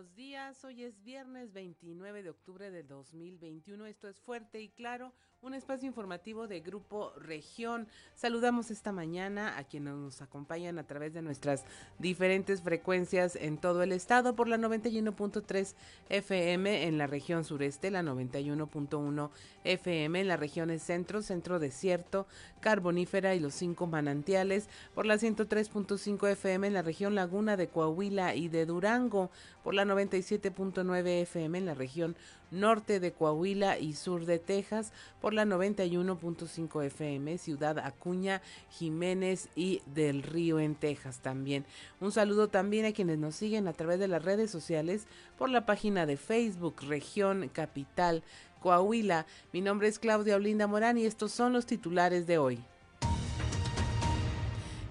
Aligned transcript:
buenos 0.00 0.16
días. 0.16 0.64
Hoy 0.64 0.82
es 0.84 1.02
viernes 1.02 1.52
29 1.52 2.22
de 2.22 2.30
octubre 2.30 2.70
del 2.70 2.88
2021. 2.88 3.84
Esto 3.84 4.08
es 4.08 4.18
Fuerte 4.18 4.58
y 4.62 4.70
Claro, 4.70 5.12
un 5.42 5.52
espacio 5.52 5.86
informativo 5.86 6.48
de 6.48 6.60
Grupo 6.60 7.12
Región. 7.18 7.86
Saludamos 8.14 8.70
esta 8.70 8.92
mañana 8.92 9.58
a 9.58 9.64
quienes 9.64 9.94
nos 9.94 10.22
acompañan 10.22 10.78
a 10.78 10.86
través 10.86 11.12
de 11.12 11.20
nuestras 11.20 11.64
diferentes 11.98 12.62
frecuencias 12.62 13.36
en 13.36 13.58
todo 13.58 13.82
el 13.82 13.92
estado 13.92 14.34
por 14.34 14.48
la 14.48 14.56
91.3 14.56 15.74
FM 16.08 16.84
en 16.86 16.96
la 16.96 17.06
región 17.06 17.44
sureste, 17.44 17.90
la 17.90 18.02
91.1 18.02 19.30
FM 19.64 20.20
en 20.20 20.28
las 20.28 20.40
regiones 20.40 20.82
centro, 20.82 21.20
centro 21.20 21.58
desierto, 21.58 22.26
carbonífera 22.60 23.34
y 23.34 23.40
los 23.40 23.54
cinco 23.54 23.86
manantiales, 23.86 24.68
por 24.94 25.04
la 25.04 25.16
103.5 25.16 26.28
FM 26.30 26.68
en 26.68 26.74
la 26.74 26.82
región 26.82 27.14
laguna 27.14 27.58
de 27.58 27.68
Coahuila 27.68 28.34
y 28.34 28.48
de 28.48 28.64
Durango, 28.64 29.30
por 29.62 29.74
la 29.74 29.89
97.9 29.90 31.22
FM 31.22 31.58
en 31.58 31.66
la 31.66 31.74
región 31.74 32.16
norte 32.50 33.00
de 33.00 33.12
Coahuila 33.12 33.78
y 33.78 33.94
sur 33.94 34.26
de 34.26 34.38
Texas, 34.38 34.92
por 35.20 35.34
la 35.34 35.44
91.5 35.44 36.84
FM, 36.84 37.38
Ciudad 37.38 37.78
Acuña, 37.78 38.42
Jiménez 38.70 39.48
y 39.54 39.82
del 39.94 40.22
Río 40.22 40.58
en 40.60 40.74
Texas 40.74 41.20
también. 41.20 41.64
Un 42.00 42.12
saludo 42.12 42.48
también 42.48 42.86
a 42.86 42.92
quienes 42.92 43.18
nos 43.18 43.36
siguen 43.36 43.68
a 43.68 43.72
través 43.72 43.98
de 43.98 44.08
las 44.08 44.24
redes 44.24 44.50
sociales 44.50 45.06
por 45.38 45.50
la 45.50 45.66
página 45.66 46.06
de 46.06 46.16
Facebook 46.16 46.76
Región 46.82 47.48
Capital 47.48 48.22
Coahuila. 48.60 49.26
Mi 49.52 49.60
nombre 49.60 49.88
es 49.88 49.98
Claudia 49.98 50.36
Olinda 50.36 50.66
Morán 50.66 50.98
y 50.98 51.04
estos 51.04 51.32
son 51.32 51.52
los 51.52 51.66
titulares 51.66 52.26
de 52.26 52.38
hoy. 52.38 52.60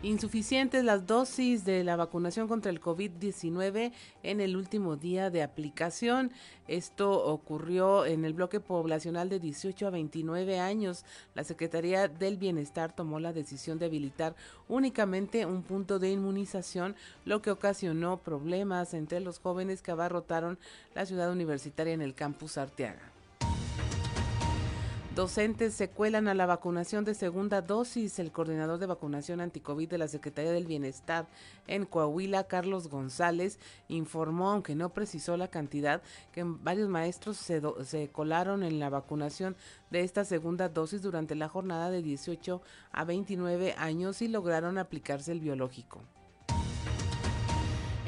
Insuficientes 0.02 0.86
las 0.86 1.06
dosis 1.08 1.66
de 1.66 1.84
la 1.84 1.98
vacunación 1.98 2.48
contra 2.48 2.72
el 2.72 2.80
COVID-19 2.80 3.92
en 4.24 4.40
el 4.40 4.56
último 4.56 4.96
día 4.96 5.30
de 5.30 5.44
aplicación. 5.44 6.32
Esto 6.70 7.26
ocurrió 7.26 8.06
en 8.06 8.24
el 8.24 8.34
bloque 8.34 8.62
poblacional 8.62 9.28
de 9.28 9.42
18 9.42 9.88
a 9.88 9.90
29 9.90 10.58
años. 10.58 11.04
La 11.36 11.44
Secretaría 11.44 12.08
del 12.08 12.38
Bienestar 12.38 12.96
tomó 12.96 13.20
la 13.20 13.34
decisión 13.34 13.78
de 13.78 13.88
habilitar 13.88 14.38
únicamente 14.70 15.46
un 15.46 15.64
punto 15.64 16.00
de 16.00 16.12
inmunización, 16.12 16.96
lo 17.26 17.42
que 17.42 17.52
ocasionó 17.52 18.20
problemas 18.20 18.94
entre 18.94 19.20
los 19.20 19.40
jóvenes 19.40 19.82
que 19.82 19.92
abarrotaron 19.92 20.58
la 20.96 21.06
ciudad 21.06 21.30
universitaria 21.30 21.94
en 21.94 22.02
el 22.02 22.16
campus 22.16 22.58
Arteaga. 22.58 23.19
Docentes 25.20 25.74
se 25.74 25.90
cuelan 25.90 26.30
a 26.30 26.34
la 26.34 26.46
vacunación 26.46 27.04
de 27.04 27.14
segunda 27.14 27.62
dosis. 27.62 28.20
El 28.20 28.32
coordinador 28.32 28.80
de 28.80 28.86
vacunación 28.86 29.42
anticovid 29.42 29.90
de 29.90 29.98
la 29.98 30.08
Secretaría 30.08 30.54
del 30.54 30.66
Bienestar 30.66 31.28
en 31.68 31.86
Coahuila, 31.86 32.46
Carlos 32.46 32.88
González, 32.88 33.60
informó, 33.90 34.52
aunque 34.52 34.76
no 34.76 34.94
precisó 34.94 35.36
la 35.36 35.50
cantidad, 35.50 36.02
que 36.32 36.46
varios 36.46 36.88
maestros 36.88 37.36
se, 37.36 37.62
se 37.84 38.08
colaron 38.08 38.64
en 38.64 38.80
la 38.80 38.90
vacunación 38.90 39.58
de 39.90 40.04
esta 40.06 40.24
segunda 40.24 40.70
dosis 40.70 41.02
durante 41.02 41.36
la 41.36 41.50
jornada 41.50 41.92
de 41.92 42.02
18 42.02 42.62
a 42.94 43.04
29 43.04 43.76
años 43.78 44.22
y 44.22 44.30
lograron 44.30 44.78
aplicarse 44.78 45.34
el 45.34 45.42
biológico. 45.42 46.00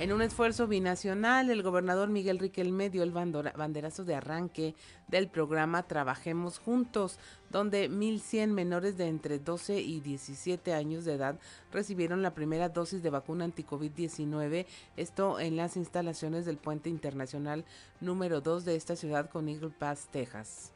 En 0.02 0.12
un 0.12 0.24
esfuerzo 0.24 0.66
binacional, 0.66 1.52
el 1.52 1.62
gobernador 1.62 2.10
Miguel 2.10 2.40
Riquelme 2.40 2.90
dio 2.90 3.04
el 3.04 3.12
banderazo 3.12 4.04
de 4.04 4.16
arranque 4.16 4.74
del 5.08 5.28
programa 5.28 5.84
Trabajemos 5.84 6.58
Juntos, 6.58 7.20
donde 7.52 7.88
1.100 7.88 8.48
menores 8.48 8.98
de 8.98 9.06
entre 9.06 9.38
12 9.38 9.80
y 9.80 10.00
17 10.00 10.74
años 10.74 11.06
de 11.06 11.14
edad 11.14 11.40
recibieron 11.72 12.24
la 12.24 12.34
primera 12.34 12.70
dosis 12.70 13.04
de 13.04 13.12
vacuna 13.12 13.46
anti-COVID-19, 13.46 14.66
esto 14.98 15.40
en 15.40 15.56
las 15.56 15.78
instalaciones 15.78 16.48
del 16.48 16.58
puente 16.58 16.90
internacional 16.90 17.64
número 18.00 18.42
2 18.42 18.66
de 18.66 18.78
esta 18.78 18.96
ciudad 18.96 19.30
con 19.30 19.50
Eagle 19.50 19.70
Pass, 19.70 20.08
Texas. 20.12 20.74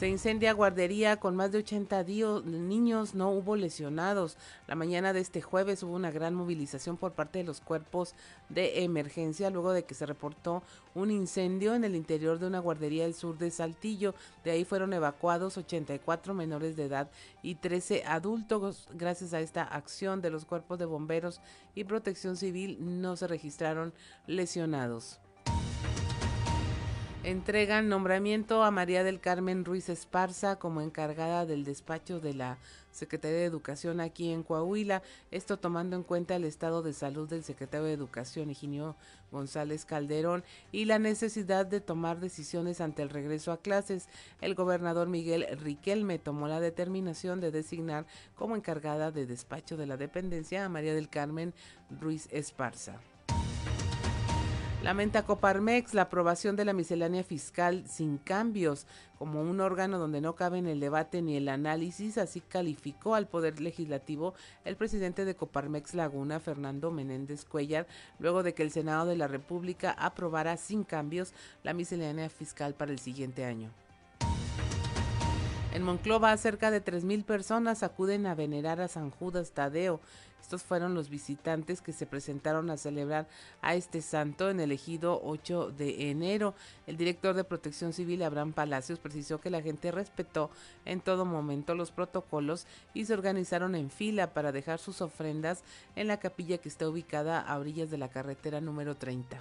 Se 0.00 0.08
incendia 0.08 0.54
guardería 0.54 1.18
con 1.18 1.36
más 1.36 1.52
de 1.52 1.58
80 1.58 2.04
niños, 2.44 3.14
no 3.14 3.32
hubo 3.32 3.54
lesionados. 3.54 4.38
La 4.66 4.74
mañana 4.74 5.12
de 5.12 5.20
este 5.20 5.42
jueves 5.42 5.82
hubo 5.82 5.92
una 5.92 6.10
gran 6.10 6.34
movilización 6.34 6.96
por 6.96 7.12
parte 7.12 7.40
de 7.40 7.44
los 7.44 7.60
cuerpos 7.60 8.14
de 8.48 8.82
emergencia 8.82 9.50
luego 9.50 9.72
de 9.72 9.84
que 9.84 9.92
se 9.92 10.06
reportó 10.06 10.62
un 10.94 11.10
incendio 11.10 11.74
en 11.74 11.84
el 11.84 11.94
interior 11.94 12.38
de 12.38 12.46
una 12.46 12.60
guardería 12.60 13.02
del 13.02 13.12
sur 13.12 13.36
de 13.36 13.50
Saltillo. 13.50 14.14
De 14.42 14.52
ahí 14.52 14.64
fueron 14.64 14.94
evacuados 14.94 15.58
84 15.58 16.32
menores 16.32 16.76
de 16.76 16.84
edad 16.84 17.10
y 17.42 17.56
13 17.56 18.04
adultos. 18.06 18.88
Gracias 18.94 19.34
a 19.34 19.40
esta 19.40 19.64
acción 19.64 20.22
de 20.22 20.30
los 20.30 20.46
cuerpos 20.46 20.78
de 20.78 20.86
bomberos 20.86 21.42
y 21.74 21.84
protección 21.84 22.38
civil 22.38 22.78
no 22.80 23.16
se 23.16 23.26
registraron 23.26 23.92
lesionados 24.26 25.20
entregan 27.22 27.90
nombramiento 27.90 28.62
a 28.62 28.70
María 28.70 29.04
del 29.04 29.20
Carmen 29.20 29.66
Ruiz 29.66 29.90
Esparza 29.90 30.56
como 30.56 30.80
encargada 30.80 31.44
del 31.44 31.64
despacho 31.64 32.18
de 32.18 32.32
la 32.32 32.56
Secretaría 32.92 33.38
de 33.38 33.44
Educación 33.44 34.00
aquí 34.00 34.30
en 34.30 34.42
Coahuila, 34.42 35.02
esto 35.30 35.58
tomando 35.58 35.96
en 35.96 36.02
cuenta 36.02 36.34
el 36.34 36.44
estado 36.44 36.82
de 36.82 36.94
salud 36.94 37.28
del 37.28 37.44
secretario 37.44 37.86
de 37.86 37.92
Educación, 37.92 38.50
Higinio 38.50 38.96
González 39.30 39.84
Calderón, 39.84 40.44
y 40.72 40.86
la 40.86 40.98
necesidad 40.98 41.66
de 41.66 41.80
tomar 41.80 42.20
decisiones 42.20 42.80
ante 42.80 43.02
el 43.02 43.10
regreso 43.10 43.52
a 43.52 43.60
clases. 43.60 44.08
El 44.40 44.54
gobernador 44.54 45.06
Miguel 45.08 45.46
Riquelme 45.58 46.18
tomó 46.18 46.48
la 46.48 46.58
determinación 46.58 47.40
de 47.40 47.50
designar 47.50 48.06
como 48.34 48.56
encargada 48.56 49.10
de 49.10 49.26
despacho 49.26 49.76
de 49.76 49.86
la 49.86 49.98
dependencia 49.98 50.64
a 50.64 50.70
María 50.70 50.94
del 50.94 51.10
Carmen 51.10 51.52
Ruiz 51.90 52.28
Esparza. 52.32 52.98
Lamenta 54.82 55.26
Coparmex 55.26 55.92
la 55.92 56.02
aprobación 56.02 56.56
de 56.56 56.64
la 56.64 56.72
miscelánea 56.72 57.22
fiscal 57.22 57.84
sin 57.86 58.16
cambios 58.16 58.86
como 59.18 59.42
un 59.42 59.60
órgano 59.60 59.98
donde 59.98 60.22
no 60.22 60.36
cabe 60.36 60.56
en 60.56 60.66
el 60.66 60.80
debate 60.80 61.20
ni 61.20 61.36
el 61.36 61.50
análisis, 61.50 62.16
así 62.16 62.40
calificó 62.40 63.14
al 63.14 63.28
Poder 63.28 63.60
Legislativo 63.60 64.32
el 64.64 64.76
presidente 64.76 65.26
de 65.26 65.36
Coparmex 65.36 65.92
Laguna, 65.92 66.40
Fernando 66.40 66.90
Menéndez 66.90 67.44
Cuellar, 67.44 67.86
luego 68.18 68.42
de 68.42 68.54
que 68.54 68.62
el 68.62 68.70
Senado 68.70 69.04
de 69.04 69.16
la 69.16 69.28
República 69.28 69.90
aprobara 69.90 70.56
sin 70.56 70.84
cambios 70.84 71.34
la 71.62 71.74
miscelánea 71.74 72.30
fiscal 72.30 72.72
para 72.72 72.90
el 72.90 72.98
siguiente 72.98 73.44
año. 73.44 73.68
En 75.72 75.84
Monclova, 75.84 76.36
cerca 76.36 76.72
de 76.72 76.84
3.000 76.84 77.24
personas 77.24 77.84
acuden 77.84 78.26
a 78.26 78.34
venerar 78.34 78.80
a 78.80 78.88
San 78.88 79.10
Judas 79.10 79.52
Tadeo. 79.52 80.00
Estos 80.40 80.64
fueron 80.64 80.94
los 80.94 81.08
visitantes 81.08 81.80
que 81.80 81.92
se 81.92 82.06
presentaron 82.06 82.70
a 82.70 82.76
celebrar 82.76 83.28
a 83.62 83.76
este 83.76 84.02
santo 84.02 84.50
en 84.50 84.58
el 84.58 84.72
ejido 84.72 85.20
8 85.22 85.70
de 85.70 86.10
enero. 86.10 86.54
El 86.88 86.96
director 86.96 87.36
de 87.36 87.44
Protección 87.44 87.92
Civil, 87.92 88.24
Abraham 88.24 88.52
Palacios, 88.52 88.98
precisó 88.98 89.40
que 89.40 89.48
la 89.48 89.62
gente 89.62 89.92
respetó 89.92 90.50
en 90.86 91.00
todo 91.00 91.24
momento 91.24 91.76
los 91.76 91.92
protocolos 91.92 92.66
y 92.92 93.04
se 93.04 93.14
organizaron 93.14 93.76
en 93.76 93.90
fila 93.90 94.34
para 94.34 94.50
dejar 94.50 94.80
sus 94.80 95.00
ofrendas 95.00 95.62
en 95.94 96.08
la 96.08 96.18
capilla 96.18 96.58
que 96.58 96.68
está 96.68 96.88
ubicada 96.88 97.40
a 97.40 97.56
orillas 97.56 97.92
de 97.92 97.98
la 97.98 98.08
carretera 98.08 98.60
número 98.60 98.96
30. 98.96 99.40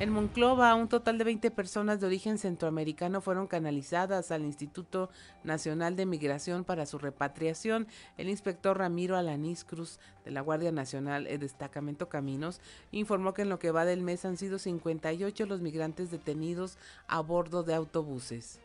En 0.00 0.08
Monclova, 0.08 0.74
un 0.76 0.88
total 0.88 1.18
de 1.18 1.24
20 1.24 1.50
personas 1.50 2.00
de 2.00 2.06
origen 2.06 2.38
centroamericano 2.38 3.20
fueron 3.20 3.46
canalizadas 3.46 4.30
al 4.30 4.46
Instituto 4.46 5.10
Nacional 5.44 5.94
de 5.94 6.06
Migración 6.06 6.64
para 6.64 6.86
su 6.86 6.96
repatriación. 6.96 7.86
El 8.16 8.30
inspector 8.30 8.78
Ramiro 8.78 9.18
Alanís 9.18 9.62
Cruz 9.62 10.00
de 10.24 10.30
la 10.30 10.40
Guardia 10.40 10.72
Nacional, 10.72 11.26
el 11.26 11.40
Destacamento 11.40 12.08
Caminos, 12.08 12.62
informó 12.92 13.34
que 13.34 13.42
en 13.42 13.50
lo 13.50 13.58
que 13.58 13.72
va 13.72 13.84
del 13.84 14.00
mes 14.00 14.24
han 14.24 14.38
sido 14.38 14.58
58 14.58 15.44
los 15.44 15.60
migrantes 15.60 16.10
detenidos 16.10 16.78
a 17.06 17.20
bordo 17.20 17.62
de 17.62 17.74
autobuses 17.74 18.58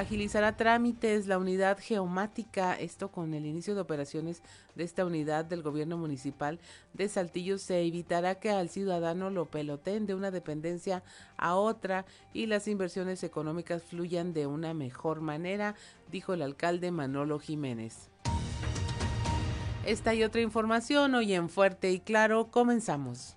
agilizará 0.00 0.56
trámites 0.56 1.26
la 1.26 1.38
unidad 1.38 1.78
geomática, 1.78 2.74
esto 2.74 3.10
con 3.10 3.34
el 3.34 3.44
inicio 3.44 3.74
de 3.74 3.82
operaciones 3.82 4.42
de 4.74 4.84
esta 4.84 5.04
unidad 5.04 5.44
del 5.44 5.62
gobierno 5.62 5.98
municipal 5.98 6.58
de 6.94 7.08
Saltillo 7.08 7.58
se 7.58 7.82
evitará 7.82 8.36
que 8.36 8.50
al 8.50 8.70
ciudadano 8.70 9.28
lo 9.28 9.44
peloteen 9.46 10.06
de 10.06 10.14
una 10.14 10.30
dependencia 10.30 11.02
a 11.36 11.54
otra 11.54 12.06
y 12.32 12.46
las 12.46 12.66
inversiones 12.66 13.22
económicas 13.22 13.82
fluyan 13.82 14.32
de 14.32 14.46
una 14.46 14.72
mejor 14.72 15.20
manera, 15.20 15.74
dijo 16.10 16.32
el 16.32 16.42
alcalde 16.42 16.90
Manolo 16.90 17.38
Jiménez. 17.38 18.08
Esta 19.84 20.14
y 20.14 20.24
otra 20.24 20.40
información 20.40 21.14
hoy 21.14 21.34
en 21.34 21.50
Fuerte 21.50 21.90
y 21.90 22.00
Claro 22.00 22.50
comenzamos. 22.50 23.36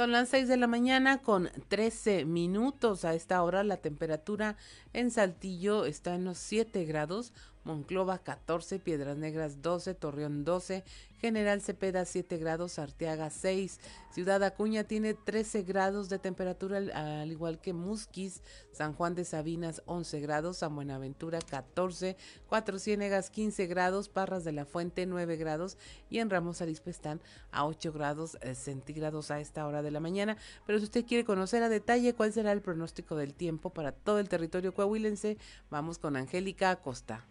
Son 0.00 0.12
las 0.12 0.30
6 0.30 0.48
de 0.48 0.56
la 0.56 0.66
mañana 0.66 1.18
con 1.18 1.50
13 1.68 2.24
minutos. 2.24 3.04
A 3.04 3.12
esta 3.12 3.42
hora 3.42 3.62
la 3.62 3.76
temperatura 3.76 4.56
en 4.94 5.10
Saltillo 5.10 5.84
está 5.84 6.14
en 6.14 6.24
los 6.24 6.38
7 6.38 6.86
grados, 6.86 7.34
Monclova 7.64 8.16
14, 8.16 8.78
Piedras 8.78 9.18
Negras 9.18 9.60
12, 9.60 9.92
Torreón 9.92 10.42
12, 10.42 10.84
General 11.20 11.60
Cepeda 11.60 12.04
7 12.04 12.38
grados, 12.38 12.78
Arteaga 12.78 13.30
6, 13.30 13.78
Ciudad 14.12 14.42
Acuña 14.42 14.84
tiene 14.84 15.14
13 15.14 15.62
grados 15.62 16.08
de 16.08 16.18
temperatura 16.18 16.78
al 16.78 17.30
igual 17.30 17.60
que 17.60 17.72
Musquis, 17.72 18.42
San 18.72 18.94
Juan 18.94 19.14
de 19.14 19.24
Sabinas 19.24 19.82
11 19.86 20.20
grados, 20.20 20.58
San 20.58 20.74
Buenaventura 20.74 21.38
14, 21.38 22.16
Cuatro 22.48 22.78
Ciénegas 22.78 23.30
15 23.30 23.66
grados, 23.66 24.08
Parras 24.08 24.44
de 24.44 24.52
la 24.52 24.64
Fuente 24.64 25.06
9 25.06 25.36
grados. 25.36 25.76
Y 26.08 26.18
en 26.18 26.30
Ramos 26.30 26.60
Arizpe 26.62 26.90
están 26.90 27.20
a 27.52 27.66
8 27.66 27.92
grados 27.92 28.38
eh, 28.40 28.54
centígrados 28.54 29.30
a 29.30 29.40
esta 29.40 29.66
hora 29.66 29.82
de 29.82 29.90
la 29.90 30.00
mañana. 30.00 30.36
Pero 30.66 30.78
si 30.78 30.84
usted 30.84 31.04
quiere 31.04 31.24
conocer 31.24 31.62
a 31.62 31.68
detalle 31.68 32.14
cuál 32.14 32.32
será 32.32 32.52
el 32.52 32.62
pronóstico 32.62 33.16
del 33.16 33.34
tiempo 33.34 33.70
para 33.70 33.92
todo 33.92 34.18
el 34.18 34.28
territorio 34.28 34.74
coahuilense, 34.74 35.36
vamos 35.70 35.98
con 35.98 36.16
Angélica 36.16 36.70
Acosta. 36.70 37.24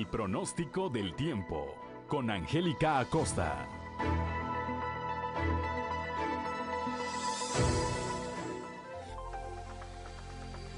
El 0.00 0.06
pronóstico 0.06 0.88
del 0.88 1.14
tiempo 1.14 1.74
con 2.08 2.30
Angélica 2.30 3.00
Acosta. 3.00 3.68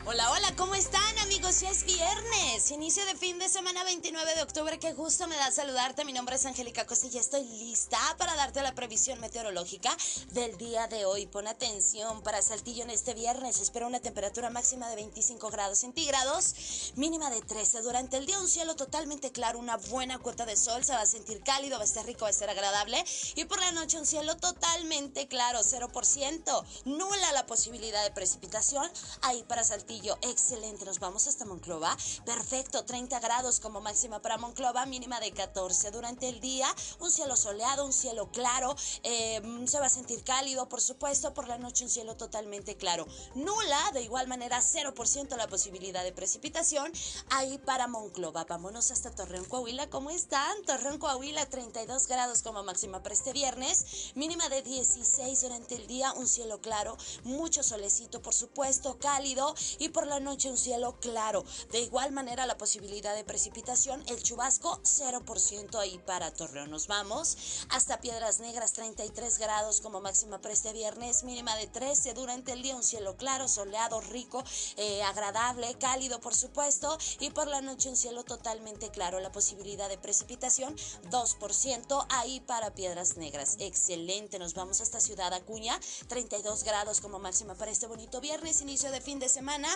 Hola, 0.04 0.28
hola, 0.32 0.48
¿cómo 0.56 0.74
están 0.74 1.11
amigos? 1.52 1.62
Es 1.72 1.84
viernes, 1.84 2.70
inicio 2.70 3.04
de 3.06 3.14
fin 3.14 3.38
de 3.38 3.48
semana 3.48 3.84
29 3.84 4.34
de 4.34 4.42
octubre. 4.42 4.78
Qué 4.78 4.92
gusto 4.92 5.26
me 5.26 5.36
da 5.36 5.50
saludarte. 5.50 6.04
Mi 6.04 6.12
nombre 6.12 6.36
es 6.36 6.44
Angélica 6.44 6.86
Costa 6.86 7.06
y 7.06 7.18
estoy 7.18 7.44
lista 7.44 7.98
para 8.18 8.34
darte 8.34 8.62
la 8.62 8.74
previsión 8.74 9.20
meteorológica 9.20 9.96
del 10.32 10.56
día 10.56 10.86
de 10.88 11.04
hoy. 11.04 11.26
Pon 11.26 11.46
atención 11.46 12.22
para 12.22 12.42
Saltillo 12.42 12.82
en 12.82 12.90
este 12.90 13.14
viernes. 13.14 13.60
Espero 13.60 13.86
una 13.86 14.00
temperatura 14.00 14.50
máxima 14.50 14.88
de 14.88 14.96
25 14.96 15.50
grados 15.50 15.78
centígrados, 15.78 16.92
mínima 16.96 17.30
de 17.30 17.40
13. 17.40 17.82
Durante 17.82 18.16
el 18.16 18.26
día 18.26 18.38
un 18.38 18.48
cielo 18.48 18.74
totalmente 18.76 19.32
claro, 19.32 19.58
una 19.58 19.76
buena 19.76 20.18
cuota 20.18 20.46
de 20.46 20.56
sol. 20.56 20.84
Se 20.84 20.92
va 20.92 21.00
a 21.00 21.06
sentir 21.06 21.42
cálido, 21.42 21.76
va 21.76 21.82
a 21.82 21.86
estar 21.86 22.04
rico, 22.04 22.24
va 22.24 22.30
a 22.30 22.34
ser 22.34 22.50
agradable. 22.50 23.02
Y 23.36 23.44
por 23.44 23.60
la 23.60 23.72
noche 23.72 23.98
un 23.98 24.06
cielo 24.06 24.36
totalmente 24.36 25.26
claro, 25.28 25.60
0%. 25.60 26.64
Nula 26.84 27.32
la 27.32 27.46
posibilidad 27.46 28.02
de 28.04 28.10
precipitación 28.10 28.90
ahí 29.22 29.42
para 29.44 29.64
Saltillo 29.64 30.18
excelente. 30.22 30.84
Nos 30.84 30.98
vamos 30.98 31.26
Monclova. 31.44 31.96
Perfecto, 32.24 32.84
30 32.84 33.20
grados 33.20 33.60
como 33.60 33.80
máxima 33.80 34.20
para 34.20 34.38
Monclova, 34.38 34.86
mínima 34.86 35.20
de 35.20 35.32
14. 35.32 35.90
Durante 35.90 36.28
el 36.28 36.40
día, 36.40 36.66
un 37.00 37.10
cielo 37.10 37.36
soleado, 37.36 37.84
un 37.84 37.92
cielo 37.92 38.30
claro. 38.30 38.74
Eh, 39.02 39.40
se 39.66 39.80
va 39.80 39.86
a 39.86 39.90
sentir 39.90 40.22
cálido, 40.24 40.68
por 40.68 40.80
supuesto. 40.80 41.34
Por 41.34 41.48
la 41.48 41.58
noche, 41.58 41.84
un 41.84 41.90
cielo 41.90 42.16
totalmente 42.16 42.76
claro. 42.76 43.06
Nula, 43.34 43.90
de 43.92 44.02
igual 44.02 44.28
manera, 44.28 44.60
0% 44.60 45.36
la 45.36 45.48
posibilidad 45.48 46.04
de 46.04 46.12
precipitación 46.12 46.92
ahí 47.30 47.58
para 47.58 47.88
Monclova. 47.88 48.44
Vámonos 48.44 48.90
hasta 48.90 49.10
Torreón, 49.10 49.44
Coahuila. 49.46 49.88
¿Cómo 49.90 50.10
están? 50.10 50.62
Torreón, 50.64 50.98
Coahuila, 50.98 51.46
32 51.46 52.06
grados 52.06 52.42
como 52.42 52.62
máxima 52.62 53.02
para 53.02 53.14
este 53.14 53.32
viernes. 53.32 54.12
Mínima 54.14 54.48
de 54.48 54.62
16 54.62 55.42
durante 55.42 55.74
el 55.74 55.86
día, 55.86 56.12
un 56.12 56.28
cielo 56.28 56.60
claro, 56.60 56.96
mucho 57.24 57.62
solecito, 57.62 58.20
por 58.22 58.34
supuesto, 58.34 58.98
cálido. 58.98 59.54
Y 59.78 59.88
por 59.88 60.06
la 60.06 60.20
noche 60.20 60.50
un 60.50 60.58
cielo 60.58 60.98
claro. 61.00 61.31
De 61.70 61.80
igual 61.80 62.12
manera 62.12 62.44
la 62.44 62.58
posibilidad 62.58 63.14
de 63.14 63.24
precipitación, 63.24 64.04
el 64.08 64.22
chubasco 64.22 64.78
0% 64.82 65.78
ahí 65.78 65.98
para 66.04 66.30
Torreón. 66.30 66.70
Nos 66.70 66.88
vamos 66.88 67.64
hasta 67.70 68.00
Piedras 68.00 68.40
Negras 68.40 68.74
33 68.74 69.38
grados 69.38 69.80
como 69.80 70.02
máxima 70.02 70.42
para 70.42 70.52
este 70.52 70.74
viernes, 70.74 71.24
mínima 71.24 71.56
de 71.56 71.68
13 71.68 72.12
durante 72.12 72.52
el 72.52 72.62
día 72.62 72.76
un 72.76 72.82
cielo 72.82 73.16
claro, 73.16 73.48
soleado, 73.48 74.00
rico, 74.02 74.44
eh, 74.76 75.02
agradable, 75.04 75.74
cálido 75.78 76.20
por 76.20 76.34
supuesto 76.34 76.98
y 77.18 77.30
por 77.30 77.48
la 77.48 77.62
noche 77.62 77.88
un 77.88 77.96
cielo 77.96 78.24
totalmente 78.24 78.90
claro. 78.90 79.18
La 79.20 79.32
posibilidad 79.32 79.88
de 79.88 79.96
precipitación 79.96 80.76
2% 81.10 82.06
ahí 82.10 82.40
para 82.40 82.74
Piedras 82.74 83.16
Negras. 83.16 83.56
Excelente, 83.58 84.38
nos 84.38 84.52
vamos 84.52 84.82
hasta 84.82 85.00
Ciudad 85.00 85.32
Acuña 85.32 85.80
32 86.08 86.64
grados 86.64 87.00
como 87.00 87.18
máxima 87.18 87.54
para 87.54 87.70
este 87.70 87.86
bonito 87.86 88.20
viernes, 88.20 88.60
inicio 88.60 88.90
de 88.90 89.00
fin 89.00 89.18
de 89.18 89.30
semana 89.30 89.68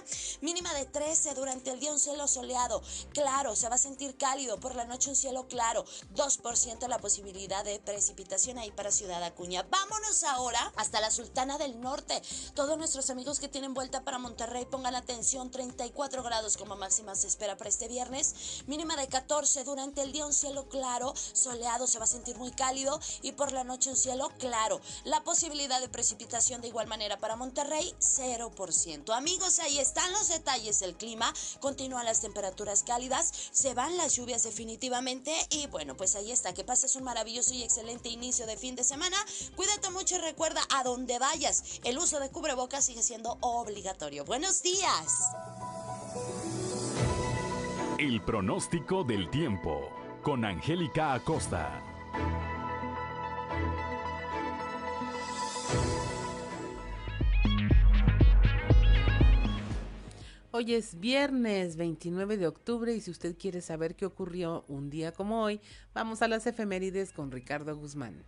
mínima 0.42 0.74
de 0.74 0.84
13 0.84 1.34
durante 1.36 1.70
el 1.70 1.80
día 1.80 1.92
un 1.92 1.98
cielo 1.98 2.28
soleado, 2.28 2.82
claro, 3.12 3.56
se 3.56 3.68
va 3.68 3.74
a 3.74 3.78
sentir 3.78 4.16
cálido, 4.16 4.60
por 4.60 4.74
la 4.74 4.84
noche 4.84 5.10
un 5.10 5.16
cielo 5.16 5.48
claro, 5.48 5.84
2% 6.14 6.88
la 6.88 6.98
posibilidad 6.98 7.64
de 7.64 7.78
precipitación 7.80 8.58
ahí 8.58 8.70
para 8.70 8.90
Ciudad 8.92 9.22
Acuña. 9.22 9.66
Vámonos 9.68 10.24
ahora 10.24 10.72
hasta 10.76 11.00
la 11.00 11.10
Sultana 11.10 11.58
del 11.58 11.80
Norte. 11.80 12.22
Todos 12.54 12.78
nuestros 12.78 13.10
amigos 13.10 13.40
que 13.40 13.48
tienen 13.48 13.74
vuelta 13.74 14.04
para 14.04 14.18
Monterrey 14.18 14.64
pongan 14.64 14.94
atención, 14.94 15.50
34 15.50 16.22
grados 16.22 16.56
como 16.56 16.76
máxima 16.76 17.16
se 17.16 17.26
espera 17.26 17.56
para 17.56 17.70
este 17.70 17.88
viernes, 17.88 18.62
mínima 18.66 18.96
de 18.96 19.08
14 19.08 19.64
durante 19.64 20.02
el 20.02 20.12
día 20.12 20.26
un 20.26 20.32
cielo 20.32 20.68
claro, 20.68 21.14
soleado, 21.32 21.86
se 21.86 21.98
va 21.98 22.04
a 22.04 22.08
sentir 22.08 22.36
muy 22.36 22.52
cálido 22.52 23.00
y 23.22 23.32
por 23.32 23.52
la 23.52 23.64
noche 23.64 23.90
un 23.90 23.96
cielo 23.96 24.30
claro. 24.38 24.80
La 25.04 25.24
posibilidad 25.24 25.80
de 25.80 25.88
precipitación 25.88 26.60
de 26.60 26.68
igual 26.68 26.86
manera 26.86 27.18
para 27.18 27.36
Monterrey, 27.36 27.94
0%. 28.00 29.12
Amigos, 29.12 29.58
ahí 29.58 29.78
está 29.78 29.96
están 29.96 30.12
los 30.12 30.28
detalles 30.28 30.78
del 30.80 30.94
clima, 30.94 31.25
continúan 31.60 32.04
las 32.04 32.20
temperaturas 32.20 32.82
cálidas, 32.82 33.32
se 33.52 33.74
van 33.74 33.96
las 33.96 34.16
lluvias 34.16 34.42
definitivamente 34.42 35.34
y 35.50 35.66
bueno, 35.68 35.96
pues 35.96 36.14
ahí 36.16 36.32
está, 36.32 36.54
que 36.54 36.64
pases 36.64 36.96
un 36.96 37.04
maravilloso 37.04 37.54
y 37.54 37.62
excelente 37.62 38.08
inicio 38.08 38.46
de 38.46 38.56
fin 38.56 38.76
de 38.76 38.84
semana. 38.84 39.16
Cuídate 39.54 39.90
mucho 39.90 40.16
y 40.16 40.18
recuerda 40.18 40.60
a 40.74 40.82
donde 40.82 41.18
vayas, 41.18 41.80
el 41.84 41.98
uso 41.98 42.20
de 42.20 42.30
cubrebocas 42.30 42.84
sigue 42.84 43.02
siendo 43.02 43.38
obligatorio. 43.40 44.24
Buenos 44.24 44.62
días. 44.62 45.30
El 47.98 48.22
pronóstico 48.22 49.04
del 49.04 49.30
tiempo 49.30 49.88
con 50.22 50.44
Angélica 50.44 51.14
Acosta. 51.14 51.95
Hoy 60.58 60.72
es 60.72 60.98
viernes 60.98 61.76
29 61.76 62.38
de 62.38 62.46
octubre 62.46 62.94
y 62.94 63.02
si 63.02 63.10
usted 63.10 63.36
quiere 63.36 63.60
saber 63.60 63.94
qué 63.94 64.06
ocurrió 64.06 64.64
un 64.68 64.88
día 64.88 65.12
como 65.12 65.42
hoy, 65.42 65.60
vamos 65.92 66.22
a 66.22 66.28
las 66.28 66.46
efemérides 66.46 67.12
con 67.12 67.30
Ricardo 67.30 67.76
Guzmán. 67.76 68.24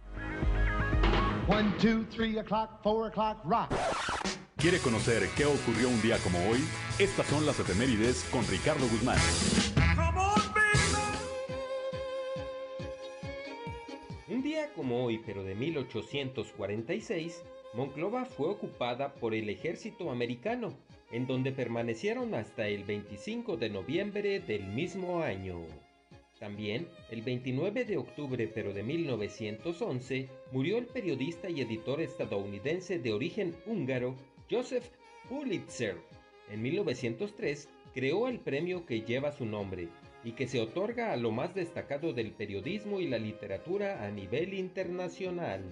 ¿Quiere 4.58 4.78
conocer 4.80 5.26
qué 5.38 5.46
ocurrió 5.46 5.88
un 5.88 6.02
día 6.02 6.18
como 6.18 6.38
hoy? 6.50 6.58
Estas 6.98 7.26
son 7.28 7.46
las 7.46 7.58
efemérides 7.60 8.24
con 8.30 8.46
Ricardo 8.46 8.86
Guzmán. 8.88 9.16
Un 14.28 14.42
día 14.42 14.70
como 14.74 15.02
hoy, 15.02 15.22
pero 15.24 15.42
de 15.44 15.54
1846, 15.54 17.42
Monclova 17.72 18.26
fue 18.26 18.50
ocupada 18.50 19.14
por 19.14 19.32
el 19.32 19.48
ejército 19.48 20.10
americano 20.10 20.76
en 21.10 21.26
donde 21.26 21.52
permanecieron 21.52 22.34
hasta 22.34 22.68
el 22.68 22.84
25 22.84 23.56
de 23.56 23.70
noviembre 23.70 24.40
del 24.40 24.66
mismo 24.66 25.22
año. 25.22 25.66
También, 26.38 26.86
el 27.10 27.22
29 27.22 27.84
de 27.84 27.96
octubre 27.96 28.48
pero 28.52 28.72
de 28.72 28.82
1911, 28.82 30.28
murió 30.52 30.78
el 30.78 30.86
periodista 30.86 31.50
y 31.50 31.62
editor 31.62 32.00
estadounidense 32.00 32.98
de 32.98 33.12
origen 33.12 33.56
húngaro 33.66 34.14
Joseph 34.50 34.84
Pulitzer. 35.28 35.96
En 36.50 36.62
1903 36.62 37.68
creó 37.92 38.28
el 38.28 38.38
premio 38.38 38.86
que 38.86 39.02
lleva 39.02 39.32
su 39.32 39.44
nombre 39.44 39.88
y 40.24 40.32
que 40.32 40.46
se 40.46 40.60
otorga 40.60 41.12
a 41.12 41.16
lo 41.16 41.32
más 41.32 41.54
destacado 41.54 42.12
del 42.12 42.32
periodismo 42.32 43.00
y 43.00 43.08
la 43.08 43.18
literatura 43.18 44.04
a 44.04 44.10
nivel 44.10 44.54
internacional. 44.54 45.62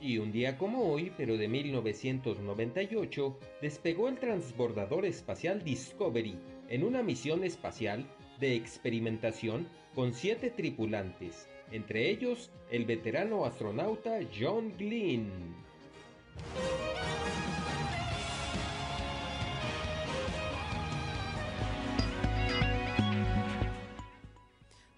Y 0.00 0.16
un 0.16 0.32
día 0.32 0.56
como 0.56 0.90
hoy, 0.90 1.12
pero 1.14 1.36
de 1.36 1.46
1998, 1.46 3.38
despegó 3.60 4.08
el 4.08 4.18
transbordador 4.18 5.04
espacial 5.04 5.62
Discovery 5.62 6.38
en 6.70 6.84
una 6.84 7.02
misión 7.02 7.44
espacial 7.44 8.06
de 8.38 8.54
experimentación 8.56 9.68
con 9.94 10.14
siete 10.14 10.50
tripulantes, 10.50 11.48
entre 11.70 12.08
ellos 12.08 12.50
el 12.70 12.86
veterano 12.86 13.44
astronauta 13.44 14.20
John 14.38 14.72
Glenn. 14.78 15.30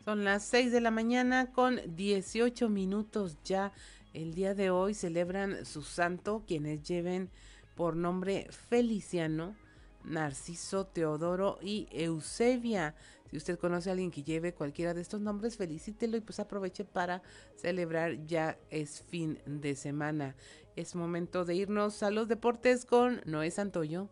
Son 0.04 0.24
las 0.24 0.44
6 0.44 0.70
de 0.70 0.80
la 0.80 0.90
mañana 0.90 1.52
con 1.52 1.80
18 1.96 2.68
minutos 2.68 3.38
ya 3.44 3.72
el 4.14 4.34
día 4.34 4.54
de 4.54 4.70
hoy 4.70 4.94
celebran 4.94 5.64
su 5.64 5.82
santo 5.82 6.44
quienes 6.46 6.82
lleven 6.82 7.30
por 7.74 7.96
nombre 7.96 8.46
Feliciano, 8.50 9.56
Narciso, 10.04 10.86
Teodoro 10.86 11.58
y 11.62 11.88
Eusebia. 11.90 12.94
Si 13.30 13.36
usted 13.36 13.58
conoce 13.58 13.88
a 13.88 13.92
alguien 13.92 14.10
que 14.10 14.22
lleve 14.22 14.52
cualquiera 14.52 14.92
de 14.92 15.00
estos 15.00 15.20
nombres, 15.20 15.56
felicítelo 15.56 16.16
y 16.16 16.20
pues 16.20 16.38
aproveche 16.38 16.84
para 16.84 17.22
celebrar. 17.56 18.26
Ya 18.26 18.58
es 18.70 19.02
fin 19.02 19.38
de 19.46 19.74
semana. 19.74 20.36
Es 20.76 20.94
momento 20.94 21.44
de 21.44 21.54
irnos 21.54 22.02
a 22.02 22.10
los 22.10 22.28
deportes 22.28 22.84
con 22.84 23.22
Noé 23.24 23.50
Santoyo. 23.50 24.08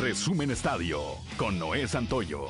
Resumen 0.00 0.50
Estadio 0.50 1.00
con 1.36 1.58
Noé 1.58 1.88
Santoyo. 1.88 2.46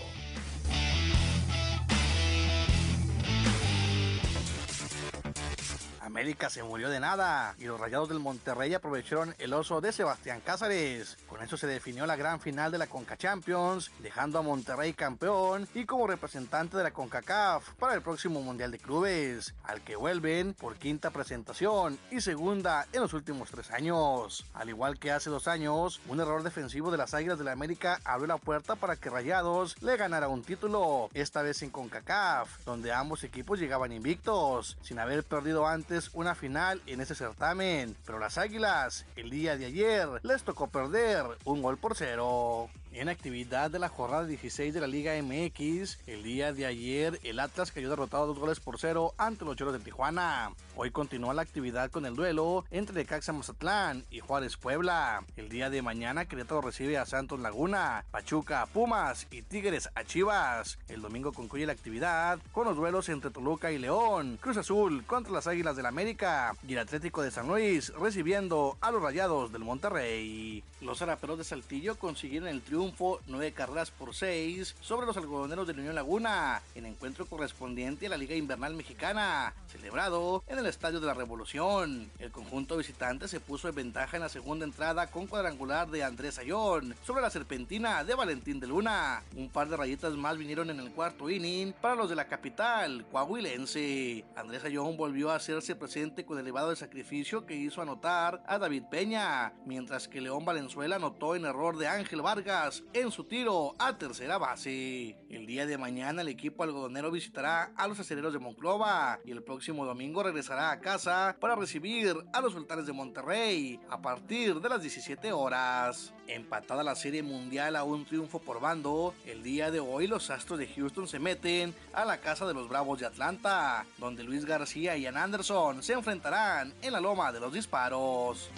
América 6.16 6.48
se 6.48 6.62
murió 6.62 6.88
de 6.88 6.98
nada 6.98 7.54
y 7.58 7.66
los 7.66 7.78
Rayados 7.78 8.08
del 8.08 8.20
Monterrey 8.20 8.72
aprovecharon 8.72 9.34
el 9.38 9.52
oso 9.52 9.82
de 9.82 9.92
Sebastián 9.92 10.40
Cázares. 10.40 11.18
Con 11.28 11.42
eso 11.42 11.58
se 11.58 11.66
definió 11.66 12.06
la 12.06 12.16
gran 12.16 12.40
final 12.40 12.72
de 12.72 12.78
la 12.78 12.86
Conca 12.86 13.18
Champions, 13.18 13.90
dejando 13.98 14.38
a 14.38 14.42
Monterrey 14.42 14.94
campeón 14.94 15.68
y 15.74 15.84
como 15.84 16.06
representante 16.06 16.78
de 16.78 16.84
la 16.84 16.92
CONCACAF 16.92 17.74
para 17.74 17.92
el 17.92 18.00
próximo 18.00 18.40
Mundial 18.40 18.70
de 18.70 18.78
Clubes, 18.78 19.54
al 19.62 19.82
que 19.82 19.94
vuelven 19.94 20.54
por 20.54 20.76
quinta 20.76 21.10
presentación 21.10 21.98
y 22.10 22.22
segunda 22.22 22.86
en 22.94 23.02
los 23.02 23.12
últimos 23.12 23.50
tres 23.50 23.70
años. 23.70 24.46
Al 24.54 24.70
igual 24.70 24.98
que 24.98 25.12
hace 25.12 25.28
dos 25.28 25.46
años, 25.46 26.00
un 26.08 26.18
error 26.18 26.42
defensivo 26.42 26.90
de 26.90 26.96
las 26.96 27.12
Águilas 27.12 27.38
de 27.38 27.44
la 27.44 27.52
América 27.52 28.00
abrió 28.06 28.28
la 28.28 28.38
puerta 28.38 28.74
para 28.74 28.96
que 28.96 29.10
Rayados 29.10 29.76
le 29.82 29.98
ganara 29.98 30.28
un 30.28 30.42
título, 30.42 31.10
esta 31.12 31.42
vez 31.42 31.60
en 31.60 31.68
CONCACAF, 31.68 32.64
donde 32.64 32.90
ambos 32.94 33.22
equipos 33.22 33.60
llegaban 33.60 33.92
invictos, 33.92 34.78
sin 34.80 34.98
haber 34.98 35.22
perdido 35.22 35.66
antes 35.66 36.05
una 36.14 36.34
final 36.34 36.80
en 36.86 37.00
ese 37.00 37.14
certamen, 37.14 37.96
pero 38.04 38.18
las 38.18 38.38
Águilas 38.38 39.06
el 39.16 39.30
día 39.30 39.56
de 39.56 39.66
ayer 39.66 40.08
les 40.22 40.42
tocó 40.42 40.68
perder 40.68 41.24
un 41.44 41.62
gol 41.62 41.76
por 41.76 41.96
cero. 41.96 42.68
En 42.98 43.10
actividad 43.10 43.70
de 43.70 43.78
la 43.78 43.90
jornada 43.90 44.24
16 44.24 44.72
de 44.72 44.80
la 44.80 44.86
Liga 44.86 45.12
MX, 45.22 45.98
el 46.06 46.22
día 46.22 46.54
de 46.54 46.64
ayer 46.64 47.20
el 47.24 47.40
Atlas 47.40 47.70
cayó 47.70 47.90
derrotado 47.90 48.28
dos 48.28 48.38
goles 48.38 48.58
por 48.58 48.78
cero 48.78 49.12
ante 49.18 49.44
los 49.44 49.54
Choros 49.54 49.74
de 49.74 49.80
Tijuana. 49.80 50.52
Hoy 50.76 50.90
continúa 50.90 51.34
la 51.34 51.42
actividad 51.42 51.90
con 51.90 52.06
el 52.06 52.16
duelo 52.16 52.64
entre 52.70 53.04
Caxa 53.04 53.34
Mazatlán 53.34 54.06
y 54.10 54.20
Juárez 54.20 54.56
Puebla. 54.56 55.22
El 55.36 55.50
día 55.50 55.68
de 55.68 55.82
mañana 55.82 56.24
Querétaro 56.24 56.62
recibe 56.62 56.96
a 56.96 57.04
Santos 57.04 57.38
Laguna, 57.38 58.06
Pachuca 58.10 58.62
a 58.62 58.66
Pumas 58.66 59.26
y 59.30 59.42
Tigres 59.42 59.90
a 59.94 60.02
Chivas. 60.02 60.78
El 60.88 61.02
domingo 61.02 61.34
concluye 61.34 61.66
la 61.66 61.74
actividad 61.74 62.38
con 62.52 62.64
los 62.64 62.76
duelos 62.76 63.10
entre 63.10 63.30
Toluca 63.30 63.72
y 63.72 63.78
León, 63.78 64.38
Cruz 64.40 64.56
Azul 64.56 65.04
contra 65.04 65.34
las 65.34 65.46
Águilas 65.46 65.76
del 65.76 65.82
la 65.82 65.90
América 65.90 66.56
y 66.66 66.72
el 66.72 66.78
Atlético 66.78 67.20
de 67.20 67.30
San 67.30 67.46
Luis 67.46 67.92
recibiendo 67.92 68.78
a 68.80 68.90
los 68.90 69.02
Rayados 69.02 69.52
del 69.52 69.64
Monterrey. 69.64 70.64
Los 70.80 71.02
araperos 71.02 71.36
de 71.36 71.44
Saltillo 71.44 71.96
consiguieron 71.96 72.48
el 72.48 72.62
triunfo 72.62 72.85
triunfo, 72.86 73.20
9 73.26 73.52
carreras 73.52 73.90
por 73.90 74.14
6 74.14 74.76
sobre 74.80 75.06
los 75.06 75.16
algodoneros 75.16 75.66
de 75.66 75.74
la 75.74 75.80
Unión 75.80 75.94
Laguna, 75.94 76.62
en 76.74 76.86
encuentro 76.86 77.26
correspondiente 77.26 78.06
a 78.06 78.10
la 78.10 78.16
Liga 78.16 78.36
Invernal 78.36 78.74
Mexicana, 78.74 79.54
celebrado 79.66 80.44
en 80.46 80.58
el 80.58 80.66
Estadio 80.66 81.00
de 81.00 81.06
la 81.06 81.14
Revolución. 81.14 82.10
El 82.18 82.30
conjunto 82.30 82.76
visitante 82.76 83.26
se 83.28 83.40
puso 83.40 83.68
en 83.68 83.74
ventaja 83.74 84.16
en 84.16 84.22
la 84.22 84.28
segunda 84.28 84.64
entrada 84.64 85.08
con 85.08 85.26
cuadrangular 85.26 85.88
de 85.90 86.04
Andrés 86.04 86.38
Ayón 86.38 86.94
sobre 87.04 87.22
la 87.22 87.30
serpentina 87.30 88.04
de 88.04 88.14
Valentín 88.14 88.60
de 88.60 88.68
Luna. 88.68 89.22
Un 89.34 89.48
par 89.48 89.68
de 89.68 89.76
rayitas 89.76 90.14
más 90.14 90.38
vinieron 90.38 90.70
en 90.70 90.78
el 90.78 90.92
cuarto 90.92 91.28
inning 91.28 91.72
para 91.72 91.96
los 91.96 92.08
de 92.08 92.16
la 92.16 92.28
capital, 92.28 93.04
coahuilense. 93.10 94.24
Andrés 94.36 94.64
Ayón 94.64 94.96
volvió 94.96 95.30
a 95.30 95.36
hacerse 95.36 95.74
presente 95.74 96.24
con 96.24 96.38
elevado 96.38 96.70
de 96.70 96.76
sacrificio 96.76 97.46
que 97.46 97.56
hizo 97.56 97.82
anotar 97.82 98.42
a 98.46 98.58
David 98.58 98.84
Peña, 98.90 99.52
mientras 99.64 100.06
que 100.06 100.20
León 100.20 100.44
Valenzuela 100.44 100.96
anotó 100.96 101.34
en 101.34 101.46
error 101.46 101.76
de 101.76 101.88
Ángel 101.88 102.22
Vargas 102.22 102.65
en 102.92 103.12
su 103.12 103.24
tiro 103.24 103.74
a 103.78 103.96
tercera 103.96 104.38
base. 104.38 105.16
El 105.30 105.46
día 105.46 105.66
de 105.66 105.78
mañana 105.78 106.22
el 106.22 106.28
equipo 106.28 106.64
algodonero 106.64 107.10
visitará 107.10 107.72
a 107.76 107.86
los 107.86 108.00
aceleros 108.00 108.32
de 108.32 108.38
Monclova 108.38 109.20
y 109.24 109.30
el 109.30 109.42
próximo 109.42 109.84
domingo 109.84 110.22
regresará 110.22 110.70
a 110.70 110.80
casa 110.80 111.36
para 111.40 111.54
recibir 111.54 112.16
a 112.32 112.40
los 112.40 112.52
sultanes 112.52 112.86
de 112.86 112.92
Monterrey 112.92 113.78
a 113.88 114.00
partir 114.00 114.60
de 114.60 114.68
las 114.68 114.80
17 114.80 115.32
horas. 115.32 116.12
Empatada 116.26 116.82
la 116.82 116.96
serie 116.96 117.22
mundial 117.22 117.76
a 117.76 117.84
un 117.84 118.04
triunfo 118.04 118.40
por 118.40 118.60
bando, 118.60 119.14
el 119.26 119.42
día 119.42 119.70
de 119.70 119.78
hoy 119.78 120.08
los 120.08 120.30
Astros 120.30 120.58
de 120.58 120.66
Houston 120.66 121.06
se 121.06 121.20
meten 121.20 121.72
a 121.92 122.04
la 122.04 122.18
casa 122.18 122.46
de 122.46 122.54
los 122.54 122.68
Bravos 122.68 122.98
de 122.98 123.06
Atlanta, 123.06 123.86
donde 123.98 124.24
Luis 124.24 124.44
García 124.44 124.96
y 124.96 125.02
Ian 125.02 125.16
Anderson 125.16 125.82
se 125.82 125.92
enfrentarán 125.92 126.74
en 126.82 126.92
la 126.92 127.00
loma 127.00 127.30
de 127.30 127.38
los 127.38 127.52
disparos. 127.52 128.50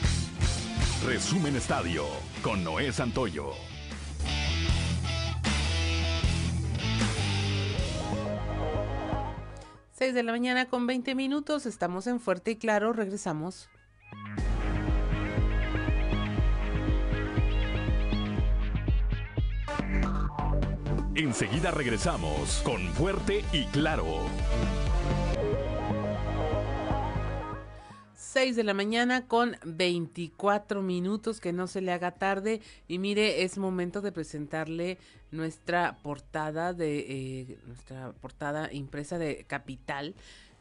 Resumen 1.04 1.54
Estadio 1.54 2.04
con 2.42 2.64
Noé 2.64 2.92
Santoyo. 2.92 3.77
6 9.98 10.14
de 10.14 10.22
la 10.22 10.30
mañana 10.30 10.66
con 10.66 10.86
20 10.86 11.16
minutos, 11.16 11.66
estamos 11.66 12.06
en 12.06 12.20
Fuerte 12.20 12.52
y 12.52 12.56
Claro, 12.56 12.92
regresamos. 12.92 13.68
Enseguida 21.16 21.72
regresamos 21.72 22.62
con 22.64 22.80
Fuerte 22.94 23.44
y 23.52 23.64
Claro. 23.72 24.28
6 28.30 28.56
de 28.56 28.64
la 28.64 28.74
mañana 28.74 29.26
con 29.26 29.56
24 29.64 30.82
minutos, 30.82 31.40
que 31.40 31.54
no 31.54 31.66
se 31.66 31.80
le 31.80 31.92
haga 31.92 32.10
tarde. 32.10 32.60
Y 32.86 32.98
mire, 32.98 33.42
es 33.42 33.56
momento 33.56 34.02
de 34.02 34.12
presentarle 34.12 34.98
nuestra 35.30 35.96
portada 36.02 36.74
de 36.74 36.98
eh, 36.98 37.58
nuestra 37.66 38.12
portada 38.20 38.70
impresa 38.70 39.18
de 39.18 39.44
Capital 39.46 40.14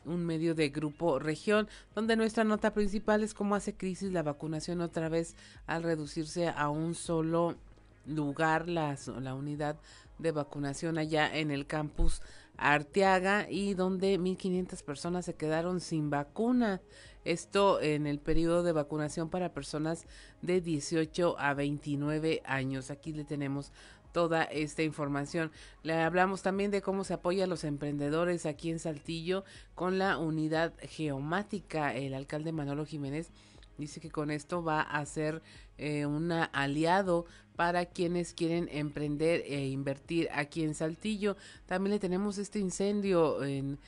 un 0.05 0.25
medio 0.25 0.55
de 0.55 0.69
Grupo 0.69 1.19
Región, 1.19 1.67
donde 1.93 2.15
nuestra 2.15 2.45
nota 2.45 2.73
principal 2.73 3.23
es 3.23 3.33
cómo 3.33 3.55
hace 3.55 3.75
crisis 3.75 4.13
la 4.13 4.23
vacunación 4.23 4.79
otra 4.79 5.09
vez 5.09 5.35
al 5.65 5.83
reducirse 5.83 6.47
a 6.47 6.69
un 6.69 6.95
solo 6.95 7.57
lugar 8.05 8.69
la, 8.69 8.95
la 9.19 9.35
unidad 9.35 9.75
de 10.17 10.31
vacunación 10.31 10.97
allá 10.97 11.35
en 11.35 11.51
el 11.51 11.67
campus 11.67 12.21
Arteaga 12.57 13.47
y 13.49 13.73
donde 13.73 14.19
1.500 14.19 14.83
personas 14.83 15.25
se 15.25 15.35
quedaron 15.35 15.79
sin 15.79 16.09
vacuna. 16.09 16.81
Esto 17.27 17.81
en 17.81 18.07
el 18.07 18.19
periodo 18.19 18.63
de 18.63 18.71
vacunación 18.71 19.29
para 19.29 19.53
personas 19.53 20.05
de 20.41 20.61
18 20.61 21.35
a 21.37 21.53
29 21.53 22.41
años. 22.45 22.89
Aquí 22.89 23.11
le 23.11 23.25
tenemos 23.25 23.73
toda 24.13 24.43
esta 24.45 24.83
información. 24.83 25.51
Le 25.83 25.93
hablamos 25.93 26.41
también 26.41 26.71
de 26.71 26.81
cómo 26.81 27.03
se 27.03 27.15
apoya 27.15 27.43
a 27.43 27.47
los 27.47 27.65
emprendedores 27.65 28.45
aquí 28.45 28.71
en 28.71 28.79
Saltillo 28.79 29.43
con 29.75 29.99
la 29.99 30.17
unidad 30.17 30.73
geomática. 30.81 31.93
El 31.93 32.13
alcalde 32.13 32.53
Manolo 32.53 32.85
Jiménez 32.85 33.29
dice 33.77 33.99
que 33.99 34.09
con 34.09 34.31
esto 34.31 34.63
va 34.63 34.79
a 34.79 35.05
ser 35.05 35.41
eh, 35.77 36.05
un 36.05 36.31
aliado 36.31 37.25
para 37.57 37.87
quienes 37.87 38.33
quieren 38.33 38.69
emprender 38.71 39.43
e 39.45 39.67
invertir 39.67 40.29
aquí 40.31 40.63
en 40.63 40.75
Saltillo. 40.75 41.35
También 41.65 41.91
le 41.91 41.99
tenemos 41.99 42.37
este 42.37 42.59
incendio 42.59 43.43
en 43.43 43.79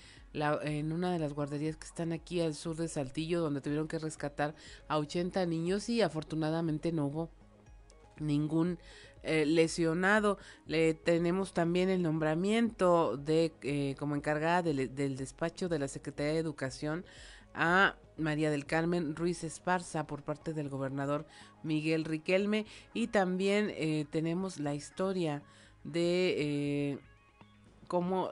en 0.63 0.91
una 0.91 1.11
de 1.11 1.19
las 1.19 1.33
guarderías 1.33 1.77
que 1.77 1.85
están 1.85 2.11
aquí 2.11 2.41
al 2.41 2.55
sur 2.55 2.75
de 2.75 2.87
Saltillo, 2.87 3.41
donde 3.41 3.61
tuvieron 3.61 3.87
que 3.87 3.99
rescatar 3.99 4.55
a 4.87 4.97
80 4.97 5.45
niños 5.45 5.89
y 5.89 6.01
afortunadamente 6.01 6.91
no 6.91 7.05
hubo 7.05 7.29
ningún 8.19 8.79
eh, 9.23 9.45
lesionado. 9.45 10.37
Le 10.65 10.93
tenemos 10.93 11.53
también 11.53 11.89
el 11.89 12.01
nombramiento 12.01 13.17
de 13.17 13.53
eh, 13.63 13.95
como 13.99 14.15
encargada 14.15 14.61
del, 14.61 14.95
despacho 15.17 15.67
de 15.67 15.79
la 15.79 15.87
Secretaría 15.87 16.33
de 16.33 16.39
Educación 16.39 17.05
a 17.53 17.95
María 18.17 18.49
del 18.51 18.65
Carmen 18.65 19.15
Ruiz 19.15 19.43
Esparza 19.43 20.05
por 20.07 20.23
parte 20.23 20.53
del 20.53 20.69
gobernador 20.69 21.25
Miguel 21.63 22.05
Riquelme 22.05 22.65
y 22.93 23.07
también 23.07 23.71
eh, 23.75 24.05
tenemos 24.09 24.59
la 24.59 24.73
historia 24.73 25.41
de 25.83 26.99
cómo 27.87 28.29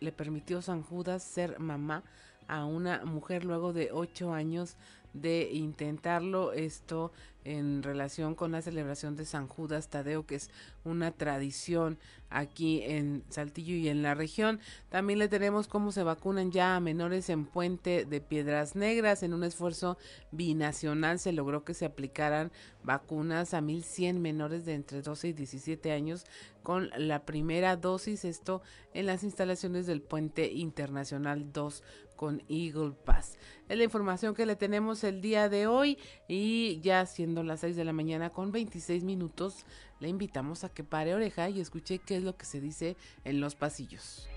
le 0.00 0.12
permitió 0.12 0.62
San 0.62 0.82
Judas 0.82 1.22
ser 1.22 1.58
mamá 1.60 2.02
a 2.48 2.64
una 2.64 3.04
mujer 3.04 3.44
luego 3.44 3.72
de 3.72 3.90
ocho 3.92 4.32
años 4.32 4.76
de 5.12 5.50
intentarlo. 5.52 6.52
Esto 6.52 7.12
en 7.44 7.82
relación 7.82 8.34
con 8.34 8.52
la 8.52 8.62
celebración 8.62 9.16
de 9.16 9.24
San 9.24 9.48
Judas 9.48 9.88
Tadeo, 9.88 10.26
que 10.26 10.36
es 10.36 10.50
una 10.84 11.10
tradición 11.12 11.98
aquí 12.30 12.82
en 12.84 13.24
Saltillo 13.28 13.74
y 13.74 13.88
en 13.88 14.02
la 14.02 14.14
región. 14.14 14.60
También 14.88 15.18
le 15.18 15.28
tenemos 15.28 15.66
cómo 15.66 15.92
se 15.92 16.02
vacunan 16.02 16.52
ya 16.52 16.76
a 16.76 16.80
menores 16.80 17.28
en 17.28 17.44
Puente 17.44 18.04
de 18.04 18.20
Piedras 18.20 18.76
Negras. 18.76 19.22
En 19.22 19.34
un 19.34 19.44
esfuerzo 19.44 19.98
binacional 20.30 21.18
se 21.18 21.32
logró 21.32 21.64
que 21.64 21.74
se 21.74 21.84
aplicaran 21.84 22.52
vacunas 22.82 23.52
a 23.52 23.60
1.100 23.60 24.14
menores 24.14 24.64
de 24.64 24.74
entre 24.74 25.02
12 25.02 25.28
y 25.28 25.32
17 25.32 25.92
años 25.92 26.24
con 26.62 26.90
la 26.96 27.24
primera 27.24 27.76
dosis. 27.76 28.24
Esto 28.24 28.62
en 28.94 29.06
las 29.06 29.24
instalaciones 29.24 29.86
del 29.86 30.02
Puente 30.02 30.52
Internacional 30.52 31.52
2 31.52 31.82
con 32.20 32.42
Eagle 32.50 32.92
Pass. 33.06 33.38
Es 33.66 33.78
la 33.78 33.84
información 33.84 34.34
que 34.34 34.44
le 34.44 34.54
tenemos 34.54 35.04
el 35.04 35.22
día 35.22 35.48
de 35.48 35.66
hoy 35.66 35.96
y 36.28 36.78
ya 36.82 37.06
siendo 37.06 37.42
las 37.42 37.60
6 37.60 37.76
de 37.76 37.84
la 37.86 37.94
mañana 37.94 38.28
con 38.28 38.52
26 38.52 39.04
minutos, 39.04 39.64
le 40.00 40.08
invitamos 40.08 40.62
a 40.62 40.68
que 40.68 40.84
pare 40.84 41.14
oreja 41.14 41.48
y 41.48 41.60
escuche 41.60 41.98
qué 41.98 42.18
es 42.18 42.22
lo 42.22 42.36
que 42.36 42.44
se 42.44 42.60
dice 42.60 42.98
en 43.24 43.40
los 43.40 43.54
pasillos. 43.54 44.28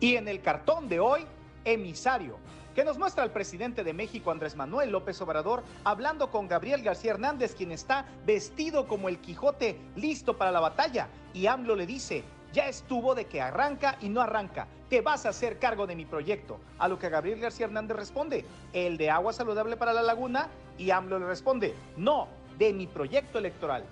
Y 0.00 0.16
en 0.16 0.28
el 0.28 0.42
cartón 0.42 0.90
de 0.90 1.00
hoy, 1.00 1.22
emisario, 1.64 2.36
que 2.74 2.84
nos 2.84 2.98
muestra 2.98 3.24
el 3.24 3.30
presidente 3.30 3.84
de 3.84 3.92
México, 3.92 4.30
Andrés 4.30 4.56
Manuel 4.56 4.90
López 4.90 5.20
Obrador, 5.20 5.62
hablando 5.84 6.30
con 6.30 6.48
Gabriel 6.48 6.82
García 6.82 7.12
Hernández, 7.12 7.54
quien 7.54 7.72
está 7.72 8.06
vestido 8.24 8.86
como 8.86 9.08
el 9.08 9.18
Quijote, 9.18 9.78
listo 9.96 10.36
para 10.36 10.52
la 10.52 10.60
batalla. 10.60 11.08
Y 11.34 11.46
AMLO 11.46 11.76
le 11.76 11.86
dice, 11.86 12.24
ya 12.52 12.68
estuvo 12.68 13.14
de 13.14 13.26
que 13.26 13.40
arranca 13.40 13.96
y 14.00 14.08
no 14.08 14.20
arranca. 14.20 14.68
Te 14.88 15.00
vas 15.00 15.26
a 15.26 15.30
hacer 15.30 15.58
cargo 15.58 15.86
de 15.86 15.96
mi 15.96 16.04
proyecto. 16.04 16.60
A 16.78 16.88
lo 16.88 16.98
que 16.98 17.08
Gabriel 17.08 17.40
García 17.40 17.66
Hernández 17.66 17.96
responde, 17.96 18.44
el 18.72 18.96
de 18.96 19.10
agua 19.10 19.32
saludable 19.32 19.76
para 19.76 19.92
la 19.92 20.02
laguna. 20.02 20.48
Y 20.78 20.90
AMLO 20.90 21.18
le 21.18 21.26
responde, 21.26 21.74
no, 21.96 22.28
de 22.58 22.72
mi 22.72 22.86
proyecto 22.86 23.38
electoral. 23.38 23.84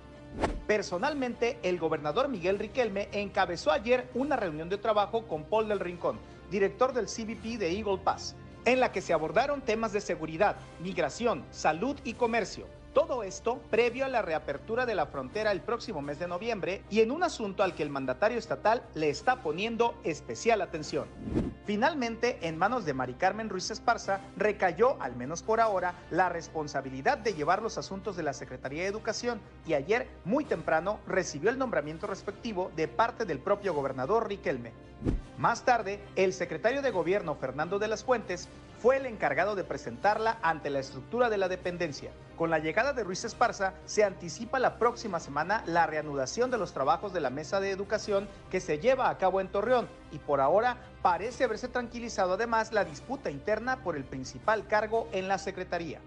Personalmente, 0.66 1.58
el 1.62 1.78
gobernador 1.78 2.28
Miguel 2.28 2.58
Riquelme 2.58 3.08
encabezó 3.12 3.72
ayer 3.72 4.08
una 4.14 4.36
reunión 4.36 4.68
de 4.68 4.78
trabajo 4.78 5.26
con 5.26 5.44
Paul 5.44 5.68
del 5.68 5.80
Rincón, 5.80 6.18
director 6.50 6.92
del 6.92 7.06
CBP 7.06 7.58
de 7.58 7.72
Eagle 7.72 7.98
Pass, 7.98 8.36
en 8.72 8.80
la 8.80 8.92
que 8.92 9.00
se 9.00 9.12
abordaron 9.12 9.60
temas 9.60 9.92
de 9.92 10.00
seguridad, 10.00 10.56
migración, 10.80 11.44
salud 11.50 11.96
y 12.04 12.14
comercio. 12.14 12.66
Todo 12.98 13.22
esto 13.22 13.60
previo 13.70 14.04
a 14.04 14.08
la 14.08 14.22
reapertura 14.22 14.84
de 14.84 14.96
la 14.96 15.06
frontera 15.06 15.52
el 15.52 15.60
próximo 15.60 16.02
mes 16.02 16.18
de 16.18 16.26
noviembre 16.26 16.82
y 16.90 16.98
en 16.98 17.12
un 17.12 17.22
asunto 17.22 17.62
al 17.62 17.76
que 17.76 17.84
el 17.84 17.90
mandatario 17.90 18.36
estatal 18.36 18.82
le 18.96 19.08
está 19.08 19.40
poniendo 19.40 19.94
especial 20.02 20.60
atención. 20.62 21.06
Finalmente, 21.64 22.40
en 22.40 22.58
manos 22.58 22.84
de 22.84 22.94
Mari 22.94 23.14
Carmen 23.14 23.50
Ruiz 23.50 23.70
Esparza, 23.70 24.18
recayó, 24.36 25.00
al 25.00 25.14
menos 25.14 25.44
por 25.44 25.60
ahora, 25.60 25.94
la 26.10 26.28
responsabilidad 26.28 27.18
de 27.18 27.34
llevar 27.34 27.62
los 27.62 27.78
asuntos 27.78 28.16
de 28.16 28.24
la 28.24 28.32
Secretaría 28.32 28.82
de 28.82 28.88
Educación 28.88 29.40
y 29.64 29.74
ayer, 29.74 30.08
muy 30.24 30.44
temprano, 30.44 30.98
recibió 31.06 31.50
el 31.50 31.58
nombramiento 31.58 32.08
respectivo 32.08 32.72
de 32.74 32.88
parte 32.88 33.24
del 33.24 33.38
propio 33.38 33.74
gobernador 33.74 34.26
Riquelme. 34.26 34.72
Más 35.38 35.64
tarde, 35.64 36.00
el 36.16 36.32
secretario 36.32 36.82
de 36.82 36.90
Gobierno, 36.90 37.36
Fernando 37.36 37.78
de 37.78 37.86
las 37.86 38.02
Fuentes, 38.02 38.48
fue 38.80 38.96
el 38.96 39.06
encargado 39.06 39.56
de 39.56 39.64
presentarla 39.64 40.38
ante 40.40 40.70
la 40.70 40.78
estructura 40.78 41.28
de 41.28 41.36
la 41.36 41.48
dependencia. 41.48 42.12
Con 42.36 42.50
la 42.50 42.60
llegada 42.60 42.92
de 42.92 43.02
Ruiz 43.02 43.24
Esparza, 43.24 43.74
se 43.84 44.04
anticipa 44.04 44.60
la 44.60 44.78
próxima 44.78 45.18
semana 45.18 45.64
la 45.66 45.86
reanudación 45.86 46.52
de 46.52 46.58
los 46.58 46.72
trabajos 46.72 47.12
de 47.12 47.20
la 47.20 47.30
Mesa 47.30 47.58
de 47.58 47.72
Educación 47.72 48.28
que 48.50 48.60
se 48.60 48.78
lleva 48.78 49.10
a 49.10 49.18
cabo 49.18 49.40
en 49.40 49.48
Torreón 49.48 49.88
y 50.12 50.18
por 50.18 50.40
ahora 50.40 50.76
parece 51.02 51.44
haberse 51.44 51.66
tranquilizado 51.66 52.34
además 52.34 52.72
la 52.72 52.84
disputa 52.84 53.30
interna 53.30 53.82
por 53.82 53.96
el 53.96 54.04
principal 54.04 54.68
cargo 54.68 55.08
en 55.10 55.26
la 55.26 55.38
Secretaría. 55.38 56.00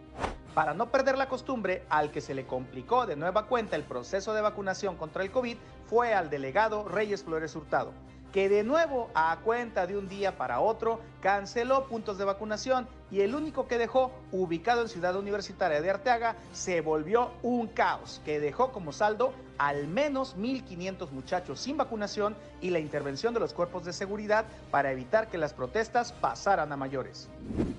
Para 0.53 0.73
no 0.73 0.91
perder 0.91 1.17
la 1.17 1.27
costumbre, 1.27 1.83
al 1.89 2.11
que 2.11 2.21
se 2.21 2.33
le 2.33 2.45
complicó 2.45 3.05
de 3.05 3.15
nueva 3.15 3.47
cuenta 3.47 3.75
el 3.75 3.83
proceso 3.83 4.33
de 4.33 4.41
vacunación 4.41 4.95
contra 4.95 5.23
el 5.23 5.31
COVID 5.31 5.57
fue 5.85 6.13
al 6.13 6.29
delegado 6.29 6.87
Reyes 6.87 7.23
Flores 7.23 7.55
Hurtado 7.55 7.91
que 8.31 8.49
de 8.49 8.63
nuevo, 8.63 9.09
a 9.13 9.37
cuenta 9.43 9.87
de 9.87 9.97
un 9.97 10.07
día 10.07 10.37
para 10.37 10.59
otro, 10.59 10.99
canceló 11.21 11.87
puntos 11.87 12.17
de 12.17 12.25
vacunación 12.25 12.87
y 13.11 13.21
el 13.21 13.35
único 13.35 13.67
que 13.67 13.77
dejó, 13.77 14.11
ubicado 14.31 14.81
en 14.81 14.89
Ciudad 14.89 15.15
Universitaria 15.17 15.81
de 15.81 15.89
Arteaga, 15.89 16.35
se 16.53 16.81
volvió 16.81 17.31
un 17.43 17.67
caos 17.67 18.21
que 18.23 18.39
dejó 18.39 18.71
como 18.71 18.93
saldo 18.93 19.33
al 19.61 19.87
menos 19.87 20.35
1.500 20.37 21.11
muchachos 21.11 21.59
sin 21.59 21.77
vacunación 21.77 22.35
y 22.61 22.71
la 22.71 22.79
intervención 22.79 23.33
de 23.33 23.39
los 23.39 23.53
cuerpos 23.53 23.85
de 23.85 23.93
seguridad 23.93 24.45
para 24.71 24.91
evitar 24.91 25.29
que 25.29 25.37
las 25.37 25.53
protestas 25.53 26.13
pasaran 26.13 26.71
a 26.71 26.77
mayores. 26.77 27.29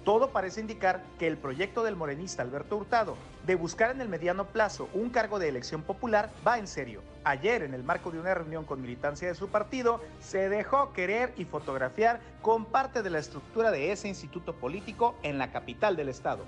Todo 0.04 0.30
parece 0.30 0.60
indicar 0.60 1.02
que 1.18 1.26
el 1.26 1.38
proyecto 1.38 1.82
del 1.82 1.96
morenista 1.96 2.42
Alberto 2.42 2.76
Hurtado 2.76 3.16
de 3.46 3.56
buscar 3.56 3.90
en 3.90 4.00
el 4.00 4.08
mediano 4.08 4.46
plazo 4.46 4.88
un 4.94 5.10
cargo 5.10 5.40
de 5.40 5.48
elección 5.48 5.82
popular 5.82 6.30
va 6.46 6.58
en 6.58 6.68
serio. 6.68 7.02
Ayer, 7.24 7.62
en 7.62 7.74
el 7.74 7.82
marco 7.82 8.10
de 8.10 8.20
una 8.20 8.34
reunión 8.34 8.64
con 8.64 8.80
militancia 8.80 9.28
de 9.28 9.34
su 9.34 9.48
partido, 9.48 10.00
se 10.20 10.48
dejó 10.48 10.92
querer 10.92 11.32
y 11.36 11.44
fotografiar 11.44 12.20
con 12.42 12.64
parte 12.64 13.02
de 13.02 13.10
la 13.10 13.18
estructura 13.18 13.70
de 13.70 13.92
ese 13.92 14.08
instituto 14.08 14.54
político 14.54 15.16
en 15.22 15.38
la 15.38 15.50
capital 15.50 15.96
del 15.96 16.08
estado. 16.08 16.44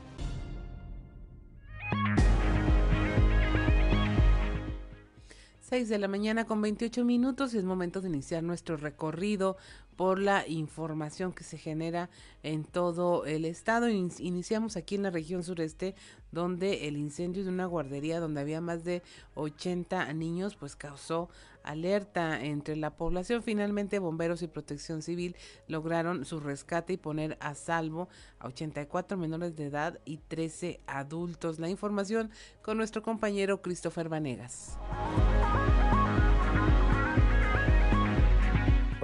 Seis 5.61 5.89
de 5.89 5.99
la 5.99 6.09
mañana 6.09 6.45
con 6.45 6.61
28 6.61 7.05
minutos 7.05 7.55
y 7.55 7.59
es 7.59 7.65
momento 7.65 8.01
de 8.01 8.09
iniciar 8.09 8.43
nuestro 8.43 8.77
recorrido 8.77 9.57
por 9.97 10.19
la 10.19 10.47
información 10.47 11.33
que 11.33 11.43
se 11.43 11.59
genera 11.59 12.11
en 12.43 12.65
todo 12.65 13.25
el 13.25 13.45
estado. 13.45 13.89
Iniciamos 13.89 14.77
aquí 14.77 14.95
en 14.95 15.05
la 15.05 15.11
región 15.11 15.43
sureste, 15.43 15.95
donde 16.33 16.87
el 16.87 16.97
incendio 16.97 17.45
de 17.45 17.51
una 17.51 17.67
guardería 17.67 18.21
donde 18.21 18.41
había 18.41 18.61
más 18.61 18.85
de 18.85 19.03
80 19.35 20.13
niños, 20.13 20.55
pues 20.55 20.77
causó 20.77 21.29
alerta 21.65 22.45
entre 22.45 22.77
la 22.77 22.97
población. 22.97 23.43
Finalmente, 23.43 23.99
bomberos 23.99 24.43
y 24.43 24.47
protección 24.47 25.03
civil 25.03 25.37
lograron 25.67 26.25
su 26.25 26.41
rescate 26.41 26.93
y 26.93 26.97
poner 26.97 27.37
a 27.41 27.55
salvo 27.55 28.09
a 28.39 28.47
84 28.47 29.17
menores 29.19 29.57
de 29.57 29.67
edad 29.67 29.99
y 30.05 30.19
13 30.19 30.81
adultos. 30.87 31.59
La 31.59 31.69
información 31.69 32.31
con 32.63 32.77
nuestro 32.77 33.03
compañero 33.03 33.63
Christopher 33.63 34.09
Vanegas. 34.09 34.79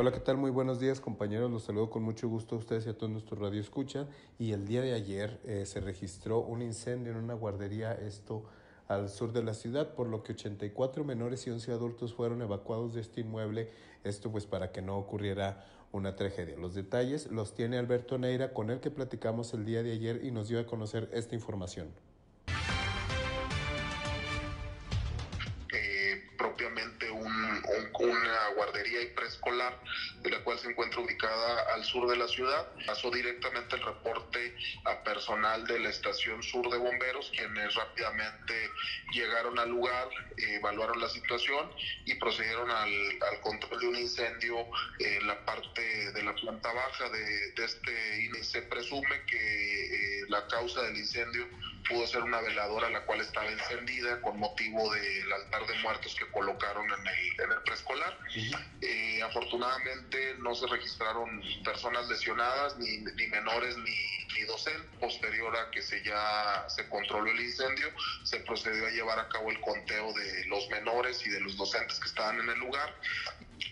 Hola, 0.01 0.12
¿qué 0.12 0.20
tal? 0.20 0.38
Muy 0.38 0.51
buenos 0.51 0.81
días, 0.81 0.99
compañeros. 0.99 1.51
Los 1.51 1.64
saludo 1.64 1.90
con 1.90 2.03
mucho 2.03 2.27
gusto 2.27 2.55
a 2.55 2.59
ustedes 2.59 2.87
y 2.87 2.88
a 2.88 2.96
todos 2.96 3.12
nuestros 3.12 3.38
radio 3.38 3.61
escucha. 3.61 4.07
Y 4.38 4.53
el 4.53 4.66
día 4.66 4.81
de 4.81 4.94
ayer 4.94 5.38
eh, 5.44 5.66
se 5.66 5.79
registró 5.81 6.38
un 6.38 6.62
incendio 6.62 7.12
en 7.12 7.18
una 7.18 7.35
guardería, 7.35 7.92
esto 7.92 8.44
al 8.90 9.09
sur 9.09 9.33
de 9.33 9.44
la 9.44 9.55
ciudad, 9.55 9.94
por 9.94 10.09
lo 10.09 10.24
que 10.24 10.33
84 10.33 11.05
menores 11.05 11.46
y 11.46 11.50
11 11.50 11.70
adultos 11.70 12.12
fueron 12.12 12.42
evacuados 12.42 12.92
de 12.92 13.00
este 13.00 13.20
inmueble, 13.20 13.70
esto 14.03 14.33
pues 14.33 14.46
para 14.46 14.72
que 14.72 14.83
no 14.83 14.98
ocurriera 14.98 15.64
una 15.92 16.16
tragedia. 16.16 16.57
Los 16.57 16.74
detalles 16.74 17.31
los 17.31 17.55
tiene 17.55 17.79
Alberto 17.79 18.18
Neira, 18.18 18.53
con 18.53 18.68
el 18.68 18.81
que 18.81 18.90
platicamos 18.90 19.55
el 19.55 19.64
día 19.64 19.85
de 19.85 19.92
ayer 19.92 20.24
y 20.24 20.33
nos 20.33 20.48
dio 20.48 20.59
a 20.59 20.66
conocer 20.66 21.09
esta 21.12 21.37
información. 21.37 21.88
Preescolar, 29.31 29.79
de 30.23 30.31
la 30.31 30.43
cual 30.43 30.59
se 30.59 30.69
encuentra 30.69 31.01
ubicada 31.01 31.75
al 31.75 31.85
sur 31.85 32.09
de 32.09 32.16
la 32.16 32.27
ciudad. 32.27 32.66
Pasó 32.87 33.11
directamente 33.11 33.77
el 33.77 33.83
reporte 33.83 34.57
a 34.85 35.03
personal 35.05 35.66
de 35.66 35.79
la 35.79 35.90
estación 35.90 36.43
sur 36.43 36.69
de 36.71 36.79
bomberos, 36.79 37.31
quienes 37.37 37.75
rápidamente 37.75 38.55
llegaron 39.12 39.59
al 39.59 39.71
lugar, 39.71 40.09
evaluaron 40.37 41.01
la 41.01 41.09
situación 41.09 41.71
y 42.05 42.14
procedieron 42.14 42.71
al, 42.71 42.90
control 43.43 43.81
de 43.81 43.88
un 43.88 43.97
incendio 43.97 44.66
en 44.99 45.27
la 45.27 45.45
parte 45.45 46.12
de 46.12 46.23
la 46.23 46.35
planta 46.35 46.73
baja 46.73 47.09
de, 47.09 47.55
este 47.57 48.23
índice. 48.25 48.51
Se 48.51 48.62
presume 48.62 49.25
que 49.27 50.23
eh, 50.23 50.25
la 50.29 50.47
causa 50.49 50.83
del 50.83 50.97
incendio 50.97 51.47
pudo 51.88 52.07
ser 52.07 52.23
una 52.23 52.40
veladora 52.40 52.90
la 52.90 53.05
cual 53.05 53.21
estaba 53.21 53.47
encendida 53.47 54.21
con 54.21 54.38
motivo 54.38 54.93
del 54.93 55.33
altar 55.33 55.66
de 55.66 55.75
muertos 55.81 56.14
que 56.14 56.27
colocaron 56.27 56.87
en 56.87 57.07
el, 57.07 57.40
en 57.45 57.53
el 57.53 57.62
preescolar. 57.62 58.19
Eh, 58.81 59.23
afortunadamente 59.23 60.35
no 60.38 60.55
se 60.55 60.66
registraron 60.66 61.43
personas 61.64 62.09
lesionadas, 62.09 62.79
ni, 62.79 62.99
ni 62.99 63.27
menores 63.29 63.77
ni, 63.79 64.35
ni 64.35 64.43
docentes. 64.43 64.81
Posterior 65.01 65.57
a 65.57 65.71
que 65.71 65.83
se 65.83 66.03
ya 66.03 66.66
se 66.69 66.88
controló 66.88 67.31
el 67.31 67.40
incendio, 67.40 67.88
se 68.25 68.40
procedió 68.40 68.87
a 68.87 68.90
llevar 68.90 69.19
a 69.19 69.29
cabo 69.29 69.51
el 69.51 69.61
conteo 69.61 70.12
de 70.12 70.45
los 70.47 70.69
menores 70.69 71.25
y 71.27 71.31
de 71.31 71.40
los 71.40 71.57
docentes 71.57 71.99
que 71.99 72.07
estaban 72.07 72.38
en 72.38 72.49
el 72.51 72.59
lugar. 72.59 72.95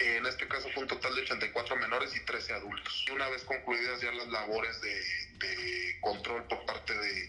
En 0.01 0.27
este 0.27 0.47
caso 0.47 0.69
fue 0.73 0.83
un 0.85 0.89
total 0.89 1.15
de 1.15 1.23
84 1.23 1.77
menores 1.77 2.15
y 2.15 2.21
13 2.25 2.55
adultos. 2.55 3.05
Y 3.09 3.11
una 3.11 3.29
vez 3.29 3.43
concluidas 3.43 4.01
ya 4.01 4.13
las 4.13 4.29
labores 4.29 4.81
de, 4.81 5.99
control 6.01 6.45
por 6.45 6.65
parte 6.65 6.95
de, 6.97 7.28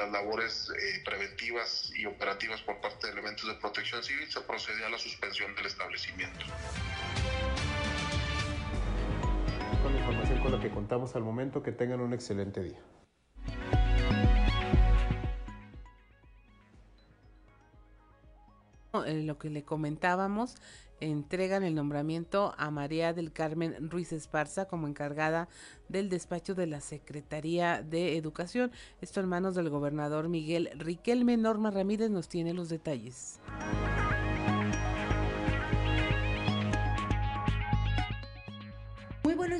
las 0.00 0.12
labores 0.12 0.70
eh, 0.70 1.02
preventivas 1.04 1.92
y 1.94 2.06
operativas 2.06 2.62
por 2.62 2.80
parte 2.80 3.06
de 3.06 3.12
elementos 3.12 3.46
de 3.46 3.54
protección 3.54 4.02
civil, 4.02 4.30
se 4.30 4.40
procedió 4.40 4.86
a 4.86 4.90
la 4.90 4.98
suspensión 4.98 5.54
del 5.54 5.66
establecimiento. 5.66 6.46
Con 9.82 9.92
la 9.92 9.98
información 10.00 10.40
con 10.40 10.52
la 10.52 10.60
que 10.60 10.70
contamos 10.70 11.14
al 11.16 11.22
momento, 11.22 11.62
que 11.62 11.72
tengan 11.72 12.00
un 12.00 12.14
excelente 12.14 12.62
día. 12.62 12.78
Eh, 18.92 19.22
lo 19.22 19.38
que 19.38 19.50
le 19.50 19.62
comentábamos, 19.62 20.56
entregan 21.00 21.62
el 21.62 21.74
nombramiento 21.74 22.54
a 22.58 22.70
María 22.70 23.12
del 23.12 23.32
Carmen 23.32 23.90
Ruiz 23.90 24.12
Esparza 24.12 24.66
como 24.66 24.88
encargada 24.88 25.48
del 25.88 26.08
despacho 26.08 26.54
de 26.54 26.66
la 26.66 26.80
Secretaría 26.80 27.82
de 27.82 28.16
Educación. 28.16 28.72
Esto 29.00 29.20
en 29.20 29.28
manos 29.28 29.54
del 29.54 29.70
gobernador 29.70 30.28
Miguel 30.28 30.70
Riquelme. 30.76 31.36
Norma 31.36 31.70
Ramírez 31.70 32.10
nos 32.10 32.28
tiene 32.28 32.52
los 32.52 32.68
detalles. 32.68 33.40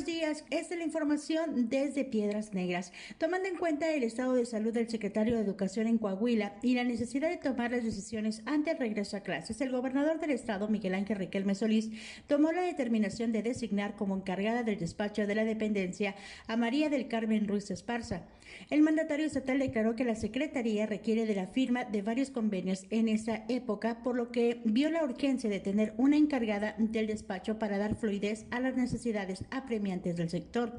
Buenos 0.00 0.20
días. 0.20 0.44
Esta 0.48 0.74
es 0.74 0.78
la 0.78 0.86
información 0.86 1.68
desde 1.68 2.06
Piedras 2.06 2.54
Negras. 2.54 2.90
Tomando 3.18 3.48
en 3.48 3.58
cuenta 3.58 3.92
el 3.92 4.02
estado 4.02 4.32
de 4.32 4.46
salud 4.46 4.72
del 4.72 4.88
secretario 4.88 5.34
de 5.34 5.42
Educación 5.42 5.86
en 5.86 5.98
Coahuila 5.98 6.54
y 6.62 6.74
la 6.74 6.84
necesidad 6.84 7.28
de 7.28 7.36
tomar 7.36 7.70
las 7.70 7.84
decisiones 7.84 8.40
ante 8.46 8.70
el 8.70 8.78
regreso 8.78 9.18
a 9.18 9.20
clases, 9.20 9.60
el 9.60 9.70
gobernador 9.70 10.18
del 10.18 10.30
estado, 10.30 10.68
Miguel 10.68 10.94
Ángel 10.94 11.18
Riquelme 11.18 11.54
Solís, 11.54 11.90
tomó 12.28 12.50
la 12.50 12.62
determinación 12.62 13.30
de 13.30 13.42
designar 13.42 13.94
como 13.96 14.16
encargada 14.16 14.62
del 14.62 14.78
despacho 14.78 15.26
de 15.26 15.34
la 15.34 15.44
dependencia 15.44 16.14
a 16.46 16.56
María 16.56 16.88
del 16.88 17.08
Carmen 17.08 17.46
Ruiz 17.46 17.70
Esparza. 17.70 18.22
El 18.70 18.82
mandatario 18.82 19.26
estatal 19.26 19.58
declaró 19.58 19.96
que 19.96 20.04
la 20.04 20.14
Secretaría 20.14 20.86
requiere 20.86 21.26
de 21.26 21.34
la 21.34 21.46
firma 21.46 21.84
de 21.84 22.02
varios 22.02 22.30
convenios 22.30 22.84
en 22.90 23.08
esa 23.08 23.44
época, 23.48 24.02
por 24.02 24.16
lo 24.16 24.30
que 24.30 24.60
vio 24.64 24.90
la 24.90 25.04
urgencia 25.04 25.50
de 25.50 25.60
tener 25.60 25.94
una 25.96 26.16
encargada 26.16 26.74
del 26.78 27.06
despacho 27.06 27.58
para 27.58 27.78
dar 27.78 27.96
fluidez 27.96 28.46
a 28.50 28.60
las 28.60 28.76
necesidades 28.76 29.44
apremiantes 29.50 30.16
del 30.16 30.30
sector. 30.30 30.72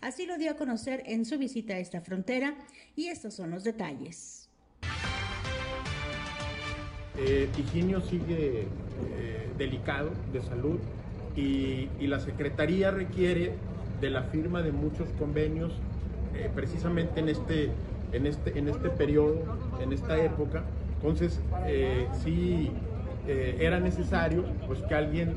Así 0.00 0.26
lo 0.26 0.38
dio 0.38 0.50
a 0.50 0.56
conocer 0.56 1.02
en 1.06 1.24
su 1.24 1.38
visita 1.38 1.74
a 1.74 1.78
esta 1.78 2.00
frontera 2.00 2.56
y 2.96 3.06
estos 3.06 3.34
son 3.34 3.50
los 3.50 3.64
detalles. 3.64 4.48
Eh, 7.18 7.48
sigue 8.08 8.62
eh, 8.62 8.66
delicado 9.58 10.10
de 10.32 10.42
salud 10.42 10.78
y, 11.36 11.88
y 11.98 12.06
la 12.06 12.20
Secretaría 12.20 12.90
requiere 12.90 13.52
de 14.00 14.10
la 14.10 14.22
firma 14.24 14.62
de 14.62 14.72
muchos 14.72 15.08
convenios 15.18 15.72
eh, 16.34 16.50
precisamente 16.54 17.20
en 17.20 17.28
este, 17.28 17.70
en, 18.12 18.26
este, 18.26 18.58
en 18.58 18.68
este 18.68 18.90
periodo, 18.90 19.36
en 19.82 19.92
esta 19.92 20.18
época. 20.18 20.62
Entonces, 20.96 21.40
eh, 21.66 22.06
sí 22.22 22.70
eh, 23.26 23.56
era 23.60 23.80
necesario 23.80 24.44
pues, 24.66 24.80
que 24.82 24.94
alguien 24.94 25.36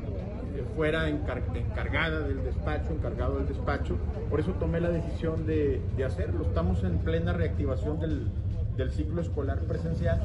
fuera 0.76 1.08
encargada 1.08 2.20
del 2.20 2.44
despacho, 2.44 2.92
encargado 2.92 3.38
del 3.38 3.48
despacho. 3.48 3.96
Por 4.30 4.40
eso 4.40 4.52
tomé 4.52 4.80
la 4.80 4.90
decisión 4.90 5.46
de, 5.46 5.80
hacerlo. 6.04 6.44
Estamos 6.44 6.84
en 6.84 6.98
plena 6.98 7.32
reactivación 7.32 7.98
del, 8.00 8.28
del 8.76 8.90
ciclo 8.92 9.20
escolar 9.20 9.60
presencial 9.60 10.20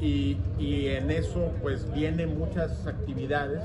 y, 0.00 0.36
y, 0.58 0.88
en 0.88 1.10
eso 1.10 1.52
pues 1.62 1.92
vienen 1.92 2.36
muchas 2.36 2.86
actividades 2.86 3.62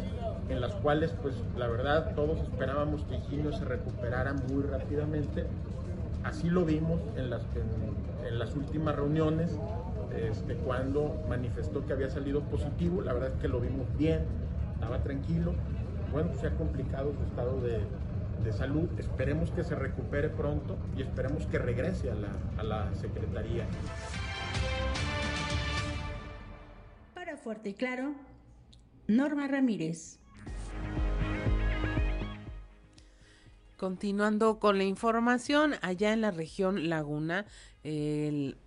en 0.50 0.62
las 0.62 0.74
cuales 0.76 1.12
pues 1.22 1.36
la 1.58 1.68
verdad 1.68 2.14
todos 2.16 2.40
esperábamos 2.42 3.04
que 3.04 3.16
Higinio 3.16 3.52
se 3.52 3.66
recuperara 3.66 4.34
muy 4.34 4.64
rápidamente 4.64 5.46
Así 6.28 6.50
lo 6.50 6.66
vimos 6.66 7.00
en 7.16 7.30
las, 7.30 7.42
en, 8.28 8.38
las 8.38 8.54
últimas 8.54 8.98
reuniones, 8.98 9.58
este, 10.14 10.56
cuando 10.56 11.24
manifestó 11.30 11.86
que 11.86 11.94
había 11.94 12.10
salido 12.10 12.42
positivo, 12.42 13.02
la 13.02 13.14
verdad 13.14 13.32
es 13.34 13.42
que 13.42 13.48
lo 13.48 13.62
vimos 13.62 13.88
bien, 13.98 14.26
estaba 14.74 15.02
tranquilo. 15.04 15.54
Bueno, 16.12 16.32
se 16.36 16.48
ha 16.48 16.52
complicado 16.52 17.14
su 17.14 17.24
estado 17.24 17.62
de, 17.62 17.80
de 18.44 18.52
salud, 18.52 18.90
esperemos 18.98 19.52
que 19.52 19.64
se 19.64 19.76
recupere 19.76 20.28
pronto 20.28 20.76
y 20.98 21.02
esperemos 21.02 21.46
que 21.46 21.60
regrese 21.60 22.12
a 22.12 22.16
la, 22.16 22.28
a 22.58 22.64
la 22.64 22.94
Secretaría. 22.96 23.66
Para 27.14 27.38
Fuerte 27.38 27.70
y 27.70 27.74
Claro, 27.74 28.16
Norma 29.08 29.48
Ramírez. 29.48 30.20
Continuando 33.78 34.58
con 34.58 34.80
la 34.80 34.86
información, 34.86 35.76
allá 35.84 36.12
en 36.12 36.22
la 36.22 36.32
región 36.32 36.90
Laguna, 36.90 37.46
el 37.84 38.58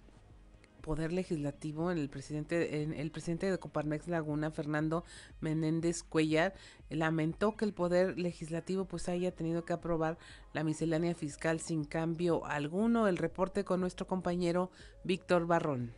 poder 0.83 1.13
legislativo, 1.13 1.91
el 1.91 2.09
presidente, 2.09 2.85
el 2.85 3.11
presidente 3.11 3.51
de 3.51 3.59
Coparmex 3.59 4.07
Laguna, 4.07 4.53
Fernando 4.53 5.03
Menéndez 5.41 6.05
Cuellar, 6.05 6.55
lamentó 6.91 7.57
que 7.57 7.65
el 7.65 7.73
poder 7.73 8.21
legislativo 8.21 8.85
pues 8.85 9.09
haya 9.09 9.35
tenido 9.35 9.65
que 9.65 9.73
aprobar 9.73 10.17
la 10.53 10.63
miscelánea 10.63 11.17
fiscal 11.17 11.59
sin 11.59 11.85
cambio 11.85 12.47
alguno. 12.47 13.09
El 13.09 13.17
reporte 13.17 13.65
con 13.65 13.81
nuestro 13.81 14.07
compañero 14.07 14.71
Víctor 15.03 15.45
Barrón. 15.45 15.93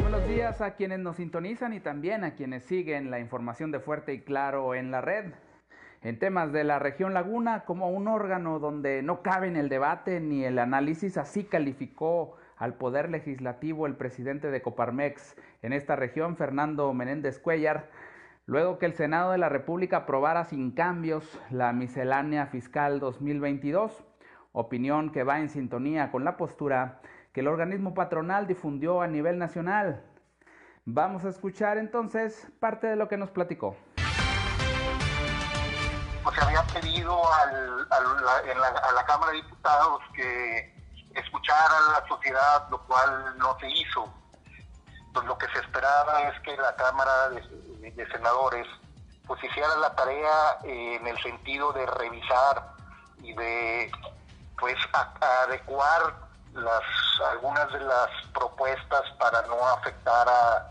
Buenos 0.00 0.28
días 0.28 0.60
a 0.60 0.76
quienes 0.76 1.00
nos 1.00 1.16
sintonizan 1.16 1.72
y 1.72 1.80
también 1.80 2.22
a 2.22 2.36
quienes 2.36 2.62
siguen 2.62 3.10
la 3.10 3.18
información 3.18 3.72
de 3.72 3.80
Fuerte 3.80 4.14
y 4.14 4.20
Claro 4.20 4.76
en 4.76 4.92
la 4.92 5.00
red 5.00 5.32
en 6.02 6.18
temas 6.18 6.52
de 6.52 6.64
la 6.64 6.78
región 6.78 7.12
Laguna 7.12 7.64
como 7.64 7.90
un 7.90 8.08
órgano 8.08 8.58
donde 8.58 9.02
no 9.02 9.22
cabe 9.22 9.48
en 9.48 9.56
el 9.56 9.68
debate 9.68 10.20
ni 10.20 10.44
el 10.44 10.58
análisis, 10.58 11.18
así 11.18 11.44
calificó 11.44 12.36
al 12.56 12.74
Poder 12.74 13.10
Legislativo 13.10 13.86
el 13.86 13.96
presidente 13.96 14.50
de 14.50 14.62
Coparmex 14.62 15.36
en 15.62 15.72
esta 15.72 15.96
región, 15.96 16.36
Fernando 16.36 16.92
Menéndez 16.94 17.38
Cuellar, 17.38 17.90
luego 18.46 18.78
que 18.78 18.86
el 18.86 18.94
Senado 18.94 19.32
de 19.32 19.38
la 19.38 19.50
República 19.50 19.98
aprobara 19.98 20.44
sin 20.44 20.70
cambios 20.70 21.38
la 21.50 21.72
miscelánea 21.72 22.46
fiscal 22.46 22.98
2022, 22.98 24.04
opinión 24.52 25.12
que 25.12 25.22
va 25.22 25.38
en 25.38 25.50
sintonía 25.50 26.10
con 26.10 26.24
la 26.24 26.36
postura 26.36 27.00
que 27.32 27.40
el 27.40 27.48
organismo 27.48 27.94
patronal 27.94 28.46
difundió 28.46 29.02
a 29.02 29.06
nivel 29.06 29.38
nacional. 29.38 30.02
Vamos 30.86 31.24
a 31.24 31.28
escuchar 31.28 31.76
entonces 31.76 32.50
parte 32.58 32.86
de 32.86 32.96
lo 32.96 33.06
que 33.06 33.18
nos 33.18 33.30
platicó 33.30 33.76
pues 36.22 36.36
se 36.36 36.44
había 36.44 36.62
pedido 36.64 37.32
al, 37.34 37.86
a 37.90 38.92
la 38.92 39.04
Cámara 39.04 39.32
de 39.32 39.38
Diputados 39.38 40.02
que 40.14 40.80
escuchara 41.14 41.78
a 41.78 42.00
la 42.00 42.08
sociedad, 42.08 42.68
lo 42.70 42.80
cual 42.82 43.36
no 43.38 43.56
se 43.58 43.68
hizo. 43.70 44.12
Pues 45.12 45.26
lo 45.26 45.36
que 45.38 45.46
se 45.48 45.58
esperaba 45.58 46.22
es 46.22 46.40
que 46.40 46.56
la 46.56 46.74
Cámara 46.76 47.30
de, 47.30 48.06
Senadores 48.12 48.66
pues 49.26 49.42
hiciera 49.44 49.76
la 49.76 49.94
tarea 49.94 50.58
en 50.64 51.06
el 51.06 51.20
sentido 51.22 51.72
de 51.72 51.84
revisar 51.86 52.74
y 53.18 53.32
de 53.34 53.92
pues 54.58 54.76
adecuar 55.20 56.14
las 56.54 56.82
algunas 57.30 57.70
de 57.72 57.80
las 57.80 58.08
propuestas 58.32 59.02
para 59.18 59.42
no 59.42 59.66
afectar 59.68 60.26
a, 60.28 60.70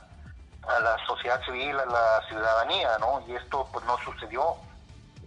a 0.67 0.79
la 0.79 0.97
sociedad 1.05 1.41
civil, 1.45 1.79
a 1.79 1.85
la 1.85 2.27
ciudadanía, 2.27 2.97
¿no? 2.99 3.23
Y 3.27 3.35
esto 3.35 3.67
pues 3.71 3.85
no 3.85 3.97
sucedió 3.99 4.57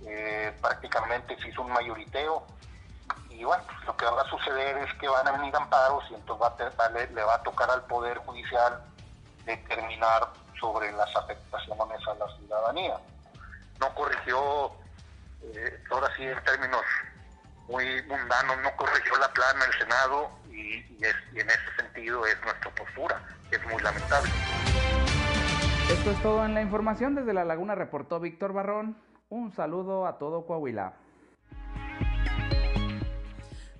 eh, 0.06 0.56
prácticamente 0.60 1.36
se 1.40 1.48
hizo 1.48 1.62
un 1.62 1.72
mayoriteo 1.72 2.44
y 3.28 3.44
bueno, 3.44 3.62
pues, 3.66 3.86
lo 3.86 3.96
que 3.96 4.04
va 4.04 4.22
a 4.22 4.28
suceder 4.28 4.76
es 4.78 4.92
que 4.94 5.08
van 5.08 5.26
a 5.26 5.32
venir 5.32 5.54
amparos 5.56 6.04
y 6.10 6.14
entonces 6.14 6.46
va 6.78 6.88
le, 6.90 7.22
va 7.22 7.34
a 7.34 7.42
tocar 7.42 7.70
al 7.70 7.84
Poder 7.86 8.18
Judicial 8.18 8.80
determinar 9.44 10.28
sobre 10.60 10.92
las 10.92 11.14
afectaciones 11.16 12.06
a 12.06 12.14
la 12.14 12.36
ciudadanía. 12.36 12.96
No 13.80 13.94
corrigió, 13.94 14.72
eh, 15.42 15.82
ahora 15.90 16.08
sí 16.16 16.24
en 16.24 16.42
términos 16.44 16.82
muy 17.68 18.02
mundanos, 18.02 18.58
no 18.62 18.76
corrigió 18.76 19.16
la 19.18 19.28
plana 19.32 19.64
el 19.64 19.78
Senado 19.78 20.30
y, 20.50 20.76
y 20.76 21.40
en 21.40 21.48
ese 21.48 21.76
sentido 21.76 22.24
es 22.26 22.40
nuestra 22.42 22.70
postura, 22.72 23.20
es 23.50 23.64
muy 23.66 23.82
lamentable. 23.82 24.30
Esto 25.90 26.10
es 26.10 26.22
todo 26.22 26.44
en 26.44 26.54
la 26.54 26.62
información. 26.62 27.14
Desde 27.14 27.34
La 27.34 27.44
Laguna 27.44 27.74
reportó 27.74 28.20
Víctor 28.20 28.52
Barrón. 28.52 28.96
Un 29.32 29.50
saludo 29.50 30.04
a 30.06 30.18
todo 30.18 30.44
Coahuila. 30.44 30.92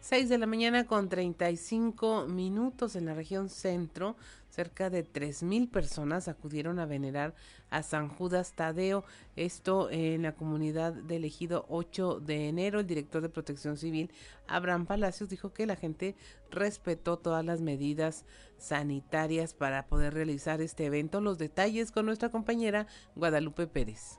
6 0.00 0.30
de 0.30 0.38
la 0.38 0.46
mañana 0.46 0.86
con 0.86 1.10
35 1.10 2.26
minutos 2.26 2.96
en 2.96 3.04
la 3.04 3.12
región 3.12 3.50
centro. 3.50 4.16
Cerca 4.48 4.88
de 4.88 5.06
mil 5.42 5.68
personas 5.68 6.26
acudieron 6.28 6.78
a 6.78 6.86
venerar 6.86 7.34
a 7.68 7.82
San 7.82 8.08
Judas 8.08 8.54
Tadeo. 8.54 9.04
Esto 9.36 9.90
en 9.90 10.22
la 10.22 10.32
comunidad 10.32 10.94
de 10.94 11.16
elegido 11.16 11.66
8 11.68 12.20
de 12.20 12.48
enero. 12.48 12.80
El 12.80 12.86
director 12.86 13.20
de 13.20 13.28
Protección 13.28 13.76
Civil, 13.76 14.10
Abraham 14.48 14.86
Palacios, 14.86 15.28
dijo 15.28 15.52
que 15.52 15.66
la 15.66 15.76
gente 15.76 16.16
respetó 16.50 17.18
todas 17.18 17.44
las 17.44 17.60
medidas 17.60 18.24
sanitarias 18.56 19.52
para 19.52 19.84
poder 19.84 20.14
realizar 20.14 20.62
este 20.62 20.86
evento. 20.86 21.20
Los 21.20 21.36
detalles 21.36 21.92
con 21.92 22.06
nuestra 22.06 22.30
compañera 22.30 22.86
Guadalupe 23.16 23.66
Pérez. 23.66 24.18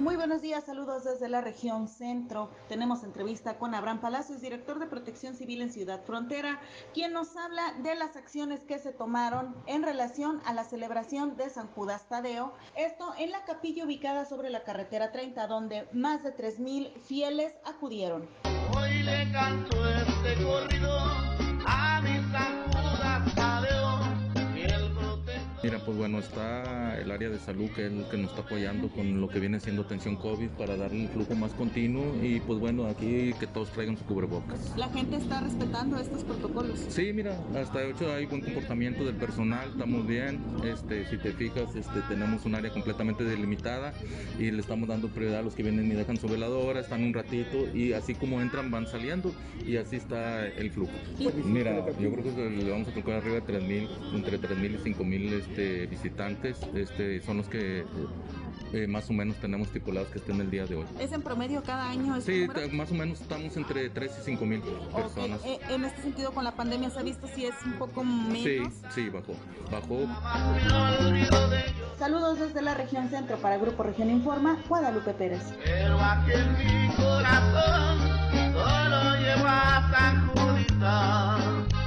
Muy 0.00 0.16
buenos 0.16 0.42
días, 0.42 0.64
saludos 0.64 1.04
desde 1.04 1.28
la 1.28 1.40
región 1.40 1.86
centro. 1.86 2.50
Tenemos 2.68 3.04
entrevista 3.04 3.58
con 3.58 3.76
Abraham 3.76 4.00
Palacios, 4.00 4.40
director 4.40 4.80
de 4.80 4.86
Protección 4.86 5.36
Civil 5.36 5.62
en 5.62 5.70
Ciudad 5.70 6.02
Frontera, 6.04 6.60
quien 6.92 7.12
nos 7.12 7.36
habla 7.36 7.74
de 7.80 7.94
las 7.94 8.16
acciones 8.16 8.64
que 8.64 8.80
se 8.80 8.92
tomaron 8.92 9.54
en 9.66 9.84
relación 9.84 10.42
a 10.46 10.52
la 10.52 10.64
celebración 10.64 11.36
de 11.36 11.48
San 11.48 11.68
Judas 11.68 12.08
Tadeo. 12.08 12.52
Esto 12.76 13.14
en 13.18 13.30
la 13.30 13.44
capilla 13.44 13.84
ubicada 13.84 14.24
sobre 14.24 14.50
la 14.50 14.64
carretera 14.64 15.12
30, 15.12 15.46
donde 15.46 15.86
más 15.92 16.24
de 16.24 16.34
3.000 16.34 17.00
fieles 17.00 17.54
acudieron. 17.64 18.28
Hoy 18.76 19.04
le 19.04 19.30
canto 19.30 19.76
este 19.88 20.42
corrido 20.42 21.43
Mira, 25.64 25.78
pues 25.78 25.96
bueno, 25.96 26.18
está 26.18 27.00
el 27.00 27.10
área 27.10 27.30
de 27.30 27.38
salud 27.38 27.70
que 27.70 27.86
es 27.86 27.92
el 27.92 28.04
que 28.10 28.18
nos 28.18 28.32
está 28.32 28.42
apoyando 28.42 28.90
con 28.90 29.18
lo 29.18 29.28
que 29.30 29.40
viene 29.40 29.58
siendo 29.60 29.80
atención 29.80 30.14
COVID 30.16 30.48
para 30.58 30.76
darle 30.76 31.00
un 31.00 31.08
flujo 31.08 31.34
más 31.36 31.52
continuo 31.52 32.04
y 32.22 32.38
pues 32.40 32.58
bueno, 32.58 32.84
aquí 32.84 33.32
que 33.40 33.46
todos 33.46 33.70
traigan 33.70 33.96
su 33.96 34.04
cubrebocas. 34.04 34.74
¿La 34.76 34.90
gente 34.90 35.16
está 35.16 35.40
respetando 35.40 35.98
estos 35.98 36.22
protocolos? 36.22 36.78
Sí, 36.90 37.14
mira, 37.14 37.38
hasta 37.58 37.78
de 37.78 37.92
hecho 37.92 38.12
hay 38.12 38.26
buen 38.26 38.42
comportamiento 38.42 39.06
del 39.06 39.14
personal, 39.14 39.70
estamos 39.70 40.06
bien. 40.06 40.38
Este, 40.62 41.08
si 41.08 41.16
te 41.16 41.32
fijas, 41.32 41.74
este, 41.74 41.98
tenemos 42.10 42.44
un 42.44 42.56
área 42.56 42.70
completamente 42.70 43.24
delimitada 43.24 43.94
y 44.38 44.50
le 44.50 44.60
estamos 44.60 44.86
dando 44.86 45.08
prioridad 45.08 45.40
a 45.40 45.42
los 45.44 45.54
que 45.54 45.62
vienen 45.62 45.90
y 45.90 45.94
dejan 45.94 46.18
su 46.18 46.28
veladora, 46.28 46.80
están 46.80 47.02
un 47.02 47.14
ratito 47.14 47.74
y 47.74 47.94
así 47.94 48.14
como 48.14 48.42
entran 48.42 48.70
van 48.70 48.86
saliendo 48.86 49.32
y 49.66 49.78
así 49.78 49.96
está 49.96 50.46
el 50.46 50.70
flujo. 50.70 50.92
Mira, 51.46 51.86
yo 51.98 52.12
creo 52.12 52.22
que 52.22 52.50
le 52.50 52.70
vamos 52.70 52.88
a 52.88 52.92
tocar 52.92 53.14
arriba 53.14 53.36
de 53.36 53.44
3.000, 53.44 54.14
entre 54.14 54.38
3.000 54.38 54.74
y 54.74 54.92
5.000 54.92 55.53
este, 55.54 55.86
visitantes, 55.86 56.58
este, 56.74 57.20
son 57.20 57.36
los 57.36 57.48
que 57.48 57.84
eh, 58.72 58.88
más 58.88 59.08
o 59.08 59.12
menos 59.12 59.36
tenemos 59.36 59.68
estipulados 59.68 60.08
que 60.08 60.18
estén 60.18 60.40
el 60.40 60.50
día 60.50 60.66
de 60.66 60.74
hoy. 60.74 60.84
¿Es 60.98 61.12
en 61.12 61.22
promedio 61.22 61.62
cada 61.62 61.88
año? 61.90 62.20
Sí, 62.20 62.48
más 62.72 62.90
o 62.90 62.94
menos 62.94 63.20
estamos 63.20 63.56
entre 63.56 63.88
3 63.88 64.12
y 64.20 64.24
5 64.24 64.46
mil 64.46 64.60
personas. 64.94 65.40
Eh, 65.44 65.60
en 65.70 65.84
este 65.84 66.02
sentido, 66.02 66.32
con 66.32 66.42
la 66.42 66.56
pandemia, 66.56 66.90
¿se 66.90 66.98
ha 66.98 67.02
visto 67.04 67.28
si 67.28 67.46
es 67.46 67.54
un 67.64 67.74
poco 67.74 68.02
menos? 68.02 68.42
Sí, 68.42 68.62
sí, 68.94 69.08
bajó. 69.10 69.34
Bajó. 69.70 70.00
Saludos 72.00 72.40
desde 72.40 72.60
la 72.60 72.74
región 72.74 73.08
centro 73.08 73.36
para 73.36 73.56
Grupo 73.56 73.84
Región 73.84 74.10
Informa, 74.10 74.60
Guadalupe 74.68 75.12
Pérez. 75.14 75.42
Pero 75.62 76.00
aquí 76.00 76.32
en 76.32 76.52
mi 76.54 76.94
corazón 76.96 77.98
solo 78.52 79.16
llevo 79.20 79.46
a 79.46 79.88
San 79.92 80.28
Judita. 80.28 81.83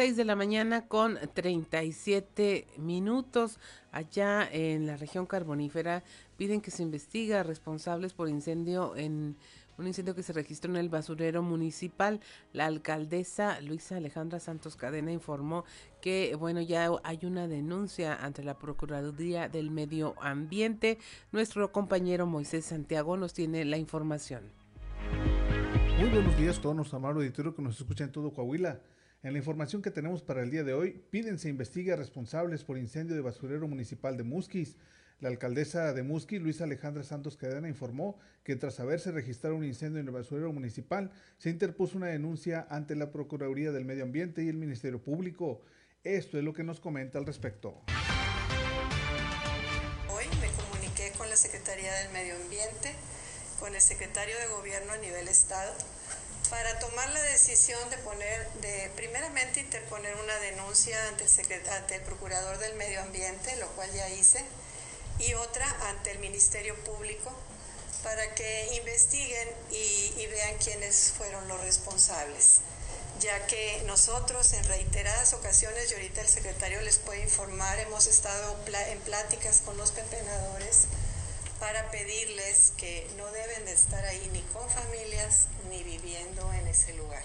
6 0.00 0.16
de 0.16 0.24
la 0.24 0.34
mañana 0.34 0.86
con 0.88 1.18
37 1.34 2.66
minutos. 2.78 3.58
Allá 3.92 4.48
en 4.50 4.86
la 4.86 4.96
región 4.96 5.26
carbonífera 5.26 6.02
piden 6.38 6.62
que 6.62 6.70
se 6.70 6.82
investiga 6.82 7.42
responsables 7.42 8.14
por 8.14 8.30
incendio 8.30 8.96
en 8.96 9.36
un 9.76 9.86
incendio 9.86 10.14
que 10.14 10.22
se 10.22 10.32
registró 10.32 10.70
en 10.70 10.78
el 10.78 10.88
basurero 10.88 11.42
municipal. 11.42 12.20
La 12.54 12.64
alcaldesa 12.64 13.60
Luisa 13.60 13.98
Alejandra 13.98 14.40
Santos 14.40 14.74
Cadena 14.74 15.12
informó 15.12 15.66
que, 16.00 16.34
bueno, 16.34 16.62
ya 16.62 16.88
hay 17.02 17.18
una 17.24 17.46
denuncia 17.46 18.14
ante 18.14 18.42
la 18.42 18.58
Procuraduría 18.58 19.50
del 19.50 19.70
Medio 19.70 20.14
Ambiente. 20.22 20.96
Nuestro 21.30 21.72
compañero 21.72 22.24
Moisés 22.24 22.64
Santiago 22.64 23.18
nos 23.18 23.34
tiene 23.34 23.66
la 23.66 23.76
información. 23.76 24.44
Muy 25.98 26.08
buenos 26.08 26.38
días 26.38 26.56
a 26.56 26.62
todos 26.62 26.74
nuestro 26.74 26.96
amable 26.96 27.18
auditorio 27.18 27.54
que 27.54 27.60
nos 27.60 27.78
escucha 27.78 28.04
en 28.04 28.12
todo 28.12 28.32
Coahuila. 28.32 28.80
En 29.22 29.34
la 29.34 29.38
información 29.38 29.82
que 29.82 29.90
tenemos 29.90 30.22
para 30.22 30.42
el 30.42 30.50
día 30.50 30.64
de 30.64 30.72
hoy, 30.72 31.04
piden 31.10 31.38
se 31.38 31.50
investigue 31.50 31.92
a 31.92 31.96
responsables 31.96 32.64
por 32.64 32.78
incendio 32.78 33.14
de 33.14 33.20
basurero 33.20 33.68
municipal 33.68 34.16
de 34.16 34.22
Musquis. 34.22 34.76
La 35.20 35.28
alcaldesa 35.28 35.92
de 35.92 36.02
Musquis, 36.02 36.40
Luisa 36.40 36.64
Alejandra 36.64 37.02
Santos 37.02 37.36
Cadena, 37.36 37.68
informó 37.68 38.18
que 38.44 38.56
tras 38.56 38.80
haberse 38.80 39.12
registrado 39.12 39.56
un 39.56 39.64
incendio 39.66 40.00
en 40.00 40.06
el 40.06 40.14
basurero 40.14 40.50
municipal, 40.54 41.10
se 41.36 41.50
interpuso 41.50 41.98
una 41.98 42.06
denuncia 42.06 42.66
ante 42.70 42.96
la 42.96 43.12
Procuraduría 43.12 43.72
del 43.72 43.84
Medio 43.84 44.04
Ambiente 44.04 44.42
y 44.42 44.48
el 44.48 44.56
Ministerio 44.56 45.02
Público. 45.02 45.60
Esto 46.02 46.38
es 46.38 46.44
lo 46.44 46.54
que 46.54 46.64
nos 46.64 46.80
comenta 46.80 47.18
al 47.18 47.26
respecto. 47.26 47.82
Hoy 50.08 50.24
me 50.40 50.48
comuniqué 50.64 51.12
con 51.18 51.28
la 51.28 51.36
Secretaría 51.36 51.92
del 51.92 52.10
Medio 52.14 52.36
Ambiente, 52.36 52.94
con 53.60 53.74
el 53.74 53.82
secretario 53.82 54.34
de 54.38 54.46
Gobierno 54.56 54.92
a 54.92 54.96
nivel 54.96 55.28
Estado 55.28 55.74
para 56.50 56.78
tomar 56.80 57.08
la 57.10 57.22
decisión 57.22 57.88
de 57.90 57.96
poner, 57.98 58.50
de 58.60 58.90
primeramente 58.96 59.60
interponer 59.60 60.14
una 60.16 60.36
denuncia 60.36 60.98
ante 61.08 61.24
el, 61.24 61.68
ante 61.70 61.94
el 61.94 62.02
Procurador 62.02 62.58
del 62.58 62.74
Medio 62.74 63.00
Ambiente, 63.00 63.54
lo 63.56 63.68
cual 63.68 63.90
ya 63.92 64.08
hice, 64.08 64.44
y 65.20 65.34
otra 65.34 65.66
ante 65.88 66.10
el 66.10 66.18
Ministerio 66.18 66.74
Público 66.84 67.32
para 68.02 68.34
que 68.34 68.74
investiguen 68.76 69.48
y, 69.70 70.12
y 70.16 70.26
vean 70.26 70.56
quiénes 70.58 71.12
fueron 71.16 71.46
los 71.48 71.60
responsables 71.60 72.60
ya 73.20 73.46
que 73.46 73.82
nosotros 73.86 74.54
en 74.54 74.64
reiteradas 74.64 75.34
ocasiones, 75.34 75.90
y 75.90 75.94
ahorita 75.94 76.22
el 76.22 76.28
secretario 76.28 76.80
les 76.80 76.98
puede 76.98 77.20
informar, 77.22 77.78
hemos 77.78 78.06
estado 78.06 78.56
en 78.66 78.98
pláticas 79.00 79.60
con 79.64 79.76
los 79.76 79.90
pepenadores 79.90 80.86
para 81.60 81.90
pedirles 81.90 82.72
que 82.78 83.06
no 83.16 83.30
deben 83.30 83.66
de 83.66 83.72
estar 83.72 84.04
ahí 84.06 84.28
ni 84.32 84.40
con 84.54 84.68
familias 84.68 85.46
ni 85.68 85.82
viviendo 85.84 86.52
en 86.54 86.66
ese 86.66 86.94
lugar. 86.94 87.22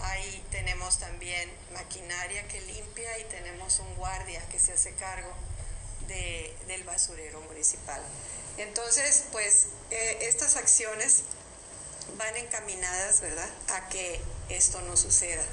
Ahí 0.00 0.44
tenemos 0.50 0.98
también 0.98 1.50
maquinaria 1.72 2.46
que 2.48 2.60
limpia 2.60 3.18
y 3.20 3.24
tenemos 3.24 3.78
un 3.78 3.94
guardia 3.94 4.42
que 4.50 4.58
se 4.58 4.72
hace 4.72 4.92
cargo 4.94 5.32
de, 6.08 6.54
del 6.66 6.82
basurero 6.82 7.40
municipal. 7.42 8.02
Entonces, 8.58 9.24
pues 9.32 9.68
eh, 9.90 10.18
estas 10.22 10.56
acciones 10.56 11.22
van 12.18 12.36
encaminadas, 12.36 13.20
¿verdad?, 13.20 13.48
a 13.68 13.88
que 13.88 14.20
esto 14.48 14.80
no 14.82 14.96
suceda. 14.96 15.44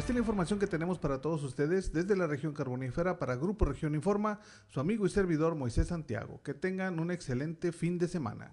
Esta 0.00 0.12
es 0.12 0.14
la 0.14 0.20
información 0.20 0.58
que 0.58 0.66
tenemos 0.66 0.98
para 0.98 1.20
todos 1.20 1.44
ustedes 1.44 1.92
desde 1.92 2.16
la 2.16 2.26
región 2.26 2.54
carbonífera 2.54 3.18
para 3.18 3.36
Grupo 3.36 3.66
Región 3.66 3.94
Informa, 3.94 4.40
su 4.66 4.80
amigo 4.80 5.04
y 5.04 5.10
servidor 5.10 5.56
Moisés 5.56 5.88
Santiago. 5.88 6.40
Que 6.42 6.54
tengan 6.54 6.98
un 7.00 7.10
excelente 7.10 7.70
fin 7.70 7.98
de 7.98 8.08
semana. 8.08 8.50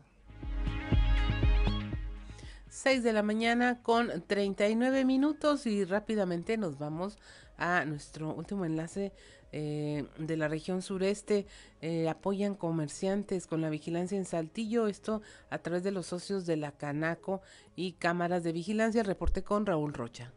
6 2.67 3.01
de 3.01 3.13
la 3.13 3.23
mañana 3.23 3.81
con 3.81 4.25
39 4.27 5.05
minutos 5.05 5.65
y 5.67 5.85
rápidamente 5.85 6.57
nos 6.57 6.77
vamos 6.77 7.17
a 7.57 7.85
nuestro 7.85 8.33
último 8.33 8.65
enlace 8.65 9.13
eh, 9.53 10.05
de 10.17 10.35
la 10.35 10.49
región 10.49 10.81
sureste. 10.81 11.47
Eh, 11.79 12.09
apoyan 12.09 12.55
comerciantes 12.55 13.47
con 13.47 13.61
la 13.61 13.69
vigilancia 13.69 14.17
en 14.17 14.25
Saltillo, 14.25 14.87
esto 14.87 15.21
a 15.49 15.59
través 15.59 15.81
de 15.83 15.91
los 15.91 16.07
socios 16.07 16.45
de 16.45 16.57
la 16.57 16.73
Canaco 16.73 17.39
y 17.77 17.93
cámaras 17.93 18.43
de 18.43 18.51
vigilancia. 18.51 19.01
Reporte 19.01 19.43
con 19.43 19.65
Raúl 19.65 19.93
Rocha. 19.93 20.33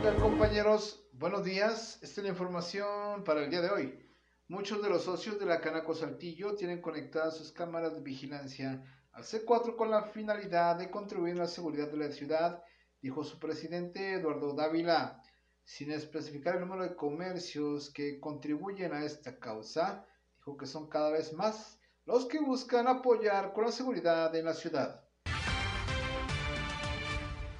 ¿Qué 0.00 0.14
compañeros? 0.14 1.04
Buenos 1.12 1.44
días. 1.44 1.98
Esta 2.02 2.20
es 2.20 2.24
la 2.24 2.30
información 2.30 3.24
para 3.24 3.42
el 3.42 3.50
día 3.50 3.60
de 3.60 3.70
hoy. 3.70 3.98
Muchos 4.46 4.80
de 4.80 4.88
los 4.88 5.02
socios 5.02 5.40
de 5.40 5.46
la 5.46 5.60
Canaco 5.60 5.92
Saltillo 5.92 6.54
tienen 6.54 6.80
conectadas 6.80 7.36
sus 7.36 7.50
cámaras 7.50 7.94
de 7.94 8.00
vigilancia 8.00 8.84
al 9.10 9.24
C4 9.24 9.74
con 9.74 9.90
la 9.90 10.04
finalidad 10.04 10.76
de 10.76 10.88
contribuir 10.88 11.34
a 11.34 11.40
la 11.40 11.46
seguridad 11.48 11.88
de 11.88 11.96
la 11.96 12.12
ciudad, 12.12 12.62
dijo 13.02 13.24
su 13.24 13.40
presidente 13.40 14.12
Eduardo 14.12 14.52
Dávila. 14.52 15.20
Sin 15.64 15.90
especificar 15.90 16.54
el 16.54 16.60
número 16.60 16.84
de 16.84 16.94
comercios 16.94 17.90
que 17.90 18.20
contribuyen 18.20 18.92
a 18.92 19.04
esta 19.04 19.40
causa, 19.40 20.06
dijo 20.36 20.56
que 20.56 20.66
son 20.66 20.88
cada 20.88 21.10
vez 21.10 21.32
más 21.32 21.80
los 22.04 22.26
que 22.26 22.38
buscan 22.38 22.86
apoyar 22.86 23.52
con 23.52 23.64
la 23.64 23.72
seguridad 23.72 24.34
en 24.36 24.44
la 24.44 24.54
ciudad 24.54 25.07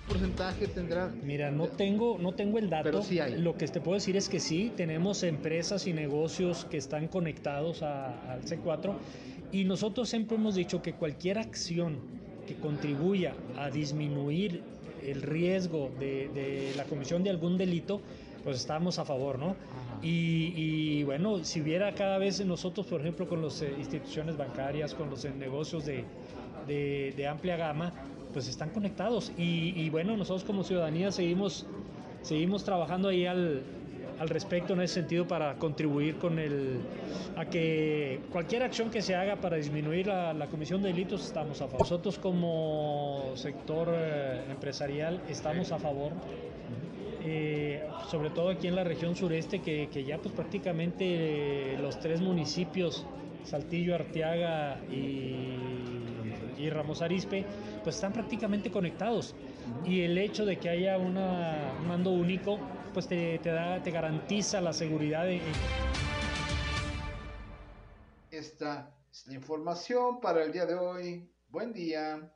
porcentaje 0.08 0.66
tendrá? 0.66 1.12
Mira, 1.22 1.50
no 1.50 1.68
tengo, 1.68 2.18
no 2.18 2.32
tengo 2.32 2.58
el 2.58 2.70
dato. 2.70 2.84
Pero 2.84 3.02
sí 3.02 3.20
hay. 3.20 3.38
Lo 3.40 3.56
que 3.56 3.68
te 3.68 3.80
puedo 3.80 3.94
decir 3.94 4.16
es 4.16 4.28
que 4.28 4.40
sí, 4.40 4.72
tenemos 4.76 5.22
empresas 5.22 5.86
y 5.86 5.92
negocios 5.92 6.64
que 6.64 6.78
están 6.78 7.08
conectados 7.08 7.82
al 7.82 8.42
C4 8.42 8.94
y 9.52 9.64
nosotros 9.64 10.08
siempre 10.08 10.36
hemos 10.36 10.54
dicho 10.54 10.82
que 10.82 10.94
cualquier 10.94 11.38
acción 11.38 11.98
que 12.46 12.54
contribuya 12.54 13.34
a 13.56 13.70
disminuir 13.70 14.62
el 15.06 15.22
riesgo 15.22 15.90
de, 16.00 16.72
la 16.76 16.84
comisión 16.84 17.22
de 17.22 17.30
algún 17.30 17.56
delito, 17.56 18.00
pues 18.44 18.56
estamos 18.56 18.98
a 18.98 19.04
favor, 19.04 19.38
¿no? 19.38 19.56
Y, 20.02 21.02
bueno, 21.04 21.44
si 21.44 21.60
hubiera 21.60 21.94
cada 21.94 22.18
vez 22.18 22.44
nosotros, 22.44 22.86
por 22.86 23.00
ejemplo, 23.00 23.28
con 23.28 23.42
las 23.42 23.62
eh, 23.62 23.74
instituciones 23.78 24.36
bancarias, 24.36 24.94
con 24.94 25.10
los 25.10 25.24
negocios 25.24 25.84
de, 25.84 26.04
de 26.66 27.26
amplia 27.26 27.56
gama, 27.56 27.92
pues 28.32 28.48
están 28.48 28.70
conectados. 28.70 29.32
Y, 29.36 29.88
bueno, 29.90 30.16
nosotros 30.16 30.44
como 30.44 30.64
ciudadanía 30.64 31.10
seguimos, 31.10 31.66
seguimos 32.22 32.64
trabajando 32.64 33.08
ahí 33.08 33.26
al, 33.26 33.62
al 34.18 34.28
respecto 34.28 34.72
en 34.72 34.80
ese 34.80 34.94
sentido 34.94 35.26
para 35.26 35.54
contribuir 35.54 36.16
con 36.16 36.38
el 36.38 36.80
a 37.36 37.44
que 37.46 38.20
cualquier 38.32 38.62
acción 38.62 38.90
que 38.90 39.00
se 39.00 39.14
haga 39.14 39.36
para 39.36 39.56
disminuir 39.56 40.06
la, 40.06 40.46
comisión 40.50 40.82
de 40.82 40.88
delitos 40.88 41.24
estamos 41.24 41.60
a 41.60 41.66
favor. 41.66 41.80
Nosotros 41.80 42.18
como 42.18 43.32
sector 43.34 43.88
eh, 43.92 44.44
empresarial 44.50 45.20
estamos 45.28 45.72
a 45.72 45.78
favor. 45.78 46.12
Eh, 47.24 47.84
sobre 48.08 48.30
todo 48.30 48.50
aquí 48.50 48.68
en 48.68 48.76
la 48.76 48.84
región 48.84 49.14
sureste, 49.14 49.60
que, 49.60 49.88
que 49.92 50.04
ya 50.04 50.18
pues 50.18 50.32
prácticamente 50.32 51.76
los 51.78 52.00
tres 52.00 52.20
municipios, 52.20 53.04
Saltillo, 53.44 53.94
Arteaga 53.94 54.80
y, 54.90 55.56
y 56.58 56.70
Ramos 56.70 57.02
Arispe, 57.02 57.44
pues 57.82 57.96
están 57.96 58.12
prácticamente 58.12 58.70
conectados. 58.70 59.34
Y 59.84 60.02
el 60.02 60.18
hecho 60.18 60.44
de 60.44 60.58
que 60.58 60.68
haya 60.68 60.98
una, 60.98 61.72
un 61.80 61.88
mando 61.88 62.10
único, 62.10 62.58
pues 62.92 63.06
te, 63.06 63.38
te, 63.38 63.50
da, 63.50 63.82
te 63.82 63.90
garantiza 63.90 64.60
la 64.60 64.72
seguridad. 64.72 65.24
De... 65.24 65.40
Esta 68.30 68.94
es 69.10 69.26
la 69.26 69.34
información 69.34 70.20
para 70.20 70.44
el 70.44 70.52
día 70.52 70.66
de 70.66 70.74
hoy. 70.74 71.30
Buen 71.48 71.72
día. 71.72 72.32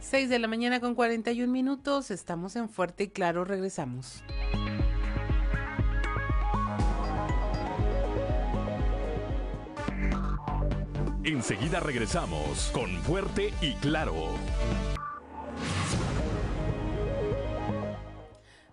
6 0.00 0.28
de 0.28 0.38
la 0.38 0.48
mañana 0.48 0.80
con 0.80 0.94
41 0.94 1.50
minutos, 1.50 2.10
estamos 2.10 2.56
en 2.56 2.68
Fuerte 2.68 3.04
y 3.04 3.08
Claro, 3.08 3.44
regresamos. 3.44 4.22
Enseguida 11.24 11.80
regresamos 11.80 12.70
con 12.74 12.90
Fuerte 13.02 13.54
y 13.62 13.72
Claro. 13.76 14.28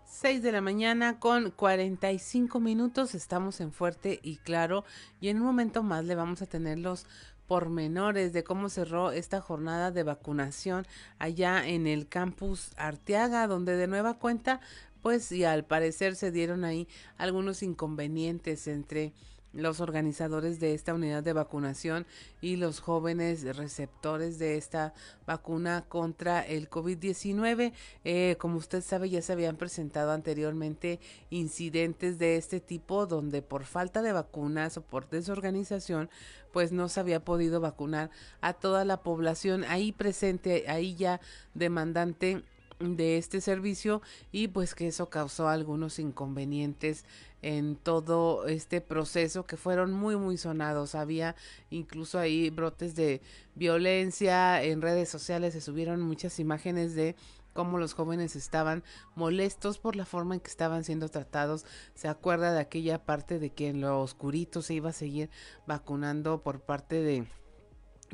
6 0.05 0.43
de 0.43 0.51
la 0.51 0.59
mañana 0.59 1.17
con 1.17 1.51
45 1.51 2.59
minutos, 2.59 3.15
estamos 3.15 3.61
en 3.61 3.71
Fuerte 3.71 4.19
y 4.21 4.35
Claro 4.35 4.83
y 5.21 5.29
en 5.29 5.37
un 5.37 5.43
momento 5.43 5.81
más 5.81 6.03
le 6.03 6.15
vamos 6.15 6.41
a 6.41 6.45
tener 6.45 6.77
los 6.77 7.05
pormenores 7.47 8.33
de 8.33 8.43
cómo 8.43 8.67
cerró 8.67 9.13
esta 9.13 9.39
jornada 9.39 9.91
de 9.91 10.03
vacunación 10.03 10.85
allá 11.19 11.65
en 11.65 11.87
el 11.87 12.09
campus 12.09 12.71
Arteaga, 12.75 13.47
donde 13.47 13.77
de 13.77 13.87
nueva 13.87 14.15
cuenta, 14.15 14.59
pues 15.01 15.31
y 15.31 15.45
al 15.45 15.63
parecer 15.63 16.17
se 16.17 16.31
dieron 16.31 16.65
ahí 16.65 16.89
algunos 17.17 17.63
inconvenientes 17.63 18.67
entre 18.67 19.13
los 19.53 19.81
organizadores 19.81 20.59
de 20.59 20.73
esta 20.73 20.93
unidad 20.93 21.23
de 21.23 21.33
vacunación 21.33 22.05
y 22.39 22.55
los 22.55 22.79
jóvenes 22.79 23.43
receptores 23.55 24.39
de 24.39 24.57
esta 24.57 24.93
vacuna 25.25 25.85
contra 25.87 26.41
el 26.41 26.69
COVID-19. 26.69 27.73
Eh, 28.03 28.35
como 28.39 28.57
usted 28.57 28.81
sabe, 28.81 29.09
ya 29.09 29.21
se 29.21 29.33
habían 29.33 29.57
presentado 29.57 30.11
anteriormente 30.11 30.99
incidentes 31.29 32.17
de 32.17 32.37
este 32.37 32.59
tipo 32.59 33.05
donde 33.05 33.41
por 33.41 33.65
falta 33.65 34.01
de 34.01 34.13
vacunas 34.13 34.77
o 34.77 34.81
por 34.81 35.09
desorganización, 35.09 36.09
pues 36.51 36.71
no 36.71 36.89
se 36.89 36.99
había 36.99 37.23
podido 37.23 37.59
vacunar 37.59 38.09
a 38.41 38.53
toda 38.53 38.85
la 38.85 39.03
población 39.03 39.63
ahí 39.65 39.91
presente, 39.91 40.65
ahí 40.67 40.95
ya 40.95 41.21
demandante 41.53 42.43
de 42.81 43.17
este 43.17 43.41
servicio 43.41 44.01
y 44.31 44.47
pues 44.47 44.75
que 44.75 44.87
eso 44.87 45.09
causó 45.09 45.47
algunos 45.47 45.99
inconvenientes 45.99 47.05
en 47.41 47.75
todo 47.75 48.47
este 48.47 48.81
proceso 48.81 49.45
que 49.45 49.57
fueron 49.57 49.93
muy 49.93 50.15
muy 50.15 50.37
sonados 50.37 50.95
había 50.95 51.35
incluso 51.69 52.19
ahí 52.19 52.49
brotes 52.49 52.95
de 52.95 53.21
violencia 53.55 54.63
en 54.63 54.81
redes 54.81 55.09
sociales 55.09 55.53
se 55.53 55.61
subieron 55.61 56.01
muchas 56.01 56.39
imágenes 56.39 56.95
de 56.95 57.15
cómo 57.53 57.77
los 57.77 57.93
jóvenes 57.93 58.35
estaban 58.35 58.83
molestos 59.15 59.77
por 59.77 59.95
la 59.95 60.05
forma 60.05 60.35
en 60.35 60.41
que 60.41 60.49
estaban 60.49 60.83
siendo 60.83 61.09
tratados. 61.09 61.65
Se 61.95 62.07
acuerda 62.07 62.53
de 62.53 62.61
aquella 62.61 63.03
parte 63.03 63.39
de 63.39 63.49
que 63.51 63.67
en 63.67 63.81
lo 63.81 63.99
oscurito 63.99 64.61
se 64.61 64.75
iba 64.75 64.91
a 64.91 64.93
seguir 64.93 65.29
vacunando 65.67 66.41
por 66.41 66.61
parte 66.61 67.01
de 67.01 67.27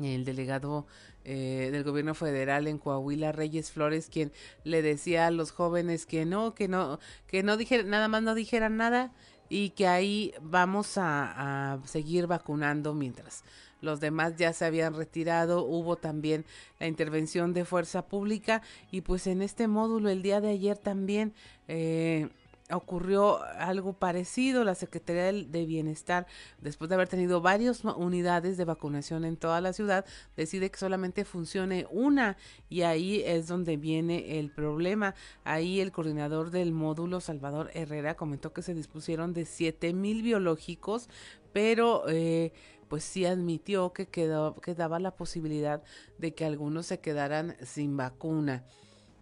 el 0.04 0.24
delegado 0.24 0.86
eh, 1.24 1.68
del 1.72 1.84
gobierno 1.84 2.14
federal 2.14 2.66
en 2.66 2.78
Coahuila, 2.78 3.32
Reyes 3.32 3.70
Flores, 3.70 4.08
quien 4.10 4.32
le 4.64 4.82
decía 4.82 5.26
a 5.26 5.30
los 5.30 5.50
jóvenes 5.50 6.06
que 6.06 6.24
no, 6.24 6.54
que 6.54 6.68
no, 6.68 6.98
que 7.26 7.42
no 7.42 7.56
dijeran, 7.56 7.90
nada 7.90 8.08
más 8.08 8.22
no 8.22 8.34
dijeran 8.34 8.76
nada 8.76 9.12
y 9.48 9.70
que 9.70 9.86
ahí 9.86 10.34
vamos 10.40 10.98
a, 10.98 11.74
a 11.74 11.86
seguir 11.86 12.26
vacunando 12.26 12.94
mientras 12.94 13.44
los 13.80 14.00
demás 14.00 14.36
ya 14.36 14.52
se 14.52 14.64
habían 14.64 14.94
retirado, 14.94 15.64
hubo 15.64 15.96
también 15.96 16.44
la 16.80 16.86
intervención 16.86 17.52
de 17.52 17.64
fuerza 17.64 18.06
pública 18.06 18.62
y 18.90 19.02
pues 19.02 19.26
en 19.26 19.42
este 19.42 19.68
módulo 19.68 20.08
el 20.08 20.22
día 20.22 20.40
de 20.40 20.50
ayer 20.50 20.78
también 20.78 21.32
eh, 21.68 22.28
ocurrió 22.70 23.42
algo 23.42 23.92
parecido. 23.92 24.64
La 24.64 24.74
Secretaría 24.74 25.32
de 25.32 25.66
Bienestar, 25.66 26.26
después 26.60 26.88
de 26.88 26.94
haber 26.94 27.08
tenido 27.08 27.40
varias 27.40 27.84
unidades 27.84 28.56
de 28.56 28.64
vacunación 28.64 29.24
en 29.24 29.36
toda 29.36 29.60
la 29.60 29.72
ciudad, 29.72 30.04
decide 30.36 30.70
que 30.70 30.78
solamente 30.78 31.24
funcione 31.24 31.86
una 31.90 32.36
y 32.68 32.82
ahí 32.82 33.22
es 33.24 33.48
donde 33.48 33.76
viene 33.76 34.38
el 34.38 34.50
problema. 34.50 35.14
Ahí 35.44 35.80
el 35.80 35.92
coordinador 35.92 36.50
del 36.50 36.72
módulo, 36.72 37.20
Salvador 37.20 37.70
Herrera, 37.74 38.14
comentó 38.14 38.52
que 38.52 38.62
se 38.62 38.74
dispusieron 38.74 39.32
de 39.32 39.44
siete 39.44 39.92
mil 39.92 40.22
biológicos, 40.22 41.08
pero 41.52 42.04
eh, 42.08 42.52
pues 42.88 43.04
sí 43.04 43.24
admitió 43.24 43.92
que 43.92 44.06
quedó, 44.06 44.54
quedaba 44.56 44.98
la 44.98 45.12
posibilidad 45.12 45.82
de 46.18 46.34
que 46.34 46.44
algunos 46.44 46.86
se 46.86 47.00
quedaran 47.00 47.56
sin 47.62 47.96
vacuna. 47.96 48.64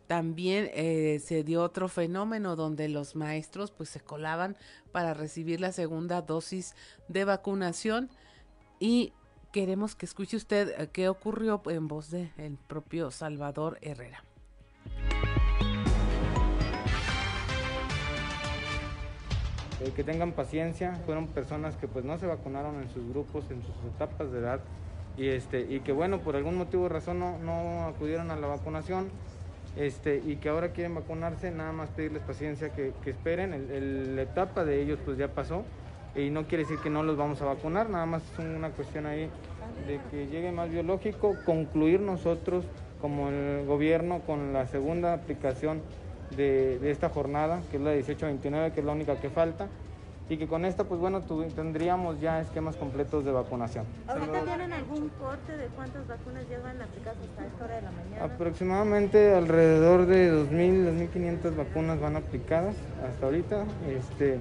También 0.07 0.71
eh, 0.73 1.21
se 1.25 1.43
dio 1.43 1.63
otro 1.63 1.89
fenómeno 1.89 2.55
donde 2.55 2.89
los 2.89 3.17
maestros 3.17 3.73
pues 3.73 3.89
se 3.89 4.01
colaban 4.01 4.57
para 4.93 5.15
recibir 5.15 5.61
la 5.61 5.73
segunda 5.73 6.23
dosis 6.23 6.75
de 7.09 7.25
vacunación. 7.25 8.09
Y 8.79 9.13
queremos 9.51 9.97
que 9.97 10.07
escuche 10.07 10.37
usted 10.37 10.81
eh, 10.81 10.89
qué 10.93 11.09
ocurrió 11.09 11.61
en 11.67 11.89
voz 11.89 12.11
del 12.11 12.31
el 12.37 12.57
propio 12.57 13.11
Salvador 13.11 13.79
Herrera. 13.83 14.23
Eh, 19.81 19.93
que 19.95 20.05
tengan 20.05 20.33
paciencia, 20.33 20.95
fueron 21.05 21.27
personas 21.27 21.77
que 21.77 21.89
pues 21.89 22.05
no 22.05 22.17
se 22.17 22.27
vacunaron 22.27 22.81
en 22.81 22.89
sus 22.91 23.09
grupos, 23.09 23.45
en 23.51 23.61
sus 23.63 23.75
etapas 23.93 24.31
de 24.31 24.39
edad. 24.39 24.61
Y 25.17 25.29
este 25.29 25.63
y 25.63 25.81
que 25.81 25.93
bueno 25.93 26.21
por 26.21 26.37
algún 26.37 26.57
motivo 26.57 26.85
o 26.85 26.89
razón 26.89 27.19
no, 27.19 27.39
no 27.39 27.87
acudieron 27.87 28.31
a 28.31 28.37
la 28.37 28.47
vacunación 28.47 29.09
este, 29.77 30.23
y 30.25 30.37
que 30.37 30.49
ahora 30.49 30.71
quieren 30.71 30.95
vacunarse, 30.95 31.51
nada 31.51 31.73
más 31.73 31.91
pedirles 31.91 32.23
paciencia, 32.23 32.71
que, 32.71 32.93
esperen, 33.05 33.53
el, 33.53 34.17
la 34.17 34.23
etapa 34.23 34.65
de 34.65 34.83
ellos 34.83 34.99
pues 35.05 35.19
ya 35.19 35.29
pasó 35.29 35.65
y 36.15 36.31
no 36.31 36.45
quiere 36.45 36.65
decir 36.65 36.79
que 36.79 36.89
no 36.89 37.03
los 37.03 37.17
vamos 37.17 37.43
a 37.43 37.45
vacunar, 37.45 37.91
nada 37.91 38.07
más 38.07 38.23
es 38.33 38.39
una 38.39 38.71
cuestión 38.71 39.07
ahí 39.07 39.29
de 39.87 40.01
que 40.11 40.27
llegue 40.29 40.51
más 40.51 40.71
biológico, 40.71 41.37
concluir 41.45 42.01
nosotros 42.01 42.65
como 43.01 43.29
el 43.29 43.67
gobierno 43.67 44.21
con 44.21 44.55
la 44.55 44.67
segunda 44.67 45.13
aplicación 45.13 45.83
de, 46.35 46.79
de 46.79 46.91
esta 46.91 47.11
jornada, 47.11 47.61
que 47.71 47.77
es 47.77 47.83
la 47.83 47.95
18-29, 47.95 48.73
que 48.73 48.81
es 48.81 48.87
la 48.87 48.93
única 48.93 49.17
que 49.17 49.29
falta, 49.29 49.69
y 50.29 50.37
que 50.37 50.49
con 50.49 50.65
esta, 50.65 50.85
pues 50.85 51.01
bueno, 51.01 51.23
tendríamos 51.55 52.21
ya 52.21 52.41
esquemas 52.41 52.77
completos 52.77 53.25
de 53.25 53.31
vacunación. 53.31 53.85
¿Ahorita 54.09 54.45
tienen 54.45 54.73
algún 54.73 55.09
corte 55.21 55.57
de 55.57 55.67
cuántas 55.69 56.07
vacunas 56.09 56.49
llevan 56.49 56.83
aplicadas 56.83 57.19
hasta 57.19 57.47
esta 57.47 57.65
hora 57.65 57.75
de 57.77 57.83
la 57.83 57.91
mañana? 57.93 58.25
Aproximadamente 58.25 59.35
alrededor 59.35 60.07
de 60.07 60.33
2.000, 60.33 61.11
2.500 61.13 61.57
vacunas 61.57 62.01
van 62.01 62.17
aplicadas 62.17 62.75
hasta 63.09 63.27
ahorita. 63.27 63.65
Este, 63.89 64.41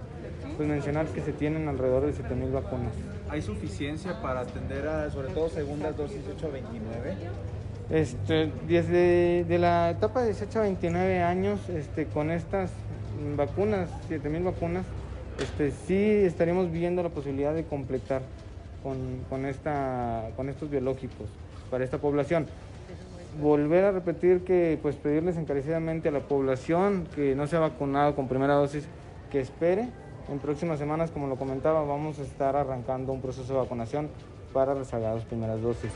pues 0.58 0.68
mencionar 0.68 1.06
que 1.08 1.22
se 1.22 1.34
tienen 1.34 1.68
alrededor 1.68 2.06
de 2.06 2.14
7.000 2.14 2.52
vacunas. 2.52 2.94
¿Hay 3.30 3.42
suficiencia 3.42 4.22
para 4.22 4.42
atender 4.42 4.88
a, 4.88 5.10
sobre 5.12 5.30
todo, 5.30 5.50
segundas 5.50 5.96
dosis 5.98 6.22
8 6.36 6.48
a 6.48 6.50
29? 6.50 7.16
Este, 7.92 8.52
desde 8.68 9.44
de 9.44 9.60
la 9.60 9.92
etapa 9.92 10.22
de 10.22 10.28
18 10.28 10.60
a 10.60 10.62
29 10.64 11.22
años, 11.22 11.70
este, 11.70 12.08
con 12.08 12.32
estas 12.32 12.72
vacunas, 13.36 13.90
7.000 14.10 14.44
vacunas, 14.44 14.86
este, 15.40 15.72
sí 15.72 16.00
estaríamos 16.26 16.72
viendo 16.72 17.04
la 17.04 17.10
posibilidad 17.10 17.54
de 17.54 17.64
completar 17.64 18.22
con 18.84 20.48
estos 20.48 20.70
biológicos 20.70 21.28
para 21.70 21.84
esta 21.84 21.98
población. 21.98 22.48
Volver 23.42 23.84
a 23.84 23.92
repetir 23.92 24.46
que 24.46 24.80
pues 24.82 24.96
pedirles 24.96 25.38
encarecidamente 25.38 26.10
a 26.10 26.12
la 26.12 26.22
población 26.22 27.08
que 27.16 27.36
no 27.36 27.48
se 27.48 27.58
ha 27.58 27.60
vacunado 27.60 28.16
con 28.16 28.28
primera 28.28 28.54
dosis 28.54 28.88
que 29.32 29.42
espere. 29.42 29.90
En 30.30 30.40
próximas 30.40 30.80
semanas, 30.80 31.12
como 31.12 31.28
lo 31.28 31.36
comentaba, 31.36 31.84
vamos 31.84 32.18
a 32.20 32.22
estar 32.24 32.56
arrancando 32.56 33.12
un 33.12 33.22
proceso 33.22 33.54
de 33.54 33.60
vacunación 33.60 34.10
para 34.54 34.74
rezagados 34.74 35.26
primeras 35.26 35.62
dosis. 35.62 35.92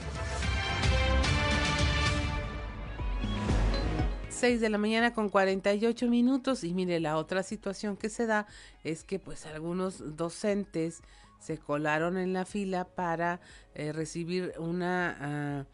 6 4.40 4.62
de 4.62 4.70
la 4.70 4.78
mañana 4.78 5.14
con 5.14 5.28
48 5.28 6.08
minutos 6.08 6.64
y 6.64 6.74
mire 6.74 7.02
la 7.02 7.18
otra 7.18 7.44
situación 7.44 7.98
que 7.98 8.08
se 8.08 8.26
da 8.26 8.48
es 8.86 9.04
que 9.04 9.20
pues 9.20 9.46
algunos 9.46 10.16
docentes 10.16 11.02
se 11.40 11.58
colaron 11.58 12.18
en 12.18 12.32
la 12.32 12.46
fila 12.46 12.86
para 12.86 13.42
eh, 13.76 13.92
recibir 13.92 14.54
una 14.58 15.18
ah, 15.20 15.66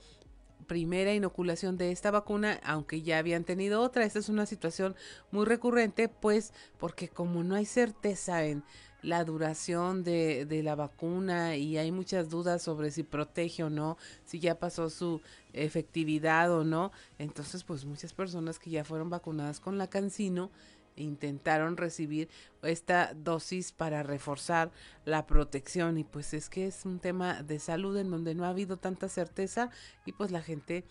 primera 0.66 1.14
inoculación 1.14 1.78
de 1.78 1.92
esta 1.92 2.10
vacuna, 2.10 2.60
aunque 2.64 3.04
ya 3.04 3.20
habían 3.20 3.44
tenido 3.44 3.82
otra. 3.82 4.04
Esta 4.04 4.18
es 4.18 4.30
una 4.30 4.48
situación 4.48 4.96
muy 5.30 5.46
recurrente, 5.46 6.10
pues 6.10 6.52
porque 6.80 7.08
como 7.08 7.44
no 7.44 7.54
hay 7.54 7.66
certeza 7.66 8.46
en 8.46 8.64
la 9.06 9.24
duración 9.24 10.04
de, 10.04 10.46
de, 10.46 10.64
la 10.64 10.76
vacuna 10.76 11.56
y 11.56 11.78
hay 11.78 11.92
muchas 11.92 12.30
dudas 12.30 12.62
sobre 12.62 12.92
si 12.92 13.04
protege 13.04 13.64
o 13.64 13.70
no, 13.70 13.98
si 14.26 14.40
ya 14.40 14.58
pasó 14.60 14.90
su 14.90 15.22
efectividad 15.54 16.52
o 16.52 16.64
no. 16.64 16.92
Entonces, 17.20 17.64
pues 17.64 17.86
muchas 17.86 18.14
personas 18.14 18.60
que 18.60 18.72
ya 18.72 18.84
fueron 18.84 19.10
vacunadas 19.10 19.60
con 19.60 19.78
la 19.78 19.88
cancino 19.88 20.52
intentaron 20.96 21.78
recibir 21.78 22.30
esta 22.64 23.14
dosis 23.14 23.72
para 23.72 24.04
reforzar 24.04 24.72
la 25.04 25.26
protección 25.26 25.98
y 25.98 26.04
pues 26.04 26.34
es 26.34 26.50
que 26.50 26.68
es 26.68 26.86
un 26.86 27.00
tema 27.00 27.44
de 27.44 27.60
salud 27.60 27.98
en 27.98 28.10
donde 28.10 28.34
no 28.36 28.46
ha 28.46 28.50
habido 28.50 28.78
tanta 28.78 29.10
certeza 29.10 29.70
y 30.06 30.14
pues 30.14 30.32
la 30.32 30.42
gente 30.42 30.86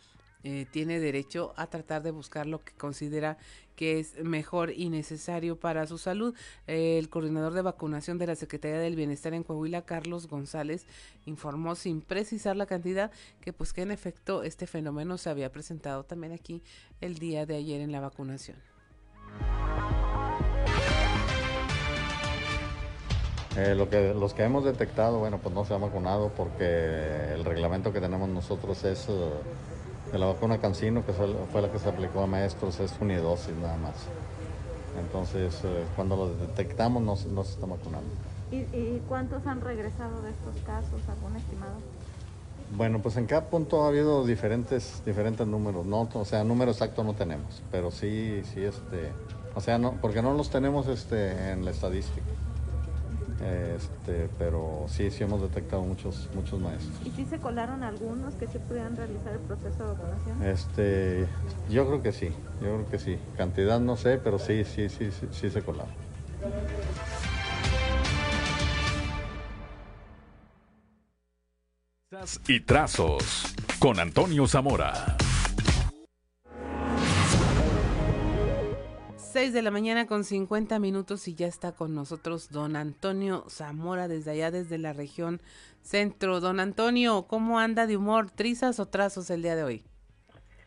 eh, 0.45 0.67
tiene 0.71 1.01
derecho 1.01 1.53
a 1.57 1.67
tratar 1.67 2.03
de 2.03 2.11
buscar 2.11 2.47
lo 2.47 2.63
que 2.63 2.73
considera 2.75 3.39
que 3.77 3.99
es 3.99 4.23
mejor 4.23 4.71
y 4.71 4.89
necesario 4.89 5.59
para 5.59 5.87
su 5.87 5.99
salud. 5.99 6.35
el 6.67 7.09
coordinador 7.09 7.55
de 7.55 7.63
vacunación 7.63 8.19
de 8.19 8.29
la 8.29 8.37
Secretaría 8.37 8.79
del 8.79 8.95
Bienestar 8.95 9.35
en 9.35 9.43
Coahuila, 9.43 9.83
Carlos 9.83 10.29
González, 10.29 10.87
informó 11.27 11.75
sin 11.75 12.01
precisar 12.01 12.57
la 12.57 12.67
cantidad 12.67 13.11
que 13.41 13.53
pues 13.53 13.73
que 13.73 13.83
en 13.83 13.91
efecto 13.91 14.45
este 14.45 14.67
fenómeno 14.67 15.19
se 15.19 15.31
había 15.31 15.51
presentado 15.51 16.05
también 16.05 16.33
aquí 16.33 16.63
el 17.01 17.19
día 17.19 17.47
de 17.47 17.57
ayer 17.57 17.81
en 17.81 17.91
la 17.91 18.01
vacunación. 18.01 18.57
Eh, 23.57 23.75
lo 23.77 23.89
que, 23.89 24.13
los 24.15 24.35
que 24.35 24.43
hemos 24.43 24.65
detectado, 24.65 25.21
bueno, 25.21 25.39
pues 25.39 25.55
no 25.55 25.65
se 25.65 25.75
han 25.75 25.81
vacunado 25.81 26.33
porque 26.37 27.33
el 27.33 27.45
reglamento 27.45 27.93
que 27.93 28.01
tenemos 28.01 28.29
nosotros 28.29 28.83
es 28.83 29.09
uh, 29.09 29.31
de 30.15 30.21
la 30.21 30.27
vacuna 30.27 30.59
Cancino, 30.59 31.05
que 31.05 31.13
fue 31.13 31.61
la 31.61 31.73
que 31.73 31.79
se 31.81 31.89
aplicó 31.89 32.23
a 32.23 32.27
maestros, 32.29 32.79
es 32.79 32.95
unidosis 33.01 33.53
nada 33.61 33.77
más. 33.79 33.95
Entonces, 34.99 35.61
uh, 35.65 35.97
cuando 35.97 36.15
lo 36.17 36.29
detectamos 36.37 37.03
no, 37.03 37.17
no 37.35 37.43
se 37.43 37.55
está 37.55 37.67
vacunando. 37.67 38.09
¿Y, 38.53 38.59
¿Y, 38.59 39.03
cuántos 39.09 39.45
han 39.45 39.61
regresado 39.61 40.23
de 40.23 40.31
estos 40.31 40.55
casos, 40.65 41.01
algún 41.09 41.37
estimado? 41.37 41.73
Bueno, 42.77 43.01
pues 43.03 43.17
en 43.17 43.27
cada 43.27 43.47
punto 43.47 43.83
ha 43.83 43.89
habido 43.89 44.25
diferentes, 44.25 45.03
diferentes 45.05 45.49
números, 45.49 45.85
¿no? 45.85 46.09
O 46.15 46.25
sea, 46.25 46.45
número 46.45 46.71
exacto 46.71 47.03
no 47.03 47.15
tenemos, 47.15 47.65
pero 47.73 47.91
sí, 47.91 48.43
sí, 48.55 48.63
este, 48.63 49.11
o 49.57 49.61
sea, 49.61 49.79
no, 49.79 49.95
porque 50.01 50.23
no 50.23 50.33
los 50.35 50.49
tenemos 50.49 50.87
este, 50.87 51.51
en 51.51 51.65
la 51.65 51.73
estadística. 51.73 52.23
Este, 53.45 54.31
pero 54.39 54.87
sí, 54.89 55.11
sí 55.11 55.23
hemos 55.23 55.43
detectado 55.43 55.83
muchos, 55.83 56.31
muchos 56.35 56.59
maestros. 56.61 56.95
¿Y 57.05 57.11
si 57.11 57.27
se 57.27 57.39
colaron 57.39 57.83
algunos 57.83 58.35
que 58.35 58.47
se 58.47 58.59
pudieran 58.59 58.97
realizar 58.97 59.35
el 59.35 59.41
proceso 59.41 59.85
de 59.85 59.93
vacunación? 59.93 60.43
Este, 60.43 61.27
yo 61.69 61.87
creo 61.87 62.03
que 62.03 62.13
sí, 62.13 62.31
yo 62.63 62.75
creo 62.75 62.91
que 62.91 62.99
sí. 62.99 63.19
Cantidad 63.37 63.81
no 63.81 63.97
sé, 63.97 64.17
pero 64.17 64.39
sí, 64.39 64.65
sí, 64.65 64.89
sí, 64.89 65.11
sí, 65.11 65.29
sí 65.31 65.51
se 65.51 65.63
colaron. 65.63 65.93
Y 72.49 72.61
trazos 72.61 73.55
con 73.79 74.01
Antonio 74.01 74.47
Zamora. 74.47 75.17
6 79.35 79.53
de 79.53 79.63
la 79.63 79.73
mañana 79.73 80.07
con 80.07 80.23
50 80.23 80.79
minutos 80.79 81.27
y 81.27 81.35
ya 81.35 81.49
está 81.49 81.73
con 81.73 81.93
nosotros 81.93 82.53
don 82.53 82.77
Antonio 82.77 83.43
Zamora 83.49 84.07
desde 84.07 84.31
allá, 84.31 84.53
desde 84.53 84.79
la 84.79 84.93
región 84.93 85.41
centro. 85.83 86.39
Don 86.39 86.61
Antonio, 86.61 87.27
¿cómo 87.27 87.59
anda 87.59 87.89
de 87.89 87.97
humor? 87.97 88.31
¿Trizas 88.31 88.79
o 88.79 88.87
trazos 88.87 89.31
el 89.31 89.43
día 89.43 89.57
de 89.57 89.65
hoy? 89.65 89.85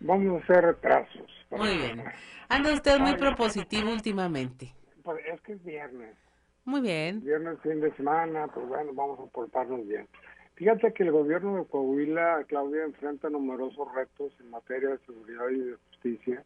Vamos 0.02 0.42
a 0.42 0.44
hacer 0.44 0.66
retrasos. 0.66 1.48
Muy 1.50 1.78
bien. 1.78 2.04
Anda 2.50 2.74
usted 2.74 3.00
muy 3.00 3.16
propositivo 3.16 3.90
últimamente. 3.90 4.74
Pues 5.02 5.18
es 5.34 5.40
que 5.44 5.54
es 5.54 5.64
viernes. 5.64 6.18
Muy 6.66 6.82
bien. 6.82 7.22
Viernes, 7.24 7.60
fin 7.64 7.80
de 7.80 7.96
semana, 7.96 8.48
pues 8.48 8.68
bueno, 8.68 8.92
vamos 8.94 9.18
a 9.22 9.32
portarnos 9.32 9.88
bien. 9.88 10.10
Fíjate 10.56 10.92
que 10.92 11.04
el 11.04 11.14
gobierno 11.14 11.56
de 11.56 11.66
Coahuila, 11.68 12.44
Claudia, 12.50 12.84
enfrenta 12.84 13.30
numerosos 13.30 13.88
retos 13.96 14.34
en 14.42 14.50
materia 14.50 14.90
de 14.90 14.98
seguridad 15.06 15.48
y 15.52 15.60
de 15.60 15.76
justicia 15.90 16.44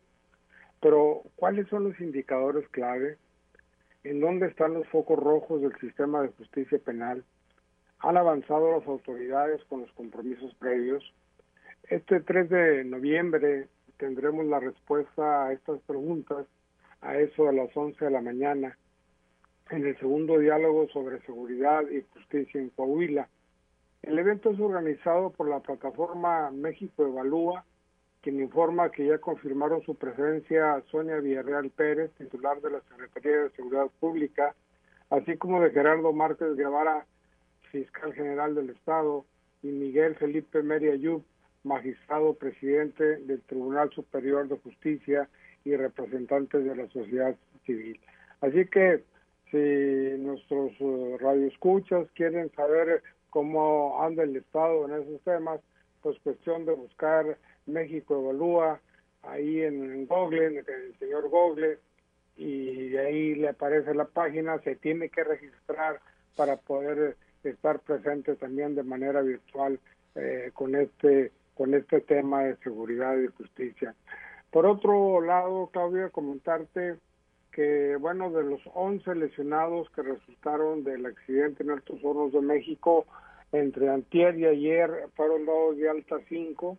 pero, 0.81 1.21
¿cuáles 1.35 1.67
son 1.67 1.85
los 1.85 1.99
indicadores 1.99 2.67
clave? 2.69 3.17
¿En 4.03 4.19
dónde 4.19 4.47
están 4.47 4.73
los 4.73 4.87
focos 4.87 5.19
rojos 5.19 5.61
del 5.61 5.75
sistema 5.79 6.21
de 6.21 6.29
justicia 6.29 6.79
penal? 6.79 7.23
¿Han 7.99 8.17
avanzado 8.17 8.79
las 8.79 8.87
autoridades 8.87 9.63
con 9.65 9.81
los 9.81 9.91
compromisos 9.91 10.53
previos? 10.55 11.03
Este 11.83 12.19
3 12.19 12.49
de 12.49 12.83
noviembre 12.83 13.67
tendremos 13.97 14.45
la 14.47 14.59
respuesta 14.59 15.45
a 15.45 15.53
estas 15.53 15.79
preguntas 15.81 16.47
a 17.01 17.17
eso 17.17 17.45
de 17.45 17.53
las 17.53 17.75
11 17.75 18.03
de 18.03 18.11
la 18.11 18.21
mañana 18.21 18.77
en 19.69 19.85
el 19.85 19.97
segundo 19.99 20.39
diálogo 20.39 20.87
sobre 20.89 21.21
seguridad 21.21 21.83
y 21.89 22.01
justicia 22.13 22.59
en 22.59 22.69
Coahuila. 22.71 23.29
El 24.01 24.17
evento 24.17 24.49
es 24.49 24.59
organizado 24.59 25.29
por 25.31 25.47
la 25.47 25.59
plataforma 25.59 26.49
México 26.51 27.05
Evalúa 27.05 27.65
quien 28.21 28.39
informa 28.39 28.91
que 28.91 29.07
ya 29.07 29.17
confirmaron 29.17 29.81
su 29.83 29.95
presencia 29.95 30.81
Sonia 30.91 31.17
Villarreal 31.17 31.69
Pérez, 31.71 32.11
titular 32.17 32.61
de 32.61 32.71
la 32.71 32.81
Secretaría 32.81 33.43
de 33.43 33.49
Seguridad 33.51 33.87
Pública, 33.99 34.55
así 35.09 35.37
como 35.37 35.61
de 35.61 35.71
Gerardo 35.71 36.13
Márquez 36.13 36.55
Guevara, 36.55 37.05
fiscal 37.71 38.13
general 38.13 38.53
del 38.55 38.69
Estado, 38.69 39.25
y 39.63 39.67
Miguel 39.67 40.15
Felipe 40.15 40.61
Meria 40.61 40.95
Yub, 40.95 41.23
magistrado 41.63 42.33
presidente 42.33 43.17
del 43.17 43.41
Tribunal 43.41 43.91
Superior 43.91 44.47
de 44.47 44.57
Justicia 44.57 45.29
y 45.63 45.75
representantes 45.75 46.63
de 46.63 46.75
la 46.75 46.87
sociedad 46.89 47.35
civil. 47.65 47.99
Así 48.41 48.65
que 48.65 49.03
si 49.51 50.21
nuestros 50.21 50.71
uh, 50.79 51.17
radioescuchas 51.19 52.07
quieren 52.15 52.51
saber 52.55 53.03
cómo 53.29 54.01
anda 54.01 54.23
el 54.23 54.35
Estado 54.35 54.85
en 54.87 55.03
esos 55.03 55.21
temas, 55.21 55.59
pues 56.01 56.19
cuestión 56.19 56.65
de 56.65 56.73
buscar 56.73 57.37
México 57.65 58.19
Evalúa, 58.19 58.79
ahí 59.23 59.61
en, 59.61 60.05
Google, 60.07 60.47
en 60.47 60.57
el 60.57 60.97
señor 60.99 61.29
Google, 61.29 61.79
y 62.37 62.95
ahí 62.97 63.35
le 63.35 63.49
aparece 63.49 63.93
la 63.93 64.05
página, 64.05 64.59
se 64.59 64.75
tiene 64.75 65.09
que 65.09 65.23
registrar 65.23 65.99
para 66.35 66.57
poder 66.57 67.17
estar 67.43 67.79
presente 67.79 68.35
también 68.35 68.75
de 68.75 68.83
manera 68.83 69.21
virtual 69.21 69.79
eh, 70.15 70.51
con 70.53 70.75
este 70.75 71.31
con 71.53 71.73
este 71.73 72.01
tema 72.01 72.43
de 72.43 72.55
seguridad 72.57 73.15
y 73.17 73.27
justicia. 73.27 73.93
Por 74.51 74.65
otro 74.65 75.21
lado, 75.21 75.69
Claudia, 75.71 76.09
comentarte 76.09 76.97
que, 77.51 77.95
bueno, 77.97 78.31
de 78.31 78.43
los 78.43 78.61
11 78.73 79.15
lesionados 79.15 79.89
que 79.91 80.01
resultaron 80.01 80.83
del 80.83 81.05
accidente 81.05 81.63
en 81.63 81.71
Altos 81.71 81.99
Hornos 82.03 82.31
de 82.31 82.41
México, 82.41 83.05
entre 83.51 83.89
antier 83.89 84.37
y 84.37 84.45
ayer 84.45 85.07
fueron 85.15 85.45
dados 85.45 85.77
de 85.77 85.89
alta 85.89 86.17
5, 86.27 86.77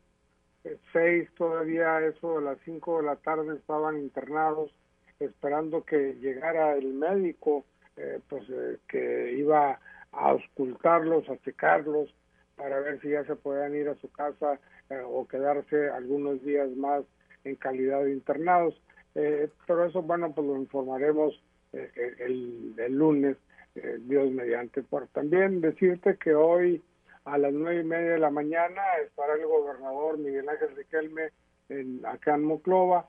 seis 0.92 1.28
todavía 1.36 2.00
eso 2.00 2.38
de 2.38 2.44
las 2.44 2.58
cinco 2.64 2.98
de 2.98 3.06
la 3.06 3.16
tarde 3.16 3.56
estaban 3.56 3.98
internados 3.98 4.70
esperando 5.18 5.84
que 5.84 6.14
llegara 6.14 6.74
el 6.74 6.94
médico 6.94 7.64
eh, 7.96 8.20
pues 8.28 8.48
eh, 8.48 8.78
que 8.88 9.32
iba 9.36 9.72
a 10.12 10.28
auscultarlos 10.30 11.28
a 11.28 11.36
checarlos 11.38 12.14
para 12.56 12.80
ver 12.80 13.00
si 13.00 13.10
ya 13.10 13.24
se 13.24 13.36
podían 13.36 13.74
ir 13.74 13.88
a 13.88 13.96
su 13.96 14.10
casa 14.10 14.58
eh, 14.88 15.02
o 15.04 15.26
quedarse 15.26 15.90
algunos 15.90 16.42
días 16.42 16.70
más 16.70 17.04
en 17.44 17.56
calidad 17.56 18.04
de 18.04 18.12
internados. 18.12 18.80
Pero 19.14 19.84
eso 19.84 20.00
bueno 20.00 20.32
pues 20.32 20.46
lo 20.46 20.56
informaremos 20.56 21.38
el, 21.72 22.74
el, 22.78 22.94
lunes 22.94 23.36
Dios 23.74 24.30
mediante 24.30 24.82
por 24.82 25.08
también 25.08 25.60
decirte 25.60 26.18
que 26.18 26.34
hoy 26.34 26.82
a 27.24 27.38
las 27.38 27.52
nueve 27.52 27.80
y 27.80 27.84
media 27.84 28.12
de 28.12 28.18
la 28.18 28.30
mañana 28.30 28.82
estará 29.04 29.34
el 29.34 29.46
gobernador 29.46 30.18
Miguel 30.18 30.48
Ángel 30.48 30.76
Riquelme 30.76 31.30
en, 31.68 32.04
acá 32.04 32.34
en 32.34 32.44
Moclova 32.44 33.06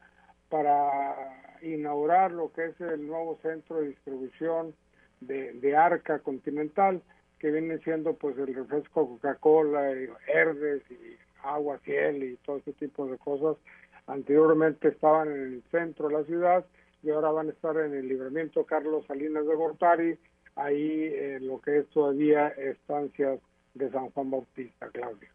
para 0.50 1.58
inaugurar 1.64 2.32
lo 2.32 2.52
que 2.52 2.66
es 2.66 2.82
el 2.82 3.08
nuevo 3.08 3.40
centro 3.42 3.78
de 3.78 3.90
distribución 3.90 4.76
de, 5.22 5.76
Arca 5.76 6.20
Continental, 6.20 7.02
que 7.40 7.52
viene 7.52 7.80
siendo 7.80 8.14
pues 8.14 8.38
el 8.38 8.54
refresco 8.54 9.08
Coca-Cola, 9.08 9.92
Herdes 10.28 10.84
y 10.92 11.18
agua, 11.44 11.80
ciel 11.84 12.24
y 12.24 12.36
todo 12.38 12.58
ese 12.58 12.74
tipo 12.74 13.08
de 13.08 13.18
cosas. 13.18 13.58
Anteriormente 14.08 14.90
estaban 14.90 15.30
en 15.32 15.42
el 15.42 15.64
centro 15.72 16.10
de 16.10 16.14
la 16.14 16.24
ciudad 16.26 16.66
y 17.02 17.10
ahora 17.10 17.32
van 17.32 17.48
a 17.48 17.52
estar 17.52 17.78
en 17.78 17.94
el 17.94 18.08
libramiento 18.08 18.66
Carlos 18.66 19.06
Salinas 19.08 19.46
de 19.48 19.56
Gortari, 19.56 20.20
ahí 20.56 21.12
en 21.14 21.48
lo 21.48 21.60
que 21.62 21.80
es 21.80 21.90
todavía 21.90 22.48
estancias 22.50 23.40
de 23.74 23.90
San 23.92 24.10
Juan 24.12 24.32
Bautista, 24.32 24.88
Claudia. 24.90 25.30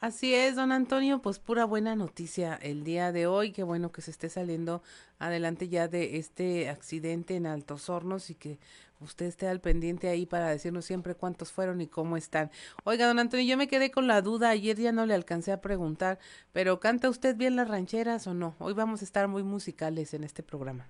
Así 0.00 0.34
es, 0.34 0.56
don 0.56 0.72
Antonio, 0.72 1.20
pues 1.20 1.38
pura 1.38 1.66
buena 1.66 1.94
noticia 1.94 2.58
el 2.62 2.84
día 2.84 3.12
de 3.12 3.26
hoy, 3.26 3.52
qué 3.52 3.62
bueno 3.62 3.92
que 3.92 4.00
se 4.00 4.10
esté 4.10 4.30
saliendo 4.30 4.82
adelante 5.18 5.68
ya 5.68 5.88
de 5.88 6.16
este 6.16 6.70
accidente 6.70 7.36
en 7.36 7.46
Altos 7.46 7.90
Hornos 7.90 8.30
y 8.30 8.34
que 8.34 8.58
usted 9.00 9.26
esté 9.26 9.46
al 9.46 9.60
pendiente 9.60 10.08
ahí 10.08 10.24
para 10.24 10.48
decirnos 10.48 10.86
siempre 10.86 11.14
cuántos 11.14 11.52
fueron 11.52 11.82
y 11.82 11.86
cómo 11.86 12.16
están. 12.16 12.50
Oiga, 12.84 13.06
don 13.06 13.18
Antonio, 13.18 13.44
yo 13.44 13.58
me 13.58 13.68
quedé 13.68 13.90
con 13.90 14.06
la 14.06 14.22
duda, 14.22 14.48
ayer 14.48 14.78
ya 14.78 14.90
no 14.90 15.04
le 15.04 15.12
alcancé 15.12 15.52
a 15.52 15.60
preguntar, 15.60 16.18
pero 16.52 16.80
¿canta 16.80 17.10
usted 17.10 17.36
bien 17.36 17.54
las 17.54 17.68
rancheras 17.68 18.26
o 18.26 18.32
no? 18.32 18.54
Hoy 18.58 18.72
vamos 18.72 19.02
a 19.02 19.04
estar 19.04 19.28
muy 19.28 19.42
musicales 19.42 20.14
en 20.14 20.24
este 20.24 20.42
programa. 20.42 20.86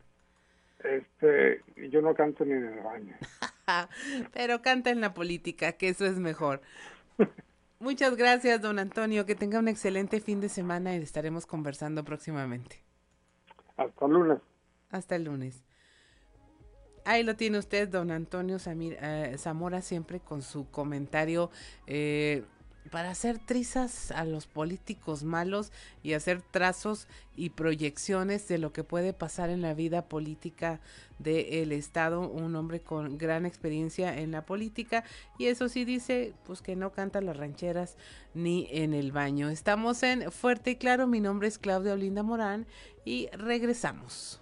Este, 0.84 1.62
yo 1.90 2.00
no 2.00 2.14
canto 2.14 2.44
ni 2.44 2.52
en 2.52 2.64
el 2.64 2.80
baño. 2.80 3.16
Pero 4.32 4.62
canta 4.62 4.90
en 4.90 5.00
la 5.00 5.14
política, 5.14 5.72
que 5.72 5.88
eso 5.88 6.06
es 6.06 6.16
mejor. 6.18 6.60
Muchas 7.78 8.16
gracias, 8.16 8.60
don 8.60 8.78
Antonio. 8.78 9.26
Que 9.26 9.34
tenga 9.34 9.58
un 9.58 9.68
excelente 9.68 10.20
fin 10.20 10.40
de 10.40 10.48
semana 10.48 10.94
y 10.94 11.02
estaremos 11.02 11.46
conversando 11.46 12.04
próximamente. 12.04 12.82
Hasta 13.76 14.04
el 14.06 14.12
lunes. 14.12 14.38
Hasta 14.90 15.16
el 15.16 15.24
lunes. 15.24 15.62
Ahí 17.04 17.22
lo 17.22 17.34
tiene 17.34 17.58
usted, 17.58 17.88
don 17.88 18.10
Antonio 18.10 18.58
Samir, 18.58 18.98
eh, 19.00 19.34
Zamora, 19.38 19.80
siempre 19.80 20.20
con 20.20 20.42
su 20.42 20.70
comentario 20.70 21.50
eh, 21.86 22.44
para 22.90 23.10
hacer 23.10 23.38
trizas 23.38 24.10
a 24.10 24.24
los 24.24 24.46
políticos 24.46 25.22
malos 25.22 25.70
y 26.02 26.14
hacer 26.14 26.42
trazos 26.42 27.06
y 27.36 27.50
proyecciones 27.50 28.48
de 28.48 28.58
lo 28.58 28.72
que 28.72 28.84
puede 28.84 29.12
pasar 29.12 29.50
en 29.50 29.62
la 29.62 29.74
vida 29.74 30.02
política 30.02 30.80
del 31.18 31.72
Estado, 31.72 32.20
un 32.20 32.56
hombre 32.56 32.80
con 32.80 33.18
gran 33.18 33.46
experiencia 33.46 34.18
en 34.18 34.30
la 34.30 34.44
política 34.44 35.04
y 35.38 35.46
eso 35.46 35.68
sí 35.68 35.84
dice 35.84 36.32
pues 36.46 36.62
que 36.62 36.76
no 36.76 36.92
canta 36.92 37.20
las 37.20 37.36
rancheras 37.36 37.96
ni 38.34 38.66
en 38.70 38.94
el 38.94 39.12
baño. 39.12 39.50
Estamos 39.50 40.02
en 40.02 40.32
Fuerte 40.32 40.72
y 40.72 40.76
Claro, 40.76 41.06
mi 41.06 41.20
nombre 41.20 41.48
es 41.48 41.58
Claudia 41.58 41.92
Olinda 41.92 42.22
Morán 42.22 42.66
y 43.04 43.28
regresamos. 43.32 44.40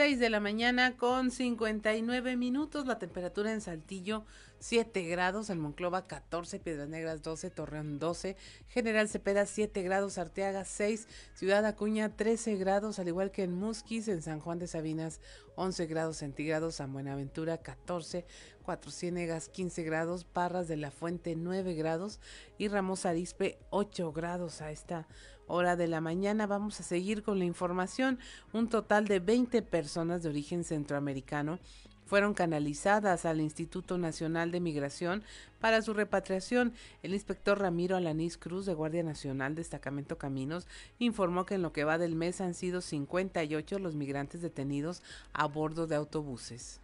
6 0.00 0.18
de 0.18 0.30
la 0.30 0.40
mañana 0.40 0.96
con 0.96 1.30
59 1.30 2.34
minutos, 2.34 2.86
la 2.86 2.98
temperatura 2.98 3.52
en 3.52 3.60
Saltillo 3.60 4.24
7 4.58 5.02
grados, 5.02 5.50
en 5.50 5.60
Monclova 5.60 6.06
14, 6.06 6.58
Piedras 6.58 6.88
Negras 6.88 7.22
12, 7.22 7.50
Torreón 7.50 7.98
12, 7.98 8.34
General 8.68 9.10
Cepeda 9.10 9.44
7 9.44 9.82
grados, 9.82 10.16
Arteaga 10.16 10.64
6, 10.64 11.06
Ciudad 11.34 11.66
Acuña 11.66 12.16
13 12.16 12.56
grados, 12.56 12.98
al 12.98 13.08
igual 13.08 13.30
que 13.30 13.42
en 13.42 13.52
Musquis, 13.52 14.08
en 14.08 14.22
San 14.22 14.40
Juan 14.40 14.58
de 14.58 14.68
Sabinas 14.68 15.20
11 15.56 15.84
grados 15.84 16.16
centígrados, 16.16 16.76
San 16.76 16.94
Buenaventura 16.94 17.58
14, 17.58 18.24
Cuatro 18.62 18.90
Ciénegas 18.90 19.50
15 19.50 19.82
grados, 19.82 20.24
Parras 20.24 20.66
de 20.66 20.78
la 20.78 20.90
Fuente 20.90 21.36
9 21.36 21.74
grados 21.74 22.20
y 22.56 22.68
Ramos 22.68 23.04
Arispe 23.04 23.58
8 23.68 24.12
grados 24.12 24.62
a 24.62 24.70
esta 24.70 25.06
hora 25.50 25.76
de 25.76 25.88
la 25.88 26.00
mañana. 26.00 26.46
Vamos 26.46 26.80
a 26.80 26.82
seguir 26.82 27.22
con 27.22 27.38
la 27.38 27.44
información. 27.44 28.18
Un 28.52 28.68
total 28.68 29.06
de 29.06 29.20
20 29.20 29.62
personas 29.62 30.22
de 30.22 30.28
origen 30.30 30.64
centroamericano 30.64 31.58
fueron 32.10 32.34
canalizadas 32.34 33.24
al 33.24 33.40
Instituto 33.40 33.96
Nacional 33.96 34.50
de 34.50 34.58
Migración 34.58 35.22
para 35.60 35.80
su 35.80 35.94
repatriación. 35.94 36.72
El 37.04 37.14
inspector 37.14 37.56
Ramiro 37.60 37.94
Alanís 37.96 38.36
Cruz 38.36 38.66
de 38.66 38.74
Guardia 38.74 39.04
Nacional 39.04 39.54
Destacamento 39.54 40.18
Caminos 40.18 40.66
informó 40.98 41.46
que 41.46 41.54
en 41.54 41.62
lo 41.62 41.72
que 41.72 41.84
va 41.84 41.98
del 41.98 42.16
mes 42.16 42.40
han 42.40 42.54
sido 42.54 42.80
58 42.80 43.78
los 43.78 43.94
migrantes 43.94 44.42
detenidos 44.42 45.02
a 45.32 45.46
bordo 45.46 45.86
de 45.86 45.94
autobuses. 45.94 46.80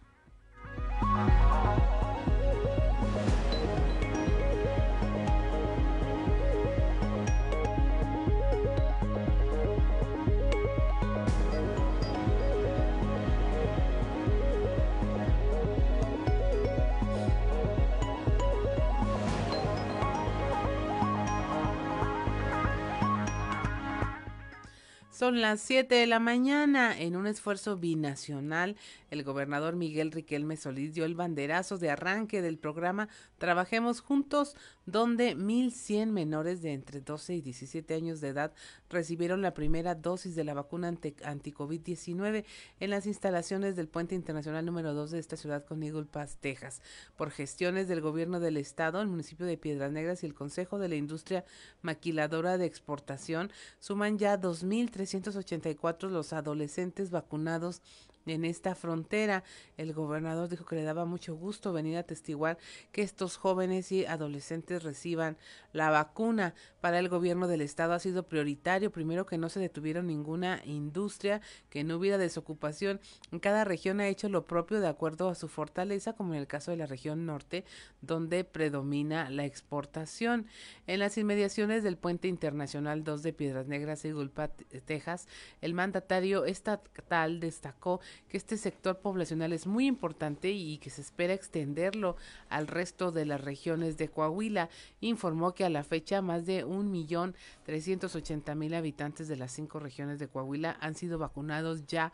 Son 25.17 25.41
las 25.41 25.61
7 25.61 25.95
de 25.95 26.05
la 26.05 26.19
mañana. 26.19 26.95
En 26.95 27.15
un 27.15 27.25
esfuerzo 27.25 27.75
binacional, 27.75 28.75
el 29.09 29.23
gobernador 29.23 29.75
Miguel 29.75 30.11
Riquelme 30.11 30.57
Solís 30.57 30.93
dio 30.93 31.05
el 31.05 31.15
banderazo 31.15 31.79
de 31.79 31.89
arranque 31.89 32.43
del 32.43 32.59
programa 32.59 33.09
Trabajemos 33.39 34.01
Juntos, 34.01 34.55
donde 34.85 35.35
1.100 35.35 36.11
menores 36.11 36.61
de 36.61 36.73
entre 36.73 37.01
12 37.01 37.33
y 37.33 37.41
17 37.41 37.95
años 37.95 38.21
de 38.21 38.27
edad 38.27 38.53
recibieron 38.91 39.41
la 39.41 39.55
primera 39.55 39.95
dosis 39.95 40.35
de 40.35 40.43
la 40.43 40.53
vacuna 40.53 40.89
anti-COVID-19 40.89 42.45
en 42.79 42.89
las 42.91 43.07
instalaciones 43.07 43.75
del 43.75 43.87
Puente 43.87 44.13
Internacional 44.13 44.67
número 44.67 44.93
2 44.93 45.09
de 45.09 45.19
esta 45.19 45.35
ciudad 45.35 45.65
con 45.65 45.81
Eagle 45.81 46.05
Texas. 46.39 46.83
Por 47.15 47.31
gestiones 47.31 47.87
del 47.87 48.01
gobierno 48.01 48.39
del 48.39 48.57
estado, 48.57 49.01
el 49.01 49.07
municipio 49.07 49.47
de 49.47 49.57
Piedras 49.57 49.91
Negras 49.91 50.21
y 50.21 50.27
el 50.27 50.35
Consejo 50.35 50.77
de 50.77 50.89
la 50.89 50.95
Industria 50.95 51.43
Maquiladora 51.81 52.59
de 52.59 52.67
Exportación 52.67 53.51
suman 53.79 54.19
ya 54.19 54.39
2.300 54.39 55.06
384 55.07 56.09
los 56.09 56.33
adolescentes 56.33 57.09
vacunados 57.11 57.81
en 58.29 58.45
esta 58.45 58.75
frontera. 58.75 59.43
El 59.77 59.93
gobernador 59.93 60.49
dijo 60.49 60.65
que 60.65 60.75
le 60.75 60.83
daba 60.83 61.05
mucho 61.05 61.35
gusto 61.35 61.73
venir 61.73 61.97
a 61.97 62.03
testiguar 62.03 62.57
que 62.91 63.01
estos 63.01 63.37
jóvenes 63.37 63.91
y 63.91 64.05
adolescentes 64.05 64.83
reciban 64.83 65.37
la 65.73 65.89
vacuna. 65.89 66.53
Para 66.81 66.99
el 66.99 67.09
gobierno 67.09 67.47
del 67.47 67.61
estado 67.61 67.93
ha 67.93 67.99
sido 67.99 68.23
prioritario, 68.23 68.91
primero 68.91 69.25
que 69.25 69.37
no 69.37 69.49
se 69.49 69.59
detuviera 69.59 70.01
ninguna 70.01 70.61
industria, 70.65 71.41
que 71.69 71.83
no 71.83 71.97
hubiera 71.97 72.17
desocupación. 72.17 72.99
Cada 73.41 73.63
región 73.63 73.99
ha 73.99 74.07
hecho 74.07 74.29
lo 74.29 74.45
propio 74.45 74.79
de 74.79 74.87
acuerdo 74.87 75.29
a 75.29 75.35
su 75.35 75.47
fortaleza, 75.47 76.13
como 76.13 76.33
en 76.33 76.39
el 76.39 76.47
caso 76.47 76.71
de 76.71 76.77
la 76.77 76.85
región 76.85 77.25
norte, 77.25 77.65
donde 78.01 78.43
predomina 78.43 79.29
la 79.29 79.45
exportación. 79.45 80.47
En 80.87 80.99
las 80.99 81.17
inmediaciones 81.17 81.83
del 81.83 81.97
puente 81.97 82.27
internacional 82.27 83.03
2 83.03 83.23
de 83.23 83.33
Piedras 83.33 83.67
Negras 83.67 84.05
y 84.05 84.11
Gulpa, 84.11 84.49
Texas, 84.85 85.27
el 85.61 85.73
mandatario 85.73 86.45
estatal 86.45 87.39
destacó 87.39 87.99
que 88.29 88.37
este 88.37 88.57
sector 88.57 88.99
poblacional 88.99 89.53
es 89.53 89.67
muy 89.67 89.87
importante 89.87 90.51
y 90.51 90.77
que 90.77 90.89
se 90.89 91.01
espera 91.01 91.33
extenderlo 91.33 92.15
al 92.49 92.67
resto 92.67 93.11
de 93.11 93.25
las 93.25 93.41
regiones 93.41 93.97
de 93.97 94.09
Coahuila. 94.09 94.69
Informó 95.01 95.53
que 95.53 95.65
a 95.65 95.69
la 95.69 95.83
fecha 95.83 96.21
más 96.21 96.45
de 96.45 96.63
un 96.63 96.91
millón 96.91 97.35
trescientos 97.65 98.15
ochenta 98.15 98.55
mil 98.55 98.73
habitantes 98.73 99.27
de 99.27 99.37
las 99.37 99.51
cinco 99.51 99.79
regiones 99.79 100.19
de 100.19 100.27
Coahuila 100.27 100.77
han 100.79 100.95
sido 100.95 101.17
vacunados 101.17 101.85
ya 101.87 102.11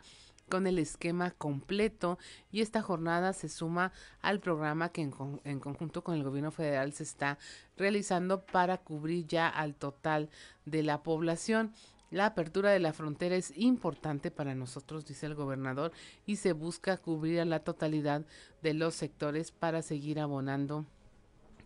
con 0.49 0.67
el 0.67 0.77
esquema 0.77 1.31
completo 1.31 2.19
y 2.51 2.61
esta 2.61 2.81
jornada 2.81 3.33
se 3.33 3.49
suma 3.49 3.93
al 4.21 4.39
programa 4.39 4.89
que 4.89 5.01
en, 5.01 5.13
en, 5.45 5.59
conjunto 5.59 6.03
con 6.03 6.15
el 6.15 6.23
gobierno 6.23 6.51
federal 6.51 6.91
se 6.93 7.03
está 7.03 7.37
realizando 7.77 8.45
para 8.45 8.77
cubrir 8.77 9.25
ya 9.25 9.47
al 9.47 9.73
total 9.73 10.29
de 10.65 10.83
la 10.83 11.01
población. 11.01 11.73
La 12.13 12.27
apertura 12.27 12.69
de 12.69 12.79
la 12.79 12.93
frontera 12.93 13.35
es 13.35 13.57
importante 13.57 14.29
para 14.29 14.53
nosotros, 14.53 15.03
dice 15.03 15.25
el 15.25 15.33
gobernador, 15.33 15.91
y 16.27 16.35
se 16.35 16.53
busca 16.53 16.97
cubrir 16.97 17.39
a 17.39 17.45
la 17.45 17.61
totalidad 17.61 18.23
de 18.61 18.75
los 18.75 18.93
sectores 18.93 19.51
para 19.51 19.81
seguir 19.81 20.19
abonando 20.19 20.85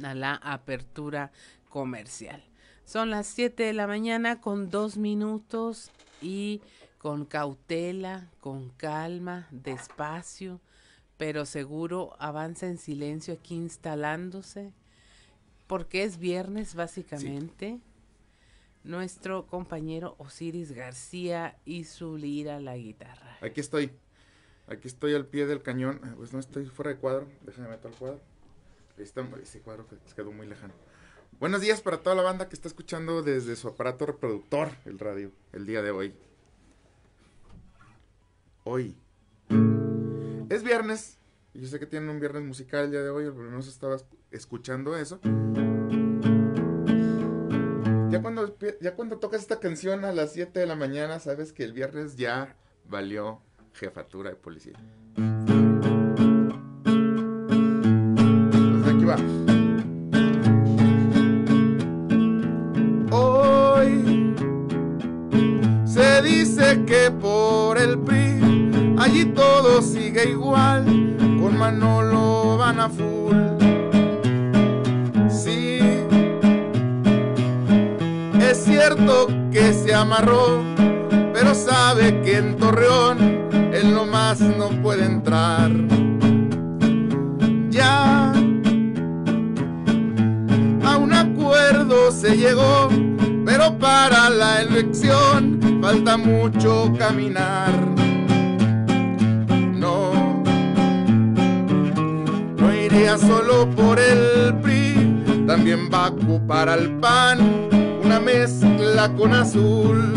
a 0.02 0.14
la 0.14 0.36
apertura 0.36 1.34
comercial. 1.68 2.42
Son 2.86 3.10
las 3.10 3.28
7 3.28 3.62
de 3.62 3.74
la 3.74 3.88
mañana 3.88 4.40
con 4.40 4.70
dos 4.70 4.96
minutos 4.96 5.92
y 6.22 6.62
con 6.98 7.26
cautela, 7.26 8.32
con 8.40 8.70
calma, 8.70 9.50
despacio, 9.52 10.62
pero 11.18 11.46
seguro 11.46 12.16
avanza 12.20 12.68
en 12.68 12.78
silencio 12.78 13.34
aquí 13.34 13.56
instalándose, 13.56 14.72
porque 15.68 16.06
es 16.06 16.20
viernes 16.20 16.74
básicamente 16.74 17.82
nuestro 18.88 19.46
compañero 19.46 20.16
Osiris 20.18 20.72
García 20.72 21.60
y 21.66 21.84
su 21.84 22.18
lira 22.18 22.60
la 22.60 22.78
guitarra. 22.78 23.38
Aquí 23.42 23.60
estoy, 23.60 23.92
aquí 24.68 24.88
estoy 24.88 25.14
al 25.14 25.28
pie 25.28 25.46
del 25.46 25.62
cañón, 25.62 26.00
pues 26.16 26.34
no 26.34 26.40
estoy 26.40 26.66
fuera 26.66 26.92
de 26.92 26.98
cuadro, 26.98 27.28
déjame 27.42 27.68
meter 27.68 27.92
el 27.92 27.98
cuadro. 27.98 28.22
Ahí 28.98 29.04
está 29.04 29.28
ese 29.42 29.62
cuadro 29.62 29.86
que 29.88 29.98
quedó 30.16 30.32
muy 30.32 30.48
lejano. 30.48 30.74
Buenos 31.40 31.62
días 31.62 31.82
para 31.82 32.02
toda 32.02 32.16
la 32.16 32.24
banda 32.24 32.50
que 32.50 32.56
está 32.56 32.68
escuchando 32.68 33.22
desde 33.22 33.56
su 33.56 33.68
aparato 33.68 34.06
reproductor, 34.08 34.70
el 34.86 34.98
radio, 34.98 35.32
el 35.52 35.68
día 35.68 35.82
de 35.82 35.92
hoy. 35.92 36.16
Hoy. 38.64 38.98
Es 40.50 40.64
viernes, 40.64 41.20
yo 41.54 41.68
sé 41.68 41.78
que 41.78 41.86
tienen 41.86 42.10
un 42.10 42.20
viernes 42.20 42.44
musical 42.44 42.86
el 42.86 42.92
día 42.92 43.04
de 43.04 43.10
hoy, 43.10 43.26
no 43.26 43.62
se 43.62 43.70
estaba 43.70 43.98
escuchando 44.32 44.98
eso. 44.98 45.20
Ya 48.18 48.24
cuando, 48.24 48.58
ya 48.82 48.96
cuando 48.96 49.20
tocas 49.20 49.42
esta 49.42 49.60
canción 49.60 50.04
a 50.04 50.12
las 50.12 50.34
7 50.34 50.60
de 50.60 50.66
la 50.66 50.76
mañana, 50.76 51.20
sabes 51.20 51.54
que 51.54 51.64
el 51.64 51.72
viernes 51.72 52.16
ya 52.16 52.56
valió 52.90 53.42
jefatura 53.74 54.32
de 54.32 54.36
policía. 54.36 54.74
Entonces 58.56 58.96
aquí 58.96 59.06
va. 59.06 59.18
Hoy 63.16 64.34
se 65.86 66.22
dice 66.24 66.84
que 66.88 67.12
por 67.12 67.78
el 67.78 68.00
PRI 68.00 68.96
allí 68.98 69.26
todo 69.26 69.84
sigue 69.84 70.32
igual, 70.32 70.86
con 71.40 71.56
Manolo 71.56 72.58
van 72.58 72.80
a 72.80 72.90
full 72.90 73.57
Es 78.50 78.64
cierto 78.64 79.28
que 79.52 79.74
se 79.74 79.94
amarró, 79.94 80.64
pero 81.34 81.54
sabe 81.54 82.22
que 82.22 82.38
en 82.38 82.56
Torreón 82.56 83.18
él 83.74 83.94
nomás 83.94 84.40
no 84.40 84.70
puede 84.82 85.04
entrar. 85.04 85.70
Ya 87.70 88.32
a 90.82 90.98
un 90.98 91.12
acuerdo 91.12 92.10
se 92.10 92.38
llegó, 92.38 92.88
pero 93.46 93.78
para 93.78 94.30
la 94.30 94.62
elección 94.62 95.60
falta 95.82 96.16
mucho 96.16 96.94
caminar. 96.98 97.74
No, 99.74 100.42
no 102.56 102.74
iría 102.74 103.18
solo 103.18 103.70
por 103.72 104.00
el 104.00 104.56
PRI, 104.62 105.44
también 105.46 105.90
va 105.94 106.06
a 106.06 106.10
ocupar 106.12 106.70
al 106.70 106.98
PAN 107.02 107.77
una 108.08 108.20
mezcla 108.22 109.14
con 109.18 109.34
azul. 109.34 110.14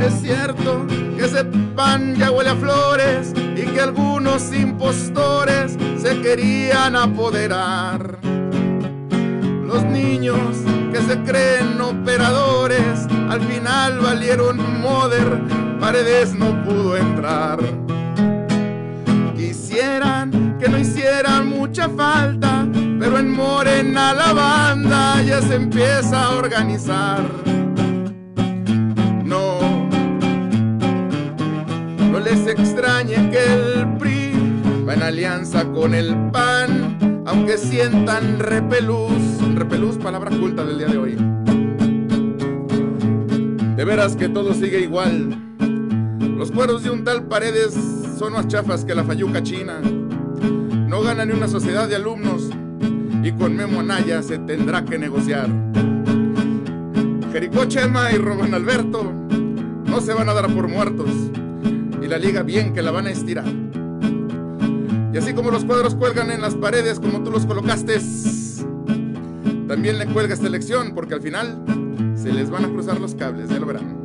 Es 0.00 0.20
cierto 0.22 0.86
que 1.16 1.24
ese 1.24 1.44
pan 1.74 2.14
ya 2.14 2.30
huele 2.30 2.50
a 2.50 2.54
flores 2.54 3.32
y 3.56 3.62
que 3.62 3.80
algunos 3.80 4.54
impostores 4.54 5.76
se 6.00 6.20
querían 6.20 6.94
apoderar. 6.94 8.18
Los 9.66 9.82
niños 9.82 10.38
que 10.92 11.02
se 11.02 11.18
creen 11.24 11.80
operadores 11.80 13.04
al 13.28 13.40
final 13.40 13.98
valieron 13.98 14.80
moder, 14.80 15.42
paredes 15.80 16.34
no 16.34 16.62
pudo 16.62 16.96
entrar. 16.96 17.58
Quisieran 19.36 20.56
que 20.60 20.68
no 20.68 20.78
hicieran 20.78 21.48
mucha 21.48 21.88
falta, 21.88 22.57
pero 22.98 23.18
en 23.18 23.30
Morena 23.30 24.12
la 24.12 24.32
banda 24.32 25.22
ya 25.22 25.40
se 25.40 25.54
empieza 25.54 26.24
a 26.24 26.36
organizar. 26.36 27.20
No, 29.24 29.88
no 32.10 32.20
les 32.20 32.46
extrañe 32.46 33.30
que 33.30 33.44
el 33.44 33.96
PRI 33.98 34.32
va 34.86 34.94
en 34.94 35.02
alianza 35.02 35.64
con 35.66 35.94
el 35.94 36.14
PAN, 36.32 37.22
aunque 37.26 37.56
sientan 37.56 38.38
repelús, 38.40 39.38
repelús 39.54 39.96
palabra 39.96 40.30
culta 40.30 40.64
del 40.64 40.78
día 40.78 40.88
de 40.88 40.98
hoy. 40.98 41.16
De 43.76 43.84
veras 43.84 44.16
que 44.16 44.28
todo 44.28 44.54
sigue 44.54 44.80
igual. 44.80 45.36
Los 46.36 46.50
cueros 46.50 46.82
de 46.82 46.90
un 46.90 47.04
tal 47.04 47.24
Paredes 47.28 47.74
son 48.18 48.32
más 48.32 48.48
chafas 48.48 48.84
que 48.84 48.94
la 48.94 49.04
fayuca 49.04 49.42
china. 49.42 49.80
No 49.80 51.02
gana 51.02 51.24
ni 51.24 51.32
una 51.32 51.46
sociedad 51.46 51.88
de 51.88 51.96
alumnos 51.96 52.50
y 53.28 53.32
con 53.32 53.54
Memo 53.54 53.80
Anaya 53.80 54.22
se 54.22 54.38
tendrá 54.38 54.86
que 54.86 54.96
negociar. 54.96 55.50
Jericó 57.30 57.66
Chema 57.66 58.10
y 58.10 58.16
Robán 58.16 58.54
Alberto 58.54 59.12
no 59.84 60.00
se 60.00 60.14
van 60.14 60.30
a 60.30 60.32
dar 60.32 60.46
por 60.54 60.66
muertos 60.66 61.10
y 62.00 62.06
la 62.06 62.16
liga 62.16 62.42
bien 62.42 62.72
que 62.72 62.80
la 62.80 62.90
van 62.90 63.06
a 63.06 63.10
estirar. 63.10 63.44
Y 65.12 65.18
así 65.18 65.34
como 65.34 65.50
los 65.50 65.66
cuadros 65.66 65.94
cuelgan 65.94 66.30
en 66.30 66.40
las 66.40 66.54
paredes 66.54 66.98
como 67.00 67.22
tú 67.22 67.30
los 67.30 67.44
colocaste, 67.44 68.00
también 69.68 69.98
le 69.98 70.06
cuelga 70.06 70.32
esta 70.32 70.46
elección 70.46 70.94
porque 70.94 71.12
al 71.12 71.20
final 71.20 71.62
se 72.14 72.32
les 72.32 72.48
van 72.48 72.64
a 72.64 72.68
cruzar 72.68 72.98
los 72.98 73.14
cables, 73.14 73.50
ya 73.50 73.58
lo 73.58 73.66
verán. 73.66 73.98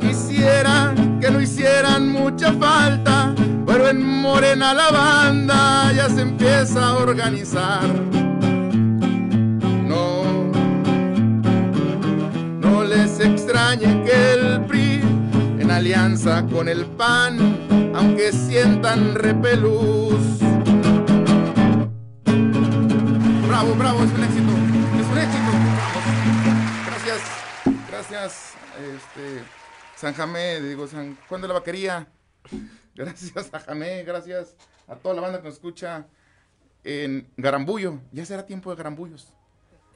Quisiera 0.00 0.94
que 1.20 1.30
no 1.30 1.42
hicieran 1.42 2.08
mucha 2.08 2.54
falta, 2.54 3.34
pero 3.70 3.88
en 3.88 4.04
Morena 4.04 4.74
la 4.74 4.90
banda 4.90 5.92
ya 5.92 6.08
se 6.08 6.22
empieza 6.22 6.88
a 6.88 6.96
organizar. 6.96 7.88
No, 9.86 10.50
no 12.58 12.82
les 12.82 13.20
extrañe 13.20 14.02
que 14.02 14.32
el 14.32 14.64
PRI 14.64 15.00
en 15.60 15.70
alianza 15.70 16.44
con 16.46 16.68
el 16.68 16.84
PAN, 16.84 17.92
aunque 17.94 18.32
sientan 18.32 19.14
repelús. 19.14 20.40
Bravo, 23.46 23.74
bravo, 23.76 24.02
es 24.02 24.10
un 24.10 24.24
éxito, 24.24 24.52
es 24.98 25.06
un 25.12 25.18
éxito. 25.18 25.52
Gracias, 26.86 27.20
gracias, 27.88 28.54
este, 28.96 29.44
San 29.94 30.12
Jamé, 30.14 30.60
digo, 30.60 30.88
San 30.88 31.16
Juan 31.28 31.40
de 31.40 31.46
la 31.46 31.54
Vaquería. 31.54 32.08
Gracias 33.04 33.54
a 33.54 33.58
Jamé, 33.60 34.02
gracias 34.04 34.56
a 34.86 34.94
toda 34.96 35.14
la 35.14 35.22
banda 35.22 35.38
que 35.38 35.44
nos 35.46 35.54
escucha 35.54 36.06
en 36.84 37.26
Garambullo. 37.38 38.00
Ya 38.12 38.26
será 38.26 38.44
tiempo 38.44 38.68
de 38.70 38.76
Garambullos. 38.76 39.32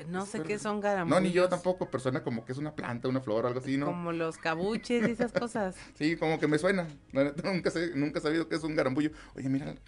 No 0.09 0.27
sé 0.27 0.43
qué 0.43 0.59
son 0.59 0.81
garambullos. 0.81 1.21
No, 1.23 1.27
ni 1.29 1.33
yo 1.33 1.49
tampoco, 1.49 1.89
pero 1.89 2.03
suena 2.03 2.25
como 2.25 2.45
que 2.45 2.51
es 2.53 2.59
una 2.59 2.75
planta, 2.75 3.07
una 3.07 3.21
flor 3.21 3.47
algo 3.47 3.61
así, 3.61 3.77
¿no? 3.77 3.87
Como 3.87 4.11
los 4.11 4.39
cabuches 4.39 5.07
y 5.09 5.13
esas 5.13 5.33
cosas. 5.33 5.77
Sí, 5.99 6.17
como 6.17 6.41
que 6.41 6.49
me 6.49 6.59
suena. 6.59 6.89
Nunca, 7.13 7.71
sé, 7.71 7.93
nunca 7.95 8.19
he 8.19 8.23
sabido 8.23 8.49
que 8.49 8.57
es 8.57 8.65
un 8.65 8.75
garambullo. 8.75 9.11
Oye, 9.37 9.49
mira 9.49 9.71
el 9.71 9.79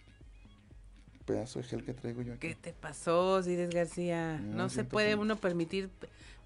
pedazo 1.25 1.59
de 1.59 1.65
gel 1.65 1.85
que 1.85 1.93
traigo 1.95 2.23
yo 2.23 2.35
aquí. 2.35 2.49
¿Qué 2.49 2.55
te 2.55 2.73
pasó, 2.73 3.43
Cides 3.43 3.71
García? 3.71 4.39
No, 4.39 4.57
No, 4.57 4.69
se 4.69 4.85
puede 4.85 5.09
que- 5.11 5.15
uno 5.17 5.37
permitir 5.37 5.91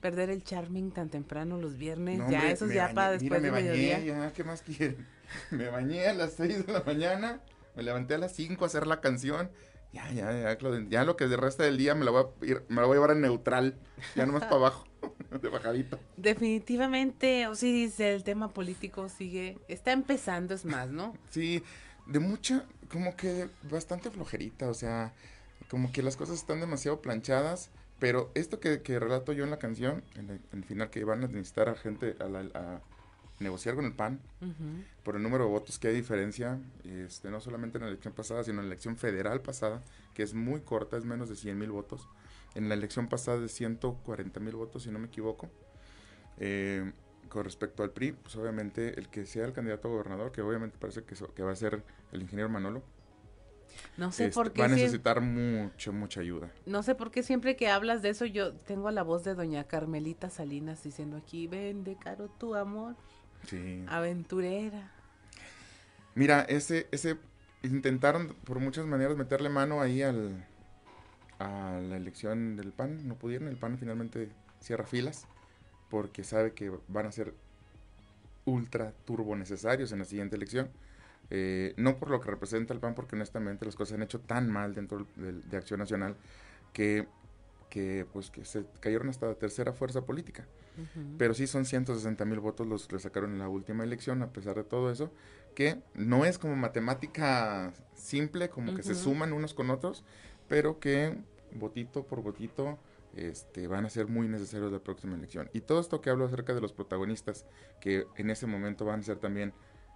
perder 0.01 0.31
el 0.31 0.43
charming 0.43 0.91
tan 0.93 1.11
temprano 1.11 1.59
los 1.59 1.77
viernes. 1.77 2.19
No, 2.19 2.31
ya, 2.31 2.39
hombre, 2.39 2.53
eso 2.53 2.65
es 2.67 2.73
ya 2.75 2.85
bañé, 2.85 2.95
para 2.95 3.09
mira, 3.09 3.21
después 3.21 3.41
me 3.43 3.47
de 3.47 3.51
bañé, 3.51 3.71
mediodía. 3.73 3.99
ya, 4.01 4.33
¿qué 4.33 4.45
más 4.45 4.63
quieren? 4.63 5.07
Me 5.51 5.69
bañé 5.69 6.07
a 6.09 6.15
las 6.15 6.35
6 6.35 6.67
de 6.67 6.73
la 6.73 6.83
mañana, 6.83 7.41
me 7.77 7.83
levanté 7.83 8.15
a 8.15 8.19
las 8.19 8.33
5 8.35 8.65
a 8.65 8.67
hacer 8.69 8.87
la 8.87 9.01
canción. 9.01 9.51
Ya, 9.93 10.09
ya, 10.13 10.31
ya, 10.33 10.57
Claudia, 10.57 10.87
ya 10.89 11.05
lo 11.05 11.17
que 11.17 11.27
de 11.27 11.37
resta 11.37 11.65
del 11.65 11.77
día 11.77 11.95
me 11.97 12.05
la 12.05 12.13
voy 12.13 12.23
a, 12.25 12.45
ir- 12.47 12.63
me 12.69 12.77
la 12.77 12.87
voy 12.87 12.93
a 12.93 12.97
llevar 12.97 13.11
en 13.11 13.23
neutral, 13.23 13.77
ya 14.15 14.25
nomás 14.25 14.45
para 14.45 14.57
abajo, 14.57 14.85
de 15.43 15.49
bajadito. 15.49 15.99
Definitivamente, 16.17 17.47
Osiris, 17.49 17.99
el 18.01 18.23
tema 18.25 18.49
político 18.53 19.09
sigue, 19.09 19.59
está 19.69 19.93
empezando, 19.93 20.55
es 20.55 20.65
más, 20.65 20.89
¿no? 20.91 21.15
Sí, 21.31 21.63
de 22.07 22.19
mucha, 22.19 22.65
como 22.91 23.17
que 23.17 23.49
bastante 23.71 24.11
flojerita, 24.11 24.69
o 24.69 24.75
sea, 24.75 25.13
como 25.69 25.91
que 25.93 26.03
las 26.03 26.17
cosas 26.17 26.37
están 26.37 26.61
demasiado 26.61 27.01
planchadas, 27.01 27.71
pero 27.99 28.31
esto 28.35 28.59
que, 28.61 28.83
que 28.83 28.99
relato 28.99 29.33
yo 29.33 29.45
en 29.45 29.51
la 29.51 29.59
canción, 29.59 30.03
en 30.17 30.31
el, 30.31 30.41
en 30.53 30.59
el 30.59 30.65
final 30.65 30.91
que 30.91 31.05
van 31.05 31.23
a 31.25 31.29
necesitar 31.29 31.69
a 31.69 31.75
gente 31.75 32.17
a, 32.21 32.25
la- 32.25 32.41
a 32.55 32.81
negociar 33.41 33.75
con 33.75 33.85
el 33.85 33.93
PAN, 33.93 34.21
por 35.03 35.17
el 35.17 35.23
número 35.23 35.45
de 35.45 35.51
votos 35.51 35.79
que 35.79 35.89
hay 35.89 35.95
diferencia, 35.95 36.59
este, 36.85 37.31
no 37.31 37.41
solamente 37.41 37.79
en 37.79 37.85
la 37.85 37.89
elección 37.91 38.15
pasada, 38.15 38.45
sino 38.45 38.61
en 38.61 38.67
la 38.69 38.73
elección 38.75 38.97
federal 38.97 39.41
pasada, 39.41 39.83
que 40.15 40.23
es 40.23 40.35
muy 40.35 40.61
corta, 40.61 40.97
es 40.97 41.05
menos 41.05 41.29
de 41.29 41.37
100 41.37 41.59
mil 41.59 41.71
votos. 41.71 42.07
En 42.55 42.69
la 42.69 42.75
elección 42.75 43.09
pasada 43.09 43.41
de 43.41 43.49
140 43.49 44.41
mil 44.41 44.55
votos, 44.57 44.83
si 44.85 44.91
no 44.91 44.99
me 44.99 45.07
equivoco. 45.07 45.49
Eh, 46.39 46.93
con 47.29 47.45
respecto 47.45 47.83
al 47.83 47.91
PRI, 47.91 48.13
pues 48.13 48.35
obviamente 48.37 48.99
el 48.99 49.09
que 49.09 49.25
sea 49.25 49.45
el 49.47 49.53
candidato 49.53 49.89
a 49.89 49.91
gobernador, 49.93 50.33
que 50.33 50.43
obviamente 50.43 50.77
parece 50.79 51.05
que, 51.05 51.15
so- 51.15 51.33
que 51.33 51.43
va 51.43 51.53
a 51.53 51.57
ser 51.57 51.83
el 52.13 52.23
ingeniero 52.23 52.49
Manolo, 52.49 52.83
No 53.97 54.11
sé 54.11 54.25
este, 54.25 54.35
por 54.35 54.53
qué 54.53 54.63
va 54.63 54.67
a 54.67 54.71
necesitar 54.71 55.21
mucho, 55.21 55.93
mucha 55.93 56.21
ayuda. 56.21 56.51
no 56.67 56.83
sé 56.83 56.97
por 56.97 57.13
qué 57.13 57.23
siempre 57.23 57.55
que 57.55 57.69
hablas 57.69 58.03
de 58.03 58.09
eso 58.11 58.25
yo 58.27 58.53
tengo 58.55 58.91
la 58.91 59.05
voz 59.05 59.23
de 59.23 59.35
doña 59.37 59.63
Carmelita 59.65 60.29
Salinas 60.29 60.83
diciendo 60.83 61.17
aquí, 61.17 61.47
vende 61.47 61.97
caro 61.97 62.29
tu 62.29 62.57
amor, 62.57 62.97
Sí. 63.47 63.85
aventurera. 63.89 64.91
Mira, 66.15 66.43
ese, 66.43 66.89
ese 66.91 67.17
intentaron 67.63 68.35
por 68.45 68.59
muchas 68.59 68.87
maneras 68.87 69.17
meterle 69.17 69.49
mano 69.49 69.81
ahí 69.81 70.03
al, 70.03 70.45
a 71.39 71.81
la 71.83 71.97
elección 71.97 72.57
del 72.57 72.73
PAN, 72.73 73.07
no 73.07 73.15
pudieron, 73.17 73.49
el 73.49 73.57
PAN 73.57 73.79
finalmente 73.79 74.29
cierra 74.61 74.85
filas 74.87 75.27
porque 75.89 76.23
sabe 76.25 76.53
que 76.53 76.73
van 76.89 77.07
a 77.07 77.13
ser 77.13 77.35
ultra 78.45 78.93
turbo 79.05 79.37
necesarios 79.37 79.93
en 79.93 80.01
la 80.01 80.05
siguiente 80.05 80.37
elección. 80.37 80.71
Eh, 81.33 81.75
no 81.77 81.97
por 81.97 82.11
lo 82.11 82.21
que 82.21 82.31
representa 82.31 82.75
el 82.75 82.81
PAN, 82.81 82.95
porque 82.95 83.15
honestamente 83.15 83.65
las 83.65 83.77
cosas 83.77 83.91
se 83.91 83.95
han 83.95 84.03
hecho 84.03 84.21
tan 84.21 84.51
mal 84.51 84.75
dentro 84.75 85.07
del- 85.17 85.49
de 85.49 85.57
Acción 85.57 85.79
Nacional 85.79 86.17
que, 86.73 87.07
que, 87.69 88.07
pues, 88.13 88.31
que 88.31 88.45
se 88.45 88.65
cayeron 88.81 89.09
hasta 89.09 89.27
la 89.27 89.35
tercera 89.35 89.73
fuerza 89.73 90.05
política. 90.05 90.47
Pero 91.19 91.35
sí 91.35 91.47
son 91.47 91.65
160 91.65 92.25
mil 92.25 92.41
votos 92.41 92.67
los 92.67 92.87
que 92.87 92.97
le 92.97 93.01
sacaron 93.01 93.33
en 93.33 93.39
la 93.39 93.49
última 93.49 93.85
elección, 93.85 94.23
a 94.23 94.33
pesar 94.33 94.57
de 94.57 94.65
todo 94.65 94.91
eso, 94.91 95.13
que 95.55 95.83
no 95.95 96.25
es 96.25 96.39
como 96.39 96.57
matemática 96.57 97.73
simple, 97.95 98.49
como 98.49 98.75
que 98.75 98.83
se 98.83 98.95
suman 98.95 99.33
unos 99.33 99.53
con 99.53 99.71
otros, 99.71 100.05
pero 100.49 100.81
que 100.81 101.17
votito 101.53 102.05
por 102.07 102.23
votito 102.23 102.79
este, 103.17 103.67
van 103.67 103.85
a 103.85 103.91
ser 103.91 104.07
muy 104.07 104.29
necesarios 104.29 104.73
la 104.73 104.79
próxima 104.79 105.17
elección. 105.17 105.51
Y 105.53 105.61
todo 105.61 105.81
esto 105.81 106.01
que 106.01 106.11
hablo 106.11 106.25
acerca 106.25 106.55
de 106.55 106.61
los 106.61 106.73
protagonistas, 106.73 107.45
que 107.81 108.07
en 108.17 108.31
ese 108.31 108.47
momento 108.47 108.85
van 108.85 109.01
a 109.01 109.03
ser 109.03 109.19
también 109.19 109.53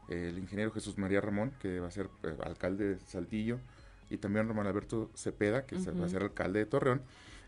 eh, 0.09 0.29
el 0.31 0.39
ingeniero 0.39 0.73
Jesús 0.73 0.99
María 0.99 1.21
Ramón, 1.21 1.53
que 1.61 1.81
va 1.81 1.89
a 1.89 1.91
ser 1.91 2.11
eh, 2.25 2.37
alcalde 2.43 2.95
de 2.95 2.99
Saltillo, 2.99 3.59
y 4.11 4.19
también 4.19 4.49
Román 4.49 4.67
Alberto 4.67 5.11
Cepeda, 5.15 5.65
que 5.67 5.77
va 5.77 6.07
a 6.07 6.09
ser 6.09 6.23
alcalde 6.23 6.59
de 6.59 6.67
Torreón, 6.67 7.03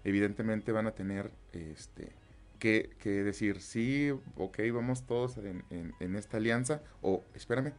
evidentemente 0.05 0.73
van 0.73 0.87
a 0.87 0.93
tener 0.93 1.31
este, 1.53 2.13
que, 2.57 2.91
que 2.99 3.11
decir, 3.25 3.61
sí, 3.61 4.11
ok, 4.37 4.59
vamos 4.73 5.07
todos 5.07 5.37
en, 5.39 5.65
en- 5.71 5.95
en 6.01 6.17
esta 6.17 6.37
alianza, 6.39 6.83
o 7.03 7.23
espérame, 7.35 7.73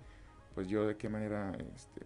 pues 0.56 0.68
yo 0.68 0.88
de 0.88 0.98
qué 0.98 1.10
manera, 1.10 1.52
este, 1.76 2.02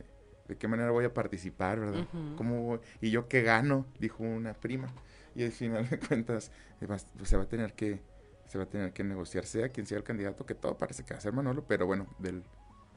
de 0.48 0.58
qué 0.58 0.68
manera 0.68 0.92
voy 0.92 1.06
a 1.06 1.14
participar, 1.14 1.80
¿verdad? 1.80 2.02
Ujú. 2.02 2.36
¿Cómo 2.36 2.62
voy? 2.64 2.80
Y 3.02 3.12
yo 3.12 3.28
qué 3.28 3.42
gano, 3.42 3.86
dijo 4.00 4.24
una 4.24 4.54
prima. 4.54 4.88
Y 5.36 5.44
al 5.44 5.52
final 5.52 5.88
de 5.90 5.98
cuentas, 6.00 6.52
eh, 6.82 6.88
pues, 6.88 7.06
se 7.24 7.38
va 7.38 7.44
a 7.44 7.48
tener 7.48 7.74
que 7.74 8.00
se 8.48 8.58
va 8.58 8.66
a 8.66 8.68
tener 8.68 8.92
que 8.92 9.06
negociar, 9.06 9.46
sea 9.46 9.70
quien 9.70 9.86
sea 9.88 9.98
el 9.98 10.04
candidato, 10.04 10.46
que 10.46 10.56
todo 10.56 10.78
parece 10.78 11.04
que 11.06 11.14
va 11.14 11.20
a 11.20 11.22
ser 11.22 11.32
Manolo, 11.32 11.64
pero 11.66 11.86
bueno, 11.86 12.06
del 12.20 12.44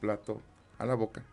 plato 0.01 0.41
a 0.77 0.85
la 0.85 0.95
boca 0.95 1.23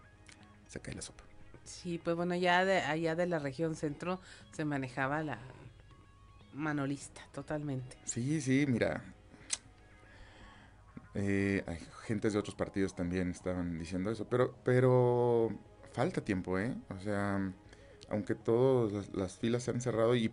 se 0.69 0.79
cae 0.79 0.95
la 0.95 1.03
sopa. 1.03 1.25
Sí, 1.65 2.01
pues 2.03 2.15
bueno, 2.15 2.37
ya 2.37 2.65
de 2.65 2.79
allá 2.83 3.17
de 3.17 3.27
la 3.27 3.41
región 3.41 3.75
centro 3.75 4.21
se 4.53 4.65
manejaba 4.65 5.25
la 5.25 5.39
manolista 6.55 7.23
totalmente. 7.33 7.97
Sí, 8.05 8.41
sí, 8.41 8.67
mira. 8.69 9.03
Eh, 11.15 11.63
hay 11.67 11.79
gentes 12.07 12.33
de 12.33 12.39
otros 12.39 12.55
partidos 12.55 12.95
también 12.95 13.31
estaban 13.31 13.79
diciendo 13.79 14.11
eso, 14.11 14.27
pero, 14.29 14.55
pero 14.65 15.51
falta 15.93 16.25
tiempo, 16.25 16.59
¿eh? 16.59 16.75
O 16.89 17.01
sea, 17.01 17.53
aunque 18.09 18.35
todas 18.35 18.93
las, 18.93 19.15
las 19.15 19.39
filas 19.39 19.65
se 19.65 19.73
han 19.73 19.81
cerrado 19.81 20.15
y 20.15 20.33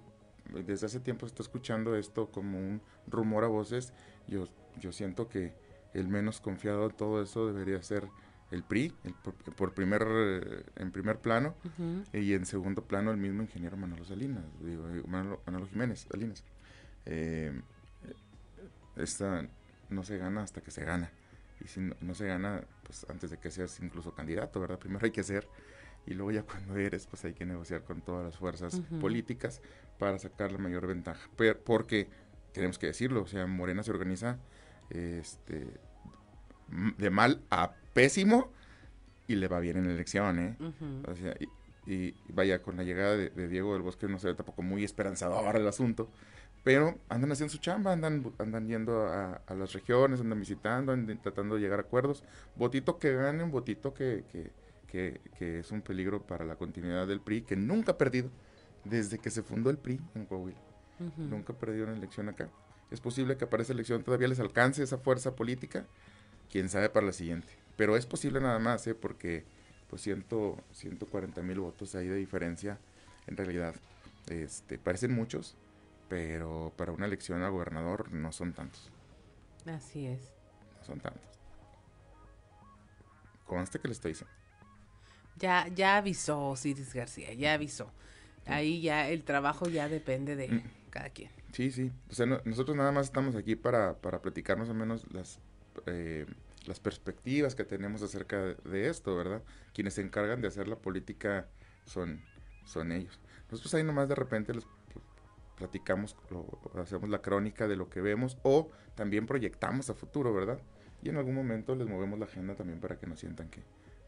desde 0.66 0.86
hace 0.86 1.00
tiempo 1.00 1.26
se 1.26 1.32
está 1.32 1.44
escuchando 1.44 1.96
esto 1.96 2.32
como 2.32 2.58
un 2.58 2.82
rumor 3.08 3.44
a 3.44 3.48
voces, 3.48 3.94
yo, 4.28 4.46
yo 4.80 4.92
siento 4.92 5.28
que 5.30 5.54
el 5.94 6.08
menos 6.08 6.40
confiado 6.40 6.86
en 6.86 6.96
todo 6.96 7.22
eso 7.22 7.48
debería 7.48 7.82
ser 7.82 8.08
el 8.52 8.64
PRI, 8.64 8.94
el 9.04 9.14
por, 9.14 9.34
por 9.34 9.74
primer, 9.74 10.06
eh, 10.10 10.64
en 10.78 10.92
primer 10.92 11.20
plano, 11.20 11.56
y 12.14 12.34
en 12.34 12.46
segundo 12.46 12.84
plano 12.84 13.12
el 13.12 13.18
mismo 13.18 13.42
ingeniero 13.42 13.78
Manolo 13.78 14.06
Salinas, 14.06 14.44
digo, 14.62 14.88
eh, 14.90 15.04
Manolo, 15.08 15.42
Manolo 15.46 15.68
Jiménez 15.68 16.08
Salinas. 16.10 16.44
Eh, 17.06 17.62
esta 18.96 19.48
no 19.90 20.04
se 20.04 20.18
gana 20.18 20.44
hasta 20.44 20.62
que 20.62 20.72
se 20.72 20.84
gana. 20.84 21.12
Y 21.64 21.68
si 21.68 21.80
no, 21.80 21.96
no 22.02 22.16
se 22.16 22.28
gana, 22.28 22.64
pues 22.84 23.06
antes 23.10 23.30
de 23.30 23.38
que 23.38 23.52
seas 23.52 23.80
incluso 23.82 24.14
candidato, 24.14 24.60
¿verdad? 24.60 24.80
Primero 24.80 25.06
hay 25.06 25.12
que 25.12 25.24
ser 25.24 25.48
y 26.06 26.14
luego 26.14 26.32
ya 26.32 26.44
cuando 26.44 26.76
eres, 26.76 27.06
pues 27.06 27.24
hay 27.26 27.34
que 27.34 27.46
negociar 27.46 27.84
con 27.84 28.02
todas 28.02 28.26
las 28.26 28.38
fuerzas 28.38 28.82
políticas 29.00 29.62
para 30.00 30.18
sacar 30.18 30.52
la 30.52 30.58
mayor 30.58 30.88
ventaja. 30.88 31.30
Pero, 31.36 31.60
porque 31.60 32.08
tenemos 32.52 32.80
que 32.80 32.88
decirlo, 32.88 33.22
o 33.22 33.28
sea, 33.28 33.46
Morena 33.46 33.84
se 33.84 33.92
organiza 33.92 34.40
este 34.90 35.68
de 36.98 37.10
mal 37.10 37.44
a 37.50 37.74
pésimo 38.00 38.50
y 39.28 39.36
le 39.36 39.48
va 39.48 39.60
bien 39.60 39.78
en 39.78 39.88
la 39.88 39.94
elección, 39.94 40.40
¿eh? 40.40 40.58
O 41.06 41.16
sea, 41.16 41.36
y, 41.86 41.92
y 41.94 42.16
vaya, 42.30 42.62
con 42.62 42.78
la 42.78 42.84
llegada 42.84 43.18
de, 43.18 43.30
de 43.30 43.48
Diego 43.48 43.74
del 43.74 43.82
Bosque 43.82 44.08
no 44.08 44.20
se 44.20 44.28
ve 44.28 44.36
tampoco 44.36 44.62
muy 44.62 44.84
esperanzador 44.84 45.56
el 45.56 45.68
asunto, 45.68 46.10
pero 46.64 46.98
andan 47.10 47.32
haciendo 47.32 47.52
su 47.52 47.58
chamba, 47.58 47.92
andan, 47.92 48.32
andan 48.38 48.68
yendo 48.68 49.08
a, 49.08 49.42
a 49.46 49.54
las 49.54 49.74
regiones, 49.74 50.22
andan 50.22 50.40
visitando, 50.40 50.94
andan 50.94 51.22
tratando 51.22 51.56
de 51.56 51.62
llegar 51.62 51.80
a 51.80 51.82
acuerdos. 51.82 52.24
Votito 52.56 53.00
que 53.00 53.14
ganen, 53.16 53.52
votito 53.52 53.94
que, 53.94 54.24
que, 54.32 54.52
que, 54.88 55.20
que 55.38 55.60
es 55.60 55.72
un 55.72 55.82
peligro 55.82 56.22
para 56.22 56.46
la 56.46 56.56
continuidad 56.56 57.06
del 57.06 57.20
PRI, 57.20 57.42
que 57.42 57.56
nunca 57.56 57.92
ha 57.94 57.98
perdido 57.98 58.30
desde 58.86 59.20
que 59.20 59.30
se 59.30 59.44
fundó 59.44 59.70
el 59.70 59.78
PRI 59.78 60.00
en 60.16 60.26
Coahuila. 60.26 60.60
Ujú. 61.00 61.22
Nunca 61.22 61.54
ha 61.54 61.58
perdido 61.58 61.86
una 61.86 61.96
elección 61.96 62.30
acá. 62.30 62.50
Es 62.92 63.00
posible 63.00 63.36
que 63.38 63.46
para 63.46 63.62
esa 63.64 63.74
elección 63.74 64.04
todavía 64.04 64.28
les 64.28 64.40
alcance 64.40 64.82
esa 64.82 64.98
fuerza 64.98 65.36
política, 65.36 65.86
quién 66.50 66.70
sabe 66.70 66.90
para 66.90 67.06
la 67.06 67.14
siguiente. 67.14 67.59
Pero 67.80 67.96
es 67.96 68.06
posible 68.06 68.42
nada 68.42 68.60
más, 68.60 68.86
¿eh? 68.88 68.94
porque 68.94 69.46
pues 69.90 70.02
ciento, 70.02 70.58
140 70.74 71.42
mil 71.42 71.62
votos 71.62 71.96
ahí 71.96 72.08
de 72.08 72.18
diferencia, 72.18 72.78
en 73.26 73.38
realidad, 73.38 73.74
este, 74.28 74.78
parecen 74.78 75.14
muchos, 75.14 75.56
pero 76.10 76.74
para 76.76 76.92
una 76.92 77.06
elección 77.06 77.42
a 77.42 77.48
gobernador 77.48 78.12
no 78.12 78.34
son 78.34 78.52
tantos, 78.52 78.92
Así 79.66 80.08
es. 80.08 80.20
no 80.80 80.84
son 80.86 81.00
tantos. 81.00 81.24
Conste 83.46 83.80
que 83.80 83.88
le 83.88 83.94
estoy 83.94 84.12
diciendo. 84.12 84.36
Ya, 85.38 85.68
ya 85.70 85.96
avisó 85.96 86.50
Osiris 86.50 86.94
García, 86.94 87.34
ya 87.34 87.54
avisó. 87.54 87.90
Ahí 88.46 88.82
ya 88.82 89.08
el 89.10 89.24
trabajo 89.24 89.70
ya 89.70 89.88
depende 89.88 90.36
de 90.36 90.50
Mm. 90.50 90.62
cada 90.90 91.10
quien. 91.12 91.32
Sí, 91.54 91.72
sí. 91.72 91.94
O 92.10 92.14
sea, 92.14 92.26
no- 92.26 92.42
nosotros 92.44 92.76
nada 92.76 92.92
más 92.92 93.06
estamos 93.06 93.36
aquí 93.36 93.56
para, 93.56 93.96
para 93.96 94.22
platicar 94.22 94.58
más 94.58 94.68
o 94.68 94.74
menos 94.74 95.06
las, 95.14 95.40
eh, 95.86 96.26
las 96.66 96.80
perspectivas 96.80 97.56
que 97.56 97.64
tenemos 97.64 98.02
acerca 98.02 98.38
de, 98.38 98.56
de 98.56 98.90
esto, 98.90 99.16
¿verdad? 99.16 99.42
Quienes 99.74 99.94
se 99.96 100.02
encargan 100.02 100.42
de 100.42 100.48
hacer 100.48 100.68
la 100.68 100.76
política 100.78 101.48
son, 101.86 102.22
son 102.66 102.92
ellos. 102.92 103.20
Nosotros 103.50 103.74
ahí 103.74 103.84
nomás 103.84 104.08
de 104.10 104.16
repente 104.16 104.54
les 104.54 104.66
pl- 104.66 105.02
platicamos, 105.58 106.16
lo- 106.30 106.60
hacemos 106.82 107.10
la 107.10 107.22
crónica 107.22 107.68
de 107.68 107.76
lo 107.76 107.90
que 107.90 108.02
vemos 108.02 108.38
o 108.44 108.70
también 108.96 109.26
proyectamos 109.26 109.90
a 109.90 109.94
futuro, 109.94 110.34
¿verdad? 110.34 110.60
Y 111.02 111.10
en 111.10 111.18
algún 111.18 111.34
momento 111.36 111.76
les 111.76 111.88
movemos 111.88 112.20
la 112.20 112.26
agenda 112.26 112.56
también 112.56 112.80
para 112.80 112.98
que 113.00 113.08
no 113.08 113.16
sientan 113.16 113.50
que 113.50 113.64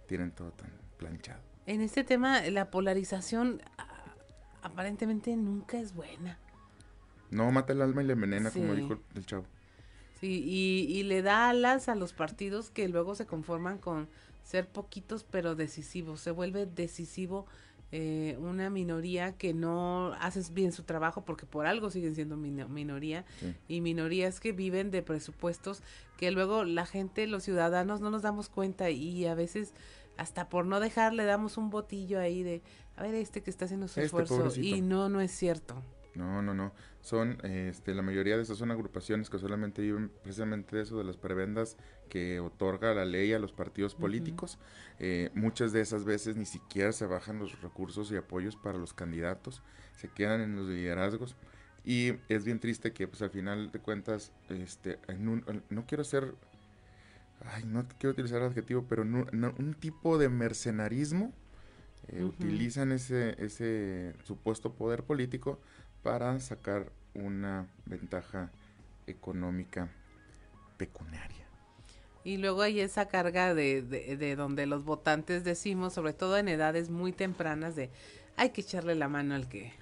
tienen 0.07 0.31
todo 0.31 0.51
tan 0.51 0.71
planchado. 0.97 1.41
En 1.65 1.81
este 1.81 2.03
tema, 2.03 2.41
la 2.49 2.69
polarización 2.69 3.61
ah, 3.77 4.13
aparentemente 4.61 5.35
nunca 5.37 5.79
es 5.79 5.93
buena. 5.93 6.37
No 7.29 7.49
mata 7.51 7.71
el 7.71 7.81
alma 7.81 8.03
y 8.03 8.07
le 8.07 8.13
envenena, 8.13 8.51
como 8.51 8.73
dijo 8.75 9.01
el 9.15 9.25
chavo. 9.25 9.45
Sí, 10.21 10.43
y, 10.45 10.85
y 10.97 11.03
le 11.03 11.21
da 11.21 11.49
alas 11.49 11.89
a 11.89 11.95
los 11.95 12.13
partidos 12.13 12.69
que 12.69 12.87
luego 12.87 13.15
se 13.15 13.25
conforman 13.25 13.77
con 13.79 14.07
ser 14.43 14.67
poquitos 14.67 15.23
pero 15.23 15.55
decisivos. 15.55 16.21
Se 16.21 16.31
vuelve 16.31 16.65
decisivo 16.67 17.45
eh, 17.91 18.37
una 18.39 18.69
minoría 18.69 19.33
que 19.33 19.53
no 19.53 20.13
haces 20.21 20.53
bien 20.53 20.71
su 20.71 20.83
trabajo 20.83 21.25
porque 21.25 21.45
por 21.45 21.65
algo 21.65 21.89
siguen 21.89 22.15
siendo 22.15 22.37
mino- 22.37 22.69
minoría 22.69 23.25
Sí. 23.41 23.53
y 23.67 23.81
minorías 23.81 24.39
que 24.39 24.53
viven 24.53 24.91
de 24.91 25.01
presupuestos 25.01 25.83
que 26.17 26.31
luego 26.31 26.63
la 26.63 26.85
gente, 26.85 27.27
los 27.27 27.43
ciudadanos 27.43 27.99
no 27.99 28.09
nos 28.09 28.21
damos 28.21 28.47
cuenta 28.47 28.89
y 28.91 29.25
a 29.25 29.35
veces 29.35 29.73
hasta 30.17 30.47
por 30.47 30.65
no 30.65 30.79
dejar 30.79 31.13
le 31.13 31.25
damos 31.25 31.57
un 31.57 31.69
botillo 31.69 32.19
ahí 32.19 32.43
de 32.43 32.61
a 32.95 33.03
ver 33.03 33.15
este 33.15 33.41
que 33.43 33.49
está 33.49 33.65
haciendo 33.65 33.87
su 33.87 33.99
Este 33.99 34.05
esfuerzo 34.05 34.37
pobrecito. 34.37 34.75
y 34.77 34.81
no, 34.81 35.09
no 35.09 35.19
es 35.19 35.31
cierto. 35.31 35.75
No, 36.13 36.41
no, 36.41 36.53
no. 36.53 36.73
Son, 36.99 37.37
este, 37.45 37.93
la 37.95 38.01
mayoría 38.01 38.35
de 38.35 38.43
esas 38.43 38.57
son 38.57 38.69
agrupaciones 38.71 39.29
que 39.29 39.39
solamente 39.39 39.81
viven 39.81 40.09
precisamente 40.23 40.75
de 40.75 40.81
eso, 40.83 40.97
de 40.97 41.05
las 41.05 41.15
prebendas 41.15 41.77
que 42.09 42.41
otorga 42.41 42.93
la 42.93 43.05
ley 43.05 43.31
a 43.31 43.39
los 43.39 43.53
partidos 43.53 43.95
políticos. 43.95 44.59
Eh, 44.99 45.29
muchas 45.35 45.71
de 45.71 45.79
esas 45.79 46.03
veces 46.03 46.35
ni 46.35 46.45
siquiera 46.45 46.91
se 46.91 47.05
bajan 47.05 47.39
los 47.39 47.61
recursos 47.61 48.11
y 48.11 48.17
apoyos 48.17 48.57
para 48.57 48.77
los 48.77 48.93
candidatos, 48.93 49.63
se 49.95 50.09
quedan 50.09 50.41
en 50.41 50.55
los 50.57 50.67
liderazgos. 50.67 51.37
Y 51.85 52.13
es 52.27 52.43
bien 52.43 52.59
triste 52.59 52.91
que, 52.91 53.07
pues, 53.07 53.21
al 53.21 53.29
final 53.31 53.71
de 53.71 53.79
cuentas, 53.79 54.33
este, 54.49 54.99
en 55.07 55.29
un, 55.29 55.43
en- 55.47 55.63
no 55.69 55.85
quiero 55.87 56.03
ser, 56.03 56.35
ay, 57.45 57.63
no 57.65 57.85
quiero 57.97 58.11
utilizar 58.11 58.41
el 58.41 58.47
adjetivo, 58.49 58.85
pero 58.87 59.03
no- 59.03 59.25
un 59.57 59.73
tipo 59.73 60.17
de 60.17 60.29
mercenarismo 60.29 61.33
eh, 62.07 62.23
utilizan 62.23 62.91
ese, 62.91 63.35
ese 63.43 64.13
supuesto 64.23 64.73
poder 64.73 65.03
político 65.03 65.59
para 66.03 66.39
sacar 66.39 66.91
una 67.13 67.67
ventaja 67.85 68.51
económica 69.07 69.89
pecuniaria. 70.77 71.45
Y 72.23 72.37
luego 72.37 72.61
hay 72.61 72.79
esa 72.79 73.07
carga 73.07 73.53
de, 73.53 73.81
de, 73.81 74.15
de 74.17 74.35
donde 74.35 74.67
los 74.67 74.83
votantes 74.85 75.43
decimos, 75.43 75.93
sobre 75.93 76.13
todo 76.13 76.37
en 76.37 76.47
edades 76.47 76.89
muy 76.89 77.11
tempranas, 77.11 77.75
de 77.75 77.89
hay 78.37 78.51
que 78.51 78.61
echarle 78.61 78.95
la 78.95 79.07
mano 79.07 79.33
al 79.35 79.49
que 79.49 79.73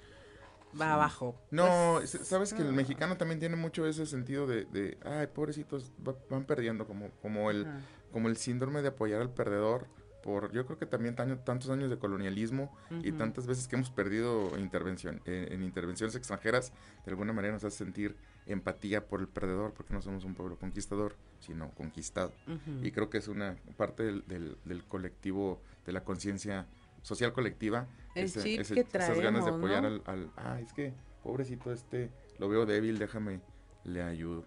va 0.80 0.94
abajo. 0.94 1.36
No, 1.50 1.96
Pues, 1.98 2.10
sabes 2.10 2.52
que 2.54 2.62
el 2.62 2.68
no. 2.68 2.74
mexicano 2.74 3.16
también 3.16 3.40
tiene 3.40 3.56
mucho 3.56 3.86
ese 3.86 4.06
sentido 4.06 4.46
de, 4.46 4.64
de 4.66 4.98
ay, 5.04 5.26
pobrecitos, 5.26 5.92
va- 6.06 6.16
van 6.30 6.44
perdiendo, 6.44 6.86
como, 6.86 7.10
como, 7.22 7.50
el, 7.50 7.66
Ajá. 7.66 7.80
como 8.12 8.28
el 8.28 8.36
síndrome 8.36 8.80
de 8.82 8.88
apoyar 8.88 9.20
al 9.20 9.30
perdedor, 9.30 9.86
por 10.22 10.52
yo 10.52 10.66
creo 10.66 10.78
que 10.78 10.86
también 10.86 11.14
taño- 11.16 11.38
tantos 11.44 11.70
años 11.70 11.90
de 11.90 11.98
colonialismo 11.98 12.70
y 13.02 13.08
Ujú. 13.10 13.18
tantas 13.18 13.46
veces 13.46 13.66
que 13.68 13.76
hemos 13.76 13.90
perdido 13.90 14.56
intervención, 14.58 15.20
eh, 15.24 15.48
en 15.50 15.62
intervenciones 15.62 16.14
extranjeras, 16.14 16.72
de 17.04 17.10
alguna 17.10 17.32
manera 17.32 17.54
nos 17.54 17.64
hace 17.64 17.78
sentir 17.78 18.16
empatía 18.46 19.06
por 19.06 19.20
el 19.20 19.28
perdedor, 19.28 19.72
porque 19.74 19.92
no 19.94 20.02
somos 20.02 20.24
un 20.24 20.34
pueblo 20.34 20.58
conquistador, 20.58 21.16
sino 21.40 21.70
conquistado. 21.72 22.32
Ujú. 22.46 22.84
Y 22.84 22.90
creo 22.92 23.08
que 23.10 23.18
es 23.18 23.28
una 23.28 23.56
parte 23.76 24.02
del, 24.02 24.24
del, 24.26 24.56
del 24.64 24.84
colectivo, 24.84 25.62
de 25.86 25.92
la 25.92 26.04
conciencia 26.04 26.66
social 27.02 27.32
colectiva, 27.32 27.88
El 28.14 28.30
chip 28.30 28.42
que 28.44 28.80
esas 28.80 29.20
ganas 29.20 29.44
de 29.44 29.52
traemos, 29.52 29.56
apoyar 29.58 29.82
¿no? 29.82 29.88
al, 29.88 30.02
al, 30.06 30.30
ah, 30.36 30.60
es 30.60 30.72
que 30.72 30.92
pobrecito 31.22 31.72
este, 31.72 32.10
lo 32.38 32.48
veo 32.48 32.66
débil, 32.66 32.98
déjame, 32.98 33.40
le 33.84 34.02
ayudo. 34.02 34.44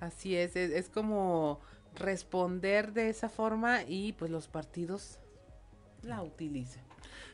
Así 0.00 0.34
es, 0.34 0.56
es, 0.56 0.70
es 0.70 0.88
como 0.88 1.60
responder 1.96 2.92
de 2.92 3.08
esa 3.10 3.28
forma 3.28 3.82
y 3.82 4.12
pues 4.12 4.30
los 4.30 4.48
partidos 4.48 5.18
la 6.02 6.22
utilizan. 6.22 6.82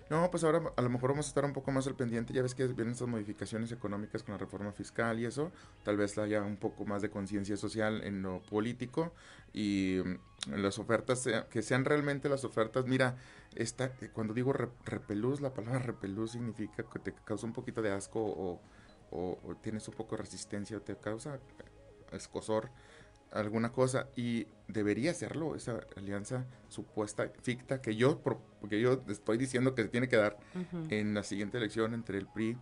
No, 0.09 0.31
pues 0.31 0.45
ahora 0.45 0.63
a 0.77 0.83
lo 0.83 0.89
mejor 0.89 1.11
vamos 1.11 1.27
a 1.27 1.29
estar 1.31 1.45
un 1.45 1.53
poco 1.53 1.73
más 1.73 1.87
al 1.89 1.97
pendiente. 1.97 2.33
Ya 2.33 2.41
ves 2.43 2.55
que 2.55 2.65
vienen 2.69 2.93
estas 2.93 3.09
modificaciones 3.09 3.73
económicas 3.73 4.23
con 4.23 4.33
la 4.33 4.39
reforma 4.39 4.71
fiscal 4.73 5.19
y 5.19 5.25
eso. 5.27 5.51
Tal 5.83 5.97
vez 5.97 6.17
haya 6.19 6.43
un 6.43 6.57
poco 6.57 6.85
más 6.85 7.03
de 7.03 7.11
conciencia 7.11 7.57
social 7.57 8.03
en 8.05 8.23
lo 8.23 8.41
político 8.43 9.13
y 9.53 9.99
mm, 10.05 10.55
las 10.61 10.79
ofertas, 10.79 11.29
que 11.51 11.61
sean 11.63 11.85
realmente 11.85 12.29
las 12.29 12.45
ofertas. 12.45 12.87
Mira, 12.87 13.17
esta, 13.57 13.87
eh, 14.01 14.11
cuando 14.13 14.33
digo 14.33 14.53
re- 14.53 14.69
repelús, 14.85 15.41
la 15.41 15.53
palabra 15.53 15.81
repelús 15.81 16.33
significa 16.33 16.85
que 16.85 17.01
te 17.01 17.13
causa 17.13 17.47
un 17.47 17.53
poquito 17.53 17.83
de 17.83 17.91
asco 17.91 18.21
o, 18.23 18.61
o- 19.11 19.39
o 19.43 19.55
tienes 19.57 19.89
un 19.89 19.95
poco 19.95 20.15
de 20.17 20.23
resistencia 20.23 20.77
o 20.77 20.81
te 20.83 20.97
causa 20.97 21.41
escosor 22.13 22.71
alguna 23.37 23.73
cosa 23.73 24.09
y 24.17 24.47
debería 24.69 25.11
hacerlo 25.13 25.55
esa 25.55 25.81
alianza 25.97 26.47
supuesta 26.69 27.31
ficta 27.43 27.81
que 27.81 27.97
yo 27.97 28.21
porque 28.21 28.81
yo 28.81 29.03
estoy 29.09 29.39
diciendo 29.39 29.75
que 29.75 29.83
se 29.83 29.89
tiene 29.89 30.09
que 30.09 30.17
dar 30.17 30.37
Ujú. 30.55 30.87
en 30.91 31.15
la 31.15 31.23
siguiente 31.23 31.59
elección 31.59 31.95
entre 31.95 32.19
el 32.19 32.27
PRI 32.27 32.57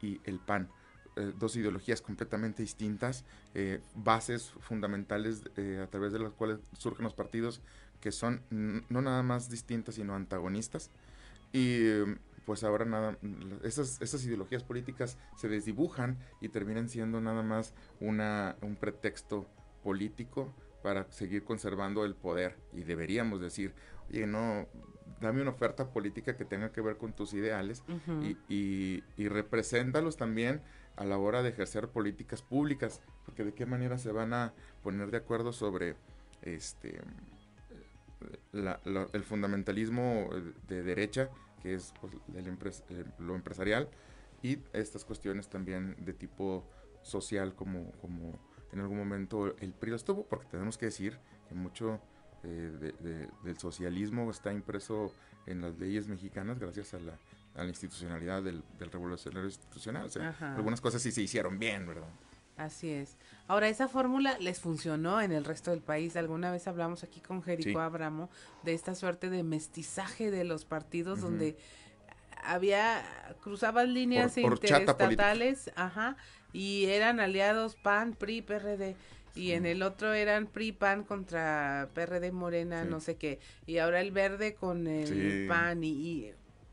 y 0.00 0.20
el 0.24 0.38
PAN 0.38 0.70
eh, 1.16 1.32
dos 1.36 1.56
ideologías 1.56 2.02
completamente 2.02 2.62
distintas, 2.62 3.24
eh, 3.54 3.80
bases 3.94 4.52
fundamentales 4.60 5.42
eh, 5.56 5.80
a 5.82 5.88
través 5.88 6.12
de 6.12 6.20
las 6.20 6.32
cuales 6.32 6.60
surgen 6.78 7.02
los 7.04 7.14
partidos 7.14 7.60
que 8.00 8.12
son 8.12 8.42
no 8.50 9.02
nada 9.02 9.22
más 9.22 9.50
distintas, 9.50 9.96
sino 9.96 10.14
antagonistas. 10.14 10.90
Y 11.52 11.78
eh, 11.80 12.16
pues 12.46 12.64
ahora 12.64 12.84
nada, 12.84 13.18
esas, 13.62 14.00
esas 14.00 14.24
ideologías 14.24 14.62
políticas 14.62 15.18
se 15.36 15.48
desdibujan 15.48 16.16
y 16.40 16.48
terminan 16.48 16.88
siendo 16.88 17.20
nada 17.20 17.42
más 17.42 17.74
una, 18.00 18.56
un 18.62 18.76
pretexto 18.76 19.46
político 19.82 20.52
para 20.82 21.10
seguir 21.12 21.44
conservando 21.44 22.04
el 22.04 22.14
poder. 22.14 22.56
Y 22.72 22.84
deberíamos 22.84 23.40
decir, 23.40 23.74
oye, 24.08 24.26
no, 24.26 24.66
dame 25.20 25.42
una 25.42 25.50
oferta 25.50 25.90
política 25.92 26.36
que 26.36 26.44
tenga 26.44 26.72
que 26.72 26.80
ver 26.80 26.96
con 26.96 27.12
tus 27.12 27.34
ideales 27.34 27.82
y, 28.22 28.36
y, 28.48 29.04
y 29.16 29.28
represéntalos 29.28 30.16
también 30.16 30.62
a 30.96 31.04
la 31.04 31.18
hora 31.18 31.42
de 31.42 31.50
ejercer 31.50 31.88
políticas 31.88 32.42
públicas, 32.42 33.00
porque 33.26 33.44
de 33.44 33.52
qué 33.54 33.66
manera 33.66 33.98
se 33.98 34.12
van 34.12 34.32
a 34.32 34.52
poner 34.82 35.10
de 35.10 35.18
acuerdo 35.18 35.52
sobre 35.52 35.96
este 36.42 37.00
la- 38.52 38.80
la- 38.84 39.06
el 39.12 39.22
fundamentalismo 39.24 40.28
de 40.68 40.82
derecha, 40.82 41.30
que 41.62 41.74
es 41.74 41.92
pues, 42.00 42.12
el 42.34 42.46
empres- 42.46 42.84
eh, 42.90 43.04
lo 43.18 43.34
empresarial, 43.34 43.88
y 44.42 44.58
estas 44.72 45.04
cuestiones 45.04 45.48
también 45.48 45.96
de 46.04 46.12
tipo 46.12 46.64
social, 47.02 47.54
como, 47.54 47.92
como 47.92 48.38
en 48.72 48.80
algún 48.80 48.98
momento 48.98 49.54
el 49.58 49.72
PRI 49.72 49.90
lo 49.90 49.96
estuvo, 49.96 50.24
porque 50.26 50.46
tenemos 50.48 50.78
que 50.78 50.86
decir 50.86 51.18
que 51.48 51.54
mucho 51.54 52.00
eh, 52.42 52.48
de- 52.80 52.92
de- 52.92 53.28
del 53.44 53.58
socialismo 53.58 54.30
está 54.30 54.52
impreso 54.52 55.12
en 55.46 55.60
las 55.60 55.78
leyes 55.78 56.08
mexicanas 56.08 56.58
gracias 56.58 56.94
a 56.94 56.98
la, 57.00 57.12
a 57.54 57.62
la 57.64 57.68
institucionalidad 57.68 58.42
del, 58.42 58.62
del 58.78 58.90
revolucionario 58.90 59.46
institucional. 59.48 60.06
O 60.06 60.08
sea, 60.08 60.30
Ajá. 60.30 60.54
algunas 60.56 60.80
cosas 60.80 61.02
sí 61.02 61.12
se 61.12 61.20
hicieron 61.22 61.58
bien, 61.58 61.86
¿verdad? 61.86 62.08
Así 62.56 62.90
es. 62.90 63.16
Ahora, 63.48 63.68
esa 63.68 63.88
fórmula 63.88 64.38
les 64.38 64.60
funcionó 64.60 65.20
en 65.20 65.32
el 65.32 65.44
resto 65.44 65.70
del 65.70 65.80
país. 65.80 66.14
Alguna 66.16 66.50
vez 66.52 66.66
hablamos 66.68 67.02
aquí 67.04 67.20
con 67.20 67.42
Jerico 67.42 67.70
Sí. 67.70 67.76
Abramo 67.76 68.28
de 68.64 68.74
esta 68.74 68.94
suerte 68.94 69.30
de 69.30 69.42
mestizaje 69.42 70.30
de 70.30 70.44
los 70.44 70.64
partidos 70.66 71.20
donde 71.22 71.56
había 72.42 73.02
cruzaban 73.42 73.92
líneas 73.94 74.32
Por- 74.34 74.42
por 74.58 74.60
chata 74.60 74.80
interestatales, 74.80 75.70
ajá, 75.76 76.16
y 76.52 76.86
eran 76.86 77.20
aliados 77.20 77.76
PAN, 77.76 78.14
PRI, 78.14 78.42
PRD. 78.42 78.96
Y 79.34 79.52
en 79.52 79.64
el 79.64 79.82
otro 79.82 80.12
eran 80.12 80.46
PRI, 80.48 80.72
PAN 80.72 81.04
contra 81.04 81.88
PRD 81.94 82.32
Morena, 82.32 82.82
Sí. 82.84 82.88
no 82.90 83.00
sé 83.00 83.14
qué. 83.16 83.38
Y 83.66 83.78
ahora 83.78 84.00
el 84.00 84.10
verde 84.10 84.54
con 84.54 84.86
el 84.88 85.06
Sí. 85.06 85.46
PAN. 85.48 85.84
Y, 85.84 85.90
y 85.90 86.32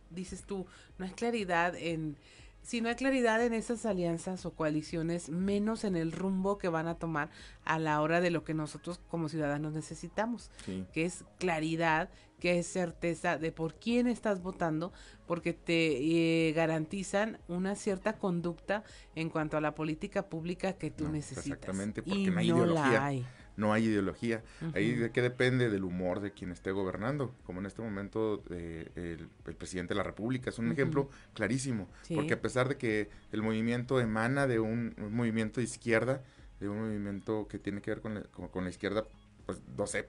dices 0.10 0.44
tú, 0.44 0.66
no 0.98 1.06
hay 1.06 1.12
claridad 1.12 1.76
en... 1.76 2.16
Si 2.64 2.82
no 2.82 2.90
hay 2.90 2.96
claridad 2.96 3.42
en 3.46 3.54
esas 3.54 3.86
alianzas 3.86 4.46
o 4.46 4.52
coaliciones, 4.52 5.30
menos 5.30 5.86
en 5.86 5.96
el 5.96 6.12
rumbo 6.12 6.58
que 6.58 6.68
van 6.68 6.88
a 6.88 6.96
tomar 6.96 7.30
a 7.64 7.80
la 7.80 8.02
hora 8.02 8.20
de 8.20 8.30
lo 8.30 8.44
que 8.44 8.54
nosotros 8.54 9.00
como 9.08 9.30
ciudadanos 9.30 9.72
necesitamos, 9.72 10.52
que 10.92 11.06
es 11.06 11.24
claridad, 11.40 12.10
que 12.40 12.60
es 12.60 12.68
certeza 12.68 13.38
de 13.38 13.52
por 13.52 13.76
quién 13.76 14.08
estás 14.08 14.42
votando, 14.42 14.94
porque 15.26 15.54
te 15.54 16.48
eh, 16.50 16.54
garantizan 16.54 17.40
una 17.48 17.76
cierta 17.76 18.18
conducta 18.18 18.84
en 19.16 19.30
cuanto 19.30 19.58
a 19.58 19.62
la 19.62 19.74
política 19.76 20.30
pública 20.30 20.74
que 20.74 20.92
tú 20.92 21.06
No, 21.06 21.12
necesitas. 21.12 21.48
Exactamente, 21.48 22.02
y 22.06 22.10
porque 22.10 22.32
no 22.32 22.40
hay 22.40 22.50
no 22.50 22.56
ideología. 22.58 22.92
la 22.92 23.06
hay. 23.06 23.26
No 23.56 23.74
hay 23.74 23.86
ideología. 23.86 24.44
Ahí 24.76 24.94
de 24.94 25.12
qué 25.12 25.24
depende 25.24 25.70
del 25.72 25.84
humor 25.84 26.20
de 26.20 26.32
quien 26.32 26.52
esté 26.52 26.72
gobernando. 26.72 27.34
Como 27.44 27.60
en 27.60 27.66
este 27.66 27.82
momento 27.82 28.44
eh, 28.52 28.92
el, 28.96 29.30
el 29.48 29.56
presidente 29.56 29.96
de 29.96 29.98
la 29.98 30.04
República 30.04 30.52
es 30.52 30.60
un 30.60 30.72
ejemplo 30.72 31.10
clarísimo. 31.34 31.90
Sí. 32.04 32.14
Porque 32.14 32.36
a 32.36 32.42
pesar 32.42 32.70
de 32.70 32.78
que 32.78 33.10
el 33.32 33.42
movimiento 33.42 34.00
emana 34.00 34.46
de 34.46 34.60
un, 34.60 34.94
un 35.00 35.12
movimiento 35.12 35.60
de 35.60 35.64
izquierda, 35.66 36.24
de 36.60 36.70
un 36.70 36.80
movimiento 36.82 37.48
que 37.48 37.58
tiene 37.58 37.82
que 37.82 37.90
ver 37.90 38.02
con 38.02 38.14
la, 38.14 38.22
con, 38.26 38.48
con 38.50 38.64
la 38.64 38.70
izquierda, 38.70 39.06
pues 39.48 39.60
no 39.76 39.88
sé, 39.88 40.08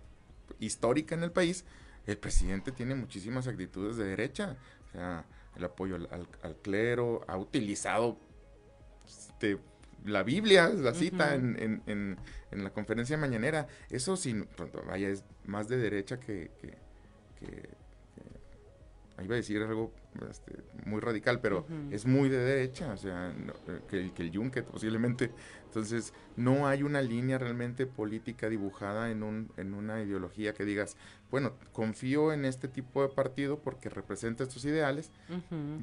histórica 0.61 1.15
en 1.15 1.23
el 1.23 1.33
país, 1.33 1.65
el 2.11 2.19
presidente 2.19 2.73
tiene 2.73 2.95
muchísimas 2.95 3.47
actitudes 3.47 3.97
de 3.97 4.05
derecha. 4.05 4.57
O 4.89 4.93
sea, 4.93 5.25
el 5.57 5.65
apoyo 5.65 5.97
al, 5.97 6.09
al- 6.11 6.29
al 6.43 6.57
clero, 6.57 7.25
ha 7.29 7.37
utilizado 7.37 8.19
este, 9.07 9.59
la 10.05 10.23
Biblia, 10.23 10.69
la 10.69 10.95
cita 10.95 11.35
en, 11.35 11.57
en- 11.61 11.83
en- 11.87 12.17
en 12.51 12.65
la 12.65 12.71
conferencia 12.71 13.17
mañanera. 13.19 13.67
Eso 13.91 14.17
sin, 14.17 14.49
vaya, 14.87 15.09
es 15.09 15.25
más 15.45 15.69
de 15.69 15.77
derecha 15.77 16.19
que, 16.21 16.51
que, 16.61 16.69
que- 17.41 17.69
que- 19.17 19.25
iba 19.25 19.35
a 19.35 19.37
decir 19.37 19.61
algo 19.63 19.93
este, 20.31 20.53
muy 20.85 21.01
radical, 21.01 21.41
pero 21.41 21.67
es 21.91 22.07
muy 22.07 22.29
de 22.29 22.39
derecha, 22.39 22.93
o 22.93 22.97
sea, 22.97 23.33
no, 23.33 23.53
eh, 23.69 23.81
que, 23.89 23.99
el- 24.01 24.13
que 24.13 24.23
el 24.23 24.35
Juncker 24.37 24.65
posiblemente. 24.65 25.31
Entonces, 25.67 26.15
no 26.37 26.67
hay 26.67 26.83
una 26.83 27.03
línea 27.03 27.37
realmente 27.39 27.87
política 27.87 28.49
dibujada 28.49 29.11
en, 29.11 29.23
un, 29.23 29.51
en 29.59 29.75
una 29.75 30.03
ideología 30.03 30.55
que 30.55 30.65
digas, 30.65 30.97
bueno, 31.31 31.53
confío 31.73 32.33
en 32.33 32.45
este 32.47 32.69
tipo 32.69 33.03
de 33.03 33.09
partido 33.15 33.59
porque 33.59 33.91
representa 33.91 34.45
estos 34.45 34.65
ideales, 34.65 35.11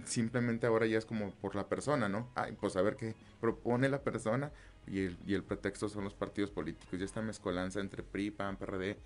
simplemente 0.06 0.66
ahora 0.68 0.86
ya 0.88 0.98
es 0.98 1.06
como 1.06 1.32
por 1.36 1.56
la 1.56 1.68
persona, 1.68 2.10
¿no? 2.10 2.30
Ay, 2.36 2.56
pues 2.60 2.76
a 2.76 2.82
ver 2.82 2.96
qué 2.96 3.16
propone 3.40 3.90
la 3.90 4.02
persona 4.02 4.52
y 4.88 5.02
el, 5.06 5.18
y 5.26 5.34
el 5.36 5.44
pretexto 5.44 5.88
son 5.90 6.04
los 6.04 6.14
partidos 6.14 6.50
políticos. 6.52 7.00
Ya 7.00 7.06
esta 7.06 7.22
mezcolanza 7.22 7.80
entre 7.80 8.04
PRI, 8.04 8.32
PAN, 8.32 8.58
PRD, 8.58 8.98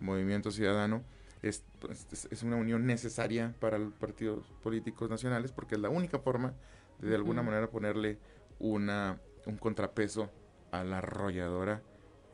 Movimiento 0.00 0.50
Ciudadano, 0.50 1.02
es, 1.42 1.64
pues, 1.78 2.06
es, 2.12 2.28
es 2.30 2.42
una 2.42 2.56
unión 2.56 2.86
necesaria 2.86 3.54
para 3.60 3.78
los 3.78 3.92
partidos 3.94 4.46
políticos 4.62 5.08
nacionales 5.10 5.52
porque 5.52 5.76
es 5.76 5.80
la 5.80 5.88
única 5.88 6.18
forma 6.18 6.54
de 7.00 7.08
de 7.10 7.14
alguna 7.14 7.42
manera 7.42 7.70
ponerle 7.70 8.18
una, 8.58 9.20
un 9.46 9.56
contrapeso 9.56 10.30
a 10.70 10.84
la 10.84 10.98
arrolladora 10.98 11.82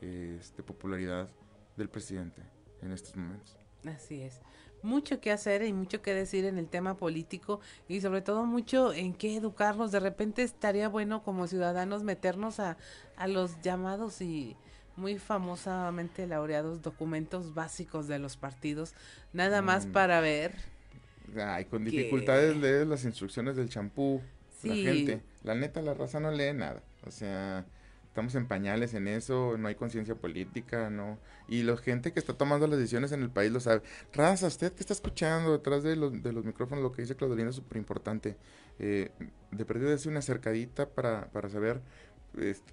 este, 0.01 0.63
popularidad 0.63 1.29
del 1.77 1.89
presidente 1.89 2.41
en 2.81 2.91
estos 2.91 3.15
momentos. 3.15 3.57
Así 3.85 4.21
es. 4.21 4.41
Mucho 4.81 5.19
que 5.19 5.31
hacer 5.31 5.63
y 5.63 5.73
mucho 5.73 6.01
que 6.01 6.13
decir 6.13 6.45
en 6.45 6.57
el 6.57 6.67
tema 6.67 6.95
político 6.95 7.59
y 7.87 8.01
sobre 8.01 8.21
todo 8.21 8.45
mucho 8.45 8.93
en 8.93 9.13
qué 9.13 9.35
educarnos. 9.35 9.91
De 9.91 9.99
repente 9.99 10.43
estaría 10.43 10.89
bueno 10.89 11.23
como 11.23 11.47
ciudadanos 11.47 12.03
meternos 12.03 12.59
a, 12.59 12.77
a 13.15 13.27
los 13.27 13.61
llamados 13.61 14.21
y 14.21 14.57
muy 14.97 15.17
famosamente 15.19 16.25
laureados 16.27 16.81
documentos 16.81 17.53
básicos 17.53 18.07
de 18.07 18.19
los 18.19 18.37
partidos, 18.37 18.93
nada 19.33 19.61
más 19.61 19.85
Mm. 19.87 19.91
para 19.91 20.19
ver. 20.21 20.53
Ay, 21.37 21.65
con 21.65 21.83
que- 21.83 21.89
dificultades 21.91 22.55
lees 22.57 22.87
las 22.87 23.03
instrucciones 23.03 23.55
del 23.55 23.69
champú. 23.69 24.21
La 24.63 24.73
gente, 24.75 25.21
la 25.43 25.53
neta, 25.53 25.81
la 25.81 25.93
raza 25.93 26.19
no 26.19 26.31
lee 26.31 26.53
nada. 26.53 26.81
O 27.05 27.11
sea, 27.11 27.65
estamos 28.07 28.33
en 28.35 28.47
pañales 28.47 28.93
en 28.95 29.07
eso, 29.07 29.57
no 29.59 29.67
hay 29.67 29.75
conciencia 29.75 30.15
política, 30.15 30.89
no. 30.89 31.19
Y 31.47 31.61
la 31.63 31.77
gente 31.77 32.13
que 32.13 32.19
está 32.19 32.33
tomando 32.33 32.65
las 32.65 32.79
decisiones 32.79 33.11
en 33.11 33.21
el 33.21 33.29
país 33.29 33.51
lo 33.51 33.59
sabe. 33.59 33.83
Raza, 34.13 34.47
usted 34.47 34.71
que 34.73 34.79
está 34.79 34.93
escuchando 34.93 35.51
detrás 35.51 35.83
de 35.83 35.95
los, 35.95 36.23
de 36.23 36.31
los 36.31 36.45
micrófonos 36.45 36.83
lo 36.83 36.91
que 36.91 37.01
dice 37.03 37.15
Claudelina 37.15 37.49
es 37.49 37.57
súper 37.57 37.77
importante. 37.77 38.37
Eh, 38.79 39.11
de 39.51 39.65
perdido 39.65 39.89
decir 39.91 40.09
una 40.09 40.19
acercadita 40.19 40.89
para, 40.89 41.27
para 41.31 41.47
saber 41.49 41.81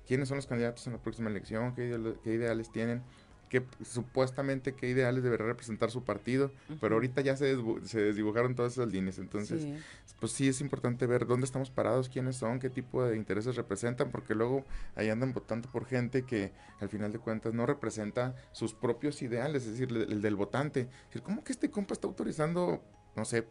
quiénes 0.06 0.28
son 0.28 0.36
los 0.36 0.46
candidatos 0.46 0.86
en 0.86 0.94
la 0.94 0.98
próxima 1.02 1.30
elección, 1.30 1.74
qué, 1.74 1.86
ideal- 1.88 2.16
qué 2.22 2.34
ideales 2.34 2.70
tienen, 2.70 3.02
qué 3.48 3.62
supuestamente 3.84 4.74
qué 4.74 4.88
ideales 4.88 5.22
deberá 5.22 5.44
representar 5.44 5.90
su 5.90 6.04
partido, 6.04 6.50
pero 6.80 6.94
ahorita 6.94 7.20
ya 7.20 7.36
se, 7.36 7.54
desbu- 7.54 7.82
se 7.82 8.00
desdibujaron 8.00 8.54
todas 8.54 8.72
esas 8.72 8.90
líneas, 8.90 9.18
entonces 9.18 9.62
Sí. 9.62 9.74
pues 10.20 10.32
sí 10.32 10.48
es 10.48 10.60
importante 10.62 11.06
ver 11.06 11.26
dónde 11.26 11.44
estamos 11.44 11.70
parados, 11.70 12.08
quiénes 12.08 12.36
son, 12.36 12.58
qué 12.60 12.70
tipo 12.70 13.04
de 13.04 13.14
intereses 13.16 13.54
representan, 13.56 14.10
porque 14.10 14.34
luego 14.34 14.64
ahí 14.96 15.10
andan 15.10 15.34
votando 15.34 15.70
por 15.70 15.84
gente 15.84 16.22
que 16.24 16.52
al 16.80 16.88
final 16.88 17.12
de 17.12 17.18
cuentas 17.18 17.52
no 17.52 17.66
representa 17.66 18.34
sus 18.52 18.72
propios 18.72 19.20
ideales, 19.20 19.64
es 19.66 19.72
decir, 19.72 19.90
el, 19.90 20.10
el 20.12 20.22
del 20.22 20.34
votante. 20.34 20.80
Es 20.80 21.06
decir, 21.08 21.22
¿cómo 21.22 21.44
que 21.44 21.52
este 21.52 21.70
compa 21.70 21.92
está 21.92 22.06
autorizando, 22.06 22.82
no 23.16 23.24
sé, 23.26 23.46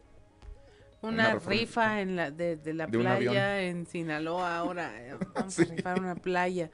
Una, 1.01 1.35
rifa 1.35 2.01
en 2.01 2.15
la, 2.15 2.31
de, 2.31 2.57
de 2.57 2.73
la 2.73 2.87
de 2.87 2.99
playa 2.99 3.61
en 3.61 3.87
Sinaloa 3.87 4.57
ahora. 4.57 4.91
eh, 5.07 5.17
Vamos 5.33 5.59
a 5.59 5.63
rifar 5.63 5.99
una 5.99 6.15
playa. 6.15 6.69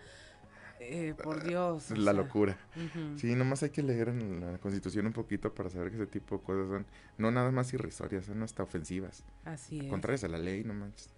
Eh, 0.80 1.15
por 1.21 1.43
Dios. 1.43 1.89
la 1.91 2.11
sea, 2.11 2.13
locura? 2.13 2.57
Sí, 3.15 3.36
nomás 3.36 3.63
hay 3.63 3.71
que 3.71 3.82
leer 3.82 4.09
en 4.09 4.39
la 4.39 4.57
constitución 4.59 5.07
un 5.07 5.13
poquito 5.13 5.53
para 5.53 5.69
saber 5.69 5.89
que 5.89 5.97
ese 5.97 6.07
tipo 6.07 6.38
de 6.38 6.43
cosas 6.43 6.67
son 6.67 6.86
no 7.17 7.32
nada 7.32 7.51
más 7.51 7.73
irrisorias, 7.73 8.25
son 8.25 8.43
hasta 8.43 8.63
ofensivas. 8.63 9.23
Así 9.43 9.80
es. 9.80 9.88
Contrarias 9.88 10.23
a 10.23 10.28
la 10.28 10.38
ley, 10.38 10.63
no 10.63 10.73
manches. 10.73 11.09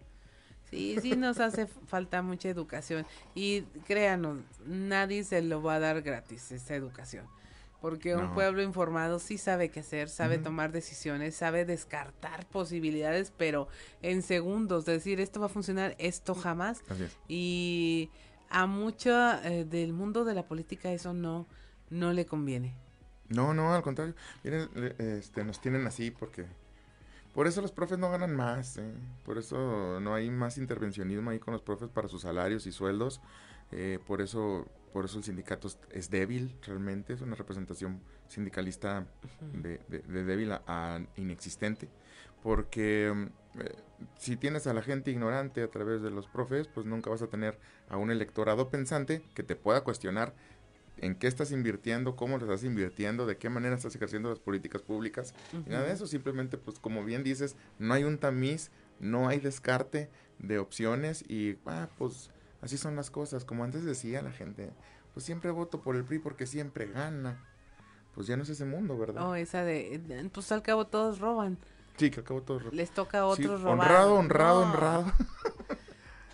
Sí, 0.69 0.97
sí 1.01 1.15
nos 1.15 1.39
hace 1.39 1.67
falta 1.87 2.21
mucha 2.21 2.49
educación. 2.49 3.05
Y 3.35 3.61
créanos, 3.85 4.39
nadie 4.65 5.23
se 5.23 5.41
lo 5.41 5.61
va 5.61 5.75
a 5.75 5.79
dar 5.79 6.01
gratis 6.01 6.51
esa 6.51 6.75
educación. 6.75 7.25
Porque 7.81 8.15
un 8.15 8.33
pueblo 8.33 8.61
informado 8.61 9.19
sí 9.19 9.37
sabe 9.37 9.69
qué 9.69 9.79
hacer, 9.79 10.09
sabe 10.09 10.37
tomar 10.37 10.73
decisiones, 10.73 11.35
sabe 11.35 11.63
descartar 11.63 12.45
posibilidades, 12.47 13.31
pero 13.37 13.69
en 14.01 14.21
segundos, 14.21 14.85
decir 14.85 15.21
esto 15.21 15.39
va 15.39 15.45
a 15.45 15.49
funcionar, 15.49 15.95
esto 15.97 16.35
jamás. 16.35 16.81
Así 16.89 17.03
es. 17.03 17.17
Y 17.29 18.09
a 18.49 18.65
mucho 18.65 19.11
eh, 19.43 19.65
del 19.65 19.93
mundo 19.93 20.25
de 20.25 20.33
la 20.33 20.43
política 20.43 20.91
eso 20.91 21.13
no, 21.13 21.47
no 21.89 22.11
le 22.11 22.25
conviene. 22.25 22.75
No, 23.29 23.53
no, 23.53 23.73
al 23.73 23.81
contrario. 23.81 24.15
Miren, 24.43 24.69
este, 24.97 25.43
nos 25.43 25.61
tienen 25.61 25.85
así 25.87 26.11
porque 26.11 26.45
Por 27.33 27.47
eso 27.47 27.61
los 27.61 27.71
profes 27.71 27.97
no 27.99 28.09
ganan 28.09 28.35
más, 28.35 28.77
¿eh? 28.77 28.91
por 29.23 29.37
eso 29.37 29.99
no 30.01 30.15
hay 30.15 30.29
más 30.31 30.57
intervencionismo 30.57 31.29
ahí 31.29 31.39
con 31.39 31.53
los 31.53 31.61
profes 31.61 31.89
para 31.89 32.07
sus 32.07 32.23
salarios 32.23 32.65
y 32.65 32.71
sueldos, 32.71 33.21
eh, 33.71 33.99
por 34.05 34.21
eso 34.21 34.65
por 34.93 35.05
eso 35.05 35.17
el 35.17 35.23
sindicato 35.23 35.67
es- 35.91 36.09
débil 36.09 36.55
realmente, 36.65 37.13
es 37.13 37.21
una 37.21 37.35
representación 37.35 38.01
sindicalista 38.27 39.05
de, 39.53 39.79
de- 39.87 39.99
de 39.99 40.23
débil 40.23 40.51
a, 40.51 40.63
a 40.67 41.01
inexistente, 41.15 41.89
porque 42.43 43.07
eh, 43.59 43.75
si 44.17 44.35
tienes 44.37 44.67
a 44.67 44.73
la 44.73 44.81
gente 44.81 45.11
ignorante 45.11 45.61
a 45.63 45.69
través 45.69 46.01
de 46.01 46.11
los 46.11 46.27
profes, 46.27 46.67
pues 46.67 46.85
nunca 46.85 47.09
vas 47.09 47.21
a 47.21 47.27
tener 47.27 47.59
a 47.89 47.97
un 47.97 48.11
electorado 48.11 48.69
pensante 48.69 49.21
que 49.33 49.43
te 49.43 49.55
pueda 49.55 49.81
cuestionar 49.83 50.33
en 51.01 51.15
qué 51.15 51.27
estás 51.27 51.51
invirtiendo, 51.51 52.15
cómo 52.17 52.37
lo 52.37 52.43
estás 52.45 52.63
invirtiendo, 52.65 53.25
de 53.25 53.37
qué 53.37 53.49
manera 53.49 53.75
estás 53.75 53.95
ejerciendo 53.95 54.29
las 54.29 54.39
políticas 54.39 54.81
públicas. 54.81 55.33
Y 55.65 55.69
nada 55.69 55.85
de 55.85 55.93
eso, 55.93 56.07
simplemente, 56.07 56.57
pues 56.57 56.77
como 56.79 57.05
bien 57.05 57.23
dices, 57.23 57.55
no 57.77 57.93
hay 57.93 58.03
un 58.03 58.17
tamiz, 58.17 58.69
no 58.99 59.29
hay 59.29 59.39
descarte 59.39 60.09
de 60.39 60.59
opciones 60.59 61.23
y, 61.29 61.57
ah, 61.65 61.87
pues 61.97 62.31
así 62.61 62.77
son 62.77 62.95
las 62.95 63.09
cosas. 63.11 63.45
Como 63.45 63.63
antes 63.63 63.83
decía 63.85 64.21
la 64.21 64.31
gente, 64.31 64.71
pues 65.13 65.25
siempre 65.25 65.51
voto 65.51 65.81
por 65.81 65.95
el 65.95 66.03
PRI 66.03 66.19
porque 66.19 66.45
siempre 66.45 66.87
gana. 66.87 67.43
Pues 68.15 68.27
ya 68.27 68.35
no 68.37 68.43
es 68.43 68.49
ese 68.49 68.65
mundo, 68.65 68.97
¿verdad? 68.97 69.27
Oh, 69.29 69.35
esa 69.35 69.63
de, 69.63 70.29
pues 70.33 70.51
al 70.51 70.61
cabo 70.63 70.87
todos 70.87 71.19
roban. 71.19 71.57
Sí, 71.97 72.09
que 72.09 72.21
acabo 72.21 72.41
todo. 72.41 72.59
ro- 72.59 72.71
Les 72.71 72.89
toca 72.91 73.19
a 73.29 73.35
Sí, 73.35 73.43
otros 73.43 73.61
robar. 73.61 73.79
Honrado, 73.87 74.13
honrado, 74.15 74.65
No. 74.65 74.71
honrado. 74.73 75.05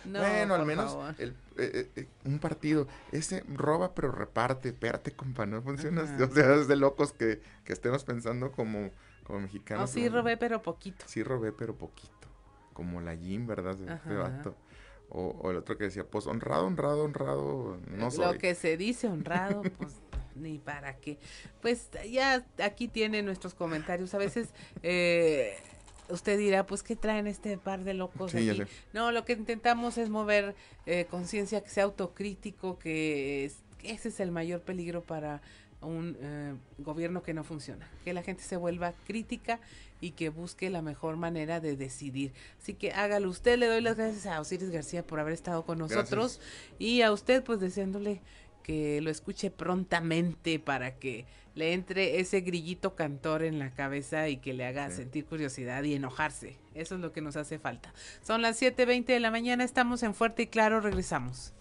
No, 0.04 0.20
bueno, 0.20 0.54
al 0.54 0.64
menos 0.66 0.96
el, 1.18 1.30
eh, 1.58 1.90
eh, 1.96 2.06
un 2.24 2.38
partido, 2.38 2.86
ese 3.10 3.42
roba 3.48 3.92
pero 3.92 4.12
reparte, 4.12 4.68
espérate 4.68 5.10
compa, 5.10 5.46
no 5.46 5.62
funciona. 5.62 6.02
Ajá. 6.02 6.16
O 6.30 6.32
sea, 6.32 6.54
es 6.54 6.68
de 6.68 6.76
locos 6.76 7.12
que, 7.12 7.42
que 7.64 7.72
estemos 7.72 8.04
pensando 8.04 8.52
como, 8.52 8.90
como 9.24 9.40
mexicanos. 9.40 9.80
No, 9.82 9.86
sí 9.92 10.04
como- 10.06 10.18
robé, 10.18 10.36
pero 10.36 10.62
poquito. 10.62 11.04
Sí 11.08 11.24
robé 11.24 11.50
pero 11.50 11.74
poquito, 11.74 12.28
como 12.72 13.00
la 13.00 13.16
Jim, 13.16 13.48
¿verdad? 13.48 13.74
Ese 13.74 13.90
Ajá. 13.90 14.14
vato. 14.14 14.54
O, 15.08 15.28
o 15.40 15.50
el 15.50 15.56
otro 15.58 15.78
que 15.78 15.84
decía, 15.84 16.04
pues 16.04 16.26
honrado, 16.26 16.66
honrado, 16.66 17.04
honrado, 17.04 17.78
no 17.88 18.10
soy. 18.10 18.24
Lo 18.34 18.38
que 18.38 18.54
se 18.54 18.76
dice 18.76 19.06
honrado, 19.06 19.62
pues 19.78 19.92
ni 20.34 20.58
para 20.58 20.96
qué. 20.96 21.18
Pues 21.62 21.88
ya 22.10 22.44
aquí 22.62 22.88
tiene 22.88 23.22
nuestros 23.22 23.54
comentarios. 23.54 24.12
A 24.14 24.18
veces 24.18 24.48
eh, 24.82 25.56
usted 26.08 26.36
dirá, 26.38 26.66
pues, 26.66 26.82
¿qué 26.82 26.96
traen 26.96 27.26
este 27.28 27.56
par 27.56 27.84
de 27.84 27.94
locos 27.94 28.32
Sí, 28.32 28.50
aquí? 28.50 28.62
No, 28.92 29.12
lo 29.12 29.24
que 29.24 29.34
intentamos 29.34 29.96
es 29.96 30.10
mover 30.10 30.54
eh, 30.86 31.06
conciencia, 31.08 31.62
que 31.62 31.70
sea 31.70 31.84
autocrítico, 31.84 32.78
que 32.78 33.44
es- 33.44 33.62
que 33.78 33.92
ese 33.92 34.08
es 34.08 34.20
el 34.20 34.30
mayor 34.32 34.60
peligro 34.62 35.02
para 35.02 35.40
un 35.82 36.16
eh, 36.20 36.54
gobierno 36.78 37.22
que 37.22 37.32
no 37.34 37.44
funciona. 37.44 37.88
Que 38.04 38.12
la 38.12 38.22
gente 38.22 38.42
se 38.42 38.56
vuelva 38.56 38.92
crítica 39.06 39.60
y 40.00 40.12
que 40.12 40.28
busque 40.28 40.70
la 40.70 40.82
mejor 40.82 41.16
manera 41.16 41.60
de 41.60 41.76
decidir. 41.76 42.32
Así 42.60 42.74
que 42.74 42.92
hágalo 42.92 43.28
usted. 43.30 43.58
Le 43.58 43.66
doy 43.66 43.80
las 43.80 43.96
gracias 43.96 44.26
a 44.26 44.40
Osiris 44.40 44.70
García 44.70 45.06
por 45.06 45.20
haber 45.20 45.32
estado 45.32 45.64
con 45.64 45.78
nosotros 45.78 46.40
y 46.78 47.02
a 47.02 47.12
usted 47.12 47.42
pues 47.42 47.60
deseándole 47.60 48.20
que 48.62 49.00
lo 49.00 49.10
escuche 49.10 49.52
prontamente 49.52 50.58
para 50.58 50.96
que 50.96 51.24
le 51.54 51.72
entre 51.72 52.18
ese 52.18 52.40
grillito 52.40 52.96
cantor 52.96 53.44
en 53.44 53.60
la 53.60 53.70
cabeza 53.70 54.28
y 54.28 54.38
que 54.38 54.54
le 54.54 54.66
haga 54.66 54.90
sentir 54.90 55.24
curiosidad 55.24 55.84
y 55.84 55.94
enojarse. 55.94 56.58
Eso 56.74 56.96
es 56.96 57.00
lo 57.00 57.12
que 57.12 57.20
nos 57.20 57.36
hace 57.36 57.58
falta. 57.60 57.94
Son 58.22 58.42
las 58.42 58.60
7.20 58.60 59.06
de 59.06 59.20
la 59.20 59.30
mañana, 59.30 59.62
estamos 59.62 60.02
en 60.02 60.14
Fuerte 60.14 60.42
y 60.42 60.46
Claro, 60.48 60.80
regresamos. 60.80 61.54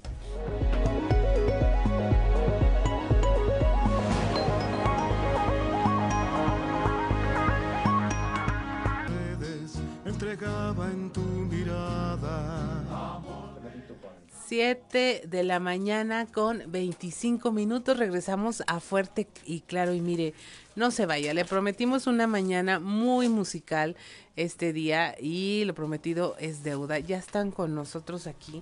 7 14.48 15.24
de 15.28 15.44
la 15.44 15.60
mañana 15.60 16.28
con 16.28 16.64
25 16.68 17.52
minutos. 17.52 17.98
Regresamos 17.98 18.64
a 18.68 18.80
Fuerte 18.80 19.28
y 19.46 19.62
Claro. 19.62 19.94
Y 19.94 20.02
mire, 20.02 20.34
no 20.76 20.92
se 20.92 21.06
vaya. 21.06 21.34
Le 21.34 21.46
prometimos 21.46 22.06
una 22.06 22.28
mañana 22.28 22.80
muy 22.80 23.28
musical 23.28 23.96
este 24.36 24.72
día 24.74 25.16
y 25.20 25.64
lo 25.66 25.74
prometido 25.74 26.36
es 26.40 26.64
deuda. 26.64 27.00
Ya 27.00 27.18
están 27.18 27.52
con 27.52 27.74
nosotros 27.74 28.28
aquí 28.28 28.62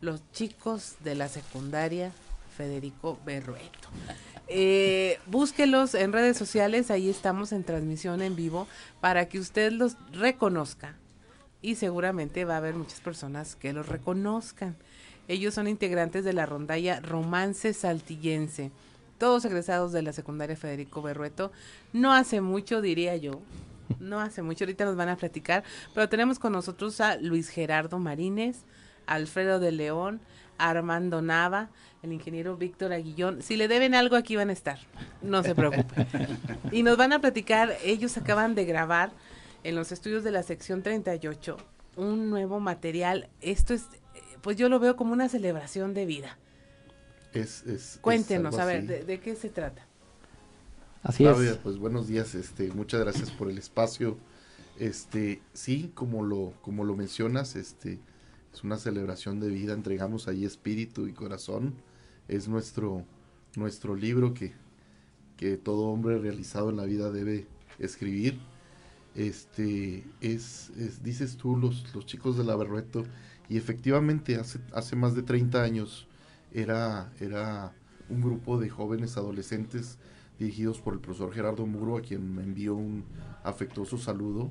los 0.00 0.22
chicos 0.32 0.96
de 1.04 1.14
la 1.14 1.28
secundaria 1.28 2.12
Federico 2.56 3.18
Berrueto. 3.26 3.88
Eh, 4.48 5.18
en 5.26 6.12
redes 6.12 6.38
sociales, 6.38 6.90
ahí 6.90 7.10
estamos 7.10 7.52
en 7.52 7.64
transmisión 7.64 8.22
en 8.22 8.34
vivo 8.34 8.66
para 9.00 9.28
que 9.28 9.38
usted 9.38 9.72
los 9.72 9.96
reconozca 10.12 10.96
y 11.60 11.74
seguramente 11.74 12.44
va 12.44 12.54
a 12.54 12.58
haber 12.58 12.74
muchas 12.74 13.00
personas 13.00 13.56
que 13.56 13.72
los 13.72 13.88
reconozcan. 13.88 14.76
Ellos 15.28 15.54
son 15.54 15.68
integrantes 15.68 16.24
de 16.24 16.32
la 16.32 16.46
rondalla 16.46 17.00
Romance 17.00 17.74
Saltillense, 17.74 18.72
todos 19.18 19.44
egresados 19.44 19.92
de 19.92 20.02
la 20.02 20.14
secundaria 20.14 20.56
Federico 20.56 21.02
Berrueto. 21.02 21.52
No 21.92 22.14
hace 22.14 22.40
mucho, 22.40 22.80
diría 22.80 23.14
yo, 23.16 23.42
no 24.00 24.20
hace 24.20 24.42
mucho, 24.42 24.64
ahorita 24.64 24.86
nos 24.86 24.96
van 24.96 25.10
a 25.10 25.16
platicar, 25.16 25.64
pero 25.94 26.08
tenemos 26.08 26.38
con 26.38 26.52
nosotros 26.52 27.00
a 27.02 27.16
Luis 27.16 27.50
Gerardo 27.50 27.98
Marínez, 27.98 28.64
Alfredo 29.06 29.60
de 29.60 29.72
León, 29.72 30.20
Armando 30.56 31.20
Nava, 31.20 31.68
el 32.02 32.12
ingeniero 32.12 32.56
Víctor 32.56 32.92
Aguillón. 32.92 33.42
Si 33.42 33.56
le 33.56 33.68
deben 33.68 33.94
algo, 33.94 34.16
aquí 34.16 34.34
van 34.34 34.48
a 34.48 34.54
estar, 34.54 34.78
no 35.22 35.42
se 35.42 35.54
preocupen. 35.54 36.06
Y 36.72 36.82
nos 36.82 36.96
van 36.96 37.12
a 37.12 37.20
platicar, 37.20 37.76
ellos 37.84 38.16
acaban 38.16 38.54
de 38.54 38.64
grabar 38.64 39.10
en 39.62 39.74
los 39.74 39.92
estudios 39.92 40.24
de 40.24 40.30
la 40.30 40.42
sección 40.42 40.82
38 40.82 41.56
un 41.98 42.30
nuevo 42.30 42.60
material. 42.60 43.28
Esto 43.40 43.74
es, 43.74 43.86
pues 44.42 44.56
yo 44.56 44.68
lo 44.68 44.78
veo 44.80 44.96
como 44.96 45.12
una 45.12 45.28
celebración 45.28 45.94
de 45.94 46.06
vida. 46.06 46.38
Es, 47.32 47.64
es- 47.66 47.98
Cuéntenos, 48.00 48.58
a 48.58 48.64
ver, 48.64 48.86
de, 48.86 49.04
de 49.04 49.20
qué 49.20 49.34
se 49.34 49.50
trata? 49.50 49.86
Así 51.02 51.22
Claudia, 51.24 51.52
es. 51.52 51.56
pues 51.58 51.78
buenos 51.78 52.08
días, 52.08 52.34
este, 52.34 52.72
muchas 52.72 53.00
gracias 53.00 53.30
por 53.30 53.50
el 53.50 53.58
espacio. 53.58 54.18
Este, 54.78 55.42
sí, 55.52 55.90
como 55.94 56.24
lo, 56.24 56.52
como 56.62 56.84
lo 56.84 56.96
mencionas, 56.96 57.56
este, 57.56 57.98
es 58.52 58.64
una 58.64 58.78
celebración 58.78 59.40
de 59.40 59.48
vida, 59.48 59.72
entregamos 59.74 60.28
ahí 60.28 60.44
espíritu 60.44 61.06
y 61.06 61.12
corazón. 61.12 61.74
Es 62.28 62.48
nuestro, 62.48 63.04
nuestro 63.56 63.94
libro 63.94 64.34
que, 64.34 64.52
que 65.36 65.56
todo 65.56 65.84
hombre 65.88 66.18
realizado 66.18 66.70
en 66.70 66.76
la 66.76 66.84
vida 66.84 67.10
debe 67.10 67.46
escribir. 67.78 68.38
Este, 69.14 70.04
es, 70.20 70.70
es- 70.78 71.02
dices 71.02 71.36
tú, 71.36 71.56
los, 71.56 71.94
los 71.94 72.06
chicos 72.06 72.36
de 72.38 72.44
la 72.44 72.56
Berrueto, 72.56 73.04
y 73.48 73.56
efectivamente 73.56 74.36
hace, 74.36 74.60
hace 74.72 74.96
más 74.96 75.14
de 75.14 75.22
30 75.22 75.62
años 75.62 76.06
era, 76.52 77.10
era 77.20 77.72
un 78.08 78.20
grupo 78.20 78.58
de 78.58 78.68
jóvenes 78.68 79.16
adolescentes 79.16 79.98
dirigidos 80.38 80.80
por 80.80 80.94
el 80.94 81.00
profesor 81.00 81.32
Gerardo 81.32 81.66
Muro, 81.66 81.96
a 81.96 82.02
quien 82.02 82.34
me 82.34 82.42
envió 82.42 82.74
un 82.74 83.04
afectuoso 83.42 83.98
saludo. 83.98 84.50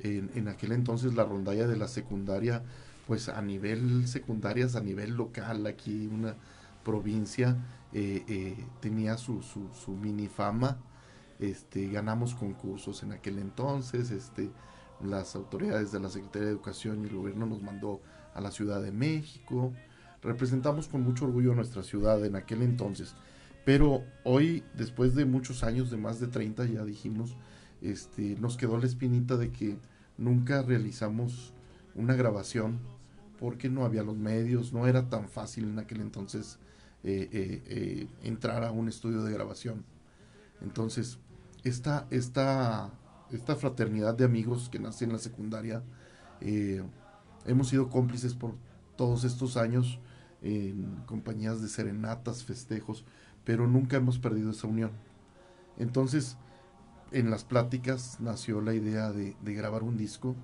En, 0.00 0.30
en 0.34 0.48
aquel 0.48 0.72
entonces 0.72 1.14
la 1.14 1.24
rondalla 1.24 1.66
de 1.66 1.76
la 1.76 1.88
secundaria, 1.88 2.62
pues 3.06 3.28
a 3.28 3.42
nivel 3.42 4.06
secundarias, 4.06 4.76
a 4.76 4.80
nivel 4.80 5.14
local, 5.14 5.66
aquí 5.66 6.06
una 6.06 6.36
provincia, 6.84 7.56
eh, 7.92 8.24
eh, 8.28 8.64
tenía 8.80 9.16
su, 9.16 9.42
su, 9.42 9.68
su 9.74 9.92
mini 9.92 10.28
fama. 10.28 10.78
Este, 11.38 11.88
ganamos 11.88 12.34
concursos 12.34 13.02
en 13.02 13.12
aquel 13.12 13.38
entonces, 13.38 14.10
este, 14.10 14.50
las 15.02 15.34
autoridades 15.36 15.92
de 15.92 16.00
la 16.00 16.08
Secretaría 16.08 16.46
de 16.46 16.52
Educación 16.52 17.02
y 17.02 17.08
el 17.08 17.16
gobierno 17.16 17.46
nos 17.46 17.62
mandó 17.62 18.00
a 18.36 18.40
la 18.40 18.50
Ciudad 18.50 18.82
de 18.82 18.92
México. 18.92 19.72
Representamos 20.22 20.88
con 20.88 21.02
mucho 21.02 21.24
orgullo 21.24 21.52
a 21.52 21.56
nuestra 21.56 21.82
ciudad 21.82 22.24
en 22.24 22.36
aquel 22.36 22.62
entonces. 22.62 23.14
Pero 23.64 24.04
hoy, 24.22 24.62
después 24.74 25.14
de 25.14 25.24
muchos 25.24 25.64
años, 25.64 25.90
de 25.90 25.96
más 25.96 26.20
de 26.20 26.28
30, 26.28 26.66
ya 26.66 26.84
dijimos, 26.84 27.36
este, 27.80 28.36
nos 28.36 28.56
quedó 28.56 28.78
la 28.78 28.86
espinita 28.86 29.36
de 29.36 29.50
que 29.50 29.78
nunca 30.18 30.62
realizamos 30.62 31.52
una 31.94 32.14
grabación 32.14 32.78
porque 33.38 33.68
no 33.68 33.84
había 33.84 34.02
los 34.02 34.16
medios, 34.16 34.72
no 34.72 34.86
era 34.86 35.08
tan 35.08 35.28
fácil 35.28 35.64
en 35.64 35.78
aquel 35.78 36.00
entonces 36.00 36.58
eh, 37.02 37.28
eh, 37.32 37.62
eh, 37.66 38.08
entrar 38.22 38.64
a 38.64 38.70
un 38.70 38.88
estudio 38.88 39.22
de 39.22 39.32
grabación. 39.32 39.84
Entonces, 40.62 41.18
esta, 41.64 42.06
esta, 42.10 42.90
esta 43.30 43.56
fraternidad 43.56 44.14
de 44.14 44.24
amigos 44.24 44.68
que 44.70 44.78
nace 44.78 45.04
en 45.04 45.12
la 45.12 45.18
secundaria, 45.18 45.82
hemos 47.46 47.68
sido 47.68 47.88
cómplices 47.88 48.34
por 48.34 48.54
todos 48.96 49.24
estos 49.24 49.56
años 49.56 49.98
en 50.42 50.96
compañías 51.06 51.62
de 51.62 51.68
serenatas, 51.68 52.44
festejos, 52.44 53.04
pero 53.44 53.66
nunca 53.66 53.96
hemos 53.96 54.18
perdido 54.18 54.50
esa 54.50 54.66
unión. 54.66 54.90
Entonces, 55.78 56.36
en 57.12 57.30
las 57.30 57.44
pláticas 57.44 58.18
nació 58.20 58.60
la 58.60 58.74
idea 58.74 59.12
de, 59.12 59.36
grabar 59.42 59.82
un 59.82 59.96
disco 59.96 60.34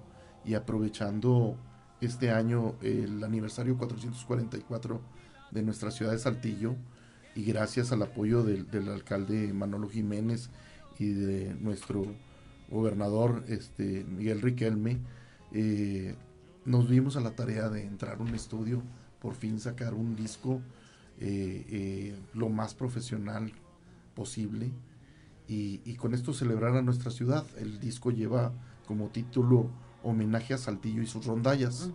y 0.44 0.55
aprovechando 0.55 1.57
este 2.00 2.30
año 2.30 2.74
el 2.82 3.22
aniversario 3.22 3.76
444 3.78 5.00
de 5.50 5.62
nuestra 5.62 5.90
ciudad 5.90 6.12
de 6.12 6.18
Saltillo 6.18 6.76
y 7.34 7.44
gracias 7.44 7.92
al 7.92 8.03
apoyo 8.03 8.42
del, 8.42 8.70
del 8.70 8.88
alcalde 8.88 9.53
Manolo 9.53 9.88
Jiménez 9.88 10.50
y 10.98 11.12
de 11.12 11.55
nuestro 11.55 12.05
gobernador 12.72 13.44
este, 13.48 14.05
Miguel 14.05 14.40
Riquelme, 14.40 14.98
eh, 15.53 16.16
nos 16.65 16.89
dimos 16.89 17.17
a 17.17 17.21
la 17.21 17.33
tarea 17.33 17.69
de 17.69 17.85
entrar 17.85 18.19
a 18.19 18.23
un 18.23 18.35
estudio, 18.35 18.83
por 19.21 19.35
fin 19.35 19.61
sacar 19.61 19.95
un 19.95 20.17
disco 20.17 20.61
eh, 21.21 21.67
eh, 21.69 22.17
lo 22.35 22.49
más 22.49 22.75
profesional 22.75 23.53
posible 24.15 24.71
y, 25.49 25.81
y 25.85 25.95
con 25.95 26.15
esto 26.15 26.33
celebrar 26.33 26.77
a 26.77 26.83
nuestra 26.83 27.11
ciudad. 27.11 27.45
El 27.59 27.79
disco 27.79 28.11
lleva 28.11 28.53
como 28.87 29.09
título 29.09 29.71
Homenaje 30.03 30.55
a 30.55 30.59
Saltillo 30.59 31.03
y 31.03 31.07
sus 31.07 31.27
rondallas. 31.27 31.91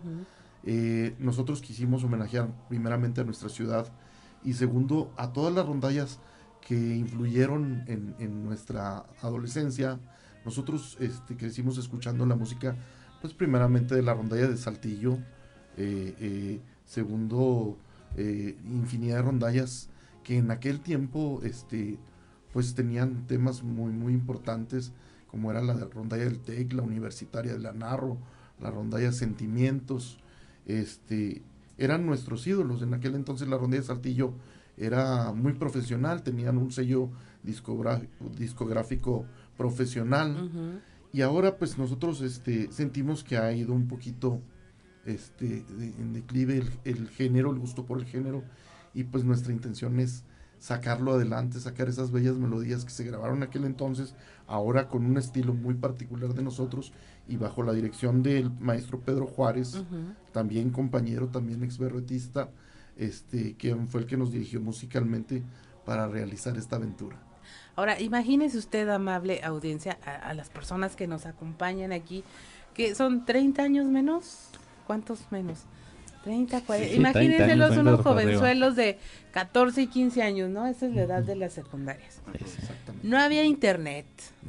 Eh, 0.64 1.14
nosotros 1.18 1.60
quisimos 1.60 2.04
homenajear 2.04 2.48
primeramente 2.68 3.20
a 3.20 3.24
nuestra 3.24 3.48
ciudad 3.48 3.86
y 4.44 4.54
segundo 4.54 5.12
a 5.16 5.32
todas 5.32 5.54
las 5.54 5.66
rondallas 5.66 6.18
que 6.66 6.96
influyeron 6.96 7.84
en, 7.86 8.14
en 8.18 8.44
nuestra 8.44 9.04
adolescencia. 9.22 9.98
Nosotros 10.44 10.96
este, 11.00 11.36
crecimos 11.36 11.78
escuchando 11.78 12.26
la 12.26 12.36
música, 12.36 12.76
pues 13.20 13.34
primeramente 13.34 13.94
de 13.94 14.02
la 14.02 14.14
rondalla 14.14 14.48
de 14.48 14.56
Saltillo, 14.56 15.18
eh, 15.76 16.14
eh, 16.18 16.60
segundo 16.84 17.76
eh, 18.16 18.56
infinidad 18.64 19.16
de 19.16 19.22
rondallas 19.22 19.88
que 20.24 20.38
en 20.38 20.50
aquel 20.50 20.80
tiempo 20.80 21.40
este, 21.42 21.98
pues 22.52 22.74
tenían 22.74 23.26
temas 23.26 23.62
muy 23.62 23.92
muy 23.92 24.12
importantes 24.12 24.92
como 25.30 25.50
era 25.50 25.62
la 25.62 25.74
de 25.74 25.84
rondalla 25.84 26.24
del 26.24 26.40
TEC, 26.40 26.72
la 26.72 26.82
universitaria 26.82 27.52
de 27.52 27.58
la 27.58 27.72
Narro, 27.72 28.18
la 28.60 28.70
rondalla 28.70 29.12
Sentimientos, 29.12 30.18
este, 30.66 31.42
eran 31.76 32.06
nuestros 32.06 32.46
ídolos. 32.46 32.82
En 32.82 32.94
aquel 32.94 33.14
entonces 33.14 33.46
la 33.46 33.58
rondalla 33.58 33.82
de 33.82 33.86
Saltillo 33.86 34.32
era 34.76 35.32
muy 35.32 35.52
profesional, 35.52 36.22
tenían 36.22 36.56
un 36.56 36.72
sello 36.72 37.10
discográfico, 37.42 38.10
discográfico 38.36 39.26
profesional. 39.56 40.50
Y 41.12 41.22
ahora 41.22 41.56
pues 41.56 41.78
nosotros 41.78 42.20
este, 42.20 42.70
sentimos 42.72 43.24
que 43.24 43.36
ha 43.38 43.52
ido 43.52 43.72
un 43.72 43.88
poquito 43.88 44.40
este, 45.06 45.64
de- 45.64 45.94
en 45.98 46.12
declive 46.12 46.58
el, 46.58 46.70
el 46.84 47.08
género, 47.08 47.50
el 47.50 47.58
gusto 47.58 47.86
por 47.86 47.98
el 47.98 48.04
género. 48.06 48.44
Y 48.94 49.04
pues 49.04 49.24
nuestra 49.24 49.52
intención 49.52 50.00
es 50.00 50.24
sacarlo 50.58 51.12
adelante, 51.12 51.60
sacar 51.60 51.88
esas 51.88 52.10
bellas 52.10 52.36
melodías 52.36 52.84
que 52.84 52.90
se 52.90 53.04
grabaron 53.04 53.42
aquel 53.44 53.64
entonces, 53.64 54.14
ahora 54.48 54.88
con 54.88 55.04
un 55.06 55.16
estilo 55.16 55.54
muy 55.54 55.74
particular 55.74 56.34
de 56.34 56.42
nosotros 56.42 56.92
y 57.28 57.36
bajo 57.36 57.62
la 57.62 57.72
dirección 57.72 58.22
del 58.24 58.50
maestro 58.58 59.00
Pedro 59.00 59.26
Juárez, 59.26 59.84
también 60.32 60.70
compañero, 60.70 61.28
también 61.28 61.62
ex 61.62 61.78
berretista, 61.78 62.50
este, 62.96 63.54
que 63.54 63.76
fue 63.86 64.00
el 64.00 64.06
que 64.08 64.16
nos 64.16 64.32
dirigió 64.32 64.60
musicalmente 64.60 65.44
para 65.86 66.08
realizar 66.08 66.56
esta 66.56 66.74
aventura. 66.76 67.22
Ahora, 67.78 68.00
imagínese 68.00 68.58
usted, 68.58 68.88
amable 68.88 69.40
audiencia, 69.44 69.98
a, 70.04 70.30
a 70.30 70.34
las 70.34 70.48
personas 70.48 70.96
que 70.96 71.06
nos 71.06 71.26
acompañan 71.26 71.92
aquí, 71.92 72.24
que 72.74 72.92
son 72.96 73.24
30 73.24 73.62
años 73.62 73.86
menos. 73.86 74.48
¿Cuántos 74.84 75.30
menos? 75.30 75.60
30, 76.24 76.60
40. 76.62 76.90
Sí, 76.90 76.96
Imagínense 76.96 77.36
30 77.36 77.44
años, 77.44 77.58
los 77.68 77.78
unos 77.78 77.84
30 77.84 78.02
para 78.02 78.16
arriba. 78.16 78.32
jovenzuelos 78.40 78.74
de 78.74 78.98
14 79.30 79.82
y 79.82 79.86
15 79.86 80.22
años, 80.24 80.50
¿no? 80.50 80.66
Esa 80.66 80.86
es 80.86 80.92
la 80.96 81.02
edad 81.02 81.22
de 81.22 81.36
las 81.36 81.52
secundarias. 81.52 82.20
No 83.04 83.16
había 83.16 83.44
internet 83.44 84.06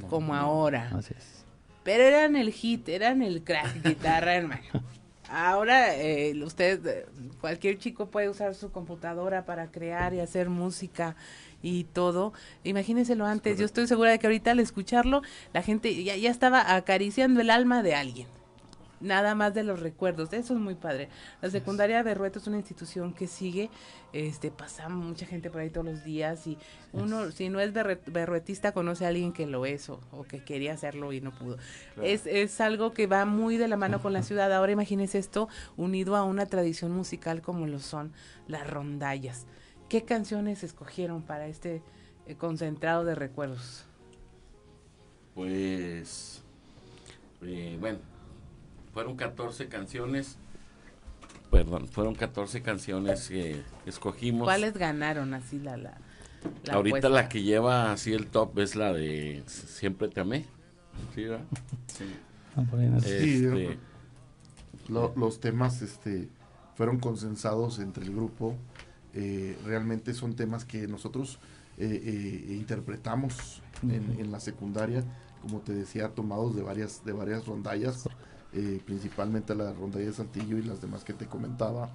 como 0.10 0.34
ahora. 0.34 0.90
Así 0.96 1.14
es. 1.16 1.46
Pero 1.84 2.02
eran 2.04 2.36
el 2.36 2.52
hit, 2.52 2.90
eran 2.90 3.22
el 3.22 3.44
crack 3.44 3.84
guitarra, 3.84 4.38
hermano. 4.38 4.64
Ahora, 5.32 5.96
eh, 5.96 6.34
usted, 6.44 6.84
eh, 6.88 7.06
cualquier 7.40 7.78
chico 7.78 8.08
puede 8.08 8.30
usar 8.30 8.56
su 8.56 8.72
computadora 8.72 9.46
para 9.46 9.68
crear 9.68 10.16
y 10.16 10.20
hacer 10.20 10.50
música 10.50 11.16
y 11.62 11.86
todo. 11.86 12.34
Imagínenselo 12.64 13.26
antes. 13.26 13.58
Yo 13.58 13.66
estoy 13.66 13.88
segura 13.88 14.12
de 14.12 14.20
que 14.20 14.28
ahorita 14.28 14.52
al 14.52 14.60
escucharlo, 14.60 15.22
la 15.54 15.62
gente 15.62 16.04
ya, 16.04 16.16
ya 16.16 16.30
estaba 16.30 16.76
acariciando 16.76 17.42
el 17.42 17.50
alma 17.50 17.84
de 17.84 17.96
alguien. 17.96 18.28
Nada 19.02 19.34
más 19.34 19.54
de 19.54 19.64
los 19.64 19.80
recuerdos. 19.80 20.34
Eso 20.34 20.54
es 20.54 20.60
muy 20.60 20.76
padre. 20.76 21.08
La 21.42 21.50
secundaria 21.50 22.04
Berrueto 22.04 22.40
es 22.40 22.48
una 22.48 22.58
institución 22.58 23.14
que 23.14 23.28
sigue. 23.28 23.70
Este, 24.12 24.52
pasa 24.52 24.90
mucha 24.90 25.26
gente 25.26 25.50
por 25.50 25.62
ahí 25.62 25.70
todos 25.70 25.86
los 25.86 26.04
días 26.04 26.48
y 26.48 26.58
uno, 26.94 27.32
si 27.32 27.48
no 27.50 27.60
es 27.60 27.72
berruetista, 27.72 28.72
conoce 28.72 29.06
a 29.06 29.10
alguien 29.10 29.32
que 29.32 29.46
lo 29.46 29.66
es 29.66 29.88
o, 29.90 30.02
o 30.12 30.24
que 30.24 30.44
quería 30.44 30.74
hacerlo 30.74 31.14
y 31.14 31.22
no 31.22 31.32
pudo. 31.32 31.58
Claro. 31.94 32.10
Es, 32.10 32.26
es 32.26 32.60
algo 32.60 32.92
que 32.92 33.08
va 33.08 33.26
muy 33.26 33.58
de 33.58 33.68
la 33.68 33.78
mano 33.78 34.02
con 34.02 34.12
la 34.12 34.24
ciudad. 34.24 34.52
Ahora 34.52 34.72
imagínese 34.72 35.18
esto 35.18 35.48
unido 35.78 36.16
a 36.16 36.24
una 36.24 36.46
tradición 36.48 36.92
musical 36.92 37.42
como 37.42 37.68
lo 37.68 37.80
son 37.80 38.12
las 38.48 38.68
rondallas. 38.68 39.46
¿Qué 39.90 40.04
canciones 40.06 40.64
escogieron 40.64 41.22
para 41.24 41.48
este 41.48 41.82
eh, 42.28 42.36
concentrado 42.36 43.04
de 43.06 43.16
recuerdos? 43.16 43.86
Pues, 45.36 46.42
eh, 47.42 47.78
bueno, 47.80 48.00
fueron 48.94 49.16
14 49.16 49.68
canciones. 49.68 50.38
Perdón, 51.50 51.88
fueron 51.88 52.14
14 52.14 52.62
canciones 52.62 53.28
que 53.30 53.64
escogimos. 53.86 54.44
¿Cuáles 54.44 54.74
ganaron 54.76 55.34
así 55.34 55.58
la 55.60 55.78
la, 55.78 55.98
la 56.66 56.74
Ahorita 56.74 56.98
apuesta? 56.98 57.10
la 57.10 57.30
que 57.30 57.42
lleva 57.42 57.92
así 57.92 58.14
el 58.14 58.28
top 58.28 58.60
es 58.60 58.76
la 58.76 58.94
de 58.94 59.44
Siempre 59.48 60.10
te 60.10 60.20
amé. 60.20 60.46
¿Sí, 61.16 61.24
verdad? 61.24 61.46
Ah. 62.56 62.64
Sí, 63.02 63.46
Este, 63.46 63.78
lo- 64.90 65.14
los 65.16 65.40
temas 65.40 65.82
este, 65.82 66.30
fueron 66.76 67.00
consensados 67.00 67.80
entre 67.80 68.04
el 68.04 68.14
grupo. 68.14 68.56
Eh, 69.14 69.58
realmente 69.66 70.14
son 70.14 70.36
temas 70.36 70.66
que 70.66 70.88
nosotros 70.88 71.40
eh, 71.82 72.02
eh, 72.04 72.56
interpretamos 72.56 73.62
en, 73.84 74.20
en 74.20 74.32
la 74.34 74.42
secundaria, 74.42 75.02
como 75.42 75.60
te 75.60 75.74
decía, 75.74 76.10
tomados 76.10 76.54
de 76.54 76.62
varias, 76.62 77.06
de 77.06 77.14
varias 77.14 77.46
rondallas, 77.46 78.10
eh, 78.52 78.82
principalmente 78.86 79.56
la 79.56 79.72
rondalla 79.72 80.08
de 80.08 80.12
Saltillo 80.12 80.58
y 80.58 80.64
las 80.64 80.82
demás 80.82 81.06
que 81.06 81.14
te 81.14 81.28
comentaba. 81.28 81.90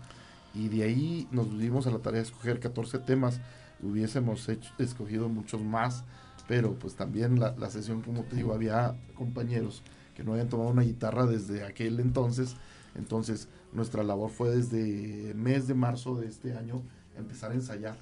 Y 0.54 0.68
de 0.68 0.84
ahí 0.84 1.28
nos 1.32 1.58
dimos 1.58 1.86
a 1.86 1.90
la 1.90 1.98
tarea 1.98 2.22
de 2.22 2.26
escoger 2.28 2.60
14 2.60 2.98
temas. 3.00 3.40
Hubiésemos 3.82 4.48
hecho, 4.48 4.72
escogido 4.78 5.28
muchos 5.28 5.60
más, 5.62 6.04
pero 6.48 6.78
pues 6.78 6.94
también 6.94 7.38
la, 7.38 7.54
la 7.58 7.68
sesión, 7.68 8.00
como 8.00 8.22
te 8.22 8.36
digo, 8.36 8.54
había 8.54 8.96
compañeros 9.14 9.82
que 10.14 10.24
no 10.24 10.32
habían 10.32 10.48
tomado 10.48 10.70
una 10.70 10.82
guitarra 10.82 11.26
desde 11.26 11.64
aquel 11.64 12.00
entonces. 12.00 12.56
Entonces, 12.94 13.48
nuestra 13.74 14.02
labor 14.02 14.30
fue 14.30 14.48
desde 14.56 15.34
mes 15.34 15.66
de 15.66 15.74
marzo 15.74 16.14
de 16.14 16.28
este 16.28 16.56
año 16.56 16.82
empezar 17.16 17.50
a 17.50 17.54
ensayar. 17.54 17.96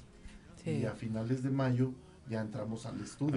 Sí. 0.63 0.71
Y 0.81 0.85
a 0.85 0.91
finales 0.91 1.43
de 1.43 1.49
mayo 1.49 1.91
ya 2.29 2.41
entramos 2.41 2.85
al 2.85 2.99
estudio. 3.01 3.35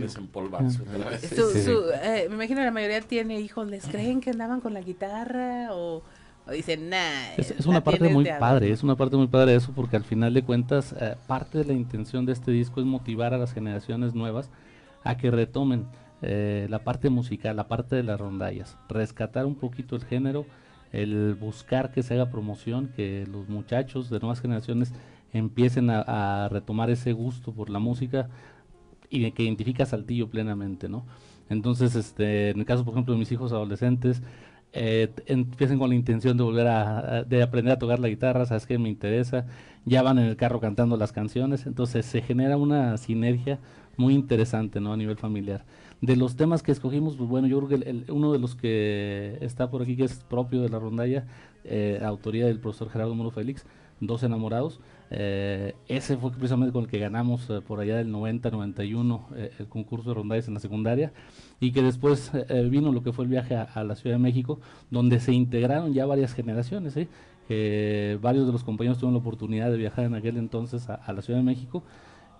Su- 1.21 1.51
su- 1.61 1.85
eh, 2.03 2.27
me 2.29 2.35
imagino 2.37 2.63
la 2.63 2.71
mayoría 2.71 3.01
tiene 3.01 3.41
hijos, 3.41 3.69
¿les 3.69 3.85
creen 3.87 4.21
que 4.21 4.31
andaban 4.31 4.61
con 4.61 4.73
la 4.75 4.81
guitarra 4.81 5.71
o, 5.75 6.03
o 6.47 6.51
dicen, 6.53 6.89
nah? 6.89 7.33
Es, 7.37 7.51
es 7.51 7.65
la 7.67 7.71
una 7.71 7.83
parte 7.85 8.09
muy 8.09 8.23
de 8.25 8.31
adorno"? 8.31 8.47
padre, 8.47 8.71
es 8.71 8.83
una 8.85 8.95
parte 8.97 9.17
muy 9.17 9.27
padre 9.27 9.57
eso, 9.57 9.73
porque 9.75 9.97
al 9.97 10.05
final 10.05 10.33
de 10.35 10.43
cuentas, 10.43 10.95
eh, 11.01 11.17
parte 11.27 11.59
de 11.59 11.65
la 11.65 11.73
intención 11.73 12.27
de 12.27 12.33
este 12.33 12.53
disco 12.53 12.81
es 12.81 12.87
motivar 12.87 13.35
a 13.35 13.39
las 13.39 13.53
generaciones 13.53 14.15
nuevas 14.15 14.51
a 15.03 15.17
que 15.17 15.33
retomen 15.33 15.87
eh, 16.23 16.67
la 16.71 16.79
parte 16.85 17.11
musical, 17.11 17.57
la 17.57 17.67
parte 17.67 17.97
de 17.97 18.05
las 18.05 18.21
rondallas, 18.21 18.77
rescatar 18.89 19.47
un 19.47 19.57
poquito 19.57 19.97
el 19.97 20.05
género, 20.05 20.47
el 20.93 21.35
buscar 21.35 21.91
que 21.93 22.03
se 22.05 22.15
haga 22.15 22.31
promoción, 22.31 22.89
que 22.95 23.27
los 23.31 23.49
muchachos 23.49 24.09
de 24.11 24.21
nuevas 24.21 24.41
generaciones 24.41 24.93
empiecen 25.33 25.91
a, 25.91 26.49
retomar 26.51 26.91
ese 26.91 27.13
gusto 27.13 27.53
por 27.53 27.71
la 27.71 27.79
música 27.79 28.29
y 29.11 29.31
que 29.33 29.43
identifica 29.45 29.85
a 29.85 29.87
Saltillo 29.87 30.29
plenamente, 30.31 30.89
¿no? 30.89 31.05
Entonces, 31.49 31.95
este, 31.95 32.51
en 32.51 32.59
el 32.61 32.65
caso, 32.67 32.85
por 32.85 32.95
ejemplo, 32.95 33.15
de 33.15 33.21
mis 33.21 33.31
hijos 33.33 33.53
adolescentes, 33.53 34.23
eh, 34.73 35.11
empiecen 35.27 35.79
con 35.79 35.89
la 35.91 35.95
intención 35.95 36.37
de 36.37 36.43
volver 36.43 36.67
a, 36.67 37.25
de 37.25 37.43
aprender 37.43 37.73
a 37.73 37.79
tocar 37.79 37.99
la 37.99 38.09
guitarra, 38.09 38.45
sabes 38.47 38.67
que 38.67 38.79
me 38.79 38.89
interesa, 38.89 39.47
ya 39.85 40.03
van 40.03 40.19
en 40.19 40.27
el 40.27 40.37
carro 40.37 40.61
cantando 40.61 40.97
las 40.97 41.13
canciones, 41.13 41.67
entonces 41.67 42.05
se 42.05 42.21
genera 42.21 42.57
una 42.57 42.97
sinergia 42.99 43.59
muy 43.97 44.15
interesante, 44.15 44.81
¿no? 44.81 44.93
A 44.93 44.97
nivel 44.97 45.17
familiar. 45.17 45.65
De 46.01 46.17
los 46.17 46.37
temas 46.37 46.63
que 46.63 46.73
escogimos, 46.73 47.17
pues 47.17 47.29
bueno, 47.29 47.49
yo 47.49 47.59
creo 47.59 47.81
que 47.81 47.89
el- 47.89 48.05
uno 48.11 48.33
de 48.33 48.39
los 48.39 48.55
que 48.55 49.39
está 49.41 49.71
por 49.71 49.83
aquí, 49.83 49.97
que 49.97 50.05
es 50.05 50.17
propio 50.25 50.61
de 50.63 50.69
la 50.69 50.79
rondalla, 50.79 51.27
eh, 51.65 52.01
autoría 52.05 52.47
del 52.47 52.61
profesor 52.61 52.91
Gerardo 52.91 53.15
Muro 53.15 53.31
Félix, 53.31 53.65
Dos 54.01 54.23
Enamorados, 54.23 54.81
eh, 55.11 55.75
ese 55.89 56.17
fue 56.17 56.31
precisamente 56.33 56.73
con 56.73 56.85
el 56.85 56.91
que 56.91 56.99
ganamos 56.99 57.49
eh, 57.51 57.61
por 57.67 57.81
allá 57.81 57.97
del 57.97 58.13
90-91 58.13 59.21
eh, 59.37 59.53
el 59.59 59.67
concurso 59.69 60.09
de 60.11 60.15
rondallas 60.15 60.49
en 60.49 60.55
la 60.55 60.61
secundaria 60.61 61.13
y 61.61 61.73
que 61.73 61.83
después 61.83 62.33
vino 62.71 62.91
lo 62.93 63.03
que 63.03 63.13
fue 63.13 63.25
el 63.25 63.31
viaje 63.31 63.55
a, 63.55 63.63
a 63.63 63.85
la 63.85 63.95
Ciudad 63.95 64.17
de 64.17 64.23
México 64.23 64.59
donde 64.91 65.21
se 65.21 65.33
integraron 65.33 65.93
ya 65.95 66.07
varias 66.07 66.35
generaciones 66.35 66.97
varios 68.21 68.47
de 68.47 68.53
los 68.53 68.65
compañeros 68.65 68.99
tuvieron 68.99 69.15
la 69.15 69.21
oportunidad 69.21 69.71
de 69.71 69.77
viajar 69.77 70.05
en 70.05 70.15
aquel 70.15 70.37
entonces 70.37 70.89
a, 70.91 70.95
a 70.97 71.13
la 71.13 71.23
Ciudad 71.23 71.39
de 71.39 71.45
México 71.45 71.83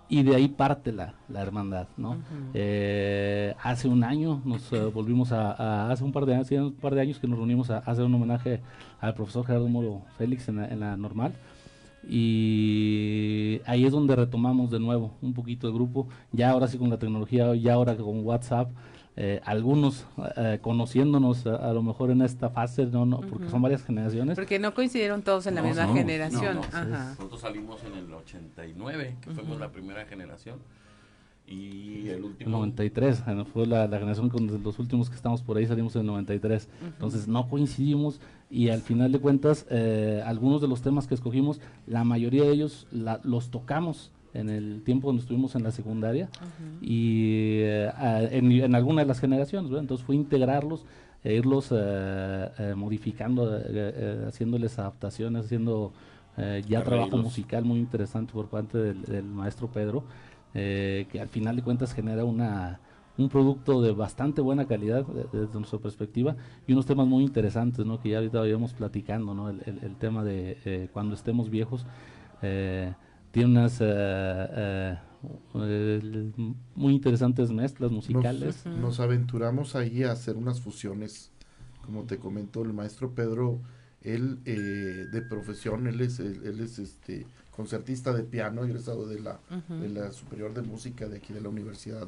y 0.09 0.23
de 0.23 0.35
ahí 0.35 0.47
parte 0.47 0.93
la, 0.93 1.15
la 1.27 1.41
hermandad. 1.41 1.87
Eh, 2.53 3.53
hace 3.61 3.89
un 3.89 4.03
año 4.05 4.41
nos 4.45 4.69
volvimos 4.93 5.33
a, 5.33 5.51
a- 5.51 5.91
hace 5.91 6.03
un 6.05 6.13
par 6.13 6.25
de 6.25 6.33
años, 6.35 6.49
un 6.51 6.71
par 6.73 6.95
de 6.95 7.01
años 7.01 7.19
que 7.19 7.27
nos 7.27 7.37
reunimos 7.37 7.69
a, 7.71 7.79
hacer 7.79 8.05
un 8.05 8.13
homenaje 8.15 8.61
al 9.01 9.13
profesor 9.15 9.45
Gerardo 9.45 9.67
Moro 9.67 10.03
Félix 10.17 10.47
en 10.47 10.57
la, 10.57 10.67
en 10.67 10.79
la 10.79 10.95
normal 10.95 11.33
y 12.09 13.61
ahí 13.65 13.85
es 13.85 13.91
donde 13.91 14.15
retomamos 14.15 14.71
de 14.71 14.79
nuevo 14.79 15.13
un 15.21 15.33
poquito 15.33 15.67
el 15.67 15.73
grupo, 15.73 16.07
ya 16.31 16.49
ahora 16.51 16.67
sí 16.67 16.77
con 16.77 16.89
la 16.89 16.97
tecnología, 16.97 17.53
ya 17.55 17.73
ahora 17.73 17.95
con 17.95 18.25
WhatsApp, 18.25 18.69
eh, 19.15 19.41
algunos 19.45 20.05
eh, 20.35 20.59
conociéndonos 20.61 21.47
a, 21.47 21.55
a, 21.55 21.73
lo 21.73 21.81
mejor 21.81 22.11
en 22.11 22.21
esta 22.21 22.49
fase, 22.49 22.85
no, 22.85 23.05
no, 23.05 23.19
porque 23.21 23.45
Ujú. 23.45 23.49
son 23.49 23.61
varias 23.63 23.83
generaciones. 23.83 24.35
Porque 24.35 24.59
no 24.59 24.73
coincidieron 24.75 25.23
todos 25.23 25.47
en 25.47 25.55
la 25.55 25.61
No, 25.61 25.67
misma 25.67 25.87
no, 25.87 25.93
generación. 25.93 26.55
no, 26.57 26.61
no. 26.61 26.67
Ajá. 26.67 27.09
Nosotros 27.17 27.41
salimos 27.41 27.83
en 27.83 27.95
el 27.97 28.13
89, 28.13 29.17
que 29.21 29.31
fuimos 29.31 29.51
Ujú. 29.53 29.59
la 29.59 29.71
primera 29.71 30.05
generación. 30.05 30.59
Y 31.47 32.09
el 32.09 32.17
El 32.17 32.23
último. 32.25 32.51
93, 32.51 33.23
eh, 33.27 33.43
fue 33.53 33.65
la, 33.65 33.87
la 33.87 33.97
generación 33.97 34.29
con 34.29 34.61
los 34.63 34.79
últimos 34.79 35.09
que 35.09 35.15
estamos 35.15 35.41
por 35.41 35.57
ahí 35.57 35.65
salimos 35.65 35.95
en 35.95 36.01
el 36.01 36.07
93. 36.07 36.67
Ujú. 36.79 36.85
Entonces 36.87 37.27
no 37.27 37.47
coincidimos 37.47 38.19
y 38.49 38.69
al 38.69 38.81
final 38.81 39.11
de 39.11 39.19
cuentas 39.19 39.65
eh, 39.69 40.21
algunos 40.25 40.61
de 40.61 40.67
los 40.67 40.81
temas 40.81 41.07
que 41.07 41.15
escogimos, 41.15 41.59
la 41.85 42.03
mayoría 42.03 42.43
de 42.43 42.51
ellos 42.51 42.87
la- 42.91 43.21
los 43.23 43.49
tocamos 43.49 44.11
en 44.33 44.49
el 44.49 44.81
tiempo 44.83 45.07
donde 45.07 45.21
estuvimos 45.21 45.55
en 45.55 45.63
la 45.63 45.71
secundaria 45.71 46.29
y 46.81 47.59
eh, 47.61 47.89
en, 48.31 48.51
en 48.51 48.75
alguna 48.75 49.01
de 49.01 49.07
las 49.07 49.19
generaciones, 49.19 49.69
¿verdad? 49.69 49.83
entonces 49.83 50.05
fue 50.05 50.15
integrarlos 50.15 50.85
e 51.23 51.33
irlos 51.35 51.69
eh, 51.71 52.49
eh, 52.59 52.73
modificando, 52.75 53.57
eh, 53.57 53.61
eh, 53.69 54.25
haciéndoles 54.27 54.77
adaptaciones, 54.79 55.45
haciendo 55.45 55.91
eh, 56.37 56.61
ya 56.67 56.83
trabajo 56.83 57.17
musical 57.23 57.65
muy 57.65 57.79
interesante 57.79 58.31
por 58.33 58.47
parte 58.47 58.77
del, 58.77 59.01
del 59.03 59.23
maestro 59.25 59.67
Pedro, 59.67 60.03
eh, 60.57 61.05
que 61.11 61.21
al 61.21 61.29
final 61.29 61.55
de 61.55 61.61
cuentas 61.63 61.93
genera 61.93 62.25
una 62.25 62.79
un 63.17 63.29
producto 63.29 63.81
de 63.81 63.93
bastante 63.93 64.41
buena 64.41 64.67
calidad 64.67 65.03
de- 65.07 65.25
desde 65.39 65.53
nuestra 65.55 65.79
perspectiva 65.79 66.35
y 66.67 66.73
unos 66.73 66.85
temas 66.85 67.07
muy 67.07 67.23
interesantes, 67.23 67.83
¿no? 67.83 67.99
Que 67.99 68.09
ya 68.09 68.17
ahorita 68.19 68.47
íbamos 68.47 68.73
platicando, 68.73 69.33
¿no? 69.33 69.49
El, 69.49 69.61
el- 69.65 69.79
el 69.83 69.95
tema 69.95 70.23
de 70.23 70.57
eh, 70.65 70.89
cuando 70.93 71.15
estemos 71.15 71.49
viejos 71.49 71.85
eh, 72.43 72.93
tiene 73.31 73.49
unas 73.49 73.81
eh, 73.81 73.85
eh, 73.87 74.97
eh, 75.55 76.31
muy 76.75 76.93
interesantes 76.93 77.51
mezclas 77.51 77.91
musicales. 77.91 78.65
Nos, 78.65 78.77
nos 78.79 78.99
aventuramos 78.99 79.75
ahí 79.75 80.03
a 80.03 80.11
hacer 80.11 80.35
unas 80.37 80.61
fusiones. 80.61 81.31
Como 81.85 82.03
te 82.03 82.17
comento, 82.19 82.61
el 82.63 82.73
maestro 82.73 83.15
Pedro, 83.15 83.61
él 84.01 84.39
eh, 84.45 85.05
de 85.11 85.21
profesión, 85.21 85.87
él 85.87 86.01
es, 86.01 86.19
él, 86.19 86.41
él 86.45 86.59
es 86.59 86.79
este 86.79 87.25
concertista 87.57 88.13
de 88.13 88.23
piano, 88.23 88.63
egresado 88.63 89.07
de 89.07 89.19
la, 89.19 89.39
de 89.67 89.89
la 89.89 90.11
Superior 90.11 90.53
de 90.53 90.61
Música 90.61 91.09
de 91.09 91.17
aquí 91.17 91.33
de 91.33 91.41
la 91.41 91.49
universidad. 91.49 92.07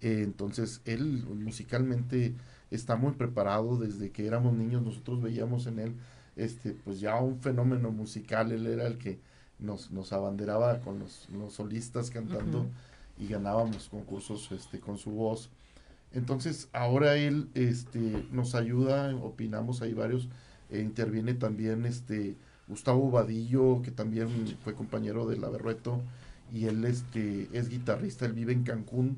Eh, 0.00 0.22
entonces, 0.24 0.82
él 0.84 1.24
musicalmente 1.24 2.34
está 2.72 2.96
muy 2.96 3.12
preparado 3.12 3.78
desde 3.78 4.10
que 4.10 4.26
éramos 4.26 4.54
niños. 4.54 4.82
Nosotros 4.82 5.22
veíamos 5.22 5.68
en 5.68 5.78
él 5.78 5.94
este 6.34 6.72
pues 6.72 6.98
ya 6.98 7.14
un 7.20 7.38
fenómeno 7.38 7.92
musical. 7.92 8.50
Él 8.50 8.66
era 8.66 8.88
el 8.88 8.98
que 8.98 9.20
nos, 9.60 9.92
nos 9.92 10.12
abanderaba 10.12 10.80
con 10.80 10.98
los, 10.98 11.28
los 11.30 11.54
solistas 11.54 12.10
cantando 12.10 12.66
y 13.16 13.28
ganábamos 13.28 13.88
concursos 13.88 14.50
este, 14.50 14.80
con 14.80 14.98
su 14.98 15.12
voz. 15.12 15.48
Entonces, 16.12 16.68
ahora 16.72 17.16
él 17.16 17.48
este, 17.54 18.26
nos 18.32 18.56
ayuda, 18.56 19.14
opinamos, 19.14 19.80
hay 19.80 19.94
varios, 19.94 20.28
eh, 20.70 20.80
interviene 20.80 21.34
también 21.34 21.86
este 21.86 22.34
Gustavo 22.68 23.10
Vadillo, 23.10 23.82
que 23.82 23.90
también 23.90 24.28
fue 24.62 24.74
compañero 24.74 25.26
de 25.26 25.36
la 25.36 25.48
Berrueto, 25.48 26.00
y 26.52 26.66
él 26.66 26.84
este, 26.84 27.48
es 27.52 27.68
guitarrista, 27.68 28.26
él 28.26 28.32
vive 28.32 28.52
en 28.52 28.62
Cancún, 28.62 29.16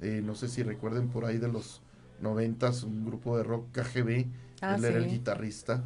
eh, 0.00 0.22
no 0.24 0.34
sé 0.34 0.48
si 0.48 0.62
recuerden 0.62 1.08
por 1.08 1.24
ahí 1.24 1.38
de 1.38 1.48
los 1.48 1.82
noventas, 2.20 2.82
un 2.82 3.04
grupo 3.04 3.36
de 3.36 3.44
rock 3.44 3.66
KGB, 3.72 4.26
Ah, 4.60 4.74
él 4.76 4.84
era 4.84 4.98
el 4.98 5.08
guitarrista, 5.08 5.84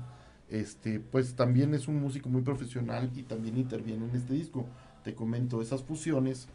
este, 0.48 1.00
pues 1.00 1.34
también 1.34 1.74
es 1.74 1.88
un 1.88 2.00
músico 2.00 2.28
muy 2.28 2.42
profesional 2.42 3.10
y 3.14 3.22
también 3.22 3.58
interviene 3.58 4.06
en 4.06 4.16
este 4.16 4.34
disco. 4.34 4.66
Te 5.04 5.14
comento, 5.14 5.60
esas 5.60 5.82
fusiones, 5.82 6.48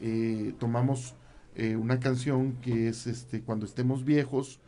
eh, 0.00 0.54
tomamos 0.58 1.14
eh, 1.54 1.76
una 1.76 2.00
canción 2.00 2.54
que 2.62 2.88
es 2.88 3.06
este 3.06 3.42
Cuando 3.42 3.66
estemos 3.66 4.04
viejos, 4.04 4.58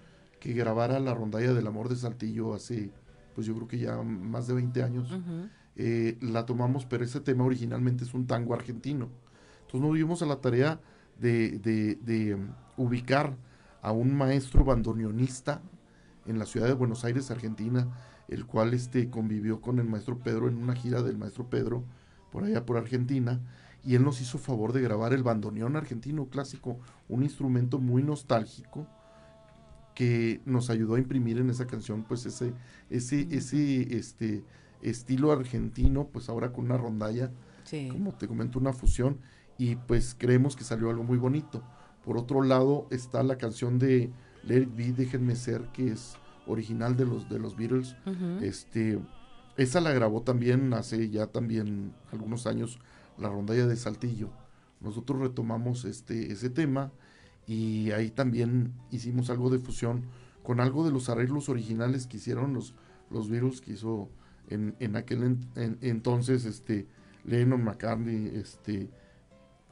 que 0.41 0.53
grabara 0.53 1.01
la 1.01 1.15
rondalla 1.15 1.53
del 1.55 1.67
amor 1.67 1.89
de 1.89 1.97
Saltillo 1.97 2.55
hace, 2.55 2.91
pues 3.35 3.47
yo 3.47 3.55
creo 3.55 3.69
que 3.69 3.79
ya 3.79 4.01
más 4.03 4.47
de 4.47 4.55
20 4.55 4.83
años. 4.83 5.11
Eh, 5.77 6.17
la 6.21 6.47
tomamos, 6.47 6.87
pero 6.87 7.05
ese 7.05 7.21
tema 7.21 7.45
originalmente 7.45 8.05
es 8.05 8.15
un 8.15 8.27
tango 8.27 8.55
argentino. 8.55 9.09
Entonces 9.63 9.81
nos 9.81 9.95
dimos 9.97 10.23
a 10.23 10.27
la 10.27 10.37
tarea 10.41 10.81
de, 11.21 11.59
de- 11.59 11.97
de, 11.97 12.35
um, 12.37 12.49
ubicar 12.77 13.37
a 13.83 13.91
un 13.93 14.15
maestro 14.17 14.65
bandoneonista 14.65 15.61
en 16.27 16.39
la 16.39 16.47
ciudad 16.47 16.67
de 16.69 16.75
Buenos 16.75 17.05
Aires, 17.05 17.31
Argentina, 17.31 17.89
el 18.29 18.47
cual 18.47 18.73
este, 18.73 19.11
convivió 19.11 19.61
con 19.61 19.79
el 19.79 19.87
maestro 19.89 20.19
Pedro 20.19 20.49
en 20.49 20.57
una 20.57 20.75
gira 20.75 21.03
del 21.03 21.19
maestro 21.19 21.51
Pedro 21.51 21.85
por 22.33 22.45
allá 22.45 22.65
por 22.65 22.77
Argentina, 22.77 23.41
y 23.85 23.95
él 23.97 24.03
nos 24.05 24.21
hizo 24.21 24.39
favor 24.39 24.73
de 24.73 24.81
grabar 24.81 25.13
el 25.13 25.23
bandoneón 25.23 25.77
argentino 25.77 26.27
clásico, 26.27 26.79
un 27.09 27.23
instrumento 27.23 27.79
muy 27.79 28.03
nostálgico 28.03 28.87
que 29.95 30.41
nos 30.45 30.71
ayudó 30.71 30.95
a 30.97 30.99
imprimir 30.99 31.39
en 31.39 31.51
esa 31.51 31.67
canción 31.67 32.03
pues 32.03 32.27
ese 32.27 32.53
ese 32.91 33.29
ese 33.31 33.97
este 33.97 34.43
estilo 34.83 35.33
argentino 35.33 36.09
pues 36.13 36.29
ahora 36.29 36.53
con 36.53 36.67
una 36.67 36.77
rondalla 36.77 37.31
Sí. 37.65 37.89
como 37.91 38.13
te 38.13 38.29
comento 38.29 38.59
una 38.59 38.73
fusión 38.75 39.19
y 39.57 39.77
pues 39.77 40.15
creemos 40.19 40.55
que 40.57 40.65
salió 40.65 40.91
algo 40.91 41.03
muy 41.05 41.17
bonito. 41.17 41.63
Por 42.05 42.19
otro 42.19 42.43
lado 42.43 42.87
está 42.91 43.23
la 43.23 43.39
canción 43.39 43.79
de 43.79 44.11
Let 44.43 44.63
It 44.65 44.77
Be 44.77 44.93
Déjenme 44.93 45.35
Ser 45.37 45.63
que 45.73 45.89
es 45.93 46.17
original 46.47 46.95
de 46.97 47.07
los 47.07 47.29
de 47.31 47.39
los 47.39 47.57
Beatles. 47.57 47.97
Este 48.43 48.99
esa 49.57 49.81
la 49.81 49.93
grabó 49.93 50.21
también 50.23 50.75
hace 50.75 51.09
ya 51.09 51.29
también 51.29 51.95
algunos 52.13 52.47
años 52.47 52.79
la 53.17 53.31
rondalla 53.31 53.67
de 53.67 53.77
Saltillo. 53.77 54.29
Nosotros 54.83 55.21
retomamos 55.21 55.87
este 55.87 56.31
ese 56.33 56.51
tema 56.51 56.93
y 57.47 57.91
ahí 57.93 58.11
también 58.11 58.73
hicimos 58.91 59.31
algo 59.31 59.51
de 59.51 59.59
fusión 59.59 60.03
con 60.43 60.61
algo 60.61 60.85
de 60.85 60.93
los 60.93 61.09
arreglos 61.09 61.49
originales 61.49 62.07
que 62.07 62.17
hicieron 62.19 62.55
los 62.55 62.75
los 63.11 63.29
Beatles 63.29 63.61
que 63.61 63.73
hizo 63.73 64.09
en, 64.49 64.75
en 64.81 64.97
aquel 64.97 65.23
en- 65.23 65.49
en- 65.57 65.79
entonces 65.83 66.45
este 66.45 66.87
Lennon 67.25 67.63
McCartney 67.63 68.33
este 68.35 68.91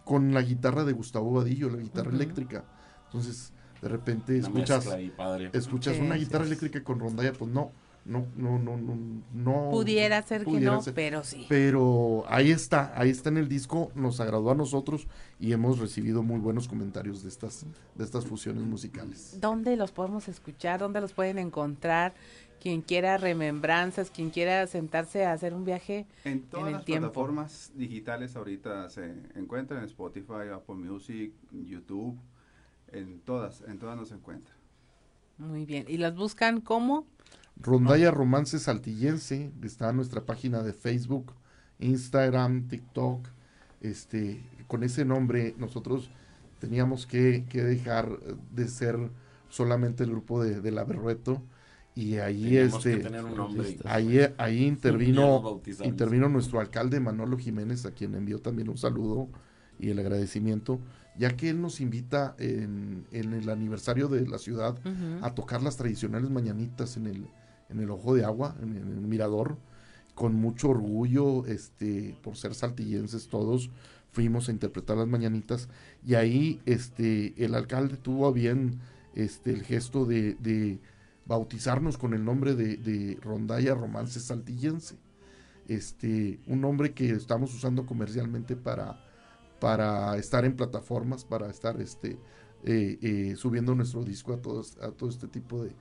con 0.05 0.35
la 0.35 0.43
guitarra 0.43 0.85
de 0.85 0.93
Gustavo 0.93 1.33
Vadillo 1.33 1.69
la 1.71 1.79
guitarra 1.79 2.11
eléctrica. 2.11 2.65
Entonces 3.07 3.53
de 3.81 3.89
repente 3.89 4.37
escuchas 4.39 4.79
mezcla 4.85 4.95
ahí, 4.95 5.11
padre. 5.11 5.51
escuchas 5.53 5.99
una 5.99 6.15
guitarra 6.17 6.45
eléctrica 6.45 6.83
con 6.85 7.01
rondalla 7.01 7.33
pues 7.33 7.51
no 7.51 7.73
no 8.05 8.27
no 8.37 8.59
no 8.59 8.77
no 8.77 9.23
no 9.33 9.71
Pudiera 9.71 10.21
ser 10.23 10.45
que 10.45 10.61
no, 10.61 10.81
pero 10.95 11.23
sí. 11.23 11.47
pero 11.49 12.25
ahí 12.29 12.51
está 12.51 12.93
ahí 13.01 13.11
está 13.11 13.29
en 13.29 13.37
el 13.37 13.49
disco 13.49 13.93
nos 13.95 14.19
agradó 14.21 14.51
a 14.51 14.55
nosotros 14.57 15.07
y 15.39 15.53
hemos 15.53 15.79
recibido 15.79 16.23
muy 16.23 16.39
buenos 16.41 16.67
comentarios 16.67 17.23
de 17.23 17.29
estas 17.29 17.65
de 17.95 18.05
estas 18.05 18.27
fusiones 18.27 18.65
musicales 18.65 19.39
¿Dónde 19.41 19.77
los 19.77 19.93
podemos 19.93 20.27
escuchar? 20.29 20.81
¿Dónde 20.81 21.01
los 21.01 21.13
pueden 21.13 21.39
encontrar? 21.39 22.15
Quien 22.61 22.81
quiera 22.83 23.19
remembranzas, 23.19 24.11
quien 24.13 24.31
quiera 24.31 24.67
sentarse 24.69 25.25
a 25.25 25.33
hacer 25.33 25.53
un 25.53 25.65
viaje 25.65 26.07
En 26.25 26.43
todas 26.43 26.67
el 26.69 26.73
las 26.75 26.85
tiempo. 26.85 27.09
plataformas 27.13 27.73
digitales 27.75 28.37
ahorita 28.37 28.89
se 28.89 29.15
encuentran 29.35 29.81
en 29.81 29.87
Spotify, 29.87 30.49
Apple 30.55 30.77
Music, 30.77 31.33
YouTube, 31.51 32.17
en 32.93 33.21
todas, 33.21 33.63
en 33.67 33.79
todas 33.81 33.97
nos 33.97 34.13
encuentran. 34.13 34.55
Muy 35.39 35.65
bien. 35.67 35.87
¿Y 35.89 35.97
las 35.97 36.15
buscan 36.15 36.61
cómo? 36.61 37.05
Rondalla 37.61 38.11
Romance 38.11 38.59
Saltillense 38.59 39.53
está 39.63 39.91
en 39.91 39.97
nuestra 39.97 40.25
página 40.25 40.63
de 40.63 40.73
Facebook 40.73 41.33
Instagram 41.79 42.69
TikTok 42.69 43.29
este 43.81 44.43
con 44.69 44.83
ese 44.85 45.05
nombre 45.05 45.55
nosotros 45.59 46.11
teníamos 46.61 47.07
que, 47.07 47.45
que 47.49 47.63
dejar 47.63 48.19
de 48.53 48.69
ser 48.69 48.97
solamente 49.49 50.05
el 50.05 50.11
grupo 50.11 50.43
de, 50.43 50.61
de 50.61 50.71
la 50.71 50.85
Berrueto 50.85 51.43
y 51.95 52.17
ahí 52.17 52.45
Teníamos 52.45 52.83
que 52.83 52.93
este 52.93 53.03
tener 53.03 53.25
un 53.25 53.37
nombre. 53.37 53.77
ahí 53.85 54.21
ahí 54.39 54.65
intervino 54.65 55.61
intervino 55.85 56.29
nuestro 56.29 56.61
alcalde 56.61 57.01
Manolo 57.01 57.37
Jiménez 57.37 57.85
a 57.85 57.91
quien 57.91 58.15
envió 58.15 58.41
también 58.41 58.69
un 58.71 58.79
saludo 58.79 59.29
y 59.79 59.91
el 59.91 59.99
agradecimiento 59.99 60.81
ya 61.19 61.37
que 61.37 61.51
él 61.51 61.61
nos 61.61 61.81
invita 61.81 62.35
en, 62.39 63.05
en 63.13 63.35
el 63.35 63.51
aniversario 63.51 64.09
de 64.09 64.27
la 64.27 64.39
ciudad 64.39 64.79
a 65.21 65.35
tocar 65.35 65.63
las 65.63 65.77
tradicionales 65.77 66.31
mañanitas 66.31 66.97
en 66.97 67.07
el 67.07 67.27
en 67.73 67.81
el 67.81 67.91
ojo 67.91 68.15
de 68.15 68.25
agua 68.25 68.55
en, 68.63 68.77
el 68.77 68.85
mirador 68.85 69.57
con 70.15 70.35
mucho 70.35 70.71
orgullo 70.71 71.47
este 71.47 72.17
por 72.23 72.37
ser 72.37 72.55
saltillenses 72.55 73.29
todos 73.29 73.71
fuimos 74.13 74.49
a 74.49 74.53
interpretar 74.53 74.97
las 74.97 75.09
mañanitas 75.09 75.69
y 76.07 76.15
ahí 76.15 76.61
este 76.67 77.35
el 77.43 77.55
alcalde 77.55 77.97
tuvo 77.97 78.27
a 78.27 78.33
bien 78.33 78.81
este 79.15 79.51
el 79.51 79.63
gesto 79.63 80.05
de, 80.05 80.79
bautizarnos 81.25 81.99
con 81.99 82.15
el 82.15 82.25
nombre 82.25 82.55
de, 82.55 82.77
de 82.77 83.17
Rondalla 83.23 83.75
Romance 83.75 84.19
Saltillense. 84.19 84.97
Este 85.69 86.41
un 86.47 86.61
nombre 86.61 86.93
que 86.93 87.11
estamos 87.11 87.55
usando 87.55 87.87
comercialmente 87.87 88.57
para 88.57 89.01
para 89.61 90.17
estar 90.17 90.45
en 90.45 90.57
plataformas 90.57 91.25
para 91.25 91.49
estar 91.49 91.81
este 91.81 92.19
eh, 92.65 92.99
eh, 93.01 93.35
subiendo 93.37 93.75
nuestro 93.75 94.03
disco 94.03 94.33
a 94.33 94.43
todos 94.43 94.77
a 94.79 94.91
todo 94.91 95.09
este 95.09 95.29
tipo 95.29 95.63
de, 95.63 95.73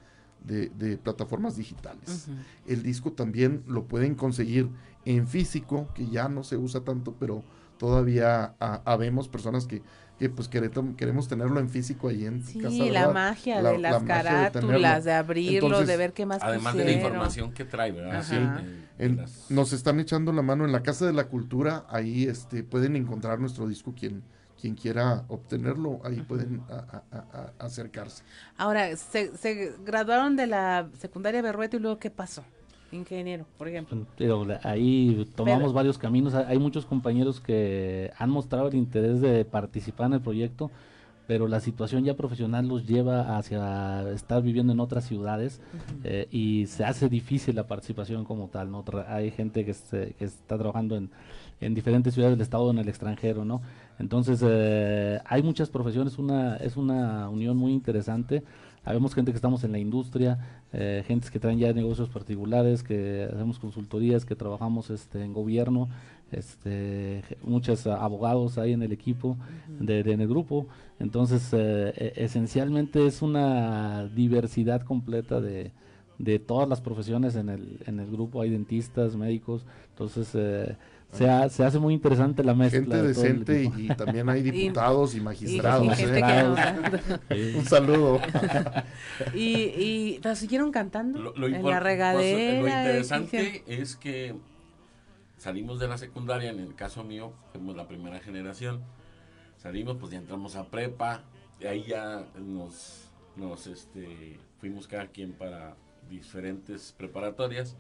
de, 0.46 0.70
de 0.70 0.98
plataformas 0.98 1.56
digitales. 1.58 2.28
El 2.68 2.84
disco 2.84 3.12
también 3.14 3.64
lo 3.68 3.86
pueden 3.86 4.16
conseguir 4.16 4.70
en 5.06 5.28
físico, 5.28 5.88
que 5.96 6.08
ya 6.08 6.30
no 6.30 6.44
se 6.44 6.58
usa 6.58 6.82
tanto, 6.82 7.16
pero 7.20 7.44
todavía 7.78 8.56
ha- 8.60 8.82
habemos 8.86 9.28
personas 9.28 9.66
que, 9.66 9.82
que 10.20 10.30
pues 10.30 10.50
quere- 10.52 10.70
queremos 10.96 11.28
tenerlo 11.28 11.60
en 11.60 11.68
físico 11.70 12.08
ahí 12.10 12.26
en 12.26 12.44
Sí, 12.44 12.60
casa. 12.60 12.76
la 12.78 13.08
¿verdad? 13.08 13.14
magia 13.14 13.62
La- 13.62 13.72
de 13.72 13.78
la 13.80 13.92
las 13.92 14.04
magia 14.04 14.16
de 14.18 14.24
carátulas, 14.24 14.54
de, 14.54 14.60
tenerlo. 14.60 15.20
abrirlo, 15.20 15.68
Entonces, 15.68 15.88
de 15.88 15.98
ver 15.98 16.14
qué 16.14 16.26
más 16.28 16.44
Además 16.44 16.76
de 16.76 16.86
la 16.86 16.92
información 16.92 17.52
que 17.54 17.66
trae, 17.66 17.92
¿verdad? 17.92 18.24
Sí, 18.24 18.36
en- 18.36 18.44
En- 18.44 18.88
en 19.00 19.18
las- 19.18 19.50
nos 19.50 19.74
están 19.74 20.00
echando 20.00 20.32
la 20.32 20.44
mano 20.44 20.64
en 20.66 20.72
la 20.72 20.84
Casa 20.84 21.08
de 21.08 21.14
la 21.14 21.24
Cultura, 21.28 21.86
ahí 21.90 22.26
este, 22.26 22.64
pueden 22.64 22.96
encontrar 22.96 23.40
nuestro 23.40 23.68
disco 23.68 23.96
quien, 24.00 24.22
quien 24.62 24.76
quiera 24.76 25.26
obtenerlo, 25.28 26.00
ahí 26.04 26.22
pueden 26.22 26.62
a- 26.70 26.74
a- 26.76 27.04
a- 27.18 27.38
a- 27.60 27.66
acercarse. 27.66 28.24
Ahora, 28.58 28.96
se, 28.96 29.36
se 29.36 29.74
graduaron 29.84 30.36
de 30.36 30.48
la 30.48 30.88
secundaria 31.00 31.42
Berrueto 31.42 31.78
y 31.78 31.80
luego, 31.80 31.98
¿qué 32.00 32.12
pasó? 32.12 32.44
Ingeniero, 32.92 33.46
por 33.58 33.68
ejemplo. 33.70 34.06
Pero 34.18 34.46
la- 34.46 34.60
ahí 34.64 35.26
tomamos 35.36 35.62
Pero- 35.64 35.74
varios 35.74 35.98
caminos. 35.98 36.34
Hay 36.34 36.60
muchos 36.60 36.86
compañeros 36.86 37.40
que 37.40 38.12
han 38.18 38.30
mostrado 38.30 38.68
el 38.68 38.76
interés 38.76 39.22
de 39.22 39.46
participar 39.46 40.08
en 40.08 40.14
el 40.14 40.22
proyecto, 40.22 40.70
pero 41.26 41.48
la 41.48 41.62
situación 41.62 42.04
ya 42.04 42.16
profesional 42.16 42.68
los 42.68 42.86
lleva 42.86 43.38
hacia 43.38 44.12
estar 44.12 44.42
viviendo 44.44 44.74
en 44.74 44.82
otras 44.82 45.06
ciudades 45.06 45.62
eh, 46.04 46.28
y 46.32 46.66
se 46.68 46.84
hace 46.84 47.08
difícil 47.08 47.56
la 47.56 47.66
participación 47.66 48.26
como 48.26 48.50
tal. 48.50 48.70
¿no? 48.70 48.84
Tra- 48.84 49.06
hay 49.08 49.32
gente 49.32 49.64
que, 49.64 49.74
se- 49.74 50.14
que 50.20 50.26
está 50.26 50.58
trabajando 50.58 50.98
en, 50.98 51.10
en 51.62 51.74
diferentes 51.74 52.14
ciudades 52.14 52.36
del 52.38 52.42
estado 52.42 52.64
o 52.66 52.72
en 52.72 52.80
el 52.80 52.90
extranjero, 52.90 53.46
¿no? 53.46 53.62
Entonces, 54.02 54.42
eh, 54.44 55.20
hay 55.26 55.44
muchas 55.44 55.70
profesiones, 55.70 56.18
una, 56.18 56.58
es 56.58 56.76
una 56.76 57.30
unión 57.30 57.56
muy 57.58 57.72
interesante. 57.72 58.44
Habemos 58.84 59.14
gente 59.14 59.32
que 59.32 59.36
estamos 59.36 59.64
en 59.64 59.72
la 59.72 59.78
industria, 59.80 60.64
eh, 60.74 61.04
gentes 61.08 61.30
que 61.32 61.40
traen 61.40 61.60
ya 61.60 61.72
negocios 61.72 62.10
particulares, 62.10 62.82
que 62.82 63.30
hacemos 63.32 63.60
consultorías, 63.60 64.26
que 64.26 64.36
trabajamos 64.36 64.90
este, 64.90 65.24
en 65.24 65.34
gobierno, 65.34 65.88
este, 66.32 67.22
muchos 67.44 67.86
abogados 67.88 68.58
hay 68.58 68.74
en 68.74 68.82
el 68.82 68.92
equipo, 68.92 69.38
de, 69.80 70.02
de- 70.04 70.14
en 70.14 70.22
el 70.22 70.28
grupo. 70.28 70.66
Entonces, 71.00 71.50
eh, 71.54 71.94
e- 71.96 72.14
esencialmente 72.26 73.06
es 73.06 73.22
una 73.22 74.06
diversidad 74.08 74.82
completa 74.82 75.40
de, 75.42 75.72
de 76.18 76.40
todas 76.40 76.68
las 76.68 76.82
profesiones 76.82 77.36
en 77.36 77.50
el, 77.50 77.80
en 77.86 78.00
el 78.00 78.10
grupo. 78.10 78.42
Hay 78.42 78.50
dentistas, 78.50 79.16
médicos, 79.16 79.66
entonces 79.92 80.32
eh, 80.34 80.76
se, 81.12 81.30
ha- 81.30 81.50
se 81.50 81.64
hace 81.64 81.80
muy 81.80 81.94
interesante 81.94 82.44
la 82.44 82.54
mezcla. 82.54 82.80
Gente 82.80 82.96
de 82.98 83.08
decente 83.08 83.64
y, 83.64 83.86
y 83.86 83.88
también 83.96 84.30
hay 84.30 84.42
diputados 84.52 85.14
y, 85.16 85.22
magistrados. 85.22 86.00
y 86.00 86.04
¿eh? 86.04 87.56
Un 87.58 87.66
saludo. 87.66 88.20
y, 89.34 89.54
y 89.54 90.20
¿pero 90.22 90.36
siguieron 90.36 90.72
cantando 90.72 91.20
Lo, 91.20 91.34
lo 91.36 91.48
en 91.48 91.54
la 91.54 91.60
pues, 91.62 91.84
regadera. 91.84 92.62
lo 92.62 92.68
interesante 92.68 93.64
es 93.68 93.96
que 93.96 94.36
salimos 95.38 95.80
de 95.80 95.88
la 95.88 95.98
secundaria, 95.98 96.50
en 96.52 96.60
el 96.60 96.76
caso 96.76 97.04
mío, 97.04 97.34
fuimos 97.52 97.76
la 97.76 97.88
primera 97.88 98.20
generación. 98.20 98.82
Salimos, 99.58 99.98
pues 100.00 100.12
ya 100.12 100.18
entramos 100.18 100.56
a 100.56 100.66
prepa, 100.70 101.24
de 101.60 101.68
ahí 101.68 101.84
ya 101.88 102.26
nos, 102.40 103.10
nos 103.36 103.68
este, 103.68 104.40
fuimos 104.60 104.88
cada 104.88 105.08
quien 105.08 105.34
para 105.34 105.76
diferentes 106.10 106.94
preparatorias 106.98 107.76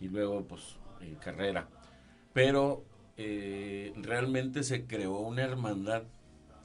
y 0.00 0.08
luego 0.08 0.42
pues 0.44 0.76
en 1.00 1.14
carrera. 1.16 1.68
Pero 2.38 2.84
eh, 3.16 3.92
realmente 3.96 4.62
se 4.62 4.86
creó 4.86 5.18
una 5.18 5.42
hermandad, 5.42 6.04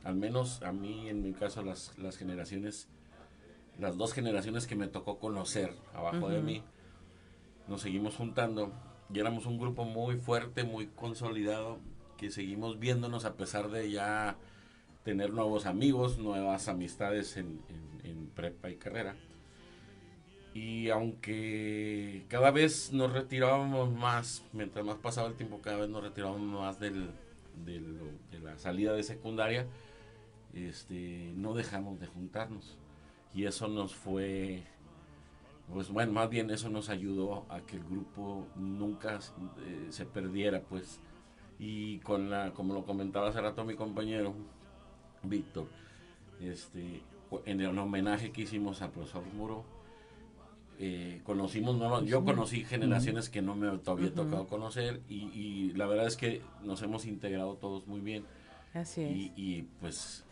al 0.03 0.15
menos 0.15 0.61
a 0.61 0.71
mí 0.71 1.09
en 1.09 1.23
mi 1.23 1.33
caso 1.33 1.63
las, 1.63 1.97
las 1.97 2.17
generaciones, 2.17 2.87
las 3.79 3.97
dos 3.97 4.13
generaciones 4.13 4.67
que 4.67 4.75
me 4.75 4.87
tocó 4.87 5.17
conocer 5.19 5.73
abajo 5.93 6.29
de 6.29 6.41
mí, 6.41 6.63
nos 7.67 7.81
seguimos 7.81 8.15
juntando 8.15 8.71
y 9.13 9.19
éramos 9.19 9.45
un 9.45 9.57
grupo 9.57 9.83
muy 9.85 10.17
fuerte, 10.17 10.63
muy 10.63 10.87
consolidado, 10.87 11.79
que 12.17 12.29
seguimos 12.29 12.77
viéndonos 12.79 13.25
a 13.25 13.35
pesar 13.35 13.69
de 13.71 13.89
ya 13.89 14.37
tener 15.03 15.31
nuevos 15.33 15.65
amigos, 15.65 16.17
nuevas 16.19 16.67
amistades 16.67 17.35
en, 17.37 17.59
en- 17.69 17.93
en 18.11 18.27
prepa 18.27 18.69
y 18.69 18.75
carrera. 18.75 19.15
Y 20.53 20.89
aunque 20.89 22.25
cada 22.27 22.51
vez 22.51 22.93
nos 22.93 23.11
retirábamos 23.11 23.91
más, 23.91 24.43
mientras 24.53 24.85
más 24.85 24.97
pasaba 24.97 25.27
el 25.27 25.33
tiempo, 25.35 25.59
cada 25.61 25.77
vez 25.77 25.89
nos 25.89 26.03
retirábamos 26.03 26.41
más 26.41 26.79
de 26.79 26.91
la 28.41 28.57
salida 28.57 28.93
de 28.93 29.03
secundaria, 29.03 29.65
este, 30.53 31.33
no 31.35 31.53
dejamos 31.53 31.99
de 31.99 32.07
juntarnos. 32.07 32.77
Y 33.33 33.45
eso 33.45 33.67
nos 33.67 33.95
fue, 33.95 34.63
pues 35.71 35.89
bueno, 35.89 36.13
más 36.13 36.29
bien 36.29 36.51
eso 36.51 36.69
nos 36.69 36.89
ayudó 36.89 37.45
a 37.49 37.61
que 37.61 37.77
el 37.77 37.83
grupo 37.83 38.45
nunca 38.55 39.17
eh, 39.17 39.87
se 39.89 40.05
perdiera, 40.05 40.61
pues. 40.61 40.99
Y 41.59 41.99
con 41.99 42.29
la, 42.29 42.51
como 42.53 42.73
lo 42.73 42.85
comentaba 42.85 43.29
hace 43.29 43.41
rato 43.41 43.63
mi 43.63 43.75
compañero, 43.75 44.33
Víctor, 45.23 45.67
este, 46.41 47.01
en 47.45 47.61
el 47.61 47.77
homenaje 47.77 48.31
que 48.31 48.41
hicimos 48.41 48.81
al 48.81 48.91
profesor 48.91 49.23
Muro, 49.35 49.63
eh, 50.79 51.21
conocimos 51.23 51.77
nuevas, 51.77 52.03
yo 52.05 52.23
conocí 52.23 52.63
generaciones 52.65 53.29
que 53.29 53.41
no 53.41 53.55
me 53.55 53.67
había 53.67 53.91
Ujú. 53.93 54.09
tocado 54.09 54.47
conocer 54.47 55.01
y, 55.07 55.29
y 55.33 55.73
la 55.73 55.85
verdad 55.85 56.07
es 56.07 56.17
que 56.17 56.41
nos 56.63 56.81
hemos 56.81 57.05
integrado 57.05 57.55
todos 57.55 57.87
muy 57.87 58.01
bien. 58.01 58.25
Así 58.73 59.01
es. 59.01 59.11
Y, 59.11 59.33
y, 59.35 59.61
pues 59.79 60.23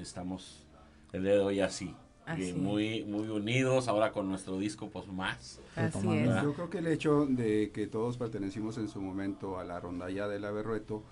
estamos 0.00 0.64
el 1.12 1.24
día 1.24 1.32
de 1.34 1.40
hoy 1.40 1.60
así, 1.60 1.94
Así 2.24 2.50
es. 2.50 2.56
muy, 2.56 3.04
muy 3.04 3.28
unidos, 3.28 3.88
ahora 3.88 4.12
con 4.12 4.28
nuestro 4.28 4.58
disco 4.58 4.88
pues 4.88 5.06
más. 5.08 5.60
¿verdad? 5.76 6.42
Yo 6.42 6.54
creo 6.54 6.70
que 6.70 6.78
el 6.78 6.86
hecho 6.86 7.26
de 7.26 7.70
que 7.72 7.86
todos 7.86 8.16
pertenecimos 8.16 8.78
en 8.78 8.88
su 8.88 9.00
momento 9.00 9.58
a 9.58 9.64
la 9.64 9.80
rondalla 9.80 10.28
del 10.28 10.44
Averrueto 10.44 11.02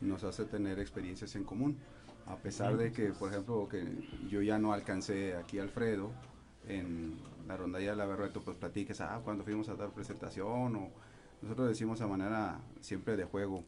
nos 0.00 0.24
hace 0.24 0.44
tener 0.44 0.78
experiencias 0.78 1.34
en 1.36 1.44
común. 1.44 1.76
A 2.26 2.36
pesar 2.36 2.76
de 2.76 2.92
que, 2.92 3.10
por 3.12 3.30
ejemplo, 3.30 3.68
que 3.68 3.84
yo 4.28 4.42
ya 4.42 4.58
no 4.58 4.72
alcancé 4.72 5.36
aquí 5.36 5.58
a 5.58 5.62
Alfredo 5.62 6.10
en 6.68 7.14
la 7.46 7.56
rondalla 7.56 7.90
del 7.90 8.00
Averrueto, 8.00 8.40
pues 8.42 8.56
platiques, 8.56 9.00
ah, 9.00 9.20
cuando 9.24 9.44
fuimos 9.44 9.68
a 9.68 9.74
dar 9.74 9.90
presentación 9.90 10.76
o 10.76 10.90
nosotros 11.42 11.68
decimos 11.68 12.00
a 12.00 12.06
manera 12.06 12.60
siempre 12.80 13.16
de 13.16 13.24
juego, 13.24 13.62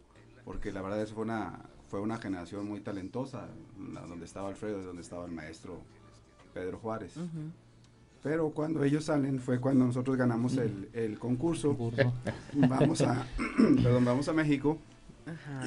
porque 0.44 0.72
la 0.72 0.82
verdad 0.82 1.02
es 1.02 1.12
fue 1.12 1.22
una 1.24 1.60
fue 1.88 2.00
una 2.00 2.18
generación 2.18 2.68
muy 2.68 2.80
talentosa, 2.80 3.48
la- 3.94 4.02
donde 4.02 4.26
estaba 4.26 4.48
Alfredo, 4.48 4.82
donde 4.82 5.00
estaba 5.02 5.24
el 5.24 5.32
maestro 5.32 5.80
Pedro 6.52 6.78
Juárez. 6.78 7.14
Pero 8.22 8.50
cuando 8.50 8.82
ellos 8.84 9.04
salen 9.04 9.38
fue 9.40 9.60
cuando 9.60 9.86
nosotros 9.86 10.16
ganamos 10.16 10.56
el, 10.56 10.88
el 10.92 11.18
concurso. 11.18 11.76
vamos 12.54 13.00
a 13.00 13.26
perdón, 13.82 14.04
vamos 14.04 14.28
a 14.28 14.32
México. 14.32 14.78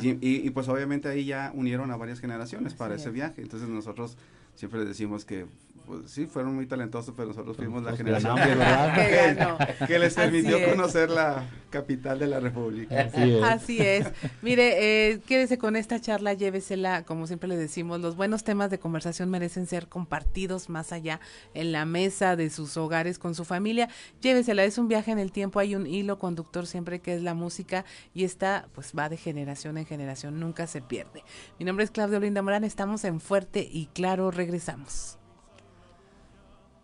Y, 0.02 0.10
y- 0.10 0.48
y, 0.48 0.50
pues 0.50 0.68
obviamente 0.68 1.08
ahí 1.08 1.24
ya 1.26 1.52
unieron 1.56 1.92
a 1.92 1.96
varias 1.96 2.20
generaciones 2.20 2.74
para 2.74 2.96
ese 2.96 3.10
es. 3.10 3.14
viaje. 3.14 3.42
Entonces 3.42 3.70
nosotros 3.70 4.18
siempre 4.56 4.80
les 4.80 4.90
decimos 4.90 5.24
que 5.24 5.46
pues, 5.86 6.12
sí, 6.12 6.26
fueron 6.26 6.56
muy 6.56 6.66
talentosos, 6.66 7.14
pero 7.16 7.30
nosotros 7.30 7.56
fuimos 7.58 7.84
la 7.84 7.96
generación 7.96 8.36
que, 8.36 8.42
Que 8.96 9.34
ganó. 9.34 9.58
que 9.88 10.00
les 10.00 10.14
permitió 10.14 10.64
conocer 10.70 11.10
la 11.10 11.46
capital 11.70 12.20
de 12.20 12.28
la 12.28 12.40
República. 12.40 13.10
Así 13.46 13.80
es. 13.80 14.08
Mire, 14.42 15.12
eh, 15.12 15.20
quédese 15.26 15.58
con 15.58 15.76
esta 15.76 16.00
charla, 16.00 16.34
llévesela, 16.34 17.04
como 17.04 17.28
siempre 17.28 17.48
le 17.48 17.58
decimos, 17.58 18.02
los 18.02 18.16
buenos 18.16 18.44
temas 18.44 18.70
de 18.70 18.80
conversación 18.80 19.30
merecen 19.30 19.68
ser 19.68 19.88
compartidos 19.88 20.70
más 20.70 20.92
allá 20.92 21.20
en 21.54 21.72
la 21.72 21.86
mesa 21.86 22.36
de 22.36 22.50
sus 22.50 22.76
hogares 22.78 23.20
con 23.20 23.36
su 23.36 23.46
familia. 23.46 23.90
Llévesela, 24.22 24.64
es 24.64 24.78
un 24.78 24.88
viaje 24.88 25.12
en 25.12 25.20
el 25.20 25.32
tiempo, 25.32 25.60
hay 25.60 25.76
un 25.76 25.88
hilo 25.88 26.20
conductor 26.20 26.68
siempre 26.68 27.00
que 27.00 27.16
es 27.16 27.22
la 27.22 27.34
música 27.34 27.86
y 28.14 28.24
esta 28.24 28.68
pues 28.74 28.94
va 28.98 29.10
de 29.10 29.18
generación 29.18 29.78
en 29.78 29.86
generación, 29.86 30.40
nunca 30.40 30.68
se 30.68 30.82
pierde. 30.82 31.24
Mi 31.60 31.66
nombre 31.66 31.86
es 31.86 31.92
Claudio 31.92 32.20
Linda 32.20 32.42
Morán, 32.42 32.64
estamos 32.64 33.04
en 33.06 33.20
Fuerte 33.20 33.68
y 33.72 33.88
Claro, 33.94 34.32
regresamos. 34.32 35.21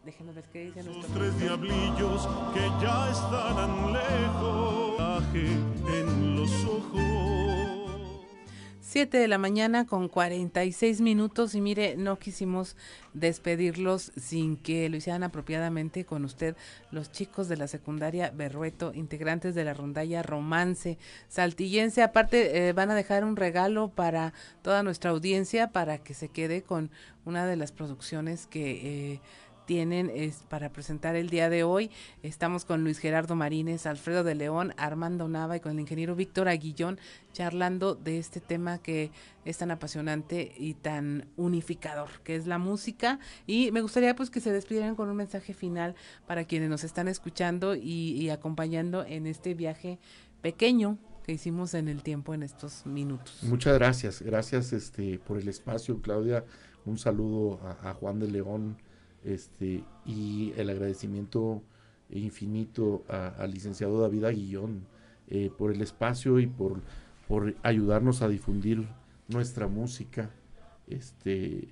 Déjenme 0.07 0.31
ver 0.31 0.45
qué 0.53 0.63
dice 0.63 0.84
nuestro 0.84 1.13
Tres 1.15 1.38
diablillos 1.38 2.29
que 2.53 2.61
ya 2.81 3.11
estarán 3.11 3.91
lejos, 3.91 5.23
en 5.35 6.35
los 6.38 6.63
ojos. 6.63 7.01
7 8.79 9.17
de 9.17 9.27
la 9.27 9.38
mañana 9.38 9.85
con 9.85 10.07
46 10.07 11.01
minutos 11.01 11.55
y 11.55 11.59
mire, 11.61 11.97
no 11.97 12.19
quisimos 12.19 12.77
despedirlos 13.13 14.13
sin 14.15 14.55
que 14.55 14.88
lo 14.88 14.95
hicieran 14.95 15.23
apropiadamente 15.23 16.05
con 16.05 16.23
usted 16.23 16.55
los 16.89 17.11
chicos 17.11 17.49
de 17.49 17.57
la 17.57 17.67
secundaria 17.67 18.31
Berrueto, 18.34 18.93
integrantes 18.93 19.55
de 19.55 19.65
la 19.65 19.73
rondalla 19.73 20.23
Romance 20.23 20.97
Saltillense. 21.27 22.01
Aparte, 22.01 22.69
eh, 22.69 22.71
van 22.71 22.91
a 22.91 22.95
dejar 22.95 23.25
un 23.25 23.35
regalo 23.35 23.89
para 23.89 24.34
toda 24.61 24.84
nuestra 24.84 25.11
audiencia 25.11 25.73
para 25.73 25.97
que 25.97 26.13
se 26.13 26.29
quede 26.29 26.61
con 26.61 26.91
una 27.25 27.45
de 27.45 27.57
las 27.57 27.73
producciones 27.73 28.47
que... 28.47 29.15
eh, 29.15 29.21
tienen 29.68 30.10
es 30.10 30.38
para 30.49 30.69
presentar 30.72 31.15
el 31.15 31.30
día 31.30 31.49
de 31.49 31.64
hoy. 31.64 31.91
Estamos 32.23 32.65
con 32.65 32.84
Luis 32.84 32.98
Gerardo 32.98 33.35
Marínez, 33.35 33.85
Alfredo 33.85 34.23
de 34.23 34.34
León, 34.34 34.73
Armando 34.77 35.27
Nava 35.27 35.57
y 35.57 35.60
con 35.60 35.73
el 35.73 35.81
ingeniero 35.81 36.15
Víctor 36.15 36.48
Aguillón 36.48 36.99
charlando 37.34 37.94
de 37.94 38.18
este 38.18 38.39
tema 38.39 38.80
que 38.80 39.11
es 39.45 39.57
tan 39.57 39.69
apasionante 39.69 40.53
y 40.57 40.73
tan 40.73 41.27
unificador, 41.35 42.10
que 42.23 42.35
es 42.35 42.48
la 42.48 42.57
música. 42.57 43.19
Y 43.45 43.72
me 43.72 43.81
gustaría 43.81 44.15
pues 44.15 44.31
que 44.31 44.39
se 44.39 44.52
despidieran 44.52 44.95
con 44.95 45.10
un 45.10 45.18
mensaje 45.18 45.53
final 45.53 45.95
para 46.26 46.45
quienes 46.45 46.69
nos 46.69 46.84
están 46.84 47.10
escuchando 47.10 47.76
y, 47.76 48.30
acompañando 48.30 49.03
en 49.03 49.27
este 49.27 49.53
viaje 49.53 49.99
pequeño 50.41 50.98
que 51.26 51.34
hicimos 51.34 51.73
en 51.73 51.89
el 51.89 52.03
tiempo 52.03 52.34
en 52.34 52.41
estos 52.41 52.85
minutos. 52.85 53.39
Muchas 53.44 53.73
gracias, 53.73 54.22
gracias 54.22 54.72
este 54.72 55.19
por 55.19 55.38
el 55.38 55.49
espacio, 55.49 56.02
Claudia. 56.02 56.45
Un 56.85 56.98
saludo 56.98 57.60
a 57.84 57.94
Juan 57.94 58.19
de 58.19 58.31
León, 58.31 58.77
este, 59.27 59.83
y 60.05 60.53
el 60.57 60.69
agradecimiento 60.69 61.61
infinito 62.09 63.03
al 63.09 63.51
licenciado 63.51 63.99
David 63.99 64.23
Aguillón 64.23 64.85
eh, 65.29 65.51
por 65.55 65.73
el 65.73 65.81
espacio 65.81 66.39
y 66.39 66.47
por, 66.47 66.81
por 67.27 67.53
ayudarnos 67.63 68.21
a 68.21 68.29
difundir 68.29 68.87
nuestra 69.27 69.67
música. 69.67 70.29
Este, 70.87 71.67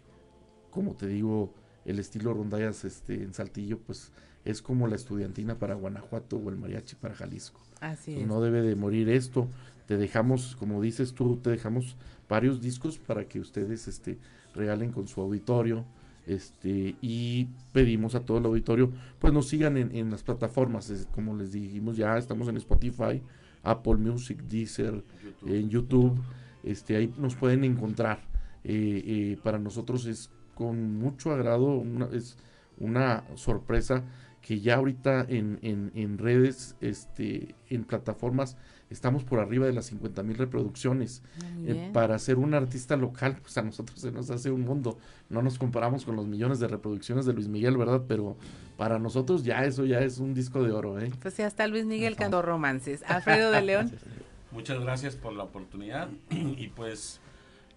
como 0.69 0.95
te 0.95 1.07
digo, 1.07 1.53
el 1.85 1.99
estilo 1.99 2.33
rondallas 2.33 2.83
este, 2.83 3.23
en 3.23 3.33
Saltillo, 3.33 3.79
pues 3.79 4.11
es 4.43 4.61
como 4.61 4.87
la 4.87 4.95
estudiantina 4.95 5.57
para 5.57 5.75
Guanajuato 5.75 6.37
o 6.37 6.49
el 6.49 6.57
mariachi 6.57 6.95
para 6.97 7.15
Jalisco. 7.15 7.61
Así 7.79 8.11
Pues 8.11 8.23
es. 8.23 8.27
No 8.27 8.41
debe 8.41 8.61
de 8.61 8.75
morir 8.75 9.07
esto. 9.09 9.47
Te 9.87 9.95
dejamos, 9.97 10.55
como 10.57 10.81
dices 10.81 11.13
tú, 11.13 11.37
te 11.37 11.49
dejamos 11.49 11.95
varios 12.27 12.61
discos 12.61 12.97
para 12.97 13.25
que 13.25 13.39
ustedes 13.39 13.87
este, 13.87 14.17
regalen 14.53 14.91
con 14.91 15.07
su 15.07 15.21
auditorio. 15.21 15.85
Este, 16.27 16.95
y 17.01 17.47
pedimos 17.71 18.15
a 18.15 18.21
todo 18.21 18.39
el 18.39 18.45
auditorio, 18.45 18.91
pues 19.19 19.31
nos 19.31 19.47
sigan 19.47 19.77
en, 19.77 19.95
en 19.95 20.09
las 20.09 20.23
plataformas, 20.23 20.89
es- 20.89 21.07
como 21.13 21.35
les 21.35 21.51
dijimos 21.51 21.97
ya, 21.97 22.17
estamos 22.17 22.47
en 22.47 22.57
Spotify, 22.57 23.21
Apple 23.63 23.95
Music, 23.95 24.41
Deezer, 24.43 25.03
en 25.45 25.69
YouTube, 25.69 26.19
este, 26.63 26.95
ahí 26.95 27.13
nos 27.17 27.35
pueden 27.35 27.63
encontrar. 27.63 28.19
Eh, 28.63 29.03
eh, 29.05 29.37
para 29.43 29.59
nosotros 29.59 30.05
es 30.07 30.31
con 30.55 30.97
mucho 30.97 31.31
agrado, 31.31 31.75
una, 31.77 32.07
es 32.07 32.37
una 32.79 33.23
sorpresa 33.35 34.03
que 34.41 34.59
ya 34.59 34.75
ahorita 34.75 35.25
en, 35.27 35.59
en, 35.61 35.91
en 35.95 36.17
redes, 36.17 36.75
este, 36.81 37.55
en 37.69 37.83
plataformas, 37.83 38.57
estamos 38.89 39.23
por 39.23 39.39
arriba 39.39 39.65
de 39.65 39.73
las 39.73 39.85
50 39.85 40.23
mil 40.23 40.37
reproducciones. 40.37 41.21
Muy 41.55 41.71
Eh, 41.71 41.89
para 41.93 42.17
ser 42.19 42.37
un 42.37 42.53
artista 42.53 42.95
local, 42.95 43.37
pues 43.41 43.57
a 43.57 43.61
nosotros 43.61 43.99
se 43.99 44.11
nos 44.11 44.29
hace 44.29 44.51
un 44.51 44.61
mundo. 44.61 44.97
No 45.29 45.41
nos 45.41 45.57
comparamos 45.57 46.05
con 46.05 46.15
los 46.15 46.27
millones 46.27 46.59
de 46.59 46.67
reproducciones 46.67 47.25
de 47.25 47.33
Luis 47.33 47.47
Miguel, 47.47 47.77
¿verdad? 47.77 48.03
Pero 48.07 48.37
para 48.77 48.99
nosotros 48.99 49.43
ya 49.43 49.65
eso 49.65 49.85
ya 49.85 49.99
es 49.99 50.19
un 50.19 50.33
disco 50.33 50.63
de 50.63 50.71
oro, 50.71 50.99
¿eh? 50.99 51.11
Pues 51.21 51.37
ya 51.37 51.47
está 51.47 51.67
Luis 51.67 51.85
Miguel 51.85 52.15
cantó 52.15 52.41
romances. 52.41 53.03
Alfredo 53.07 53.51
de 53.51 53.61
León. 53.61 53.91
Muchas 54.51 54.79
gracias 54.79 55.15
por 55.15 55.33
la 55.33 55.43
oportunidad 55.43 56.07
y 56.29 56.67
pues 56.67 57.19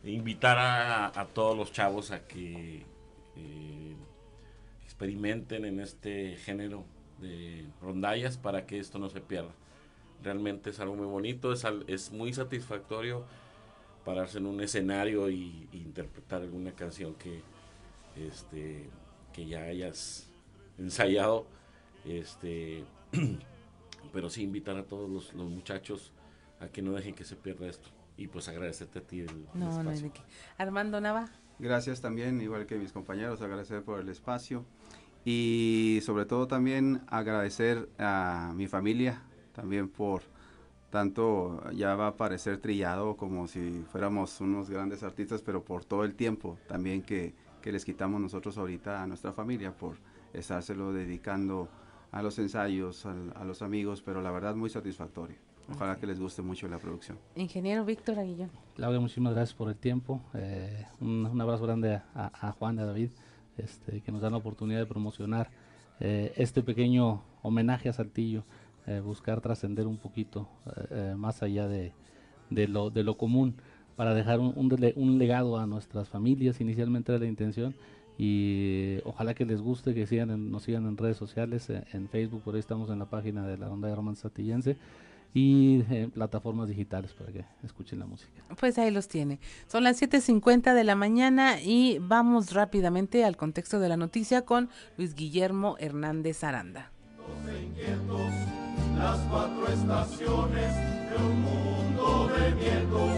invitar 0.05 0.59
a, 0.59 1.07
a 1.07 1.27
todos 1.27 1.57
los 1.57 1.73
chavos 1.73 2.13
a 2.13 2.21
que 2.27 2.85
eh, 3.37 3.97
experimenten 4.85 5.65
en 5.65 5.81
este 5.81 6.37
género 6.37 6.85
de 7.21 7.67
rondallas 7.81 8.37
para 8.37 8.67
que 8.67 8.79
esto 8.79 8.99
no 8.99 9.11
se 9.11 9.21
pierda. 9.21 9.51
Realmente 10.23 10.71
es 10.71 10.81
algo 10.81 10.95
muy 10.97 11.07
bonito, 11.07 11.53
es, 11.53 11.65
al- 11.65 11.85
es 11.87 12.11
muy 12.13 12.33
satisfactorio 12.33 13.25
pararse 14.05 14.39
en 14.39 14.47
un 14.47 14.61
escenario 14.61 15.29
y, 15.31 15.69
y 15.73 15.79
interpretar 15.79 16.43
alguna 16.43 16.73
canción 16.73 17.15
que, 17.15 17.43
este, 18.17 18.89
que 19.33 19.47
ya 19.47 19.63
hayas 19.63 20.29
ensayado. 20.79 21.47
Este, 22.05 22.85
pero 24.13 24.31
sí 24.31 24.43
invitar 24.43 24.77
a 24.77 24.85
todos 24.85 25.09
los, 25.11 25.35
los 25.35 25.49
muchachos 25.51 26.13
a 26.61 26.69
que 26.69 26.83
no 26.83 26.93
dejen 26.93 27.15
que 27.15 27.25
se 27.25 27.37
pierda 27.37 27.67
esto. 27.69 27.89
Y 28.17 28.27
pues 28.27 28.49
agradecerte 28.49 28.99
a 28.99 29.03
ti 29.03 29.21
el, 29.21 29.29
el 29.31 29.45
No, 29.55 29.67
no 29.83 29.91
hay 29.91 29.97
espacio. 29.97 30.03
de 30.09 30.11
qué. 30.13 30.21
Armando 30.57 31.01
Nava. 31.01 31.29
Gracias 31.61 32.01
también, 32.01 32.41
igual 32.41 32.67
que 32.67 32.77
mis 32.77 32.93
compañeros, 32.93 33.41
agradecer 33.43 33.83
por 33.83 34.01
el 34.01 34.09
espacio 34.09 34.65
y 35.25 36.01
sobre 36.03 36.25
todo 36.25 36.47
también 36.47 37.03
agradecer 37.09 37.89
a 37.99 38.53
mi 38.55 38.67
familia 38.69 39.23
también 39.59 39.89
por 39.89 40.23
tanto, 40.91 41.61
ya 41.73 41.97
va 41.97 42.07
a 42.09 42.17
parecer 42.17 42.59
trillado 42.59 43.17
como 43.17 43.49
si 43.49 43.83
fuéramos 43.91 44.41
unos 44.41 44.71
grandes 44.71 45.03
artistas, 45.03 45.43
pero 45.43 45.63
por 45.65 45.85
todo 45.85 46.05
el 46.05 46.15
tiempo 46.15 46.57
también 46.69 47.03
que, 47.03 47.35
que 47.61 47.73
les 47.73 47.85
quitamos 47.85 48.21
nosotros 48.21 48.57
ahorita 48.57 49.03
a 49.03 49.07
nuestra 49.09 49.33
familia 49.33 49.73
por 49.77 49.97
estárselo 50.33 50.93
dedicando 50.93 51.69
a 52.13 52.23
los 52.23 52.39
ensayos, 52.39 53.05
al- 53.05 53.33
a 53.35 53.45
los 53.45 53.61
amigos, 53.63 54.01
pero 54.01 54.23
la 54.23 54.31
verdad 54.31 54.55
muy 54.55 54.71
satisfactorio. 54.71 55.37
Ojalá 55.71 55.97
que 55.97 56.07
les 56.07 56.19
guste 56.19 56.41
mucho 56.41 56.67
la 56.69 56.79
producción. 56.79 57.19
Ingeniero 57.35 57.85
Víctor 57.85 58.19
Aguillón. 58.21 58.51
Claudia, 58.77 59.01
muchísimas 59.01 59.35
gracias 59.35 59.55
por 59.59 59.69
el 59.69 59.77
tiempo. 59.77 60.23
eh, 60.35 60.87
un, 61.01 61.27
un 61.27 61.41
abrazo 61.41 61.65
grande 61.65 61.97
a, 61.97 62.05
a- 62.15 62.49
a 62.49 62.53
Juan 62.53 62.77
y 62.77 62.81
a 62.81 62.87
David, 62.87 63.11
este, 63.59 64.01
que 64.03 64.13
nos 64.13 64.23
dan 64.23 64.33
la 64.33 64.39
oportunidad 64.39 64.79
de 64.79 64.87
promocionar 64.87 65.51
eh, 66.01 66.33
este 66.37 66.63
pequeño 66.63 67.23
homenaje 67.43 67.89
a 67.91 67.93
Saltillo, 67.93 68.45
eh, 68.89 69.01
buscar 69.01 69.41
trascender 69.41 69.87
un 69.87 69.99
poquito 69.99 70.49
eh, 70.67 70.87
eh, 70.91 71.15
más 71.17 71.43
allá 71.43 71.69
de, 71.69 71.93
de 72.51 72.67
lo, 72.67 72.91
de 72.91 73.03
lo 73.05 73.17
común, 73.17 73.55
para 73.97 74.15
dejar 74.15 74.41
un, 74.41 74.53
un 74.57 75.19
legado 75.19 75.59
a 75.59 75.67
nuestras 75.67 76.09
familias, 76.09 76.61
inicialmente 76.61 77.13
era 77.13 77.19
la 77.21 77.27
intención, 77.27 77.75
y 78.21 78.99
ojalá 79.05 79.35
que 79.35 79.45
les 79.47 79.61
guste, 79.61 79.95
que 79.95 80.07
sigan 80.07 80.31
en- 80.31 80.51
nos 80.51 80.65
sigan 80.65 80.87
en 80.87 80.97
redes 80.97 81.17
sociales, 81.17 81.71
eh, 81.71 81.85
en 81.93 82.09
Facebook, 82.09 82.43
por 82.43 82.55
ahí 82.55 82.61
estamos 82.61 82.91
en 82.91 82.99
la 82.99 83.07
página 83.07 83.47
de 83.47 83.57
la 83.59 83.69
Ronda 83.69 83.89
de 83.89 83.95
Romance 83.95 84.23
Saltillense, 84.23 84.77
y 85.35 85.83
en 85.91 86.11
plataformas 86.11 86.69
digitales 86.69 87.13
para 87.13 87.31
que 87.31 87.45
escuchen 87.63 87.99
la 87.99 88.07
música. 88.07 88.33
Pues 88.59 88.79
ahí 88.79 88.91
los 88.91 89.09
tiene. 89.09 89.39
Son 89.67 89.85
las 89.85 90.01
7.50 90.01 90.73
de 90.75 90.85
la 90.85 90.95
mañana 90.95 91.61
y 91.61 91.99
vamos 92.01 92.53
rápidamente 92.55 93.25
al 93.25 93.37
contexto 93.37 93.79
de 93.79 93.89
la 93.91 93.97
noticia 93.99 94.47
con 94.47 94.71
Luis 94.97 95.15
Guillermo 95.15 95.77
Hernández 95.79 96.43
Aranda. 96.45 96.91
Las 98.99 99.19
cuatro 99.31 99.67
estaciones 99.69 100.75
de 101.11 101.17
un 101.17 101.41
mundo 101.43 102.31
de 102.37 102.53
nietos. 102.53 103.13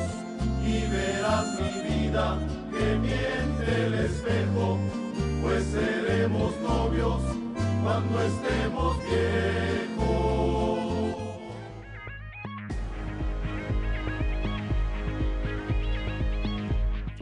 Y 0.65 0.87
verás 0.91 1.47
mi 1.59 1.73
vida 1.91 2.39
que 2.71 2.97
miente 2.97 3.87
el 3.87 3.95
espejo, 3.95 4.79
pues 5.43 5.65
seremos 5.65 6.55
novios 6.61 7.23
cuando 7.83 8.23
estemos 8.23 8.99
viejos. 9.05 9.81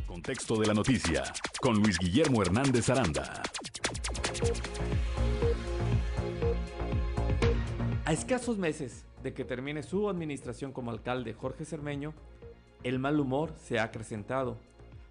Contexto 0.06 0.56
de 0.56 0.66
la 0.66 0.74
noticia 0.74 1.22
con 1.60 1.74
Luis 1.76 1.98
Guillermo 1.98 2.42
Hernández 2.42 2.90
Aranda. 2.90 3.42
A 8.08 8.12
escasos 8.12 8.56
meses 8.56 9.04
de 9.22 9.34
que 9.34 9.44
termine 9.44 9.82
su 9.82 10.08
administración 10.08 10.72
como 10.72 10.90
alcalde 10.90 11.34
Jorge 11.34 11.66
Cermeño, 11.66 12.14
el 12.82 12.98
mal 12.98 13.20
humor 13.20 13.52
se 13.62 13.78
ha 13.78 13.82
acrecentado. 13.82 14.56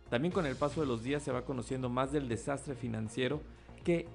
También 0.09 0.31
con 0.31 0.47
el 0.47 0.55
paso 0.55 0.81
de 0.81 0.87
los 0.87 1.03
días 1.03 1.21
se 1.21 1.31
va 1.31 1.45
conociendo 1.45 1.89
más 1.89 2.11
del 2.11 2.27
desastre 2.27 2.73
financiero 2.73 3.39
que 3.83 4.07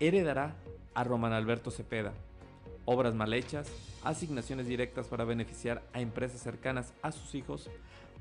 heredará 0.00 0.56
a 0.94 1.04
Román 1.04 1.34
Alberto 1.34 1.70
Cepeda. 1.70 2.14
Obras 2.86 3.14
mal 3.14 3.34
hechas, 3.34 3.70
asignaciones 4.02 4.66
directas 4.66 5.08
para 5.08 5.24
beneficiar 5.24 5.82
a 5.92 6.00
empresas 6.00 6.40
cercanas 6.40 6.94
a 7.02 7.12
sus 7.12 7.34
hijos, 7.34 7.68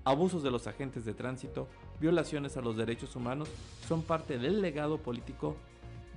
abusos 0.03 0.43
de 0.43 0.51
los 0.51 0.67
agentes 0.67 1.05
de 1.05 1.13
tránsito, 1.13 1.69
violaciones 2.01 2.57
a 2.57 2.61
los 2.61 2.75
derechos 2.75 3.15
humanos 3.15 3.47
son 3.87 4.01
parte 4.01 4.37
del 4.37 4.61
legado 4.61 4.97
político 4.97 5.55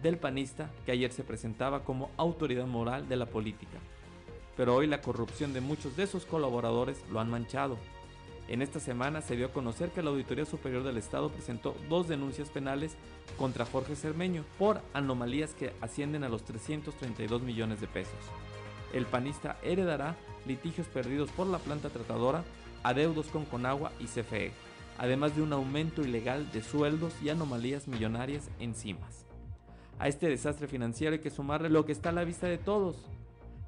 del 0.03 0.19
panista 0.19 0.71
que 0.85 0.93
ayer 0.93 1.13
se 1.13 1.25
presentaba 1.25 1.85
como 1.85 2.11
autoridad 2.17 2.67
moral 2.67 3.09
de 3.09 3.17
la 3.17 3.27
política. 3.27 3.79
Pero 4.57 4.75
hoy 4.75 4.87
la 4.87 5.01
corrupción 5.01 5.53
de 5.53 5.61
muchos 5.61 5.97
de 5.97 6.07
sus 6.07 6.25
colaboradores 6.25 7.03
lo 7.11 7.21
han 7.21 7.31
manchado. 7.31 7.77
En 8.47 8.61
esta 8.61 8.79
semana 8.79 9.23
se 9.23 9.37
dio 9.37 9.47
a 9.47 9.53
conocer 9.53 9.91
que 9.91 10.03
la 10.03 10.11
Auditoría 10.11 10.45
Superior 10.45 10.83
del 10.83 10.99
Estado 10.99 11.31
presentó 11.31 11.75
dos 11.89 12.09
denuncias 12.09 12.51
penales 12.51 12.95
contra 13.39 13.65
Jorge 13.65 13.97
Cermeño 13.97 14.45
por 14.59 14.83
anomalías 14.93 15.55
que 15.55 15.73
ascienden 15.81 16.25
a 16.25 16.29
los 16.29 16.45
332 16.45 17.43
millones 17.43 17.81
de 17.81 17.87
pesos. 17.87 18.13
El 18.93 19.07
panista 19.07 19.57
heredará 19.63 20.15
litigios 20.47 20.87
perdidos 20.89 21.31
por 21.31 21.47
la 21.47 21.59
planta 21.59 21.89
tratadora, 21.89 22.45
adeudos 22.83 23.27
con 23.27 23.47
Conagua 23.47 23.93
y 23.99 24.05
CFE, 24.05 24.53
además 24.99 25.35
de 25.35 25.43
un 25.43 25.53
aumento 25.53 26.03
ilegal 26.03 26.53
de 26.53 26.63
sueldos 26.63 27.15
y 27.23 27.31
anomalías 27.31 27.89
millonarias 27.89 28.51
en 28.61 28.75
cimas. 28.75 29.25
A 29.99 30.09
este 30.09 30.29
desastre 30.29 30.67
financiero 30.67 31.15
hay 31.15 31.21
que 31.21 31.31
sumarle 31.31 31.71
lo 31.71 31.85
que 31.85 31.93
está 31.93 32.11
a 32.11 32.13
la 32.13 32.25
vista 32.25 32.47
de 32.47 32.59
todos. 32.59 32.97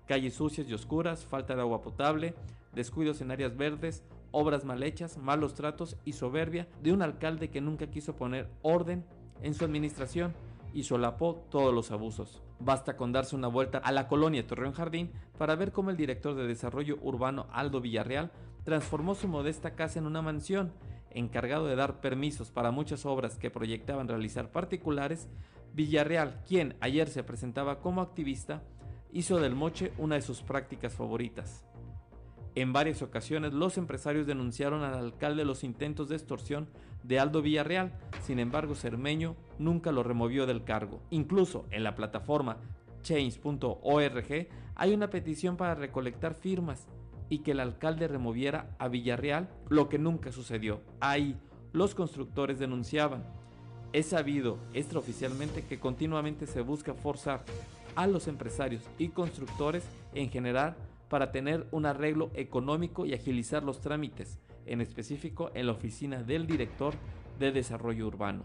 Calles 0.07 0.35
sucias 0.35 0.69
y 0.69 0.75
oscuras, 0.75 1.25
falta 1.25 1.55
de 1.55 1.61
agua 1.61 1.83
potable, 1.83 2.35
descuidos 2.75 3.21
en 3.21 3.31
áreas 3.31 3.57
verdes, 3.57 4.03
obras 4.33 4.65
mal 4.65 4.83
hechas, 4.83 5.19
malos 5.19 5.55
tratos 5.55 5.97
y 6.05 6.13
soberbia 6.13 6.69
de 6.83 6.93
un 6.93 7.03
alcalde 7.03 7.49
que 7.49 7.61
nunca 7.61 7.89
quiso 7.89 8.15
poner 8.15 8.49
orden 8.63 9.05
en 9.43 9.55
su 9.55 9.65
administración 9.65 10.35
y 10.75 10.83
solapó 10.83 11.43
todos 11.51 11.73
los 11.73 11.91
abusos. 11.91 12.43
Basta 12.59 12.97
con 12.97 13.13
darse 13.13 13.35
una 13.35 13.49
vuelta 13.49 13.79
a 13.79 13.93
la 13.93 14.09
colonia 14.09 14.47
Torreón 14.47 14.73
Jardín 14.73 15.11
para 15.39 15.55
ver 15.55 15.73
cómo 15.73 15.91
el 15.91 15.97
director 15.97 16.35
de 16.35 16.47
desarrollo 16.47 16.99
urbano 17.03 17.47
Aldo 17.53 17.81
Villarreal 17.81 18.31
transformó 18.65 19.15
su 19.15 19.29
modesta 19.29 19.75
casa 19.75 19.99
en 19.99 20.07
una 20.07 20.23
mansión, 20.23 20.73
encargado 21.11 21.67
de 21.67 21.77
dar 21.77 22.01
permisos 22.01 22.51
para 22.51 22.71
muchas 22.71 23.07
obras 23.07 23.39
que 23.39 23.51
proyectaban 23.51 24.09
realizar 24.09 24.51
particulares, 24.51 25.29
Villarreal, 25.75 26.43
quien 26.47 26.77
ayer 26.81 27.09
se 27.09 27.23
presentaba 27.23 27.81
como 27.81 28.01
activista, 28.01 28.63
hizo 29.13 29.39
del 29.39 29.55
moche 29.55 29.93
una 29.99 30.17
de 30.17 30.23
sus 30.23 30.43
prácticas 30.43 30.95
favoritas. 30.95 31.67
En 32.55 32.73
varias 32.73 33.03
ocasiones 33.03 33.53
los 33.53 33.77
empresarios 33.77 34.27
denunciaron 34.27 34.83
al 34.83 34.95
alcalde 34.95 35.45
los 35.45 35.63
intentos 35.63 36.09
de 36.09 36.17
extorsión 36.17 36.69
de 37.03 37.19
Aldo 37.19 37.43
Villarreal, 37.43 37.93
sin 38.23 38.39
embargo 38.39 38.75
Cermeño 38.75 39.37
nunca 39.59 39.93
lo 39.93 40.03
removió 40.03 40.47
del 40.47 40.65
cargo. 40.65 41.03
Incluso 41.11 41.67
en 41.71 41.85
la 41.85 41.95
plataforma 41.95 42.57
change.org 43.03 44.49
hay 44.75 44.95
una 44.95 45.11
petición 45.11 45.57
para 45.57 45.75
recolectar 45.75 46.35
firmas 46.35 46.89
y 47.29 47.39
que 47.41 47.53
el 47.53 47.61
alcalde 47.61 48.09
removiera 48.09 48.75
a 48.79 48.89
Villarreal, 48.89 49.49
lo 49.69 49.89
que 49.89 49.99
nunca 49.99 50.33
sucedió. 50.33 50.81
Ahí 51.01 51.37
los 51.73 51.95
constructores 51.95 52.59
denunciaban. 52.59 53.25
Es 53.93 54.07
sabido 54.07 54.59
extraoficialmente 54.75 55.65
que 55.65 55.79
continuamente 55.79 56.47
se 56.47 56.61
busca 56.61 56.95
forzar 56.95 57.45
a 57.95 58.07
los 58.07 58.29
empresarios 58.29 58.83
y 58.99 59.09
constructores 59.09 59.85
en 60.15 60.31
general 60.31 60.77
para 61.09 61.33
tener 61.33 61.67
un 61.71 61.87
arreglo 61.87 62.31
económico 62.35 63.07
y 63.07 63.15
agilizar 63.15 63.63
los 63.63 63.81
trámites, 63.81 64.39
en 64.67 64.81
específico 64.81 65.51
en 65.55 65.67
la 65.67 65.73
oficina 65.73 66.23
del 66.23 66.47
director 66.47 66.95
de 67.39 67.53
desarrollo 67.53 68.07
urbano. 68.07 68.45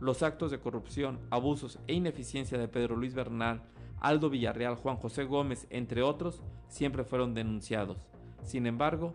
Los 0.00 0.22
actos 0.22 0.50
de 0.50 0.58
corrupción, 0.58 1.20
abusos 1.30 1.78
e 1.86 1.94
ineficiencia 1.94 2.58
de 2.58 2.68
Pedro 2.68 2.96
Luis 2.96 3.14
Bernal, 3.14 3.62
Aldo 4.00 4.28
Villarreal, 4.28 4.74
Juan 4.74 4.96
José 4.96 5.24
Gómez, 5.24 5.66
entre 5.70 6.02
otros, 6.02 6.42
siempre 6.68 7.04
fueron 7.04 7.32
denunciados. 7.32 8.06
Sin 8.42 8.66
embargo, 8.66 9.12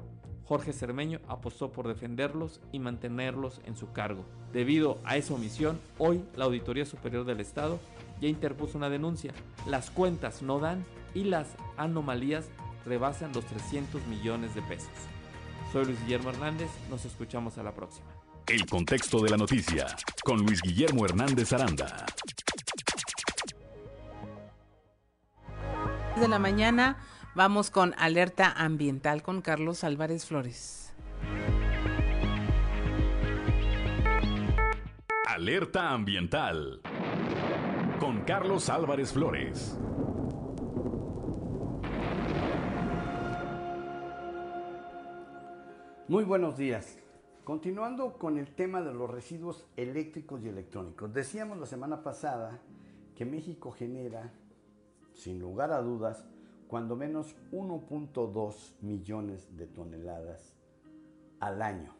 Jorge 0.49 0.73
Cermeño 0.73 1.19
apostó 1.27 1.71
por 1.71 1.87
defenderlos 1.87 2.59
y 2.71 2.79
mantenerlos 2.79 3.61
en 3.65 3.75
su 3.75 3.91
cargo. 3.91 4.25
Debido 4.51 4.97
a 5.03 5.15
esa 5.15 5.35
omisión, 5.35 5.79
hoy 5.99 6.23
la 6.35 6.45
Auditoría 6.45 6.87
Superior 6.87 7.23
del 7.23 7.39
Estado 7.39 7.79
ya 8.19 8.29
interpuso 8.29 8.75
una 8.75 8.89
denuncia. 8.89 9.31
Las 9.67 9.91
cuentas 9.91 10.41
no 10.41 10.57
dan 10.57 10.83
y 11.13 11.25
las 11.25 11.49
anomalías 11.77 12.49
rebasan 12.83 13.31
los 13.31 13.45
300 13.45 14.07
millones 14.07 14.55
de 14.55 14.63
pesos. 14.63 14.89
Soy 15.71 15.85
Luis 15.85 16.01
Guillermo 16.01 16.31
Hernández, 16.31 16.71
nos 16.89 17.05
escuchamos 17.05 17.59
a 17.59 17.63
la 17.63 17.75
próxima. 17.75 18.07
El 18.47 18.65
contexto 18.65 19.21
de 19.21 19.29
la 19.29 19.37
noticia 19.37 19.85
con 20.23 20.43
Luis 20.43 20.63
Guillermo 20.63 21.05
Hernández 21.05 21.53
Aranda. 21.53 22.07
De 26.19 26.27
la 26.27 26.39
mañana 26.39 26.97
vamos 27.35 27.69
con 27.69 27.93
alerta 27.97 28.51
ambiental 28.51 29.21
con 29.21 29.41
Carlos 29.41 29.83
Álvarez 29.83 30.25
Flores. 30.25 30.93
Alerta 35.27 35.91
ambiental 35.91 36.81
con 37.99 38.21
Carlos 38.21 38.69
Álvarez 38.69 39.13
Flores. 39.13 39.77
Muy 46.07 46.23
buenos 46.23 46.57
días. 46.57 46.97
Continuando 47.43 48.13
con 48.17 48.37
el 48.37 48.53
tema 48.55 48.81
de 48.81 48.93
los 48.93 49.09
residuos 49.09 49.67
eléctricos 49.77 50.43
y 50.43 50.49
electrónicos. 50.49 51.13
Decíamos 51.13 51.57
la 51.57 51.65
semana 51.65 52.03
pasada 52.03 52.59
que 53.15 53.25
México 53.25 53.71
genera, 53.71 54.31
sin 55.13 55.39
lugar 55.39 55.71
a 55.71 55.81
dudas, 55.81 56.25
cuando 56.69 56.95
menos 56.95 57.35
1.2 57.51 58.75
millones 58.81 59.57
de 59.57 59.65
toneladas 59.65 60.53
al 61.39 61.63
año. 61.63 61.95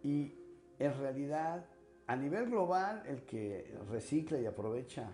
Y 0.00 0.32
en 0.78 0.96
realidad, 0.96 1.66
a 2.06 2.14
nivel 2.14 2.46
global, 2.46 3.02
el 3.06 3.22
que 3.22 3.76
recicla 3.90 4.40
y 4.40 4.46
aprovecha 4.46 5.12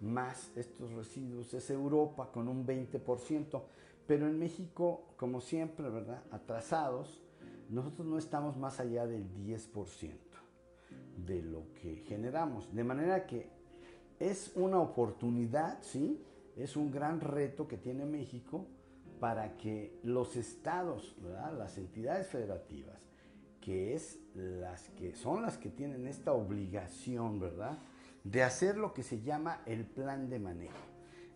más 0.00 0.52
estos 0.56 0.92
residuos 0.92 1.54
es 1.54 1.70
Europa 1.70 2.30
con 2.30 2.48
un 2.48 2.66
20%, 2.66 3.62
pero 4.06 4.26
en 4.26 4.38
México, 4.38 5.14
como 5.16 5.40
siempre, 5.40 5.88
¿verdad? 5.88 6.22
Atrasados, 6.32 7.22
nosotros 7.70 8.06
no 8.06 8.18
estamos 8.18 8.58
más 8.58 8.78
allá 8.78 9.06
del 9.06 9.26
10% 9.36 10.18
de 11.16 11.40
lo 11.40 11.72
que 11.80 11.96
generamos. 12.06 12.74
De 12.74 12.84
manera 12.84 13.26
que 13.26 13.48
es 14.18 14.52
una 14.54 14.80
oportunidad, 14.80 15.82
¿sí? 15.82 16.22
Es 16.56 16.76
un 16.76 16.90
gran 16.90 17.20
reto 17.20 17.66
que 17.66 17.78
tiene 17.78 18.04
México 18.04 18.66
para 19.20 19.56
que 19.56 19.98
los 20.02 20.36
estados, 20.36 21.16
las 21.56 21.78
entidades 21.78 22.26
federativas, 22.26 22.98
que, 23.60 23.94
es 23.94 24.18
las 24.34 24.88
que 24.90 25.14
son 25.14 25.42
las 25.42 25.56
que 25.58 25.70
tienen 25.70 26.08
esta 26.08 26.32
obligación, 26.32 27.38
¿verdad? 27.38 27.78
De 28.24 28.42
hacer 28.42 28.76
lo 28.76 28.92
que 28.92 29.02
se 29.02 29.20
llama 29.22 29.62
el 29.66 29.86
plan 29.86 30.28
de 30.28 30.40
manejo. 30.40 30.76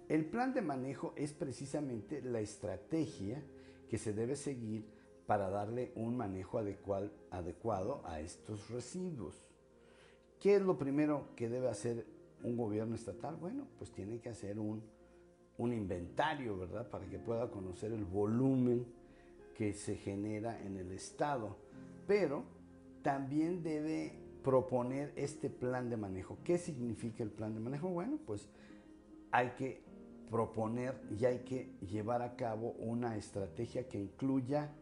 El 0.08 0.24
plan 0.24 0.52
de 0.52 0.62
manejo 0.62 1.14
es 1.16 1.32
precisamente 1.32 2.20
la 2.22 2.40
estrategia 2.40 3.42
que 3.88 3.98
se 3.98 4.12
debe 4.12 4.36
seguir 4.36 4.84
para 5.26 5.48
darle 5.48 5.92
un 5.96 6.16
manejo 6.16 6.58
adecuado, 6.58 7.10
adecuado 7.30 8.02
a 8.04 8.20
estos 8.20 8.68
residuos. 8.70 9.44
¿Qué 10.40 10.56
es 10.56 10.62
lo 10.62 10.78
primero 10.78 11.28
que 11.34 11.48
debe 11.48 11.68
hacer 11.68 12.06
un 12.42 12.56
gobierno 12.56 12.94
estatal? 12.94 13.36
Bueno, 13.36 13.66
pues 13.78 13.90
tiene 13.90 14.20
que 14.20 14.28
hacer 14.28 14.58
un, 14.58 14.82
un 15.58 15.72
inventario, 15.72 16.58
¿verdad? 16.58 16.88
Para 16.88 17.06
que 17.06 17.18
pueda 17.18 17.50
conocer 17.50 17.92
el 17.92 18.04
volumen 18.04 18.86
que 19.54 19.72
se 19.72 19.96
genera 19.96 20.60
en 20.62 20.76
el 20.76 20.92
Estado. 20.92 21.56
Pero 22.06 22.44
también 23.02 23.62
debe 23.62 24.12
proponer 24.42 25.12
este 25.16 25.50
plan 25.50 25.88
de 25.90 25.96
manejo. 25.96 26.38
¿Qué 26.44 26.58
significa 26.58 27.22
el 27.22 27.30
plan 27.30 27.54
de 27.54 27.60
manejo? 27.60 27.88
Bueno, 27.88 28.18
pues 28.26 28.48
hay 29.32 29.50
que 29.50 29.82
proponer 30.30 31.00
y 31.18 31.24
hay 31.24 31.40
que 31.40 31.70
llevar 31.80 32.22
a 32.22 32.36
cabo 32.36 32.72
una 32.78 33.16
estrategia 33.16 33.88
que 33.88 33.98
incluya 33.98 34.72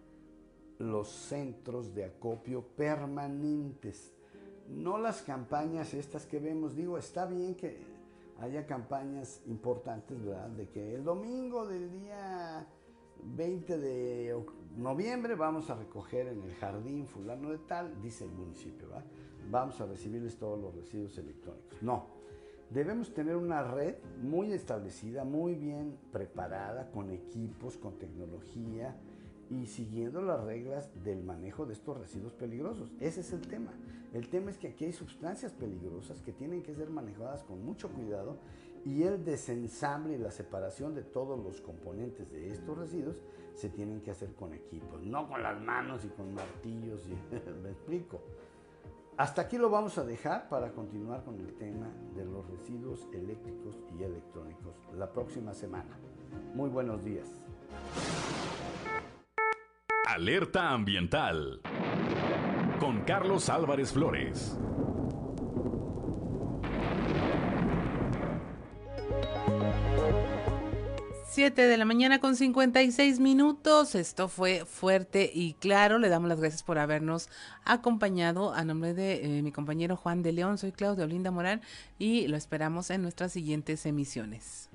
los 0.79 1.09
centros 1.09 1.95
de 1.95 2.05
acopio 2.05 2.63
permanentes, 2.63 4.13
no 4.69 4.99
las 4.99 5.23
campañas 5.23 5.95
estas 5.95 6.27
que 6.27 6.41
vemos. 6.41 6.75
Digo, 6.75 6.99
está 6.99 7.27
bien 7.27 7.55
que 7.55 7.77
haya 8.41 8.67
campañas 8.67 9.43
importantes. 9.47 10.19
De 10.57 10.69
que 10.69 10.95
el 10.95 11.05
domingo 11.05 11.67
del 11.67 11.91
día 11.91 12.67
20 13.23 13.79
de 13.79 14.45
noviembre 14.77 15.35
vamos 15.35 15.71
a 15.71 15.75
recoger 15.75 16.29
en 16.29 16.43
el 16.43 16.55
jardín 16.55 17.07
fulano 17.07 17.51
de 17.51 17.59
tal, 17.59 18.01
dice 18.03 18.25
el 18.25 18.33
municipio, 18.33 18.89
¿verdad? 18.89 19.05
Vamos 19.51 19.81
a 19.81 19.87
recibirles 19.87 20.37
todos 20.37 20.59
los 20.59 20.75
residuos 20.75 21.17
electrónicos. 21.19 21.83
No, 21.83 22.07
debemos 22.71 23.13
tener 23.15 23.37
una 23.37 23.63
red 23.63 23.97
muy 24.23 24.53
establecida, 24.53 25.25
muy 25.25 25.55
bien 25.55 25.99
preparada, 26.13 26.91
con 26.91 27.11
equipos, 27.11 27.77
con 27.77 27.99
tecnología, 27.99 28.97
y 29.51 29.67
siguiendo 29.67 30.23
las 30.23 30.43
reglas 30.45 30.89
del 31.05 31.23
manejo 31.23 31.67
de 31.67 31.75
estos 31.75 31.99
residuos 31.99 32.33
peligrosos. 32.35 32.91
Ese 33.01 33.21
es 33.21 33.33
el 33.33 33.43
tema. 33.43 33.73
El 34.13 34.29
tema 34.29 34.51
es 34.51 34.59
que 34.59 34.69
aquí 34.69 34.85
hay 34.85 34.93
sustancias 34.93 35.53
peligrosas 35.53 36.23
que 36.23 36.33
tienen 36.33 36.63
que 36.63 36.75
ser 36.75 36.89
manejadas 36.89 37.43
con 37.43 37.65
mucho 37.65 37.89
cuidado 37.89 38.37
y 38.85 39.03
el 39.03 39.25
desensamble 39.25 40.15
y 40.15 40.19
la 40.19 40.31
separación 40.31 40.95
de 40.95 41.03
todos 41.03 41.43
los 41.43 41.61
componentes 41.61 42.31
de 42.31 42.53
estos 42.53 42.77
residuos 42.77 43.17
se 43.55 43.69
tienen 43.71 44.01
que 44.03 44.11
hacer 44.11 44.35
con 44.35 44.53
equipos, 44.53 45.03
no 45.03 45.29
con 45.29 45.43
las 45.43 45.61
manos 45.61 46.05
y 46.05 46.09
con 46.09 46.35
martillos. 46.35 47.09
Y, 47.09 47.35
me 47.63 47.71
explico. 47.71 48.21
Hasta 49.17 49.43
aquí 49.43 49.59
lo 49.59 49.71
vamos 49.71 49.97
a 49.97 50.05
dejar 50.05 50.49
para 50.49 50.73
continuar 50.73 51.25
con 51.25 51.39
el 51.39 51.55
tema 51.55 51.89
de 52.17 52.25
los 52.25 52.49
residuos 52.51 53.07
eléctricos 53.13 53.79
y 53.99 54.03
electrónicos 54.03 54.75
la 54.97 55.13
próxima 55.13 55.55
semana. 55.55 55.97
Muy 56.55 56.69
buenos 56.69 57.05
días. 57.05 57.29
Alerta 60.07 60.71
ambiental 60.71 61.61
con 62.79 63.01
Carlos 63.05 63.49
Álvarez 63.49 63.93
Flores. 63.93 64.59
Siete 71.27 71.63
de 71.63 71.77
la 71.79 71.87
mañana 71.87 72.21
con 72.21 72.37
56 72.37 73.19
minutos. 73.19 73.95
Esto 73.95 74.29
fue 74.29 74.67
fuerte 74.67 75.31
y 75.33 75.55
claro. 75.55 75.99
Le 75.99 76.11
damos 76.11 76.29
las 76.29 76.39
gracias 76.39 76.63
por 76.63 76.79
habernos 76.79 77.31
acompañado. 77.65 78.53
A 78.53 78.63
nombre 78.65 78.93
de 78.93 79.39
eh, 79.39 79.43
mi 79.43 79.53
compañero 79.53 79.97
Juan 79.97 80.23
de 80.23 80.33
León, 80.33 80.59
soy 80.59 80.73
Claudia 80.73 81.05
Olinda 81.05 81.31
Morán 81.31 81.63
y 81.99 82.29
lo 82.29 82.37
esperamos 82.37 82.91
en 82.91 83.01
nuestras 83.01 83.33
siguientes 83.33 83.87
emisiones. 83.87 84.69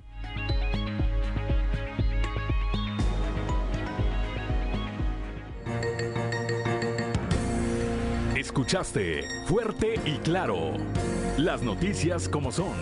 Escuchaste 8.50 9.22
Fuerte 9.46 10.00
y 10.04 10.18
Claro. 10.18 10.72
Las 11.36 11.62
noticias 11.62 12.28
como 12.28 12.50
son. 12.50 12.74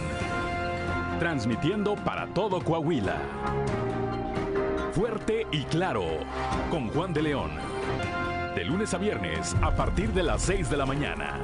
Transmitiendo 1.19 1.95
para 1.95 2.27
todo 2.33 2.65
Coahuila. 2.65 3.21
Fuerte 4.95 5.47
y 5.53 5.65
claro. 5.65 6.07
Con 6.71 6.89
Juan 6.89 7.13
de 7.13 7.21
León. 7.21 7.51
De 8.55 8.65
lunes 8.65 8.95
a 8.95 8.97
viernes 8.97 9.55
a 9.61 9.77
partir 9.77 10.11
de 10.15 10.23
las 10.23 10.41
6 10.41 10.71
de 10.71 10.77
la 10.79 10.87
mañana. 10.87 11.39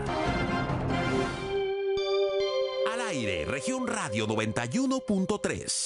Al 2.95 3.01
aire, 3.11 3.45
región 3.45 3.87
radio 3.87 4.27
91.3. 4.27 5.85